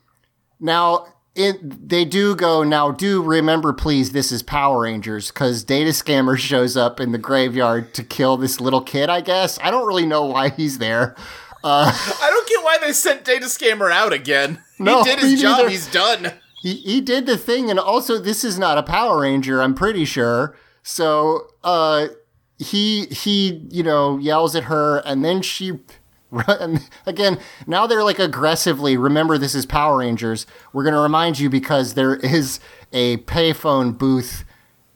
now, 0.60 1.06
it 1.34 1.88
they 1.88 2.04
do 2.04 2.36
go 2.36 2.62
now. 2.62 2.90
Do 2.90 3.22
remember, 3.22 3.72
please, 3.72 4.12
this 4.12 4.30
is 4.30 4.42
Power 4.42 4.82
Rangers 4.82 5.28
because 5.28 5.64
Data 5.64 5.90
Scammer 5.90 6.36
shows 6.50 6.76
up 6.76 7.00
in 7.00 7.12
the 7.12 7.18
graveyard 7.18 7.94
to 7.94 8.04
kill 8.04 8.36
this 8.36 8.60
little 8.60 8.82
kid. 8.82 9.08
I 9.08 9.22
guess 9.22 9.58
I 9.62 9.70
don't 9.70 9.86
really 9.86 10.04
know 10.06 10.26
why 10.26 10.50
he's 10.50 10.76
there. 10.78 11.16
I 11.64 12.28
don't 12.30 12.48
get 12.48 12.62
why 12.64 12.78
they 12.80 12.92
sent 12.92 13.24
Data 13.24 13.46
Scammer 13.46 13.90
out 13.90 14.12
again. 14.12 14.62
No, 14.78 15.02
he 15.02 15.10
did 15.10 15.18
his 15.20 15.40
job. 15.40 15.58
neither. 15.58 15.70
He's 15.70 15.90
done. 15.90 16.32
He 16.60 16.74
he 16.74 17.00
did 17.00 17.26
the 17.26 17.38
thing, 17.38 17.70
and 17.70 17.78
also 17.78 18.18
this 18.18 18.44
is 18.44 18.58
not 18.58 18.78
a 18.78 18.82
Power 18.82 19.20
Ranger. 19.22 19.62
I'm 19.62 19.74
pretty 19.74 20.04
sure. 20.04 20.56
So, 20.82 21.48
uh, 21.64 22.08
he 22.58 23.06
he 23.06 23.66
you 23.70 23.82
know 23.82 24.18
yells 24.18 24.54
at 24.54 24.64
her, 24.64 24.98
and 24.98 25.24
then 25.24 25.42
she. 25.42 25.78
Run, 26.32 26.78
again, 27.06 27.40
now 27.66 27.88
they're 27.88 28.04
like 28.04 28.20
aggressively. 28.20 28.96
Remember, 28.96 29.36
this 29.36 29.52
is 29.52 29.66
Power 29.66 29.98
Rangers. 29.98 30.46
We're 30.72 30.84
going 30.84 30.94
to 30.94 31.00
remind 31.00 31.40
you 31.40 31.50
because 31.50 31.94
there 31.94 32.14
is 32.14 32.60
a 32.92 33.16
payphone 33.16 33.98
booth 33.98 34.44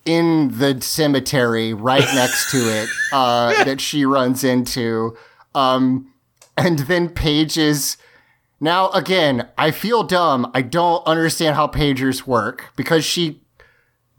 in 0.05 0.59
the 0.59 0.81
cemetery 0.81 1.75
right 1.75 2.07
next 2.15 2.53
to 2.53 2.59
it 2.59 2.89
uh, 3.13 3.65
that 3.65 3.81
she 3.81 4.05
runs 4.05 4.45
into. 4.45 5.17
Um, 5.57 6.13
and 6.57 6.81
then 6.81 7.09
pages. 7.09 7.97
Now, 8.65 8.89
again, 8.93 9.51
I 9.59 9.73
feel 9.73 10.05
dumb. 10.05 10.51
I 10.55 10.63
don't 10.63 11.07
understand 11.07 11.55
how 11.55 11.67
pagers 11.67 12.27
work 12.27 12.73
because 12.77 13.05
she 13.05 13.43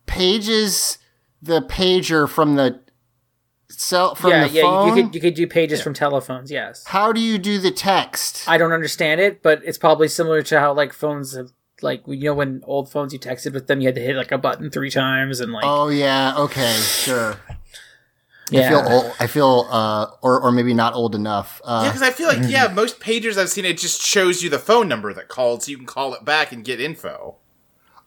pages 0.06 1.00
the 1.42 1.64
pager 1.64 2.30
from 2.30 2.54
the 2.54 2.80
cell 3.70 4.14
from 4.14 4.30
yeah, 4.30 4.48
the 4.48 4.54
yeah. 4.54 4.62
phone. 4.62 4.88
You 4.88 5.04
could 5.04 5.16
you 5.16 5.22
could 5.22 5.34
do 5.34 5.48
pages 5.48 5.82
from 5.82 5.96
telephones. 5.96 6.52
Yes, 6.52 6.86
how 6.86 7.12
do 7.12 7.22
you 7.22 7.40
do 7.40 7.58
the 7.58 7.72
text? 7.72 8.48
I 8.48 8.60
don't 8.60 8.72
understand 8.72 9.20
it, 9.20 9.42
but 9.42 9.64
it's 9.66 9.80
probably 9.80 10.08
similar 10.08 10.44
to 10.44 10.60
how 10.60 10.76
like 10.76 10.94
phones 10.94 11.36
have 11.36 11.50
like 11.82 12.04
you 12.06 12.26
know 12.26 12.36
when 12.36 12.62
old 12.66 12.92
phones 12.92 13.14
you 13.14 13.20
texted 13.20 13.52
with 13.52 13.66
them 13.66 13.82
you 13.82 13.88
had 13.88 13.96
to 13.96 14.02
hit 14.02 14.16
like 14.16 14.32
a 14.32 14.38
button 14.38 14.70
three 14.70 14.92
times 14.92 15.40
and 15.40 15.54
like 15.54 15.66
oh 15.66 15.90
yeah, 15.90 16.36
okay, 16.38 16.76
sure. 16.76 17.40
Yeah. 18.52 18.62
I 18.68 18.70
feel 18.70 18.94
old. 18.94 19.14
I 19.20 19.28
feel 19.28 19.68
uh, 19.72 20.08
or 20.22 20.40
or 20.42 20.52
maybe 20.52 20.74
not 20.74 20.94
old 20.94 21.16
enough. 21.16 21.62
Yeah, 21.64 21.72
Uh, 21.72 21.84
because 21.86 22.02
I 22.02 22.12
feel 22.12 22.28
like 22.28 22.50
yeah, 22.50 22.68
most 22.74 23.00
pagers 23.00 23.38
I've 23.38 23.50
seen 23.50 23.66
it 23.66 23.78
just 23.78 24.02
shows 24.02 24.44
you 24.44 24.50
the 24.50 24.60
phone 24.60 24.88
number 24.88 25.14
that 25.14 25.28
called, 25.28 25.64
so 25.64 25.72
you 25.72 25.78
can 25.78 25.86
call 25.86 26.14
it 26.14 26.24
back 26.26 26.52
and 26.52 26.64
get 26.64 26.80
info. 26.80 27.36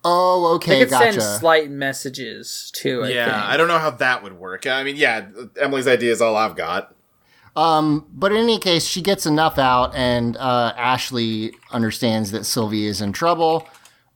oh, 0.05 0.49
They 0.49 0.55
okay, 0.75 0.79
could 0.81 0.91
gotcha. 0.91 1.21
send 1.21 1.41
slight 1.41 1.71
messages 1.71 2.71
too. 2.75 3.03
I 3.05 3.09
yeah, 3.11 3.25
think. 3.25 3.37
I 3.37 3.57
don't 3.57 3.69
know 3.69 3.79
how 3.79 3.91
that 3.91 4.23
would 4.23 4.35
work. 4.39 4.67
I 4.67 4.85
mean, 4.85 4.97
yeah, 4.97 5.27
Emily's 5.61 5.89
idea 5.89 6.13
is 6.13 6.23
all 6.23 6.37
I've 6.37 6.57
got. 6.57 6.95
Um, 7.57 8.07
but 8.13 8.31
in 8.31 8.39
any 8.39 8.59
case, 8.61 8.85
she 8.85 9.03
gets 9.03 9.27
enough 9.27 9.59
out, 9.59 9.93
and 9.97 10.37
uh, 10.37 10.73
Ashley 10.77 11.53
understands 11.73 12.31
that 12.31 12.45
Sylvie 12.45 12.87
is 12.87 13.01
in 13.01 13.13
trouble. 13.13 13.67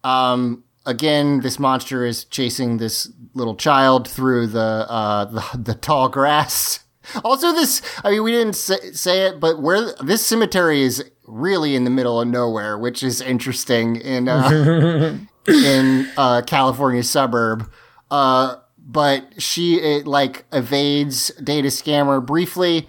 Um, 0.05 0.63
again, 0.87 1.41
this 1.41 1.59
monster 1.59 2.05
is 2.05 2.25
chasing 2.25 2.79
this 2.79 3.11
little 3.35 3.57
child 3.57 4.09
through 4.09 4.49
the 4.49 4.87
uh, 4.89 5.25
the, 5.53 5.59
the 5.59 5.75
tall 5.75 6.09
grass. 6.09 6.81
Also, 7.25 7.51
this 7.53 7.83
I 8.05 8.13
mean, 8.13 8.23
we 8.23 8.31
didn't 8.31 8.55
say, 8.55 8.93
say 8.93 9.27
it, 9.27 9.41
but 9.41 9.61
where 9.61 9.93
this 9.95 10.25
cemetery 10.25 10.83
is 10.83 11.05
really 11.25 11.75
in 11.75 11.83
the 11.83 11.91
middle 11.91 12.21
of 12.21 12.29
nowhere, 12.29 12.79
which 12.79 13.03
is 13.03 13.21
interesting 13.21 13.97
in 13.97 14.29
uh, 14.29 15.19
in 15.49 16.09
uh, 16.17 16.43
California 16.43 17.03
suburb. 17.03 17.69
Uh, 18.09 18.57
but 18.79 19.43
she 19.43 19.81
it, 19.81 20.07
like 20.07 20.45
evades 20.53 21.33
data 21.43 21.69
scammer 21.69 22.25
briefly. 22.25 22.89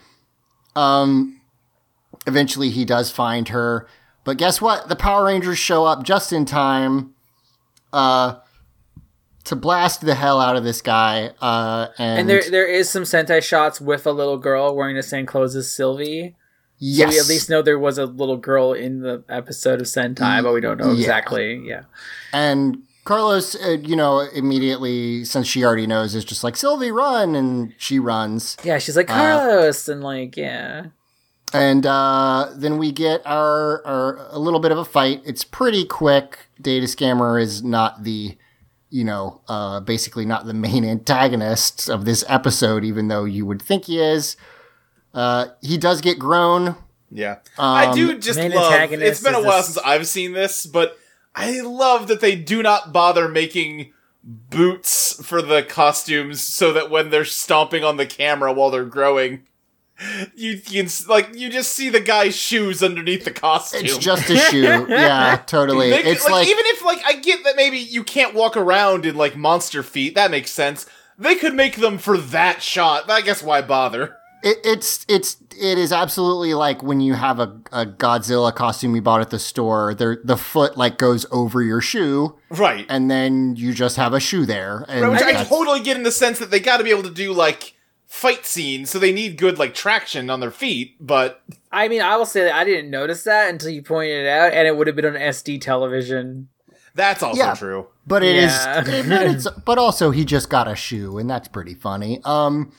Um, 0.75 1.41
eventually 2.27 2.69
he 2.69 2.85
does 2.85 3.09
find 3.09 3.49
her, 3.49 3.87
but 4.23 4.37
guess 4.37 4.61
what? 4.61 4.89
The 4.89 4.95
Power 4.95 5.25
Rangers 5.25 5.57
show 5.57 5.85
up 5.85 6.03
just 6.03 6.31
in 6.31 6.45
time. 6.45 7.12
Uh, 7.93 8.39
to 9.45 9.55
blast 9.57 10.01
the 10.01 10.15
hell 10.15 10.39
out 10.39 10.55
of 10.55 10.63
this 10.63 10.81
guy. 10.81 11.31
Uh, 11.41 11.87
and, 11.97 12.21
And 12.21 12.29
there 12.29 12.41
there 12.49 12.65
is 12.67 12.89
some 12.89 13.03
Sentai 13.03 13.43
shots 13.43 13.81
with 13.81 14.07
a 14.07 14.11
little 14.11 14.37
girl 14.37 14.73
wearing 14.75 14.95
the 14.95 15.03
same 15.03 15.25
clothes 15.25 15.55
as 15.55 15.69
Sylvie. 15.71 16.35
yes, 16.79 17.11
We 17.13 17.19
at 17.19 17.27
least 17.27 17.49
know 17.49 17.61
there 17.61 17.77
was 17.79 17.97
a 17.97 18.05
little 18.05 18.37
girl 18.37 18.71
in 18.73 19.01
the 19.01 19.23
episode 19.29 19.81
of 19.81 19.87
Sentai, 19.87 20.41
but 20.41 20.53
we 20.53 20.61
don't 20.61 20.77
know 20.79 20.91
Yeah. 20.91 20.99
exactly. 20.99 21.61
Yeah. 21.65 21.83
and 22.31 22.83
Carlos, 23.05 23.53
uh, 23.61 23.71
you 23.83 23.97
know, 23.97 24.21
immediately 24.21 25.25
since 25.25 25.45
she 25.45 25.65
already 25.65 25.85
knows, 25.85 26.15
is 26.15 26.23
just 26.23 26.41
like 26.41 26.55
Sylvie, 26.55 26.89
run, 26.89 27.35
and 27.35 27.73
she 27.77 27.99
runs. 27.99 28.55
Yeah, 28.63 28.77
she's 28.77 28.95
like 28.95 29.09
Uh, 29.09 29.13
Carlos 29.15 29.89
and 29.89 30.01
like, 30.01 30.37
yeah. 30.37 30.85
And 31.51 31.85
uh, 31.85 32.49
then 32.55 32.77
we 32.77 32.93
get 32.93 33.21
our, 33.25 33.85
our 33.85 34.25
a 34.31 34.39
little 34.39 34.61
bit 34.61 34.71
of 34.71 34.77
a 34.77 34.85
fight. 34.85 35.21
It's 35.25 35.43
pretty 35.43 35.83
quick. 35.85 36.47
Data 36.64 36.86
Scammer 36.88 37.41
is 37.41 37.61
not 37.64 38.03
the, 38.03 38.38
you 38.89 39.03
know, 39.03 39.41
uh, 39.47 39.80
basically 39.82 40.26
not 40.26 40.45
the 40.45 40.53
main 40.53 40.84
antagonist 40.95 41.89
of 41.89 42.05
this 42.05 42.24
episode, 42.28 42.84
even 42.84 43.07
though 43.09 43.26
you 43.26 43.45
would 43.45 43.61
think 43.61 43.86
he 43.86 43.99
is. 43.99 44.36
Uh, 45.14 45.47
he 45.61 45.78
does 45.78 46.01
get 46.01 46.18
grown. 46.18 46.76
Yeah. 47.11 47.38
I 47.59 47.86
Um, 47.88 47.95
do 47.95 48.18
just 48.18 48.39
love 48.39 48.91
it's 48.91 49.22
been 49.22 49.36
a 49.36 49.43
while 49.43 49.57
this- 49.57 49.68
since 49.68 49.78
I've 49.86 50.07
seen 50.07 50.34
this, 50.34 50.66
but 50.66 50.97
I 51.36 51.61
love 51.61 52.07
that 52.07 52.22
they 52.22 52.36
do 52.36 52.64
not 52.64 52.91
bother 52.91 53.28
making 53.28 53.91
boots 54.24 55.24
for 55.26 55.41
the 55.41 55.61
costumes 55.64 56.41
so 56.41 56.72
that 56.74 56.89
when 56.89 57.09
they're 57.09 57.26
stomping 57.26 57.84
on 57.84 57.97
the 57.97 58.05
camera 58.05 58.51
while 58.53 58.72
they're 58.72 58.86
growing, 58.86 59.43
you 60.35 60.59
can 60.59 60.87
like 61.07 61.35
you 61.35 61.49
just 61.49 61.73
see 61.73 61.89
the 61.89 61.99
guy's 61.99 62.35
shoes 62.35 62.81
underneath 62.83 63.25
the 63.25 63.31
costume. 63.31 63.85
It's 63.85 63.97
just 63.97 64.29
a 64.29 64.37
shoe. 64.37 64.85
yeah, 64.89 65.41
totally. 65.47 65.89
They 65.89 66.03
it's 66.03 66.23
like, 66.23 66.31
like, 66.33 66.47
even 66.47 66.63
if 66.67 66.83
like 66.83 66.99
I 67.05 67.13
get 67.13 67.43
that 67.43 67.55
maybe 67.55 67.77
you 67.77 68.03
can't 68.03 68.33
walk 68.33 68.57
around 68.57 69.05
in 69.05 69.15
like 69.15 69.35
monster 69.35 69.83
feet, 69.83 70.15
that 70.15 70.31
makes 70.31 70.51
sense. 70.51 70.85
They 71.17 71.35
could 71.35 71.53
make 71.53 71.75
them 71.77 71.97
for 71.97 72.17
that 72.17 72.61
shot. 72.61 73.09
I 73.09 73.21
guess 73.21 73.43
why 73.43 73.61
bother? 73.61 74.17
it, 74.43 74.57
it's 74.65 75.05
it's 75.07 75.37
it 75.57 75.77
is 75.77 75.91
absolutely 75.93 76.53
like 76.53 76.83
when 76.83 76.99
you 76.99 77.13
have 77.13 77.39
a, 77.39 77.59
a 77.71 77.85
Godzilla 77.85 78.53
costume 78.53 78.95
you 78.95 79.01
bought 79.01 79.21
at 79.21 79.29
the 79.29 79.39
store. 79.39 79.93
There, 79.93 80.19
the 80.23 80.37
foot 80.37 80.77
like 80.77 80.97
goes 80.97 81.25
over 81.31 81.61
your 81.61 81.81
shoe, 81.81 82.35
Right. 82.49 82.85
and 82.89 83.09
then 83.09 83.55
you 83.55 83.73
just 83.73 83.95
have 83.95 84.13
a 84.13 84.19
shoe 84.19 84.45
there. 84.45 84.85
And 84.89 85.11
Which 85.11 85.21
I 85.21 85.43
totally 85.45 85.79
get 85.79 85.95
in 85.95 86.03
the 86.03 86.11
sense 86.11 86.39
that 86.39 86.51
they 86.51 86.59
got 86.59 86.77
to 86.77 86.83
be 86.83 86.89
able 86.89 87.03
to 87.03 87.09
do 87.11 87.31
like 87.31 87.72
fight 88.14 88.45
scenes, 88.45 88.91
so 88.91 88.99
they 88.99 89.11
need 89.11 89.38
good 89.38 89.57
like 89.57 89.74
traction 89.74 90.30
on 90.30 90.39
their 90.39 90.51
feet. 90.51 90.95
But 90.99 91.41
I 91.72 91.88
mean, 91.88 91.99
I 92.01 92.16
will 92.16 92.28
say 92.28 92.43
that 92.43 92.53
I 92.53 92.64
didn't 92.64 92.91
notice 92.91 93.24
that 93.24 93.49
until 93.49 93.72
you 93.72 93.82
pointed 93.82 94.26
it 94.26 94.30
out, 94.30 94.53
and 94.53 94.68
it 94.68 94.78
would 94.78 94.86
have 94.88 94.95
been 94.95 95.05
on 95.05 95.14
SD 95.16 95.59
television. 95.61 96.49
that's 96.95 97.24
also 97.24 97.39
Yeah. 97.41 97.55
true. 97.55 97.88
But 98.05 98.22
it 98.22 98.36
is, 98.36 98.51
Yeah. 98.51 98.84
it- 98.88 99.09
but 99.09 99.22
it's, 99.26 99.47
but 99.66 99.80
also 99.80 100.11
he 100.11 100.24
just 100.26 100.47
got 100.51 100.68
a 100.68 100.76
shoe, 100.76 101.18
and 101.18 101.28
that's 101.28 101.47
pretty 101.47 101.74
funny. 101.74 102.22
Um, 102.24 102.72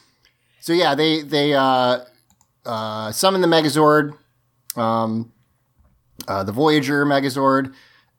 so 0.60 0.72
yeah, 0.72 0.94
they 0.94 1.22
they 1.22 1.52
uh, 1.52 1.98
uh, 2.64 3.10
summon 3.10 3.40
the 3.40 3.48
Megazord, 3.48 4.16
um, 4.76 5.32
uh, 6.28 6.44
the 6.44 6.52
Voyager 6.52 7.04
Megazord, 7.04 7.74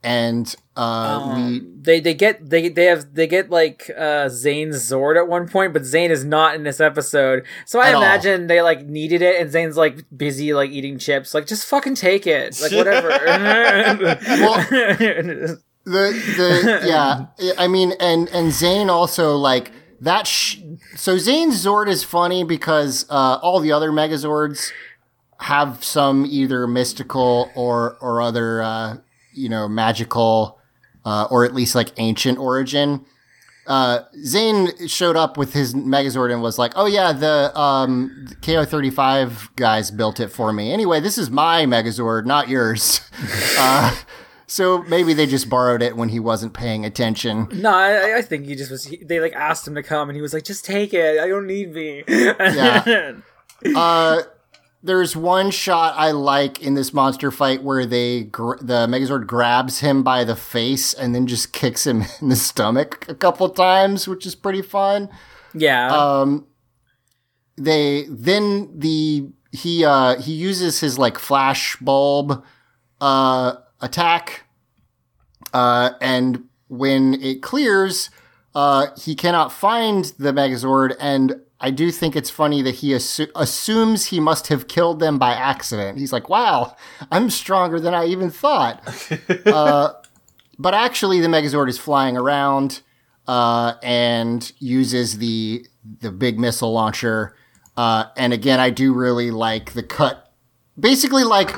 and 0.06 0.56
uh, 0.76 1.34
we 1.36 1.62
They 1.82 2.00
they 2.00 2.14
get 2.14 2.50
they 2.50 2.70
they 2.70 2.86
have 2.86 3.14
they 3.16 3.28
get 3.28 3.50
like 3.50 3.90
uh 3.96 4.28
Zhane's 4.28 4.90
Zord 4.90 5.18
at 5.18 5.28
one 5.28 5.48
point, 5.48 5.74
but 5.74 5.82
Zhane 5.82 6.10
is 6.12 6.24
not 6.24 6.56
in 6.56 6.64
this 6.64 6.80
episode. 6.80 7.44
So 7.66 7.80
I 7.80 7.90
At 7.90 7.96
all. 7.96 8.02
imagine 8.04 8.48
they 8.48 8.62
like 8.62 8.86
needed 8.86 9.22
it, 9.22 9.42
and 9.42 9.50
Zhane's 9.50 9.78
like 9.78 10.06
busy 10.16 10.54
like 10.54 10.70
eating 10.70 10.98
chips. 11.00 11.34
Like 11.34 11.48
just 11.48 11.66
fucking 11.68 11.96
take 11.96 12.28
it, 12.28 12.60
like 12.62 12.72
whatever. 12.72 13.10
the 14.70 15.58
the 15.86 16.82
yeah, 16.86 17.26
I 17.58 17.68
mean, 17.68 17.94
and 18.00 18.28
and 18.30 18.52
Zhane 18.52 18.90
also 18.90 19.36
like 19.36 19.72
that. 20.02 20.28
Sh- 20.28 20.58
so 20.96 21.16
Zhane's 21.16 21.64
Zord 21.66 21.88
is 21.88 22.04
funny 22.04 22.44
because 22.44 23.06
uh, 23.10 23.40
all 23.42 23.60
the 23.60 23.72
other 23.72 23.92
Megazords 23.92 24.72
have 25.40 25.84
some 25.84 26.26
either 26.28 26.68
mystical 26.68 27.52
or 27.56 27.98
or 28.02 28.22
other 28.22 28.62
uh, 28.62 28.98
you 29.36 29.50
know 29.50 29.68
magical 29.68 30.60
uh, 31.06 31.28
or 31.30 31.46
at 31.46 31.54
least 31.54 31.76
like 31.76 31.92
ancient 31.98 32.40
origin. 32.40 33.06
Uh, 33.68 34.04
Zhane 34.24 34.88
showed 34.90 35.16
up 35.16 35.38
with 35.38 35.54
his 35.54 35.74
Megazord 35.74 36.32
and 36.32 36.42
was 36.42 36.60
like, 36.60 36.74
"Oh 36.76 36.86
yeah, 36.86 37.12
the 37.14 37.58
um, 37.60 38.28
KO35 38.42 39.56
guys 39.56 39.90
built 39.90 40.20
it 40.20 40.28
for 40.28 40.54
me. 40.54 40.72
Anyway, 40.72 41.00
this 41.00 41.18
is 41.18 41.32
my 41.32 41.66
Megazord, 41.66 42.26
not 42.26 42.48
yours." 42.48 43.02
uh, 43.58 43.96
so 44.46 44.84
maybe 44.84 45.14
they 45.14 45.26
just 45.26 45.50
borrowed 45.50 45.82
it 45.82 45.98
when 45.98 46.10
he 46.10 46.20
wasn't 46.20 46.54
paying 46.54 46.86
attention. 46.86 47.48
no, 47.54 47.72
I, 47.72 48.18
I 48.18 48.22
think 48.22 48.46
he 48.46 48.56
just 48.56 48.70
was. 48.70 48.84
He, 48.86 48.98
they 48.98 49.20
like 49.20 49.34
asked 49.34 49.68
him 49.68 49.74
to 49.76 49.84
come, 49.84 50.10
and 50.10 50.16
he 50.16 50.22
was 50.22 50.34
like, 50.34 50.44
"Just 50.44 50.64
take 50.64 50.94
it. 50.94 51.20
I 51.20 51.28
don't 51.28 51.48
need 51.48 51.74
me." 51.74 52.04
Yeah. 52.08 53.14
Uh, 53.74 54.22
there's 54.86 55.16
one 55.16 55.50
shot 55.52 55.96
I 55.98 56.12
like 56.12 56.62
in 56.62 56.76
this 56.76 56.94
monster 56.94 57.32
fight 57.32 57.64
where 57.64 57.86
they 57.86 58.24
gr- 58.26 58.58
the 58.62 58.86
Megazord 58.88 59.26
grabs 59.26 59.80
him 59.80 60.04
by 60.04 60.24
the 60.24 60.36
face 60.36 60.94
and 60.94 61.16
then 61.16 61.26
just 61.28 61.52
kicks 61.54 61.88
him 61.88 62.04
in 62.22 62.30
the 62.30 62.36
stomach 62.36 63.06
a 63.10 63.16
couple 63.16 63.50
times, 63.50 64.08
which 64.08 64.26
is 64.26 64.36
pretty 64.36 64.62
fun. 64.62 65.10
yeah. 65.54 65.88
Um, 65.94 66.48
they 67.58 68.06
then 68.10 68.70
the 68.78 69.30
he 69.52 69.86
uh 69.86 70.20
he 70.20 70.34
uses 70.34 70.82
his 70.82 71.00
like 71.00 71.18
flash 71.18 71.78
bulb 71.78 72.44
uh 73.00 73.54
attack 73.80 74.44
uh 75.54 75.92
and 76.02 76.44
when 76.68 77.14
it 77.22 77.42
clears 77.42 78.10
uh 78.56 78.88
he 78.98 79.16
cannot 79.16 79.54
find 79.54 80.12
the 80.20 80.34
megazord 80.34 80.98
and 81.00 81.40
I 81.66 81.72
do 81.72 81.90
think 81.90 82.16
it's 82.16 82.30
funny 82.30 82.62
that 82.62 82.76
he 82.76 82.92
assu- 82.92 83.32
assumes 83.34 84.06
he 84.06 84.20
must 84.20 84.50
have 84.50 84.68
killed 84.68 85.00
them 85.00 85.18
by 85.18 85.34
accident. 85.34 85.98
He's 85.98 86.14
like, 86.14 86.30
"Wow, 86.30 86.76
I'm 87.12 87.32
stronger 87.32 87.80
than 87.80 87.96
I 87.96 88.06
even 88.06 88.30
thought." 88.30 88.84
uh, 89.48 89.94
but 90.60 90.76
actually, 90.76 91.22
the 91.22 91.28
Megazord 91.28 91.68
is 91.68 91.80
flying 91.80 92.18
around 92.18 92.84
uh, 93.28 93.74
and 93.82 94.52
uses 94.60 95.18
the 95.18 95.66
the 96.02 96.12
big 96.12 96.38
missile 96.38 96.72
launcher. 96.72 97.36
Uh, 97.76 98.06
and 98.16 98.32
again, 98.32 98.60
I 98.60 98.70
do 98.70 98.94
really 98.94 99.32
like 99.32 99.74
the 99.74 99.82
cut. 99.82 100.32
Basically, 100.80 101.24
like 101.24 101.56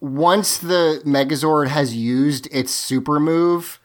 once 0.00 0.58
the 0.58 1.00
Megazord 1.06 1.68
has 1.68 1.96
used 1.96 2.46
its 2.52 2.72
super 2.72 3.18
move, 3.18 3.80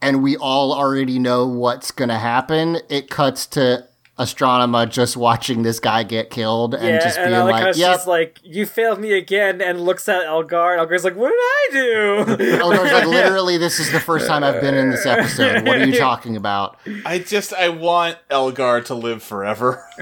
and 0.00 0.24
we 0.24 0.36
all 0.36 0.74
already 0.74 1.20
know 1.20 1.46
what's 1.46 1.92
gonna 1.92 2.18
happen, 2.18 2.78
it 2.90 3.08
cuts 3.08 3.46
to 3.46 3.86
Astronema 4.18 4.90
just 4.90 5.16
watching 5.16 5.62
this 5.62 5.80
guy 5.80 6.02
get 6.02 6.28
killed 6.28 6.74
and 6.74 6.86
yeah, 6.86 7.00
just 7.00 7.16
being 7.16 7.28
and 7.28 7.36
I 7.36 7.42
like, 7.44 7.54
how 7.54 7.66
like, 7.68 7.76
"Yep." 7.76 7.98
she's 7.98 8.06
like, 8.06 8.38
"You 8.42 8.66
failed 8.66 9.00
me 9.00 9.14
again," 9.14 9.62
and 9.62 9.80
looks 9.80 10.06
at 10.06 10.24
Elgar. 10.24 10.72
And 10.72 10.80
Elgar's 10.80 11.02
like, 11.02 11.16
"What 11.16 11.30
did 11.30 11.38
I 11.38 11.68
do?" 11.72 12.58
Elgar's 12.60 12.92
like, 12.92 13.06
literally, 13.06 13.56
this 13.56 13.80
is 13.80 13.90
the 13.90 14.00
first 14.00 14.26
time 14.26 14.44
I've 14.44 14.60
been 14.60 14.74
in 14.74 14.90
this 14.90 15.06
episode. 15.06 15.66
What 15.66 15.80
are 15.80 15.86
you 15.86 15.98
talking 15.98 16.36
about? 16.36 16.78
I 17.06 17.20
just 17.20 17.54
I 17.54 17.70
want 17.70 18.18
Elgar 18.28 18.82
to 18.82 18.94
live 18.94 19.22
forever. 19.22 19.82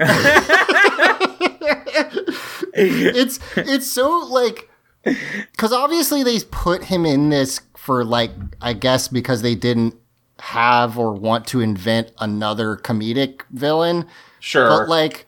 it's 2.73 3.39
it's 3.55 3.87
so 3.87 4.27
like 4.29 4.69
because 5.03 5.71
obviously 5.71 6.21
they 6.23 6.39
put 6.51 6.83
him 6.85 7.05
in 7.05 7.29
this 7.29 7.61
for 7.77 8.03
like 8.03 8.31
I 8.61 8.73
guess 8.73 9.07
because 9.07 9.41
they 9.41 9.55
didn't 9.55 9.95
have 10.41 10.97
or 10.97 11.13
want 11.13 11.45
to 11.47 11.61
invent 11.61 12.11
another 12.19 12.75
comedic 12.75 13.41
villain, 13.51 14.05
Sure. 14.39 14.67
but 14.67 14.89
like, 14.89 15.27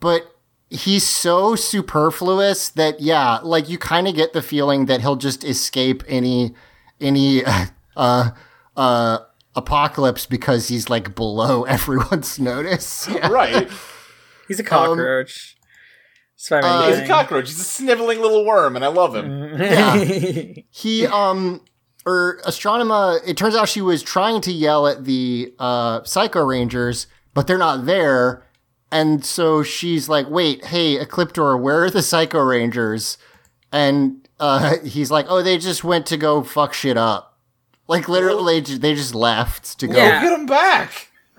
but 0.00 0.34
he's 0.68 1.06
so 1.06 1.56
superfluous 1.56 2.68
that 2.70 3.00
yeah, 3.00 3.38
like 3.42 3.68
you 3.68 3.78
kind 3.78 4.06
of 4.06 4.14
get 4.14 4.32
the 4.32 4.42
feeling 4.42 4.86
that 4.86 5.00
he'll 5.00 5.16
just 5.16 5.42
escape 5.44 6.02
any 6.06 6.54
any 7.00 7.42
uh 7.96 8.30
uh 8.76 9.18
apocalypse 9.56 10.26
because 10.26 10.68
he's 10.68 10.88
like 10.88 11.14
below 11.14 11.64
everyone's 11.76 12.38
notice. 12.38 13.08
Yeah. 13.08 13.28
right. 13.32 13.68
He's 14.46 14.60
a 14.60 14.64
cockroach. 14.64 15.56
Spider 16.36 16.66
uh, 16.66 16.88
He's 16.88 16.98
a 17.00 17.06
cockroach. 17.06 17.48
He's 17.48 17.60
a 17.60 17.64
sniveling 17.64 18.20
little 18.20 18.44
worm, 18.46 18.74
and 18.74 18.84
I 18.84 18.88
love 18.88 19.14
him. 19.14 19.58
Yeah. 19.60 19.96
he 20.70 21.06
um 21.06 21.60
or 22.10 22.40
Astronema 22.46 23.20
it 23.26 23.36
turns 23.36 23.54
out 23.54 23.68
she 23.68 23.80
was 23.80 24.02
trying 24.02 24.40
to 24.42 24.52
yell 24.52 24.86
at 24.86 25.04
the 25.04 25.54
uh 25.58 26.02
Psycho 26.04 26.42
Rangers, 26.44 27.06
but 27.34 27.46
they're 27.46 27.58
not 27.58 27.86
there. 27.86 28.46
And 28.92 29.24
so 29.24 29.62
she's 29.62 30.08
like, 30.08 30.28
"Wait, 30.28 30.64
hey, 30.66 30.98
Ecliptor, 30.98 31.60
where 31.60 31.84
are 31.84 31.90
the 31.90 32.02
Psycho 32.02 32.40
Rangers?" 32.40 33.18
And 33.72 34.28
uh 34.40 34.76
he's 34.84 35.10
like, 35.10 35.26
"Oh, 35.28 35.42
they 35.42 35.58
just 35.58 35.84
went 35.84 36.06
to 36.06 36.16
go 36.16 36.42
fuck 36.42 36.74
shit 36.74 36.96
up." 36.96 37.38
Like 37.86 38.08
literally 38.08 38.60
they 38.60 38.66
ju- 38.66 38.78
they 38.78 38.94
just 38.94 39.14
left 39.14 39.78
to 39.80 39.86
go. 39.86 39.96
Yeah. 39.96 40.22
Get 40.22 40.30
them 40.30 40.46
back. 40.46 41.06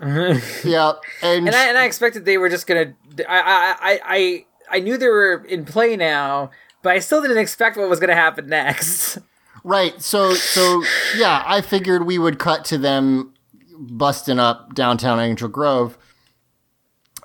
Yeah. 0.64 0.92
And, 1.22 1.46
and 1.46 1.54
I 1.54 1.68
and 1.68 1.78
I 1.78 1.84
expected 1.84 2.24
they 2.24 2.36
were 2.36 2.48
just 2.48 2.66
gonna. 2.66 2.94
I 3.28 3.38
I 3.40 3.76
I 3.80 4.00
I 4.04 4.46
I 4.76 4.80
knew 4.80 4.96
they 4.96 5.06
were 5.06 5.44
in 5.48 5.64
play 5.64 5.96
now, 5.96 6.50
but 6.82 6.92
I 6.92 6.98
still 6.98 7.22
didn't 7.22 7.38
expect 7.38 7.76
what 7.76 7.88
was 7.88 8.00
gonna 8.00 8.14
happen 8.16 8.48
next. 8.48 9.18
Right. 9.64 10.00
So 10.02 10.34
so 10.34 10.82
yeah, 11.16 11.42
I 11.46 11.60
figured 11.60 12.06
we 12.06 12.18
would 12.18 12.38
cut 12.38 12.64
to 12.66 12.78
them 12.78 13.34
busting 13.78 14.38
up 14.38 14.74
downtown 14.74 15.20
Angel 15.20 15.48
Grove. 15.48 15.98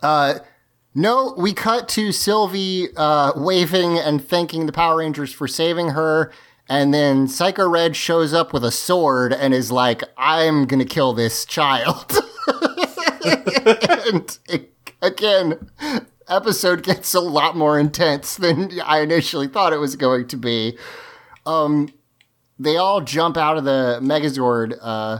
Uh, 0.01 0.35
no, 0.93 1.35
we 1.37 1.53
cut 1.53 1.87
to 1.89 2.11
Sylvie 2.11 2.87
uh, 2.95 3.31
waving 3.35 3.99
and 3.99 4.23
thanking 4.23 4.65
the 4.65 4.71
Power 4.71 4.97
Rangers 4.97 5.31
for 5.31 5.47
saving 5.47 5.89
her. 5.89 6.31
And 6.69 6.93
then 6.93 7.27
Psycho 7.27 7.67
Red 7.67 7.95
shows 7.95 8.33
up 8.33 8.51
with 8.51 8.63
a 8.63 8.71
sword 8.71 9.31
and 9.31 9.53
is 9.53 9.71
like, 9.71 10.03
I'm 10.17 10.65
going 10.65 10.79
to 10.79 10.85
kill 10.85 11.13
this 11.13 11.45
child. 11.45 12.17
and 13.25 14.37
it, 14.49 14.73
again, 15.01 15.69
episode 16.27 16.83
gets 16.83 17.13
a 17.13 17.21
lot 17.21 17.55
more 17.55 17.79
intense 17.79 18.35
than 18.35 18.79
I 18.83 19.01
initially 19.01 19.47
thought 19.47 19.73
it 19.73 19.77
was 19.77 19.95
going 19.95 20.27
to 20.29 20.37
be. 20.37 20.77
Um, 21.45 21.89
they 22.59 22.77
all 22.77 23.01
jump 23.01 23.37
out 23.37 23.57
of 23.57 23.63
the 23.63 23.99
Megazord, 24.01 24.77
uh, 24.81 25.19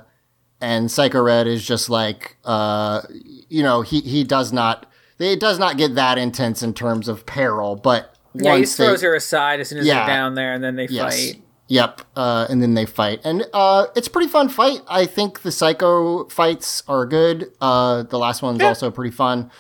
and 0.60 0.90
Psycho 0.92 1.22
Red 1.22 1.48
is 1.48 1.66
just 1.66 1.90
like, 1.90 2.38
uh, 2.46 3.02
you 3.50 3.62
know, 3.64 3.82
he, 3.82 4.02
he 4.02 4.24
does 4.24 4.52
not, 4.52 4.86
it 5.20 5.40
does 5.40 5.60
not 5.60 5.78
get 5.78 5.96
that 5.96 6.18
intense 6.18 6.64
in 6.64 6.74
terms 6.74 7.08
of 7.08 7.26
peril, 7.26 7.76
but 7.76 8.16
Yeah, 8.34 8.58
he 8.58 8.66
throws 8.66 9.02
they, 9.02 9.08
her 9.08 9.16
aside 9.16 9.60
as 9.60 9.70
soon 9.70 9.80
as 9.80 9.86
Yeah. 9.86 10.06
they're 10.06 10.16
down 10.16 10.34
there, 10.36 10.54
and 10.54 10.64
then 10.64 10.76
they 10.76 10.88
Yes. 10.88 11.32
fight. 11.34 11.42
Yep. 11.70 12.02
Uh, 12.16 12.48
and 12.50 12.64
then 12.64 12.76
they 12.76 12.86
fight. 12.86 13.20
And 13.26 13.46
uh, 13.54 13.88
it's 13.96 14.08
a 14.08 14.10
pretty 14.10 14.30
fun 14.30 14.48
fight. 14.48 14.80
I 14.88 15.06
think 15.06 15.42
the 15.42 15.52
Psycho 15.52 16.24
fights 16.30 16.82
are 16.88 17.06
good. 17.06 17.52
Uh, 17.60 18.04
the 18.04 18.18
last 18.18 18.42
one's 18.42 18.64
also 18.64 18.90
pretty 18.90 19.14
fun. 19.14 19.52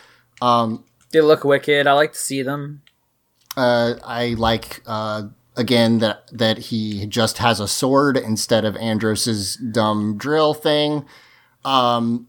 They 1.12 1.22
look 1.22 1.44
wicked. 1.44 1.86
I 1.86 1.94
like 1.94 2.14
to 2.14 2.18
see 2.20 2.42
them. 2.44 2.82
Uh, 3.58 3.96
I 4.06 4.36
like, 4.38 4.84
uh, 4.86 5.24
again, 5.58 6.00
that, 6.00 6.30
that 6.32 6.58
he 6.58 7.06
just 7.08 7.40
has 7.40 7.60
a 7.60 7.68
sword 7.68 8.16
instead 8.16 8.64
of 8.64 8.78
Andros's 8.78 9.56
dumb 9.56 10.18
drill 10.18 10.54
thing. 10.54 11.06
Um, 11.66 12.28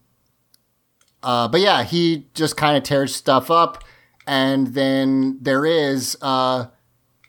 uh, 1.23 1.47
but 1.47 1.61
yeah, 1.61 1.83
he 1.83 2.27
just 2.33 2.57
kind 2.57 2.77
of 2.77 2.83
tears 2.83 3.15
stuff 3.15 3.51
up. 3.51 3.83
And 4.27 4.67
then 4.67 5.39
there 5.41 5.65
is 5.65 6.17
uh, 6.21 6.67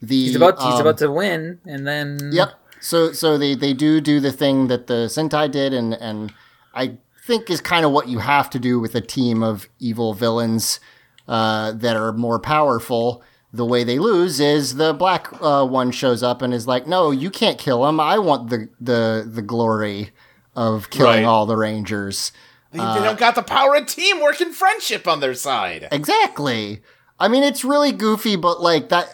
the. 0.02 0.24
He's 0.24 0.36
about 0.36 0.58
he's 0.58 0.74
um, 0.74 0.80
about 0.80 0.98
to 0.98 1.10
win, 1.10 1.58
and 1.64 1.86
then 1.86 2.18
Yep. 2.32 2.52
So 2.80 3.12
so 3.12 3.38
they 3.38 3.54
they 3.54 3.72
do 3.72 4.00
do 4.00 4.20
the 4.20 4.32
thing 4.32 4.68
that 4.68 4.86
the 4.86 5.06
Sentai 5.06 5.50
did, 5.50 5.72
and 5.72 5.94
and 5.94 6.32
I 6.74 6.98
think 7.26 7.48
is 7.48 7.60
kind 7.60 7.86
of 7.86 7.92
what 7.92 8.08
you 8.08 8.18
have 8.18 8.50
to 8.50 8.58
do 8.58 8.78
with 8.78 8.94
a 8.94 9.00
team 9.00 9.42
of 9.42 9.68
evil 9.78 10.12
villains 10.12 10.80
uh, 11.28 11.72
that 11.72 11.96
are 11.96 12.12
more 12.12 12.38
powerful. 12.38 13.22
The 13.52 13.64
way 13.64 13.82
they 13.82 13.98
lose 13.98 14.38
is 14.38 14.76
the 14.76 14.92
black 14.92 15.28
uh, 15.42 15.66
one 15.66 15.90
shows 15.90 16.22
up 16.22 16.40
and 16.42 16.54
is 16.54 16.66
like, 16.68 16.86
"No, 16.86 17.10
you 17.10 17.30
can't 17.30 17.58
kill 17.58 17.86
him. 17.88 17.98
I 17.98 18.18
want 18.18 18.50
the 18.50 18.68
the 18.80 19.28
the 19.28 19.42
glory 19.42 20.10
of 20.54 20.90
killing 20.90 21.22
Right. 21.22 21.24
all 21.24 21.46
the 21.46 21.56
Rangers." 21.56 22.30
They, 22.72 22.78
they 22.78 22.84
don't 23.02 23.18
got 23.18 23.34
the 23.34 23.42
power 23.42 23.74
of 23.74 23.86
teamwork 23.86 24.40
and 24.40 24.54
friendship 24.54 25.08
on 25.08 25.18
their 25.18 25.34
side. 25.34 25.88
Exactly. 25.90 26.80
I 27.18 27.26
mean, 27.26 27.42
it's 27.42 27.64
really 27.64 27.90
goofy, 27.90 28.36
but 28.36 28.60
like 28.60 28.90
that. 28.90 29.08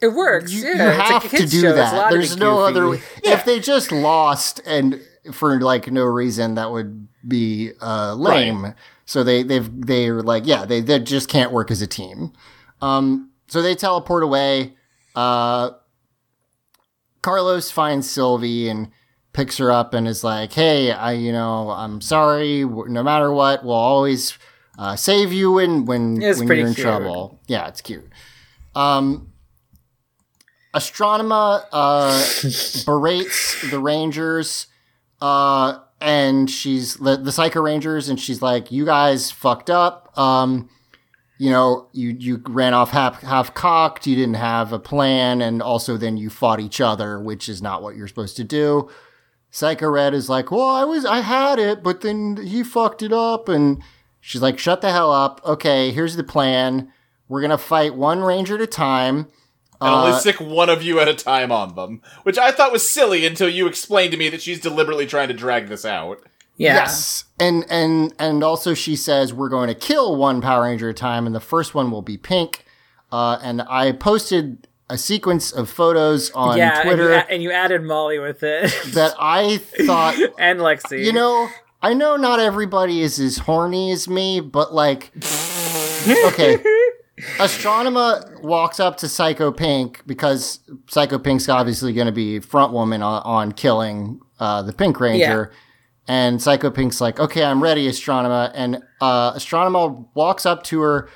it 0.00 0.08
works. 0.08 0.50
you, 0.52 0.62
yeah, 0.66 0.94
you 0.96 1.00
have 1.12 1.30
to 1.30 1.46
do 1.46 1.60
show. 1.60 1.74
That. 1.74 1.92
allowed 1.92 2.04
to 2.08 2.14
be 2.14 2.18
There's 2.20 2.36
no 2.38 2.56
goofy. 2.56 2.70
other 2.70 2.88
way. 2.88 3.02
If 3.22 3.44
they 3.44 3.60
just 3.60 3.92
lost 3.92 4.60
and 4.64 5.02
for 5.32 5.60
like 5.60 5.90
no 5.92 6.04
reason, 6.04 6.54
that 6.54 6.70
would 6.70 7.06
be 7.28 7.72
uh, 7.82 8.14
lame. 8.14 8.74
So 9.04 9.22
they 9.22 9.42
they've 9.42 9.68
they're 9.86 10.22
like, 10.22 10.46
yeah, 10.46 10.64
they 10.64 10.80
they 10.80 10.98
just 11.00 11.28
can't 11.28 11.52
work 11.52 11.70
as 11.70 11.82
a 11.82 11.86
team. 11.86 12.32
Um, 12.80 13.28
so 13.54 13.62
they 13.62 13.76
teleport 13.76 14.24
away. 14.24 14.72
Uh, 15.14 15.70
Carlos 17.22 17.70
finds 17.70 18.10
Sylvie 18.10 18.68
and 18.68 18.90
picks 19.32 19.58
her 19.58 19.70
up 19.70 19.94
and 19.94 20.08
is 20.08 20.24
like, 20.24 20.52
"Hey, 20.52 20.90
I, 20.90 21.12
you 21.12 21.30
know, 21.30 21.70
I'm 21.70 22.00
sorry. 22.00 22.64
No 22.64 23.04
matter 23.04 23.30
what, 23.32 23.64
we'll 23.64 23.74
always 23.74 24.36
uh, 24.76 24.96
save 24.96 25.32
you 25.32 25.52
when 25.52 25.84
when 25.84 26.20
It's 26.20 26.40
when 26.40 26.48
you're 26.48 26.66
in 26.66 26.74
cute. 26.74 26.84
trouble." 26.84 27.40
Yeah, 27.46 27.68
it's 27.68 27.80
cute. 27.80 28.10
Um, 28.74 29.32
Astronema 30.74 31.64
uh, 31.70 32.82
berates 32.86 33.70
the 33.70 33.78
Rangers, 33.78 34.66
uh, 35.20 35.78
and 36.00 36.50
she's 36.50 36.94
the, 36.96 37.16
the 37.16 37.30
Psycho 37.30 37.60
Rangers, 37.62 38.08
and 38.08 38.18
she's 38.18 38.42
like, 38.42 38.72
"You 38.72 38.84
guys 38.84 39.30
fucked 39.30 39.70
up. 39.70 40.18
Um, 40.18 40.68
you 41.38 41.50
know, 41.50 41.88
you 41.92 42.16
you 42.18 42.42
ran 42.46 42.74
off 42.74 42.90
half 42.90 43.20
half 43.22 43.54
cocked. 43.54 44.06
You 44.06 44.16
didn't 44.16 44.34
have 44.34 44.72
a 44.72 44.78
plan, 44.78 45.40
and 45.40 45.60
also 45.60 45.96
then 45.96 46.16
you 46.16 46.30
fought 46.30 46.60
each 46.60 46.80
other, 46.80 47.20
which 47.20 47.48
is 47.48 47.60
not 47.60 47.82
what 47.82 47.96
you're 47.96 48.08
supposed 48.08 48.36
to 48.36 48.44
do." 48.44 48.88
Psycho 49.50 49.88
Red 49.88 50.14
is 50.14 50.28
like, 50.28 50.50
"Well, 50.50 50.68
I 50.68 50.84
was 50.84 51.04
I 51.04 51.20
had 51.20 51.58
it, 51.58 51.82
but 51.82 52.00
then 52.00 52.38
he 52.44 52.62
fucked 52.62 53.02
it 53.02 53.12
up," 53.12 53.48
and 53.48 53.82
she's 54.20 54.42
like, 54.42 54.58
"Shut 54.58 54.80
the 54.80 54.90
hell 54.90 55.12
up. 55.12 55.40
Okay, 55.44 55.90
here's 55.90 56.16
the 56.16 56.24
plan. 56.24 56.92
We're 57.28 57.40
gonna 57.40 57.58
fight 57.58 57.94
one 57.94 58.20
Ranger 58.22 58.56
at 58.56 58.60
a 58.60 58.66
time." 58.66 59.28
And 59.80 59.92
only 59.94 60.12
Uh, 60.12 60.18
stick 60.18 60.40
one 60.40 60.70
of 60.70 60.82
you 60.82 60.98
at 61.00 61.08
a 61.08 61.14
time 61.14 61.52
on 61.52 61.74
them. 61.74 62.00
Which 62.22 62.38
I 62.38 62.52
thought 62.52 62.72
was 62.72 62.88
silly 62.88 63.26
until 63.26 63.48
you 63.48 63.66
explained 63.66 64.12
to 64.12 64.16
me 64.16 64.28
that 64.28 64.40
she's 64.40 64.60
deliberately 64.60 65.04
trying 65.06 65.28
to 65.28 65.34
drag 65.34 65.68
this 65.68 65.84
out. 65.84 66.20
Yeah. 66.56 66.74
Yes, 66.74 67.24
and 67.40 67.64
and 67.68 68.14
and 68.18 68.44
also 68.44 68.74
she 68.74 68.94
says 68.94 69.34
we're 69.34 69.48
going 69.48 69.68
to 69.68 69.74
kill 69.74 70.16
one 70.16 70.40
Power 70.40 70.64
Ranger 70.64 70.88
at 70.88 70.94
a 70.94 70.98
time, 70.98 71.26
and 71.26 71.34
the 71.34 71.40
first 71.40 71.74
one 71.74 71.90
will 71.90 72.02
be 72.02 72.16
pink. 72.16 72.64
Uh, 73.10 73.38
and 73.42 73.62
I 73.62 73.92
posted 73.92 74.68
a 74.88 74.98
sequence 74.98 75.50
of 75.50 75.68
photos 75.68 76.30
on 76.32 76.56
yeah, 76.58 76.80
and 76.80 76.90
you, 76.90 76.96
Twitter 76.96 77.12
and 77.12 77.42
you 77.42 77.50
added 77.50 77.82
Molly 77.82 78.18
with 78.18 78.42
it, 78.42 78.72
that 78.94 79.14
I 79.18 79.58
thought, 79.58 80.16
and 80.38 80.60
Lexi. 80.60 81.04
you 81.04 81.12
know, 81.12 81.48
I 81.82 81.94
know 81.94 82.16
not 82.16 82.38
everybody 82.38 83.00
is 83.00 83.18
as 83.18 83.38
horny 83.38 83.90
as 83.90 84.08
me, 84.08 84.40
but 84.40 84.72
like, 84.74 85.12
okay. 85.16 86.58
Astronema 87.36 88.42
walks 88.42 88.80
up 88.80 88.96
to 88.98 89.08
Psycho 89.08 89.52
Pink 89.52 90.02
because 90.04 90.58
Psycho 90.88 91.16
Pink's 91.16 91.48
obviously 91.48 91.92
going 91.92 92.06
to 92.06 92.12
be 92.12 92.40
front 92.40 92.72
woman 92.72 93.02
on, 93.02 93.22
on 93.22 93.52
killing 93.52 94.20
uh, 94.40 94.62
the 94.62 94.72
Pink 94.72 94.98
Ranger. 94.98 95.52
And 96.06 96.40
Psycho 96.40 96.70
Pink's 96.70 97.00
like, 97.00 97.18
okay, 97.18 97.42
I'm 97.42 97.62
ready, 97.62 97.88
Astronema. 97.88 98.50
And 98.54 98.82
uh, 99.00 99.34
Astronema 99.34 100.06
walks 100.14 100.44
up 100.44 100.62
to 100.64 100.80
her. 100.80 101.08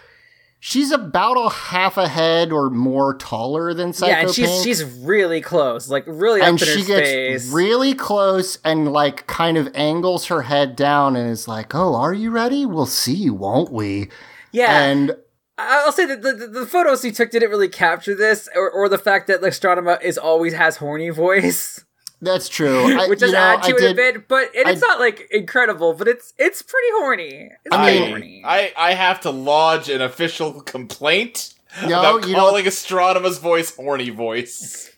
She's 0.60 0.90
about 0.90 1.35
a 1.35 1.51
half 1.51 1.97
a 1.97 2.09
head 2.09 2.51
or 2.51 2.69
more 2.70 3.15
taller 3.15 3.74
than 3.74 3.93
Psycho 3.93 4.10
yeah, 4.10 4.20
and 4.23 4.31
she's 4.31 4.48
Pink. 4.48 4.65
she's 4.65 4.85
really 4.85 5.40
close, 5.40 5.89
like 5.89 6.05
really 6.06 6.40
and 6.40 6.56
up 6.56 6.62
in 6.62 6.69
her 6.69 6.74
she 6.81 6.85
gets 6.85 7.09
space. 7.09 7.52
really 7.52 7.94
close 7.94 8.59
and 8.65 8.93
like 8.93 9.27
kind 9.28 9.56
of 9.56 9.70
angles 9.74 10.27
her 10.27 10.43
head 10.43 10.74
down 10.74 11.15
and 11.15 11.31
is 11.31 11.47
like, 11.47 11.77
oh, 11.77 11.94
are 11.94 12.12
you 12.12 12.31
ready? 12.31 12.66
We'll 12.66 12.86
see, 12.86 13.31
won't 13.31 13.70
we? 13.70 14.10
yeah, 14.52 14.82
And 14.82 15.16
I'll 15.59 15.93
say 15.93 16.06
that 16.06 16.23
the, 16.23 16.32
the, 16.32 16.66
photos 16.66 17.02
he 17.02 17.10
took 17.10 17.31
didn't 17.31 17.51
really 17.51 17.69
capture 17.69 18.15
this, 18.15 18.48
or, 18.55 18.70
or 18.70 18.89
the 18.89 18.98
fact 18.98 19.27
that 19.27 19.40
Astronema 19.40 20.01
is 20.01 20.16
always 20.16 20.55
has 20.55 20.77
horny 20.77 21.10
voice, 21.10 21.85
that's 22.20 22.49
true. 22.49 22.99
I, 23.01 23.09
which 23.09 23.20
you 23.20 23.27
does 23.28 23.32
know, 23.32 23.39
add 23.39 23.62
to 23.65 23.69
I 23.73 23.77
it 23.77 23.78
did, 23.78 23.90
a 23.93 23.95
bit. 23.95 24.28
But 24.28 24.55
and 24.57 24.69
it's 24.69 24.82
I- 24.82 24.86
not 24.86 25.01
like 25.01 25.28
incredible, 25.31 25.95
but 25.95 26.09
it's 26.09 26.32
it's 26.39 26.62
pretty 26.62 26.89
horny. 26.93 27.51
It's 27.65 27.74
I 27.74 27.85
pretty 27.90 28.11
horny. 28.11 28.43
I, 28.45 28.73
I 28.77 28.95
have 28.95 29.20
to 29.23 29.31
lodge 29.31 29.89
an 29.89 30.01
official 30.03 30.61
complaint 30.62 31.55
No, 31.86 32.01
about 32.01 32.28
you 32.28 32.35
calling 32.35 32.65
Astronema's 32.65 33.39
voice 33.39 33.74
horny 33.77 34.11
voice. 34.11 34.90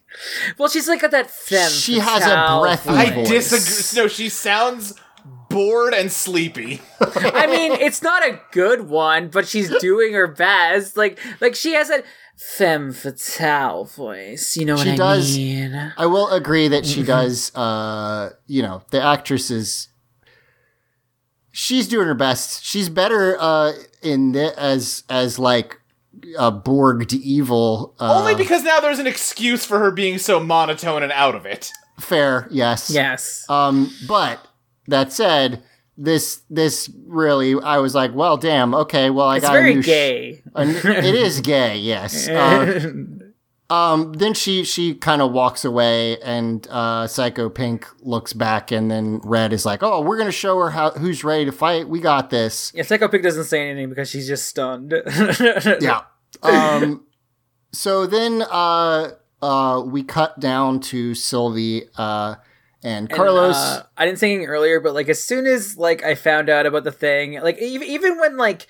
well, 0.58 0.68
she's 0.68 0.88
like 0.88 1.00
got 1.02 1.10
that 1.12 1.30
femme. 1.30 1.70
She 1.70 1.98
has 1.98 2.22
a 2.22 2.28
fatale 2.28 2.60
breathy 2.62 2.88
I 2.90 3.10
voice. 3.14 3.28
disagree. 3.50 4.02
No, 4.02 4.08
she 4.08 4.28
sounds 4.28 4.94
bored 5.48 5.94
and 5.94 6.10
sleepy. 6.12 6.80
I 7.00 7.46
mean, 7.46 7.72
it's 7.72 8.02
not 8.02 8.24
a 8.24 8.40
good 8.52 8.88
one, 8.88 9.28
but 9.28 9.48
she's 9.48 9.68
doing 9.78 10.12
her 10.14 10.26
best. 10.28 10.96
Like, 10.96 11.18
like 11.40 11.54
she 11.56 11.72
has 11.72 11.90
a 11.90 12.02
femme 12.40 12.90
fatale 12.92 13.84
voice. 13.84 14.56
You 14.56 14.64
know 14.64 14.74
what 14.74 14.88
I 14.88 14.96
does. 14.96 15.36
mean? 15.36 15.92
I 15.96 16.06
will 16.06 16.28
agree 16.30 16.68
that 16.68 16.86
she 16.86 17.02
does. 17.16 17.54
Uh, 17.54 18.30
you 18.46 18.62
know, 18.62 18.82
the 18.90 19.02
actress 19.02 19.50
is. 19.50 19.88
She's 21.52 21.88
doing 21.88 22.06
her 22.06 22.14
best. 22.14 22.64
She's 22.64 22.88
better 22.88 23.36
uh, 23.38 23.72
in 24.02 24.32
the, 24.32 24.58
as 24.58 25.02
as 25.10 25.38
like 25.38 25.78
a 26.38 26.50
Borged 26.50 27.12
evil. 27.12 27.94
Uh, 28.00 28.18
Only 28.20 28.34
because 28.34 28.62
now 28.62 28.80
there's 28.80 29.00
an 29.00 29.06
excuse 29.06 29.64
for 29.64 29.78
her 29.78 29.90
being 29.90 30.18
so 30.18 30.40
monotone 30.40 31.02
and 31.02 31.12
out 31.12 31.34
of 31.34 31.46
it. 31.46 31.70
fair, 31.98 32.46
yes. 32.50 32.88
Yes. 32.90 33.44
Um, 33.50 33.90
but 34.06 34.46
that 34.86 35.12
said, 35.12 35.62
this 35.96 36.42
this 36.50 36.90
really, 37.06 37.60
I 37.60 37.78
was 37.78 37.94
like, 37.94 38.14
well, 38.14 38.36
damn. 38.36 38.74
Okay, 38.74 39.10
well, 39.10 39.28
I 39.28 39.36
it's 39.36 39.46
got 39.46 39.56
a 39.56 39.58
very 39.60 39.74
new 39.74 39.82
sh- 39.82 39.86
gay. 39.86 40.42
a 40.54 40.60
n- 40.60 40.76
it 40.84 41.14
is 41.14 41.40
gay, 41.40 41.76
yes. 41.76 42.28
Uh, 43.70 43.74
um, 43.74 44.12
then 44.14 44.34
she 44.34 44.64
she 44.64 44.94
kind 44.94 45.22
of 45.22 45.30
walks 45.30 45.64
away, 45.64 46.18
and 46.22 46.66
uh, 46.70 47.06
Psycho 47.06 47.48
Pink 47.48 47.86
looks 48.00 48.32
back, 48.32 48.72
and 48.72 48.90
then 48.90 49.20
Red 49.22 49.52
is 49.52 49.64
like, 49.64 49.80
"Oh, 49.84 50.00
we're 50.00 50.18
gonna 50.18 50.32
show 50.32 50.58
her 50.58 50.70
how 50.70 50.90
who's 50.90 51.22
ready 51.22 51.44
to 51.44 51.52
fight. 51.52 51.88
We 51.88 52.00
got 52.00 52.30
this." 52.30 52.72
yeah, 52.74 52.82
Psycho 52.82 53.06
Pink 53.06 53.22
doesn't 53.22 53.44
say 53.44 53.70
anything 53.70 53.88
because 53.88 54.10
she's 54.10 54.26
just 54.26 54.46
stunned. 54.48 54.92
Yeah. 55.80 56.00
Um, 56.42 57.06
so 57.72 58.06
then 58.06 58.42
uh, 58.50 59.10
uh, 59.40 59.82
we 59.86 60.02
cut 60.02 60.40
down 60.40 60.80
to 60.80 61.14
Sylvie, 61.14 61.84
uh, 61.96 62.36
And 62.82 63.08
And, 63.08 63.10
Carlos, 63.10 63.56
uh, 63.56 63.82
I 63.96 64.06
didn't 64.06 64.18
say 64.18 64.32
anything 64.32 64.48
earlier, 64.48 64.80
but 64.80 64.94
like 64.94 65.08
as 65.08 65.22
soon 65.22 65.46
as 65.46 65.76
like 65.76 66.02
I 66.02 66.14
found 66.14 66.48
out 66.48 66.66
about 66.66 66.84
the 66.84 66.92
thing, 66.92 67.40
like 67.40 67.58
even 67.58 67.86
even 67.88 68.18
when 68.18 68.36
like 68.36 68.66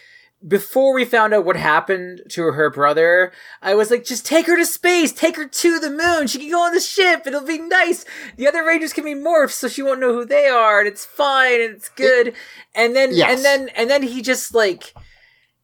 before 0.46 0.94
we 0.94 1.04
found 1.04 1.34
out 1.34 1.44
what 1.44 1.56
happened 1.56 2.22
to 2.30 2.44
her 2.44 2.70
brother, 2.70 3.30
I 3.60 3.74
was 3.74 3.90
like, 3.90 4.04
just 4.06 4.24
take 4.24 4.46
her 4.46 4.56
to 4.56 4.64
space, 4.64 5.12
take 5.12 5.36
her 5.36 5.46
to 5.46 5.78
the 5.78 5.90
moon. 5.90 6.28
She 6.28 6.38
can 6.38 6.50
go 6.50 6.62
on 6.62 6.72
the 6.72 6.80
ship. 6.80 7.26
It'll 7.26 7.42
be 7.44 7.58
nice. 7.58 8.06
The 8.36 8.48
other 8.48 8.64
Rangers 8.64 8.94
can 8.94 9.04
be 9.04 9.14
morphed, 9.14 9.50
so 9.52 9.68
she 9.68 9.82
won't 9.82 10.00
know 10.00 10.14
who 10.14 10.24
they 10.24 10.46
are, 10.46 10.78
and 10.78 10.88
it's 10.88 11.04
fine 11.04 11.60
and 11.60 11.74
it's 11.76 11.90
good. 11.90 12.32
and 12.74 12.96
then 12.96 13.10
Yes. 13.12 13.36
and 13.36 13.44
then 13.44 13.68
and 13.76 13.90
then 13.90 14.02
he 14.02 14.22
just 14.22 14.54
like 14.54 14.94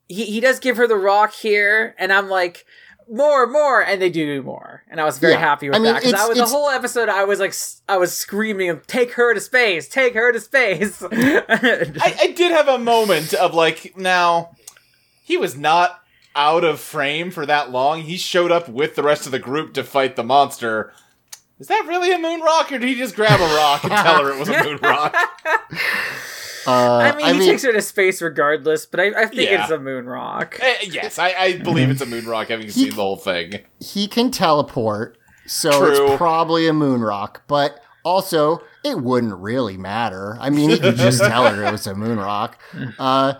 he 0.08 0.26
he 0.26 0.40
does 0.40 0.60
give 0.60 0.76
her 0.76 0.86
the 0.86 0.96
rock 0.96 1.32
here, 1.32 1.94
and 1.98 2.12
I'm 2.12 2.28
like. 2.28 2.65
More, 3.08 3.46
more, 3.46 3.80
and 3.82 4.02
they 4.02 4.10
do 4.10 4.42
more, 4.42 4.82
and 4.90 5.00
I 5.00 5.04
was 5.04 5.18
very 5.18 5.34
Yeah. 5.34 5.38
happy 5.38 5.68
with 5.68 5.76
I 5.76 5.78
mean, 5.78 5.92
that 5.94 6.02
because 6.02 6.20
I 6.20 6.26
was 6.26 6.38
the 6.38 6.46
whole 6.46 6.68
episode. 6.68 7.08
I 7.08 7.24
was 7.24 7.38
like, 7.38 7.54
I 7.88 7.96
was 7.98 8.16
screaming, 8.16 8.80
"Take 8.88 9.12
her 9.12 9.32
to 9.32 9.40
space! 9.40 9.88
Take 9.88 10.14
her 10.14 10.32
to 10.32 10.40
space!" 10.40 11.02
I, 11.12 12.16
I 12.20 12.32
did 12.36 12.50
have 12.50 12.66
a 12.66 12.78
moment 12.78 13.32
of 13.32 13.54
like, 13.54 13.96
now 13.96 14.56
he 15.22 15.36
was 15.36 15.56
not 15.56 16.02
out 16.34 16.64
of 16.64 16.80
frame 16.80 17.30
for 17.30 17.46
that 17.46 17.70
long. 17.70 18.02
He 18.02 18.16
showed 18.16 18.50
up 18.50 18.68
with 18.68 18.96
the 18.96 19.02
rest 19.04 19.24
of 19.26 19.32
the 19.32 19.38
group 19.38 19.72
to 19.74 19.84
fight 19.84 20.16
the 20.16 20.24
monster. 20.24 20.92
Is 21.60 21.68
that 21.68 21.84
really 21.86 22.12
a 22.12 22.18
moon 22.18 22.40
rock, 22.40 22.70
or 22.72 22.78
did 22.78 22.88
he 22.88 22.96
just 22.96 23.14
grab 23.16 23.38
a 23.40 23.54
rock 23.56 23.84
and 23.84 23.92
tell 23.92 24.22
her 24.24 24.32
it 24.32 24.38
was 24.38 24.48
a 24.48 24.64
moon 24.64 24.78
rock? 24.82 25.14
Uh, 26.66 27.12
I 27.22 27.32
mean, 27.32 27.40
he 27.42 27.46
takes 27.48 27.62
her 27.62 27.72
to 27.72 27.82
space 27.82 28.20
regardless, 28.22 28.86
but 28.86 29.00
I, 29.00 29.22
I 29.22 29.26
think 29.26 29.50
Yeah. 29.50 29.62
it's 29.62 29.70
a 29.70 29.78
moon 29.78 30.06
rock. 30.06 30.58
Eh, 30.60 30.74
yes, 30.90 31.18
I, 31.18 31.32
I 31.38 31.58
believe 31.58 31.90
it's 31.90 32.00
a 32.00 32.06
moon 32.06 32.26
rock, 32.26 32.48
having 32.48 32.70
seen 32.70 32.90
the 32.90 32.94
whole 32.96 33.16
thing. 33.16 33.60
he 33.80 34.08
can 34.08 34.30
teleport, 34.30 35.18
so 35.46 35.70
True. 35.70 36.06
it's 36.08 36.16
probably 36.16 36.66
a 36.68 36.72
moon 36.72 37.00
rock. 37.00 37.42
But 37.46 37.80
also, 38.04 38.62
it 38.84 39.00
wouldn't 39.00 39.34
really 39.36 39.76
matter. 39.76 40.36
I 40.40 40.50
mean, 40.50 40.70
he 40.70 40.78
could 40.78 40.96
just 40.96 41.20
tell 41.22 41.48
her 41.52 41.64
it 41.64 41.72
was 41.72 41.86
a 41.86 41.94
moon 41.94 42.18
rock. 42.18 42.58
Uh, 42.98 43.34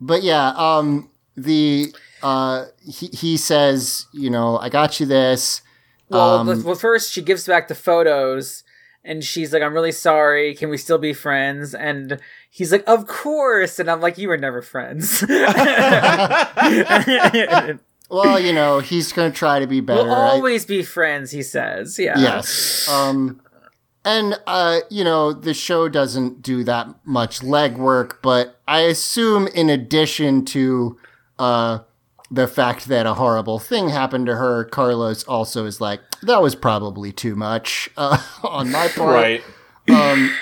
but 0.00 0.22
yeah, 0.22 0.52
um, 0.56 1.10
the 1.36 1.92
uh, 2.22 2.66
he 2.84 3.06
he 3.08 3.36
says, 3.36 4.06
you 4.12 4.30
know, 4.30 4.56
I 4.58 4.68
got 4.68 5.00
you 5.00 5.06
this. 5.06 5.62
Well, 6.08 6.38
Um, 6.38 6.62
well, 6.64 6.74
first 6.76 7.12
she 7.12 7.20
gives 7.20 7.46
back 7.46 7.68
the 7.68 7.74
photos, 7.74 8.62
and 9.08 9.24
she's 9.24 9.52
like, 9.52 9.62
"I'm 9.62 9.74
really 9.74 9.90
sorry. 9.92 10.54
Can 10.54 10.70
we 10.70 10.76
still 10.76 10.98
be 10.98 11.12
friends?" 11.12 11.74
And 11.74 12.20
he's 12.50 12.70
like, 12.70 12.84
"Of 12.86 13.08
course." 13.08 13.80
And 13.80 13.90
I'm 13.90 14.00
like, 14.00 14.18
"You 14.18 14.28
were 14.28 14.38
never 14.38 14.62
friends." 14.62 15.24
Well, 18.10 18.40
you 18.40 18.54
know, 18.54 18.78
he's 18.80 19.12
gonna 19.12 19.30
try 19.30 19.58
to 19.58 19.66
be 19.66 19.80
better. 19.80 20.04
we'll 20.04 20.14
I- 20.14 20.30
always 20.30 20.64
be 20.64 20.82
friends, 20.82 21.30
he 21.30 21.42
says. 21.42 21.98
Yeah. 21.98 22.18
Yes. 22.18 22.88
Um, 22.88 23.40
and 24.04 24.34
uh, 24.46 24.80
you 24.88 25.04
know, 25.04 25.34
the 25.34 25.52
show 25.52 25.88
doesn't 25.90 26.40
do 26.40 26.64
that 26.64 26.88
much 27.04 27.40
legwork, 27.40 28.16
but 28.22 28.58
I 28.66 28.80
assume 28.80 29.46
in 29.48 29.68
addition 29.68 30.46
to 30.46 30.96
uh 31.38 31.80
the 32.30 32.46
fact 32.46 32.86
that 32.86 33.06
a 33.06 33.14
horrible 33.14 33.58
thing 33.58 33.88
happened 33.88 34.26
to 34.26 34.36
her, 34.36 34.64
Carlos 34.64 35.24
also 35.24 35.64
is 35.64 35.80
like, 35.80 36.00
that 36.22 36.42
was 36.42 36.54
probably 36.54 37.12
too 37.12 37.34
much 37.34 37.88
uh, 37.96 38.22
on 38.42 38.70
my 38.70 38.88
part. 38.88 39.14
Right. 39.14 39.42
Um, 39.88 40.34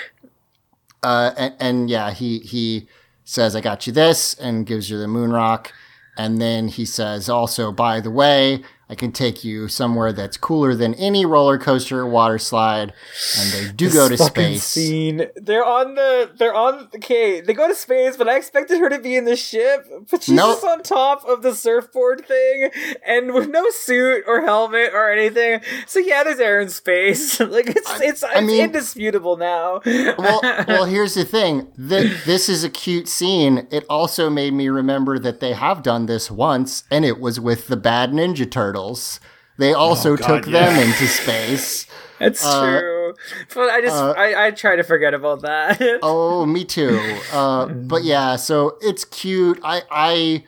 uh, 1.03 1.31
and, 1.37 1.55
and 1.59 1.89
yeah, 1.89 2.11
he 2.11 2.39
he 2.39 2.87
says, 3.23 3.55
"I 3.55 3.61
got 3.61 3.87
you 3.87 3.93
this," 3.93 4.33
and 4.33 4.65
gives 4.65 4.89
her 4.89 4.97
the 4.97 5.07
moon 5.07 5.31
rock. 5.31 5.71
And 6.17 6.41
then 6.41 6.67
he 6.67 6.83
says, 6.85 7.29
"Also, 7.29 7.71
by 7.71 8.01
the 8.01 8.11
way, 8.11 8.63
I 8.89 8.95
can 8.95 9.11
take 9.11 9.43
you 9.43 9.67
somewhere 9.67 10.13
that's 10.13 10.37
cooler 10.37 10.73
than 10.75 10.93
any 10.95 11.25
roller 11.25 11.57
coaster 11.57 11.99
or 11.99 12.07
water 12.07 12.37
slide." 12.37 12.93
And 13.39 13.51
they 13.51 13.71
do 13.73 13.91
go 13.91 14.07
to 14.09 14.17
space. 14.17 14.63
Scene. 14.63 15.27
They're 15.35 15.65
on 15.65 15.95
the. 15.95 16.31
They're 16.37 16.53
on. 16.55 16.89
Okay, 16.95 17.41
they 17.41 17.53
go 17.53 17.67
to 17.67 17.75
space, 17.75 18.17
but 18.17 18.27
I 18.29 18.37
expected 18.37 18.79
her 18.79 18.89
to 18.89 18.99
be 18.99 19.15
in 19.15 19.25
the 19.25 19.35
ship, 19.35 19.85
but 20.09 20.23
she's 20.23 20.35
Nope. 20.35 20.55
just 20.61 20.65
on 20.65 20.83
top 20.83 21.25
of 21.25 21.41
the 21.41 21.53
surfboard 21.55 22.25
thing, 22.25 22.69
and 23.05 23.33
with 23.33 23.49
no 23.49 23.65
suit 23.71 24.23
or 24.27 24.41
helmet 24.41 24.91
or 24.93 25.11
anything. 25.11 25.61
So 25.85 25.99
yeah, 25.99 26.23
there's 26.23 26.39
air 26.39 26.59
in 26.59 26.69
space. 26.69 27.39
like 27.39 27.67
it's 27.67 27.99
it's, 28.01 28.23
it's 28.23 28.41
mean- 28.41 28.63
indisputable 28.63 29.37
now. 29.37 29.81
well, 29.85 30.39
well, 30.67 30.85
here's 30.95 31.15
the 31.15 31.25
thing. 31.25 31.67
Th- 31.77 32.23
this 32.25 32.49
is 32.49 32.63
a 32.63 32.69
cute 32.69 33.07
scene. 33.07 33.67
It 33.71 33.85
also 33.89 34.29
made 34.29 34.53
me 34.53 34.69
remember 34.69 35.19
that 35.19 35.39
they 35.39 35.53
have 35.53 35.83
done 35.83 36.05
this 36.05 36.31
once, 36.31 36.83
and 36.91 37.03
it 37.05 37.19
was 37.19 37.39
with 37.39 37.67
the 37.67 37.77
Bad 37.77 38.11
Ninja 38.11 38.49
Turtles. 38.77 39.19
They 39.57 39.73
also 39.73 40.15
God, 40.15 40.27
took 40.27 40.45
yeah. 40.45 40.69
them 40.69 40.83
into 40.89 41.07
space. 41.07 41.87
That's 42.19 42.43
Uh, 42.45 42.79
true, 42.79 43.13
but 43.53 43.69
I 43.69 43.81
just 43.81 43.95
I, 43.95 44.47
I 44.47 44.51
try 44.51 44.75
to 44.75 44.83
forget 44.83 45.13
about 45.13 45.41
that. 45.43 45.79
Oh, 46.03 46.45
me 46.45 46.65
too. 46.65 46.99
Uh, 47.31 47.67
but 47.67 48.03
yeah, 48.03 48.35
so 48.37 48.77
it's 48.81 49.05
cute. 49.05 49.59
I 49.63 49.81
I 49.91 50.43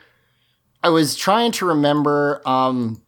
I 0.84 0.90
was 0.90 1.16
trying 1.16 1.52
to 1.54 1.66
remember. 1.66 2.42
Um, 2.46 3.02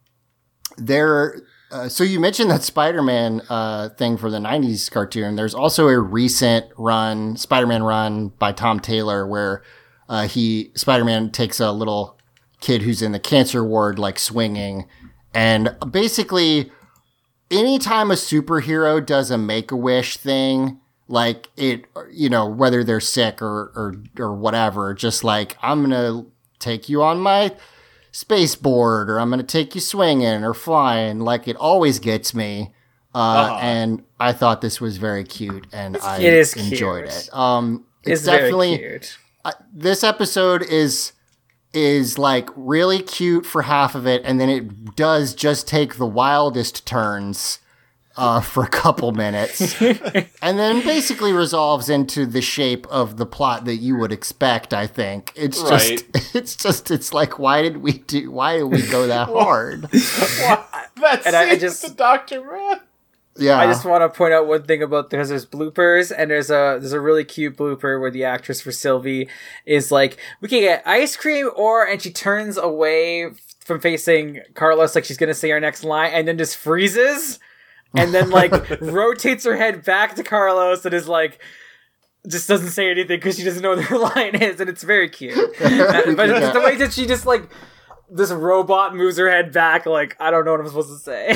there. 0.78 1.42
Uh, 1.72 1.88
so 1.88 2.04
you 2.04 2.20
mentioned 2.20 2.52
that 2.52 2.64
Spider-Man 2.64 3.42
uh, 3.50 3.90
thing 3.90 4.18
for 4.18 4.30
the 4.30 4.40
'90s 4.40 4.92
cartoon. 4.92 5.36
There's 5.38 5.56
also 5.56 5.88
a 5.88 5.98
recent 6.00 6.66
run, 6.78 7.38
Spider-Man 7.38 7.82
run 7.84 8.28
by 8.28 8.52
Tom 8.52 8.80
Taylor, 8.80 9.26
where 9.26 9.64
uh, 10.10 10.28
he 10.28 10.72
Spider-Man 10.76 11.32
takes 11.32 11.60
a 11.60 11.72
little 11.72 12.18
kid 12.60 12.82
who's 12.82 13.02
in 13.02 13.12
the 13.14 13.20
cancer 13.20 13.64
ward, 13.64 13.98
like 13.98 14.20
swinging, 14.20 14.88
and 15.34 15.76
basically 15.90 16.72
anytime 17.50 18.12
a 18.12 18.16
superhero 18.16 19.06
does 19.06 19.32
a 19.32 19.38
make 19.38 19.72
a 19.72 19.76
wish 19.76 20.18
thing, 20.18 20.80
like 21.08 21.50
it, 21.58 21.86
you 22.12 22.30
know, 22.30 22.46
whether 22.48 22.84
they're 22.84 23.00
sick 23.00 23.42
or, 23.42 23.72
or, 23.76 23.96
or 24.18 24.34
whatever, 24.36 24.94
just 24.94 25.24
like, 25.24 25.58
I'm 25.62 25.80
going 25.90 25.92
to 25.92 26.32
take 26.60 26.88
you 26.90 27.04
on 27.04 27.20
my 27.20 27.54
space 28.12 28.56
board 28.56 29.10
or 29.10 29.20
I'm 29.20 29.30
going 29.30 29.40
to 29.42 29.46
take 29.46 29.76
you 29.76 29.82
swinging 29.82 30.44
or 30.44 30.54
flying, 30.54 31.20
like 31.20 31.48
it 31.48 31.56
always 31.58 32.00
gets 32.00 32.34
me. 32.34 32.74
Uh, 33.14 33.18
Uh-huh. 33.18 33.60
and 33.62 34.04
I 34.22 34.32
thought 34.32 34.62
this 34.62 34.80
was 34.80 34.96
very 34.96 35.26
cute 35.26 35.68
and 35.74 35.98
I 35.98 36.20
It 36.22 36.56
enjoyed 36.56 37.10
cute. 37.10 37.26
it. 37.26 37.30
Um, 37.34 37.84
it's, 38.04 38.22
It's 38.22 38.26
definitely, 38.26 38.78
cute. 38.78 39.18
uh, 39.44 39.52
this 39.74 40.02
episode 40.06 40.62
is 40.64 41.12
is 41.74 42.18
like 42.18 42.50
really 42.56 43.02
cute 43.02 43.46
for 43.46 43.62
half 43.64 43.96
of 43.96 44.06
it 44.06 44.22
and 44.26 44.40
then 44.40 44.50
it 44.50 44.96
does 44.96 45.34
just 45.34 45.68
take 45.68 45.96
the 45.96 46.06
wildest 46.06 46.86
turns 46.86 47.60
uh, 48.18 48.42
for 48.52 48.64
a 48.64 48.68
couple 48.68 49.12
minutes. 49.14 49.82
And 50.44 50.58
then 50.60 50.82
basically 50.82 51.32
resolves 51.32 51.88
into 51.88 52.26
the 52.26 52.42
shape 52.42 52.86
of 52.88 53.16
the 53.18 53.26
plot 53.28 53.64
that 53.66 53.76
you 53.76 53.96
would 53.98 54.12
expect 54.12 54.74
i 54.74 54.86
think. 54.88 55.32
It's 55.36 55.62
just 55.62 56.04
it's 56.36 56.56
just 56.56 56.92
it's 56.92 57.14
like 57.14 57.40
why 57.40 57.62
did 57.62 57.78
we 57.78 57.94
do 57.94 58.32
why 58.32 58.58
did 58.58 58.64
we 58.66 58.82
go 58.88 59.08
that 59.08 59.28
hard? 59.30 59.84
That's 59.92 61.26
And 61.26 61.36
I- 61.36 61.52
I 61.52 61.56
just- 61.58 61.82
the 61.84 61.94
Doctor 61.94 62.44
Man. 62.44 62.80
Yeah. 63.38 63.58
I 63.58 63.66
just 63.66 63.86
want 63.86 64.02
to 64.02 64.16
point 64.16 64.34
out 64.34 64.48
one 64.48 64.64
thing 64.64 64.84
about 64.84 65.10
because 65.10 65.30
there's 65.30 65.46
bloopers 65.46 66.12
and 66.16 66.30
there's 66.30 66.50
a 66.50 66.78
there's 66.80 66.94
a 66.94 67.00
really 67.00 67.24
cute 67.24 67.56
blooper 67.58 68.00
where 68.00 68.12
the 68.12 68.26
actress 68.26 68.62
for 68.62 68.72
Sylvie 68.72 69.30
is 69.66 69.92
like 69.92 70.18
we 70.42 70.50
can 70.50 70.62
get 70.62 70.84
ice 70.86 71.16
cream 71.16 71.50
or 71.56 71.88
and 71.88 72.02
she 72.02 72.12
turns 72.12 72.58
away 72.58 73.32
from 73.64 73.80
facing 73.80 74.42
Carlos 74.54 74.96
like 74.96 75.06
she's 75.06 75.18
gonna 75.18 75.34
say 75.34 75.52
our 75.52 75.60
next 75.60 75.84
line 75.84 76.12
and 76.14 76.28
then 76.28 76.38
just 76.38 76.58
freezes 76.58 77.40
and 77.96 78.14
then 78.14 78.30
like 78.30 78.52
rotates 78.82 79.46
her 79.46 79.56
head 79.56 79.84
back 79.84 80.16
to 80.16 80.24
Carlos 80.24 80.84
and 80.86 80.94
is 80.94 81.08
like 81.08 81.40
just 82.28 82.48
doesn't 82.48 82.70
say 82.70 82.90
anything 82.92 83.18
because 83.18 83.38
she 83.38 83.44
doesn't 83.44 83.64
know 83.64 83.76
what 83.76 83.84
her 83.86 83.98
line 84.16 84.36
is 84.36 84.60
and 84.60 84.70
it's 84.70 84.84
very 84.84 85.10
cute. 85.10 85.38
Uh, 85.62 86.14
but 86.16 86.30
it's 86.30 86.54
the 86.54 86.60
way 86.60 86.76
that 86.76 86.92
she 86.92 87.06
just 87.06 87.26
like 87.26 87.50
this 88.12 88.30
robot 88.32 88.96
moves 88.96 89.18
her 89.18 89.30
head 89.30 89.52
back 89.54 89.86
like 89.86 90.16
I 90.20 90.30
don't 90.30 90.46
know 90.46 90.52
what 90.52 90.60
I'm 90.60 90.68
supposed 90.68 90.90
to 90.90 90.98
say 90.98 91.30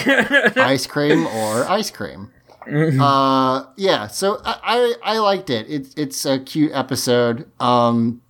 ice 0.61 0.85
cream 0.85 1.25
or 1.25 1.65
ice 1.67 1.89
cream. 1.89 2.31
Uh, 2.67 3.65
yeah. 3.77 4.07
So 4.07 4.41
I, 4.43 4.59
I 5.03 5.13
I 5.13 5.17
liked 5.19 5.49
it. 5.49 5.67
It's 5.69 5.93
it's 5.95 6.25
a 6.25 6.39
cute 6.39 6.71
episode. 6.73 7.49
Um, 7.59 8.21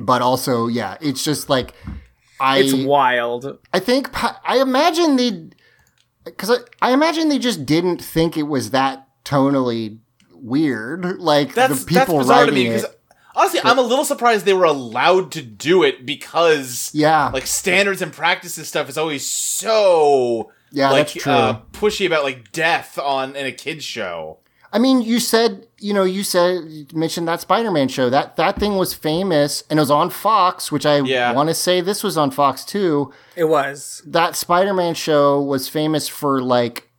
but 0.00 0.22
also 0.22 0.68
yeah, 0.68 0.96
it's 1.00 1.22
just 1.22 1.48
like 1.48 1.74
I 2.40 2.58
it's 2.58 2.72
wild 2.72 3.58
I 3.72 3.80
think 3.80 4.10
I 4.22 4.58
imagine 4.60 5.16
they 5.16 5.50
because 6.24 6.50
I, 6.50 6.88
I 6.90 6.92
imagine 6.92 7.28
they 7.28 7.38
just 7.38 7.66
didn't 7.66 8.02
think 8.02 8.36
it 8.36 8.44
was 8.44 8.70
that 8.70 9.06
tonally 9.24 9.98
weird. 10.32 11.18
Like 11.18 11.54
That's 11.54 11.84
the 11.84 11.86
people 11.86 12.18
that's 12.18 12.28
bizarre 12.28 12.46
to 12.46 12.52
writing 12.52 12.70
me 12.72 12.76
it. 12.76 13.00
Because 13.36 13.54
honestly, 13.54 13.70
I'm 13.70 13.78
a 13.78 13.82
little 13.82 14.04
surprised 14.04 14.44
they 14.46 14.54
were 14.54 14.64
allowed 14.64 15.30
to 15.32 15.42
do 15.42 15.82
it 15.82 16.06
because 16.06 16.90
Yeah. 16.94 17.28
like 17.32 17.46
standards 17.46 18.02
and 18.02 18.12
practices 18.12 18.68
stuff 18.68 18.88
is 18.88 18.96
always 18.98 19.28
so 19.28 20.50
Yeah, 20.72 20.90
like 20.90 21.08
that's 21.12 21.22
true. 21.22 21.32
Uh, 21.32 21.60
pushy 21.72 22.06
about 22.06 22.24
like 22.24 22.50
death 22.52 22.98
on 22.98 23.36
in 23.36 23.46
a 23.46 23.52
kids 23.52 23.84
show. 23.84 24.38
I 24.72 24.78
mean, 24.78 25.00
you 25.00 25.20
said, 25.20 25.66
you 25.78 25.94
know, 25.94 26.02
you 26.04 26.22
said, 26.22 26.64
you 26.68 26.86
mentioned 26.92 27.28
that 27.28 27.40
Spider-Man 27.40 27.88
show. 27.88 28.10
That 28.10 28.36
that 28.36 28.58
thing 28.58 28.76
was 28.76 28.92
famous 28.92 29.62
and 29.70 29.78
it 29.78 29.80
was 29.82 29.90
on 29.90 30.10
Fox, 30.10 30.70
which 30.72 30.84
I 30.84 30.98
Yeah. 30.98 31.32
want 31.32 31.48
to 31.48 31.54
say 31.54 31.80
this 31.80 32.02
was 32.02 32.18
on 32.18 32.30
Fox 32.30 32.64
too. 32.64 33.12
It 33.36 33.44
was. 33.44 34.02
That 34.06 34.36
Spider-Man 34.36 34.94
show 34.94 35.40
was 35.40 35.68
famous 35.68 36.08
for 36.08 36.42
like 36.42 36.90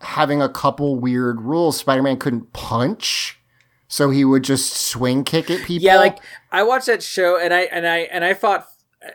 having 0.00 0.42
a 0.42 0.48
couple 0.48 0.96
weird 0.96 1.40
rules. 1.40 1.78
Spider 1.78 2.02
Man 2.02 2.18
couldn't 2.18 2.52
punch, 2.52 3.40
so 3.88 4.10
he 4.10 4.24
would 4.24 4.44
just 4.44 4.72
swing 4.72 5.24
kick 5.24 5.50
at 5.50 5.60
people. 5.64 5.84
Yeah, 5.84 5.96
like 5.98 6.18
I 6.52 6.62
watched 6.62 6.86
that 6.86 7.02
show 7.02 7.38
and 7.38 7.52
I 7.54 7.60
and 7.62 7.86
I 7.86 7.98
and 7.98 8.24
I 8.24 8.34
fought 8.34 8.66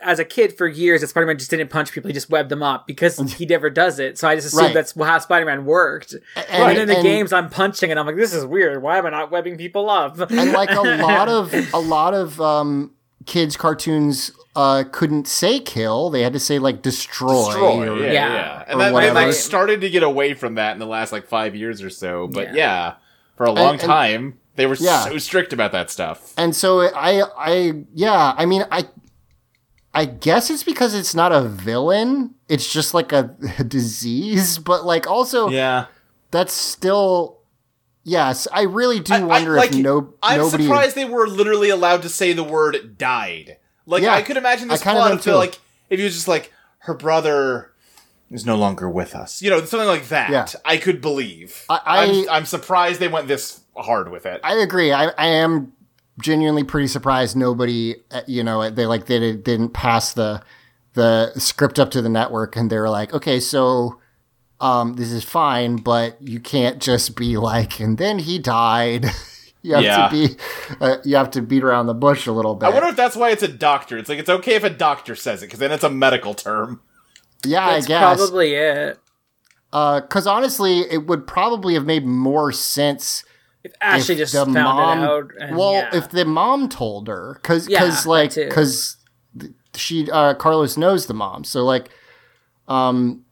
as 0.02 0.20
a 0.20 0.24
kid 0.24 0.56
for 0.56 0.68
years 0.68 1.00
that 1.00 1.08
Spider-Man 1.08 1.36
just 1.36 1.50
didn't 1.50 1.68
punch 1.68 1.90
people; 1.92 2.08
he 2.08 2.14
just 2.14 2.30
webbed 2.30 2.48
them 2.48 2.62
up 2.62 2.86
because 2.86 3.18
he 3.34 3.44
never 3.46 3.68
does 3.70 3.98
it. 3.98 4.18
So 4.18 4.28
I 4.28 4.36
just 4.36 4.46
assumed 4.48 4.66
Right. 4.66 4.74
that's 4.74 4.92
how 4.98 5.18
Spider-Man 5.18 5.64
worked. 5.64 6.12
and, 6.36 6.46
And 6.48 6.78
in 6.78 6.86
the 6.88 6.94
and- 6.96 7.02
games, 7.02 7.32
I'm 7.32 7.50
punching, 7.50 7.90
and 7.90 7.98
I'm 7.98 8.06
like, 8.06 8.16
"This 8.16 8.32
is 8.32 8.44
weird. 8.46 8.82
Why 8.82 8.98
am 8.98 9.06
I 9.06 9.10
not 9.10 9.30
webbing 9.32 9.56
people 9.58 9.90
up?" 9.90 10.18
and 10.30 10.52
like 10.52 10.70
a 10.70 10.80
lot 10.80 11.28
of 11.28 11.52
a 11.74 11.78
lot 11.80 12.14
of 12.14 12.40
um, 12.40 12.92
kids 13.26 13.56
cartoons 13.56 14.30
uh, 14.54 14.84
couldn't 14.92 15.26
say 15.26 15.58
kill; 15.58 16.08
they 16.10 16.22
had 16.22 16.32
to 16.34 16.40
say 16.40 16.60
like 16.60 16.82
destroy. 16.82 17.46
Destroy, 17.46 17.88
or- 17.92 17.98
yeah, 17.98 18.12
Yeah. 18.12 18.32
yeah. 18.34 18.64
And 18.68 18.80
that, 18.80 18.94
they 18.94 19.10
like 19.10 19.32
started 19.32 19.80
to 19.80 19.90
get 19.90 20.04
away 20.04 20.34
from 20.34 20.54
that 20.54 20.72
in 20.74 20.78
the 20.78 20.86
last 20.86 21.10
like 21.10 21.26
five 21.26 21.56
years 21.56 21.82
or 21.82 21.90
so. 21.90 22.28
But 22.28 22.54
yeah, 22.54 22.94
for 23.36 23.44
a 23.44 23.50
long 23.50 23.72
and- 23.72 23.80
time 23.80 24.38
they 24.60 24.66
were 24.66 24.76
Yeah. 24.78 25.04
so 25.04 25.16
strict 25.16 25.52
about 25.54 25.72
that 25.72 25.90
stuff. 25.90 26.34
And 26.36 26.54
so 26.54 26.82
I, 26.82 27.22
I, 27.38 27.84
yeah, 27.94 28.34
I 28.36 28.44
mean, 28.44 28.64
I, 28.70 28.84
I 29.94 30.04
guess 30.04 30.50
it's 30.50 30.62
because 30.62 30.94
it's 30.94 31.14
not 31.14 31.32
a 31.32 31.40
villain; 31.40 32.34
it's 32.48 32.70
just 32.70 32.92
like 32.94 33.10
a, 33.12 33.34
a 33.58 33.64
disease. 33.64 34.58
But 34.58 34.84
like, 34.84 35.06
also, 35.06 35.48
Yeah, 35.48 35.86
that's 36.30 36.52
still, 36.52 37.38
yes, 38.04 38.46
I 38.52 38.62
really 38.62 39.00
do 39.00 39.14
I- 39.14 39.18
I- 39.20 39.22
wonder 39.24 39.56
like, 39.56 39.70
if 39.72 39.78
no, 39.78 40.14
I'm 40.22 40.38
nobody. 40.38 40.64
surprised 40.64 40.94
they 40.94 41.06
were 41.06 41.26
literally 41.26 41.70
allowed 41.70 42.02
to 42.02 42.08
say 42.10 42.32
the 42.34 42.44
word 42.44 42.98
"died." 42.98 43.56
Like 43.86 44.02
Yeah, 44.02 44.12
I 44.14 44.22
could 44.22 44.36
imagine 44.36 44.68
this 44.68 44.82
I 44.82 44.84
kinda 44.84 45.00
plot 45.00 45.10
am 45.12 45.16
of 45.18 45.24
feel 45.24 45.38
like 45.38 45.58
if 45.88 45.98
he 45.98 46.04
was 46.04 46.14
just 46.14 46.28
like 46.28 46.52
her 46.80 46.94
brother 46.94 47.72
is 48.30 48.46
no 48.46 48.54
longer 48.56 48.88
with 48.88 49.16
us, 49.16 49.42
you 49.42 49.50
know, 49.50 49.64
something 49.64 49.88
like 49.88 50.06
that. 50.08 50.30
Yeah. 50.30 50.46
I 50.64 50.76
could 50.76 51.00
believe. 51.00 51.64
I- 51.68 51.80
I- 51.84 52.04
I'm, 52.04 52.28
I'm 52.30 52.44
surprised 52.46 53.00
they 53.00 53.08
went 53.08 53.26
this 53.26 53.62
hard 53.76 54.10
with 54.10 54.26
it. 54.26 54.40
I 54.44 54.54
agree. 54.56 54.92
I, 54.92 55.06
I 55.18 55.26
am 55.26 55.72
genuinely 56.20 56.64
pretty 56.64 56.86
surprised 56.88 57.36
nobody, 57.36 57.96
uh, 58.10 58.22
you 58.26 58.42
know, 58.44 58.68
they 58.70 58.86
like 58.86 59.06
they 59.06 59.18
did- 59.18 59.44
didn't 59.44 59.70
pass 59.70 60.12
the 60.12 60.42
the 60.94 61.32
script 61.38 61.78
up 61.78 61.90
to 61.92 62.02
the 62.02 62.08
network, 62.08 62.56
and 62.56 62.68
they 62.70 62.78
were 62.78 62.90
like, 62.90 63.12
okay, 63.14 63.40
so. 63.40 63.98
Um, 64.62 64.92
this 64.96 65.10
is 65.10 65.24
fine, 65.24 65.76
but 65.76 66.20
you 66.20 66.38
can't 66.38 66.82
just 66.82 67.16
be 67.16 67.38
like, 67.38 67.80
and 67.80 67.96
then 67.96 68.18
he 68.18 68.38
died. 68.38 69.06
you 69.62 69.72
have 69.72 69.82
Yeah. 69.82 70.08
to 70.08 70.10
be, 70.10 70.36
uh, 70.82 70.96
you 71.02 71.16
have 71.16 71.30
to 71.30 71.40
beat 71.40 71.64
around 71.64 71.86
the 71.86 71.94
bush 71.94 72.26
a 72.26 72.32
little 72.32 72.54
bit. 72.54 72.66
I 72.66 72.68
wonder 72.68 72.90
if 72.90 72.94
that's 72.96 73.16
why 73.16 73.30
it's 73.30 73.42
a 73.42 73.48
doctor. 73.48 73.96
It's 73.96 74.10
like 74.10 74.18
it's 74.18 74.28
okay 74.28 74.56
if 74.56 74.62
a 74.62 74.68
doctor 74.68 75.16
says 75.16 75.42
it 75.42 75.46
because 75.46 75.60
then 75.60 75.72
it's 75.72 75.82
a 75.82 75.88
medical 75.88 76.34
term. 76.34 76.82
yeah, 77.42 77.70
That's 77.70 77.86
I 77.86 77.88
guess. 77.88 78.16
probably 78.18 78.52
it. 78.52 78.98
Because 79.70 80.26
honestly, 80.26 80.80
it 80.80 81.06
would 81.06 81.26
probably 81.26 81.72
have 81.72 81.86
made 81.86 82.04
more 82.04 82.52
sense 82.52 83.24
If 83.62 83.72
Ashley 83.80 84.14
if 84.14 84.20
just 84.20 84.34
found 84.34 84.54
mom, 84.54 84.98
it 84.98 85.04
out. 85.04 85.30
And, 85.38 85.56
well, 85.56 85.74
yeah. 85.74 85.90
if 85.92 86.10
the 86.10 86.24
mom 86.24 86.68
told 86.68 87.08
her, 87.08 87.34
because 87.34 87.68
Yeah, 87.68 87.94
like 88.06 88.34
because 88.34 88.96
she 89.74 90.10
uh, 90.10 90.34
Carlos 90.34 90.76
knows 90.76 91.06
the 91.06 91.14
mom, 91.14 91.44
so 91.44 91.64
like, 91.64 91.90
um, 92.68 93.24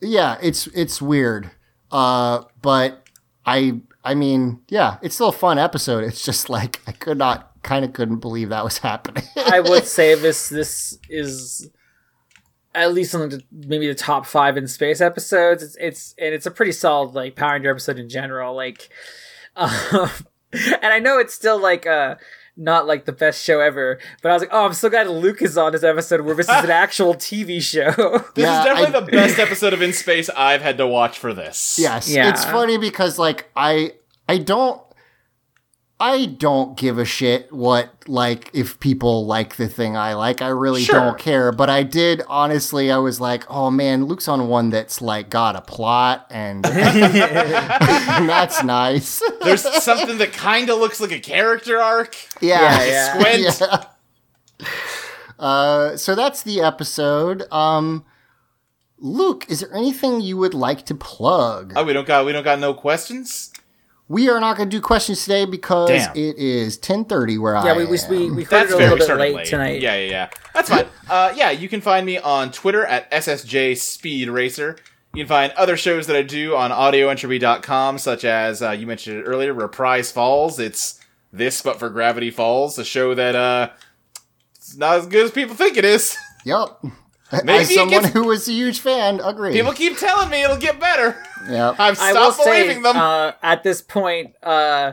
yeah, 0.00 0.38
it's 0.42 0.66
it's 0.68 1.02
weird, 1.02 1.50
uh, 1.90 2.44
but 2.62 3.06
I 3.44 3.80
I 4.04 4.14
mean, 4.14 4.60
yeah, 4.68 4.98
it's 5.02 5.16
still 5.16 5.28
a 5.28 5.32
fun 5.32 5.58
episode. 5.58 6.04
It's 6.04 6.24
just 6.24 6.48
like 6.48 6.80
I 6.86 6.92
could 6.92 7.18
not 7.18 7.52
kind 7.62 7.84
of 7.84 7.92
couldn't 7.92 8.20
believe 8.20 8.50
that 8.50 8.64
was 8.64 8.78
happening. 8.78 9.24
I 9.36 9.60
would 9.60 9.84
say 9.84 10.14
this 10.20 10.48
this 10.48 10.98
is 11.10 11.68
at 12.74 12.92
least 12.92 13.14
on 13.14 13.28
the 13.28 13.42
maybe 13.50 13.88
the 13.88 13.94
top 13.94 14.26
five 14.26 14.56
in 14.56 14.68
space 14.68 15.00
episodes. 15.00 15.62
It's 15.62 15.76
it's 15.80 16.14
and 16.18 16.34
it's 16.34 16.46
a 16.46 16.50
pretty 16.50 16.72
solid 16.72 17.14
like 17.14 17.34
Power 17.34 17.54
Ranger 17.54 17.70
episode 17.70 17.98
in 17.98 18.08
general. 18.08 18.54
Like, 18.54 18.88
um, 19.56 20.10
and 20.52 20.86
I 20.92 20.98
know 20.98 21.18
it's 21.18 21.34
still 21.34 21.58
like 21.60 21.86
uh 21.86 22.16
not 22.58 22.86
like 22.86 23.04
the 23.04 23.12
best 23.12 23.44
show 23.44 23.60
ever, 23.60 23.98
but 24.22 24.30
I 24.30 24.32
was 24.32 24.40
like, 24.42 24.48
oh, 24.50 24.64
I'm 24.64 24.72
so 24.72 24.88
glad 24.88 25.08
Luke 25.08 25.42
is 25.42 25.58
on 25.58 25.72
this 25.72 25.84
episode 25.84 26.22
where 26.22 26.34
this 26.34 26.48
is 26.48 26.64
an 26.64 26.70
actual 26.86 27.14
TV 27.14 27.60
show. 27.60 27.90
This 28.34 28.44
Yeah, 28.44 28.60
is 28.60 28.64
definitely 28.64 28.96
I- 28.96 29.00
the 29.00 29.06
best 29.12 29.38
episode 29.38 29.72
of 29.74 29.82
In 29.82 29.92
Space 29.92 30.30
I've 30.30 30.62
had 30.62 30.78
to 30.78 30.86
watch 30.86 31.18
for 31.18 31.34
this. 31.34 31.78
Yes, 31.78 32.08
Yeah. 32.10 32.30
it's 32.30 32.44
funny 32.46 32.78
because 32.78 33.18
like 33.18 33.50
I 33.54 33.92
I 34.28 34.38
don't 34.38 34.80
I 35.98 36.26
don't 36.26 36.76
give 36.76 36.98
a 36.98 37.06
shit 37.06 37.50
what 37.50 37.88
like 38.06 38.50
if 38.52 38.78
people 38.80 39.24
like 39.24 39.56
the 39.56 39.66
thing 39.66 39.96
I 39.96 40.12
like. 40.12 40.42
I 40.42 40.48
really 40.48 40.82
Sure. 40.82 41.00
don't 41.00 41.18
care. 41.18 41.52
But 41.52 41.70
I 41.70 41.84
did 41.84 42.20
honestly. 42.28 42.92
I 42.92 42.98
was 42.98 43.18
like, 43.18 43.44
oh 43.48 43.70
man, 43.70 44.04
Luke's 44.04 44.28
on 44.28 44.46
one 44.48 44.68
that's 44.68 45.00
like 45.00 45.30
got 45.30 45.56
a 45.56 45.62
plot 45.62 46.26
and, 46.30 46.66
and 46.66 47.14
that's 48.28 48.62
nice. 48.62 49.22
There's 49.42 49.62
something 49.82 50.18
that 50.18 50.34
kind 50.34 50.68
of 50.68 50.78
looks 50.78 51.00
like 51.00 51.12
a 51.12 51.18
character 51.18 51.78
arc. 51.80 52.14
yeah, 52.42 52.84
Yeah, 52.84 53.18
Squint. 53.18 53.60
yeah. 54.60 54.66
Uh, 55.38 55.96
so 55.96 56.14
that's 56.14 56.42
the 56.42 56.60
episode. 56.60 57.50
Um, 57.52 58.04
Luke, 58.98 59.44
is 59.50 59.60
there 59.60 59.74
anything 59.74 60.20
you 60.20 60.36
would 60.38 60.54
like 60.54 60.86
to 60.86 60.94
plug? 60.94 61.72
Oh, 61.76 61.84
we 61.84 61.92
don't 61.92 62.06
got 62.06 62.24
we 62.26 62.32
don't 62.32 62.44
got 62.44 62.58
no 62.58 62.72
questions. 62.74 63.52
We 64.08 64.28
are 64.28 64.38
not 64.38 64.56
going 64.56 64.70
to 64.70 64.76
do 64.76 64.80
questions 64.80 65.22
today 65.24 65.46
because 65.46 65.88
Damn. 65.88 66.16
it 66.16 66.36
is 66.36 66.78
10:30 66.78 67.38
where 67.40 67.56
I 67.56 67.60
am. 67.60 67.66
yeah, 67.66 67.76
we 67.76 67.86
we 67.86 67.98
am. 67.98 68.10
we, 68.10 68.30
we 68.30 68.42
heard 68.44 68.68
That's 68.68 68.72
a 68.72 68.76
little 68.76 68.96
bit 68.96 69.08
late, 69.16 69.34
late 69.34 69.46
tonight. 69.46 69.82
Yeah, 69.82 69.96
yeah, 69.96 70.10
yeah. 70.10 70.30
That's 70.54 70.68
fine. 70.68 70.86
Uh, 71.08 71.32
yeah, 71.36 71.52
you 71.52 71.68
can 71.68 71.80
find 71.80 72.04
me 72.04 72.18
on 72.18 72.50
Twitter 72.50 72.84
at 72.84 73.08
SSJ 73.12 73.76
Speed 73.76 74.28
Racer. 74.28 74.76
You 75.14 75.22
can 75.22 75.28
find 75.28 75.52
other 75.52 75.76
shows 75.76 76.08
that 76.08 76.16
I 76.16 76.22
do 76.22 76.56
on 76.56 76.72
audioentropy.com, 76.72 77.98
such 77.98 78.24
as 78.24 78.60
uh, 78.60 78.72
you 78.72 78.88
mentioned 78.88 79.18
it 79.18 79.22
earlier, 79.22 79.54
Reprise 79.54 80.10
Falls. 80.10 80.58
It's 80.58 81.00
this, 81.32 81.62
but 81.62 81.78
for 81.78 81.90
Gravity 81.90 82.32
Falls, 82.32 82.76
a 82.76 82.84
show 82.84 83.14
that 83.14 83.36
uh, 83.36 83.70
it's 84.56 84.76
not 84.76 84.96
as 84.96 85.06
good 85.06 85.26
as 85.26 85.30
people 85.30 85.54
think 85.54 85.76
it 85.76 85.84
is. 85.84 86.16
Yep. 86.44 86.84
Maybe 87.32 87.52
As 87.52 87.70
it 87.70 87.74
someone 87.74 88.02
gets- 88.02 88.12
who 88.14 88.24
was 88.24 88.48
a 88.48 88.52
huge 88.52 88.78
fan, 88.80 89.20
agree. 89.20 89.52
People 89.52 89.72
keep 89.72 89.98
telling 89.98 90.30
me 90.30 90.42
it'll 90.44 90.56
get 90.56 90.78
better. 90.78 91.20
yep. 91.48 91.74
I've 91.78 91.98
I 92.00 92.12
will 92.12 92.30
stopped 92.32 92.44
say, 92.48 92.74
them. 92.74 92.84
uh, 92.86 93.32
at 93.42 93.62
this 93.64 93.82
point 93.82 94.34
uh, 94.44 94.92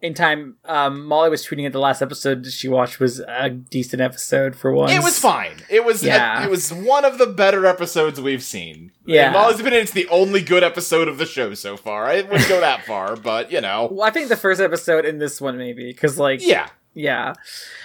in 0.00 0.14
time, 0.14 0.56
um, 0.66 1.04
Molly 1.06 1.30
was 1.30 1.44
tweeting 1.44 1.66
at 1.66 1.72
the 1.72 1.80
last 1.80 2.00
episode 2.02 2.46
she 2.46 2.68
watched 2.68 3.00
was 3.00 3.18
a 3.20 3.48
decent 3.50 4.00
episode 4.02 4.54
for 4.54 4.70
once. 4.72 4.92
It 4.92 5.02
was 5.02 5.18
fine. 5.18 5.56
It 5.68 5.84
was 5.84 6.04
Yeah. 6.04 6.44
it 6.44 6.50
was 6.50 6.72
one 6.72 7.04
of 7.04 7.18
the 7.18 7.26
better 7.26 7.66
episodes 7.66 8.20
we've 8.20 8.42
seen. 8.42 8.92
Yeah. 9.06 9.28
In 9.28 9.32
Molly's 9.32 9.58
opinion, 9.58 9.82
it's 9.82 9.90
the 9.92 10.06
only 10.08 10.42
good 10.42 10.62
episode 10.62 11.08
of 11.08 11.18
the 11.18 11.26
show 11.26 11.54
so 11.54 11.76
far. 11.76 12.04
I 12.06 12.22
wouldn't 12.22 12.48
go 12.48 12.60
that 12.60 12.84
far, 12.84 13.16
but 13.30 13.50
you 13.50 13.60
know. 13.60 13.88
Well, 13.90 14.06
I 14.06 14.10
think 14.10 14.28
the 14.28 14.36
first 14.36 14.60
episode 14.60 15.04
in 15.04 15.18
this 15.18 15.40
one 15.40 15.58
maybe 15.58 15.90
because 15.90 16.18
like 16.18 16.40
Yeah. 16.40 16.68
yeah, 16.92 17.32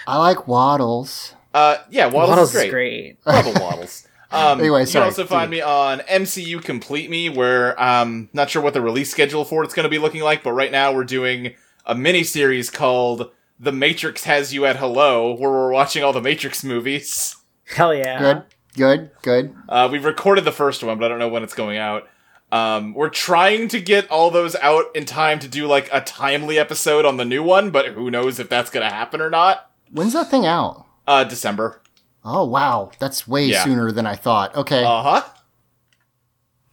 I 0.06 0.18
like 0.18 0.46
waddles. 0.46 1.34
Uh 1.52 1.78
yeah, 1.90 2.06
Waddles, 2.06 2.28
Waddles 2.30 2.48
is 2.54 2.54
great. 2.54 2.66
is 2.66 2.70
great. 2.72 3.16
Love 3.26 3.46
a 3.46 3.60
Waddles. 3.60 4.06
Um, 4.30 4.60
Anyway, 4.60 4.84
you 4.84 4.92
can 4.92 5.02
also 5.02 5.26
find 5.26 5.50
me 5.50 5.60
on 5.60 5.98
MCU 6.00 6.62
Complete 6.62 7.10
Me, 7.10 7.28
where 7.28 7.80
um 7.82 8.28
not 8.32 8.50
sure 8.50 8.62
what 8.62 8.74
the 8.74 8.80
release 8.80 9.10
schedule 9.10 9.44
for 9.44 9.64
it's 9.64 9.74
going 9.74 9.84
to 9.84 9.90
be 9.90 9.98
looking 9.98 10.22
like, 10.22 10.42
but 10.42 10.52
right 10.52 10.70
now 10.70 10.92
we're 10.92 11.04
doing 11.04 11.54
a 11.86 11.94
mini 11.94 12.22
series 12.22 12.70
called 12.70 13.30
"The 13.58 13.72
Matrix 13.72 14.24
Has 14.24 14.54
You 14.54 14.66
at 14.66 14.76
Hello," 14.76 15.32
where 15.34 15.50
we're 15.50 15.72
watching 15.72 16.04
all 16.04 16.12
the 16.12 16.20
Matrix 16.20 16.62
movies. 16.62 17.36
Hell 17.74 17.94
yeah, 17.94 18.18
Good. 18.18 18.42
Good. 18.76 19.10
Good. 19.22 19.54
Uh, 19.68 19.88
we 19.90 19.98
recorded 19.98 20.44
the 20.44 20.52
first 20.52 20.84
one, 20.84 20.98
but 20.98 21.06
I 21.06 21.08
don't 21.08 21.18
know 21.18 21.28
when 21.28 21.42
it's 21.42 21.54
going 21.54 21.76
out. 21.78 22.08
Um, 22.52 22.94
we're 22.94 23.08
trying 23.10 23.68
to 23.68 23.80
get 23.80 24.08
all 24.10 24.30
those 24.30 24.54
out 24.56 24.86
in 24.94 25.04
time 25.06 25.38
to 25.40 25.48
do 25.48 25.66
like 25.66 25.88
a 25.92 26.00
timely 26.00 26.58
episode 26.58 27.04
on 27.04 27.16
the 27.16 27.24
new 27.24 27.42
one, 27.42 27.70
but 27.70 27.86
who 27.88 28.10
knows 28.10 28.38
if 28.40 28.48
that's 28.48 28.70
going 28.70 28.88
to 28.88 28.92
happen 28.94 29.20
or 29.20 29.30
not. 29.30 29.70
When's 29.90 30.12
that 30.14 30.30
thing 30.30 30.46
out? 30.46 30.86
Uh, 31.06 31.24
December. 31.24 31.80
Oh 32.24 32.44
wow, 32.44 32.90
that's 32.98 33.26
way 33.26 33.46
Yeah. 33.46 33.64
sooner 33.64 33.90
than 33.92 34.06
I 34.06 34.14
thought. 34.16 34.54
Okay. 34.54 34.84
Uh 34.84 35.02
huh. 35.02 35.22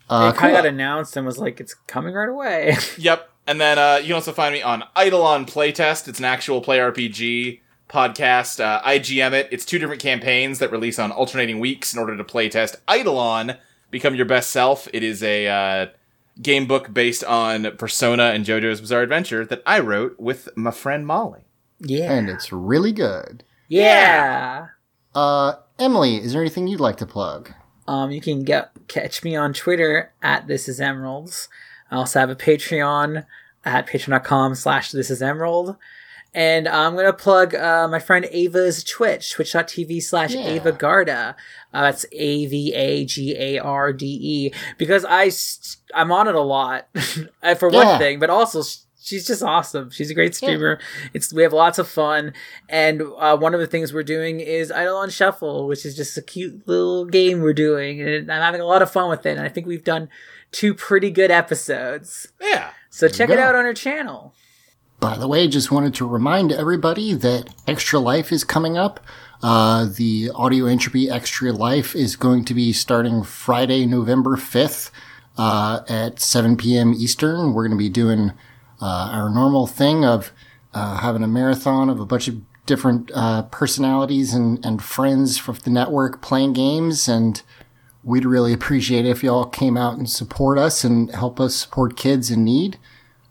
Uh, 0.10 0.32
it 0.34 0.38
kind 0.38 0.52
cool. 0.52 0.58
of 0.58 0.64
got 0.64 0.66
announced 0.66 1.18
and 1.18 1.26
was 1.26 1.38
like 1.38 1.60
it's 1.60 1.74
coming 1.74 2.14
right 2.14 2.30
away. 2.30 2.76
Yep. 2.98 3.30
And 3.46 3.62
then 3.62 3.80
uh, 3.80 3.98
you 4.02 4.08
can 4.08 4.16
also 4.16 4.34
find 4.34 4.54
me 4.54 4.62
on 4.62 4.84
Eidolon 5.02 5.46
Playtest. 5.46 6.10
It's 6.10 6.20
an 6.20 6.26
actual 6.26 6.60
play 6.60 6.80
RPG 6.80 7.62
podcast. 7.90 8.60
Uh, 8.60 8.82
I 8.84 9.00
GM 9.00 9.32
it. 9.32 9.48
It's 9.52 9.64
two 9.64 9.80
different 9.80 10.02
campaigns 10.02 10.60
that 10.60 10.70
release 10.70 11.00
on 11.00 11.14
alternating 11.14 11.60
weeks 11.60 11.94
in 11.94 12.00
order 12.00 12.18
to 12.18 12.24
playtest 12.26 12.76
Eidolon 12.94 13.56
Become 13.90 14.16
Your 14.16 14.26
Best 14.26 14.50
Self. 14.52 14.90
It 14.94 15.02
is 15.02 15.24
a 15.24 15.48
uh, 15.48 15.86
game 16.42 16.68
book 16.68 16.94
based 16.94 17.24
on 17.24 17.72
Persona 17.78 18.32
and 18.32 18.46
JoJo's 18.46 18.82
Bizarre 18.82 19.02
Adventure 19.04 19.46
that 19.46 19.64
I 19.66 19.80
wrote 19.80 20.20
with 20.20 20.50
my 20.58 20.72
friend 20.72 21.08
Molly. 21.08 21.42
yeah, 21.80 22.12
and 22.12 22.30
it's 22.30 22.52
really 22.52 22.92
good. 22.92 23.46
Yeah. 23.68 24.68
Uh, 25.16 25.54
Emily, 25.80 26.18
is 26.18 26.34
there 26.34 26.42
anything 26.42 26.68
you'd 26.68 26.80
like 26.80 26.98
to 26.98 27.06
plug? 27.06 27.52
Um, 27.88 28.12
you 28.12 28.22
can 28.22 28.44
get 28.44 28.72
catch 28.88 29.24
me 29.24 29.36
on 29.36 29.54
Twitter 29.54 30.12
at 30.22 30.48
This 30.48 30.68
Is 30.68 30.80
Emeralds. 30.80 31.50
I 31.90 31.96
also 31.96 32.20
have 32.20 32.30
a 32.30 32.36
Patreon 32.36 33.26
at 33.66 33.88
patreon.com 33.88 34.56
slash 34.56 34.92
This 34.92 35.10
Is 35.10 35.22
Emerald. 35.22 35.76
And 36.34 36.68
I'm 36.68 36.94
going 36.94 37.06
to 37.06 37.14
plug 37.14 37.56
uh, 37.56 37.88
my 37.88 38.00
friend 38.00 38.28
Ava's 38.32 38.84
Twitch, 38.84 39.32
twitch.tv 39.32 40.04
slash 40.04 40.36
Ava 40.36 40.72
Garda. 40.74 41.36
Uh, 41.74 41.82
that's 41.84 42.06
A 42.12 42.46
V 42.46 42.74
A 42.76 43.06
G 43.06 43.36
A 43.40 43.58
R 43.60 43.92
D 43.94 44.06
E. 44.06 44.54
Because 44.78 45.04
I, 45.06 45.30
st- 45.30 45.78
I'm 45.96 46.12
on 46.12 46.28
it 46.28 46.36
a 46.36 46.42
lot, 46.42 46.90
for 46.96 47.72
Yeah. 47.72 47.86
one 47.86 47.98
thing, 47.98 48.20
but 48.20 48.30
also 48.30 48.62
sh- 48.62 48.78
she's 49.08 49.26
just 49.26 49.42
awesome. 49.42 49.90
She's 49.90 50.12
a 50.12 50.14
great 50.14 50.36
streamer. 50.36 50.80
It's 51.14 51.32
We 51.34 51.44
have 51.44 51.54
lots 51.54 51.80
of 51.80 51.88
fun. 51.88 52.34
And 52.68 53.02
uh, 53.18 53.38
one 53.38 53.54
of 53.54 53.60
the 53.60 53.68
things 53.68 53.94
we're 53.94 54.04
doing 54.04 54.40
is 54.42 54.70
Eidolon 54.70 55.10
Shuffle, 55.10 55.68
which 55.68 55.86
is 55.86 55.96
just 55.96 56.18
a 56.18 56.22
cute 56.22 56.68
little 56.68 57.06
game 57.06 57.40
we're 57.40 57.54
doing. 57.54 58.02
And 58.02 58.32
I'm 58.32 58.42
having 58.42 58.62
a 58.62 58.66
lot 58.66 58.82
of 58.82 58.92
fun 58.92 59.10
with 59.10 59.26
it. 59.26 59.38
And 59.38 59.40
I 59.40 59.50
think 59.50 59.66
we've 59.66 59.84
done 59.84 60.10
two 60.52 60.74
pretty 60.74 61.10
good 61.10 61.32
episodes. 61.32 62.28
Yeah. 62.42 62.72
So 62.90 63.08
check 63.08 63.30
you 63.30 63.36
it 63.36 63.40
out 63.40 63.56
on 63.56 63.64
her 63.64 63.74
channel. 63.74 64.34
By 65.00 65.16
the 65.16 65.28
way, 65.28 65.48
just 65.48 65.72
wanted 65.72 65.94
to 65.96 66.08
remind 66.08 66.52
everybody 66.52 67.14
that 67.14 67.54
Extra 67.68 68.00
Life 68.00 68.32
is 68.32 68.44
coming 68.44 68.78
up. 68.78 69.00
Uh, 69.44 69.86
the 69.86 70.32
Audio 70.34 70.66
Entropy 70.66 71.10
Extra 71.10 71.52
Life 71.52 71.96
is 71.96 72.16
going 72.16 72.44
to 72.46 72.56
be 72.56 72.74
starting 72.74 73.24
Friday, 73.24 73.86
November 73.86 74.36
5th 74.36 74.90
uh, 75.38 75.82
at 75.88 76.20
7 76.20 76.58
p.m. 76.58 76.96
Eastern. 76.98 77.54
We're 77.54 77.68
going 77.68 77.78
to 77.78 77.84
be 77.84 77.90
doing 77.90 78.32
uh, 78.82 79.10
our 79.12 79.30
normal 79.30 79.68
thing 79.68 80.06
of 80.06 80.32
uh, 80.74 80.98
having 80.98 81.24
a 81.24 81.28
marathon 81.28 81.90
of 81.90 82.00
a 82.00 82.06
bunch 82.06 82.28
of 82.28 82.42
different 82.66 83.10
uh, 83.16 83.44
personalities 83.44 84.34
and, 84.34 84.64
and 84.66 84.84
friends 84.84 85.38
from 85.38 85.56
the 85.64 85.70
network 85.70 86.22
playing 86.22 86.54
games. 86.54 87.08
And 87.08 87.42
we'd 88.04 88.26
really 88.26 88.54
appreciate 88.54 89.06
it 89.06 89.10
if 89.10 89.24
y'all 89.24 89.46
came 89.46 89.78
out 89.78 89.98
and 89.98 90.10
support 90.10 90.58
us 90.58 90.84
and 90.84 91.12
help 91.14 91.40
us 91.40 91.56
support 91.56 91.98
kids 91.98 92.30
in 92.30 92.44
need. 92.44 92.78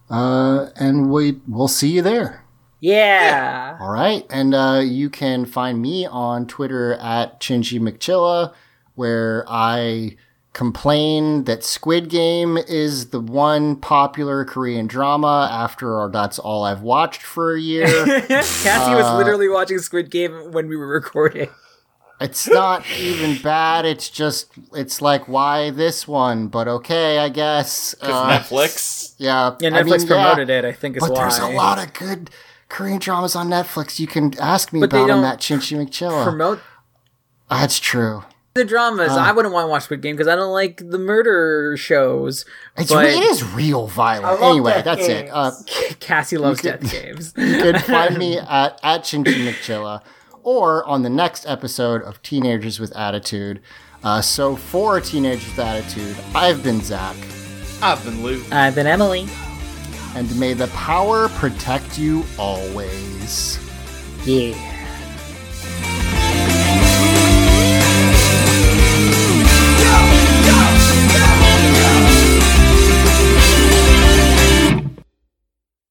Uh, 0.08 0.70
and 0.76 1.10
we 1.10 1.40
we'll 1.48 1.68
see 1.68 1.90
you 1.90 2.02
there. 2.02 2.44
Yeah. 2.78 3.76
All 3.80 3.90
right, 3.90 4.24
and 4.30 4.54
uh, 4.54 4.82
you 4.84 5.10
can 5.10 5.46
find 5.46 5.80
me 5.80 6.06
on 6.06 6.46
Twitter 6.46 6.94
at 6.94 7.40
Chinchi 7.40 7.80
McChilla, 7.80 8.52
where 8.94 9.44
I 9.48 10.16
complain 10.56 11.44
that 11.44 11.62
Squid 11.62 12.08
Game 12.08 12.56
is 12.56 13.10
the 13.10 13.20
one 13.20 13.76
popular 13.76 14.42
Korean 14.46 14.86
drama 14.86 15.50
after 15.52 15.94
or 16.00 16.10
that's 16.10 16.38
all 16.38 16.64
I've 16.64 16.80
watched 16.80 17.20
for 17.20 17.54
a 17.54 17.60
year. 17.60 17.86
Cassie 18.26 18.94
was 18.94 19.18
literally 19.18 19.50
watching 19.50 19.78
Squid 19.80 20.10
Game 20.10 20.52
when 20.52 20.66
we 20.66 20.74
were 20.74 20.88
recording. 20.88 21.50
it's 22.22 22.48
not 22.48 22.86
even 22.98 23.36
bad. 23.42 23.84
It's 23.84 24.08
just 24.08 24.50
it's 24.72 25.02
like 25.02 25.28
why 25.28 25.68
this 25.68 26.08
one, 26.08 26.48
but 26.48 26.68
okay, 26.68 27.18
I 27.18 27.28
guess. 27.28 27.94
Uh, 28.00 28.38
Netflix. 28.38 29.14
yeah, 29.18 29.56
Yeah, 29.60 29.68
I 29.68 29.82
Netflix 29.82 29.98
mean, 29.98 30.06
promoted 30.06 30.48
yeah. 30.48 30.60
it, 30.60 30.64
I 30.64 30.72
think 30.72 30.96
is 30.96 31.02
But 31.02 31.10
why. 31.10 31.20
there's 31.20 31.38
a 31.38 31.48
lot 31.48 31.78
of 31.78 31.92
good 31.92 32.30
Korean 32.70 32.98
dramas 32.98 33.36
on 33.36 33.48
Netflix. 33.50 34.00
You 34.00 34.06
can 34.06 34.32
ask 34.40 34.72
me 34.72 34.80
But 34.80 34.86
about 34.86 35.06
them 35.06 35.16
don't 35.20 35.24
at 35.26 35.38
Chinchi 35.38 35.76
McChilla. 35.76 36.24
Promote 36.24 36.60
That's 37.50 37.78
true. 37.78 38.24
The 38.56 38.64
dramas. 38.64 39.12
Uh. 39.12 39.16
I 39.16 39.32
wouldn't 39.32 39.54
want 39.54 39.66
to 39.66 39.68
watch 39.70 39.84
Squid 39.84 40.02
Game 40.02 40.16
because 40.16 40.26
I 40.28 40.34
don't 40.34 40.52
like 40.52 40.78
the 40.78 40.98
murder 40.98 41.76
shows. 41.76 42.44
It's 42.76 42.90
but 42.90 43.06
it 43.06 43.22
is 43.22 43.44
real 43.44 43.86
violent. 43.86 44.42
Anyway, 44.42 44.82
that's 44.84 45.06
Games. 45.06 45.28
it. 45.28 45.32
Uh, 45.32 45.52
Cassie 46.00 46.38
loves 46.38 46.60
could- 46.60 46.80
death 46.80 46.90
games. 46.92 47.32
you 47.36 47.58
can 47.62 47.78
find 47.80 48.18
me 48.18 48.38
at 48.38 48.80
at 48.82 49.02
Chinchi 49.02 49.46
McChilla 49.46 50.02
or 50.42 50.84
on 50.86 51.02
the 51.02 51.10
next 51.10 51.46
episode 51.46 52.02
of 52.02 52.20
Teenagers 52.22 52.78
with 52.80 52.94
Attitude. 52.96 53.60
Uh, 54.04 54.20
so 54.20 54.54
for 54.56 55.00
Teenagers 55.00 55.46
with 55.48 55.58
Attitude, 55.58 56.16
I've 56.34 56.62
been 56.62 56.80
Zach, 56.80 57.16
I've 57.82 58.04
been 58.04 58.22
Lou. 58.22 58.42
I've 58.52 58.74
been 58.74 58.86
Emily. 58.86 59.26
and 60.14 60.38
may 60.38 60.52
the 60.54 60.68
power 60.68 61.28
protect 61.30 61.98
you 61.98 62.24
always. 62.38 63.58
Yeah. 64.24 64.54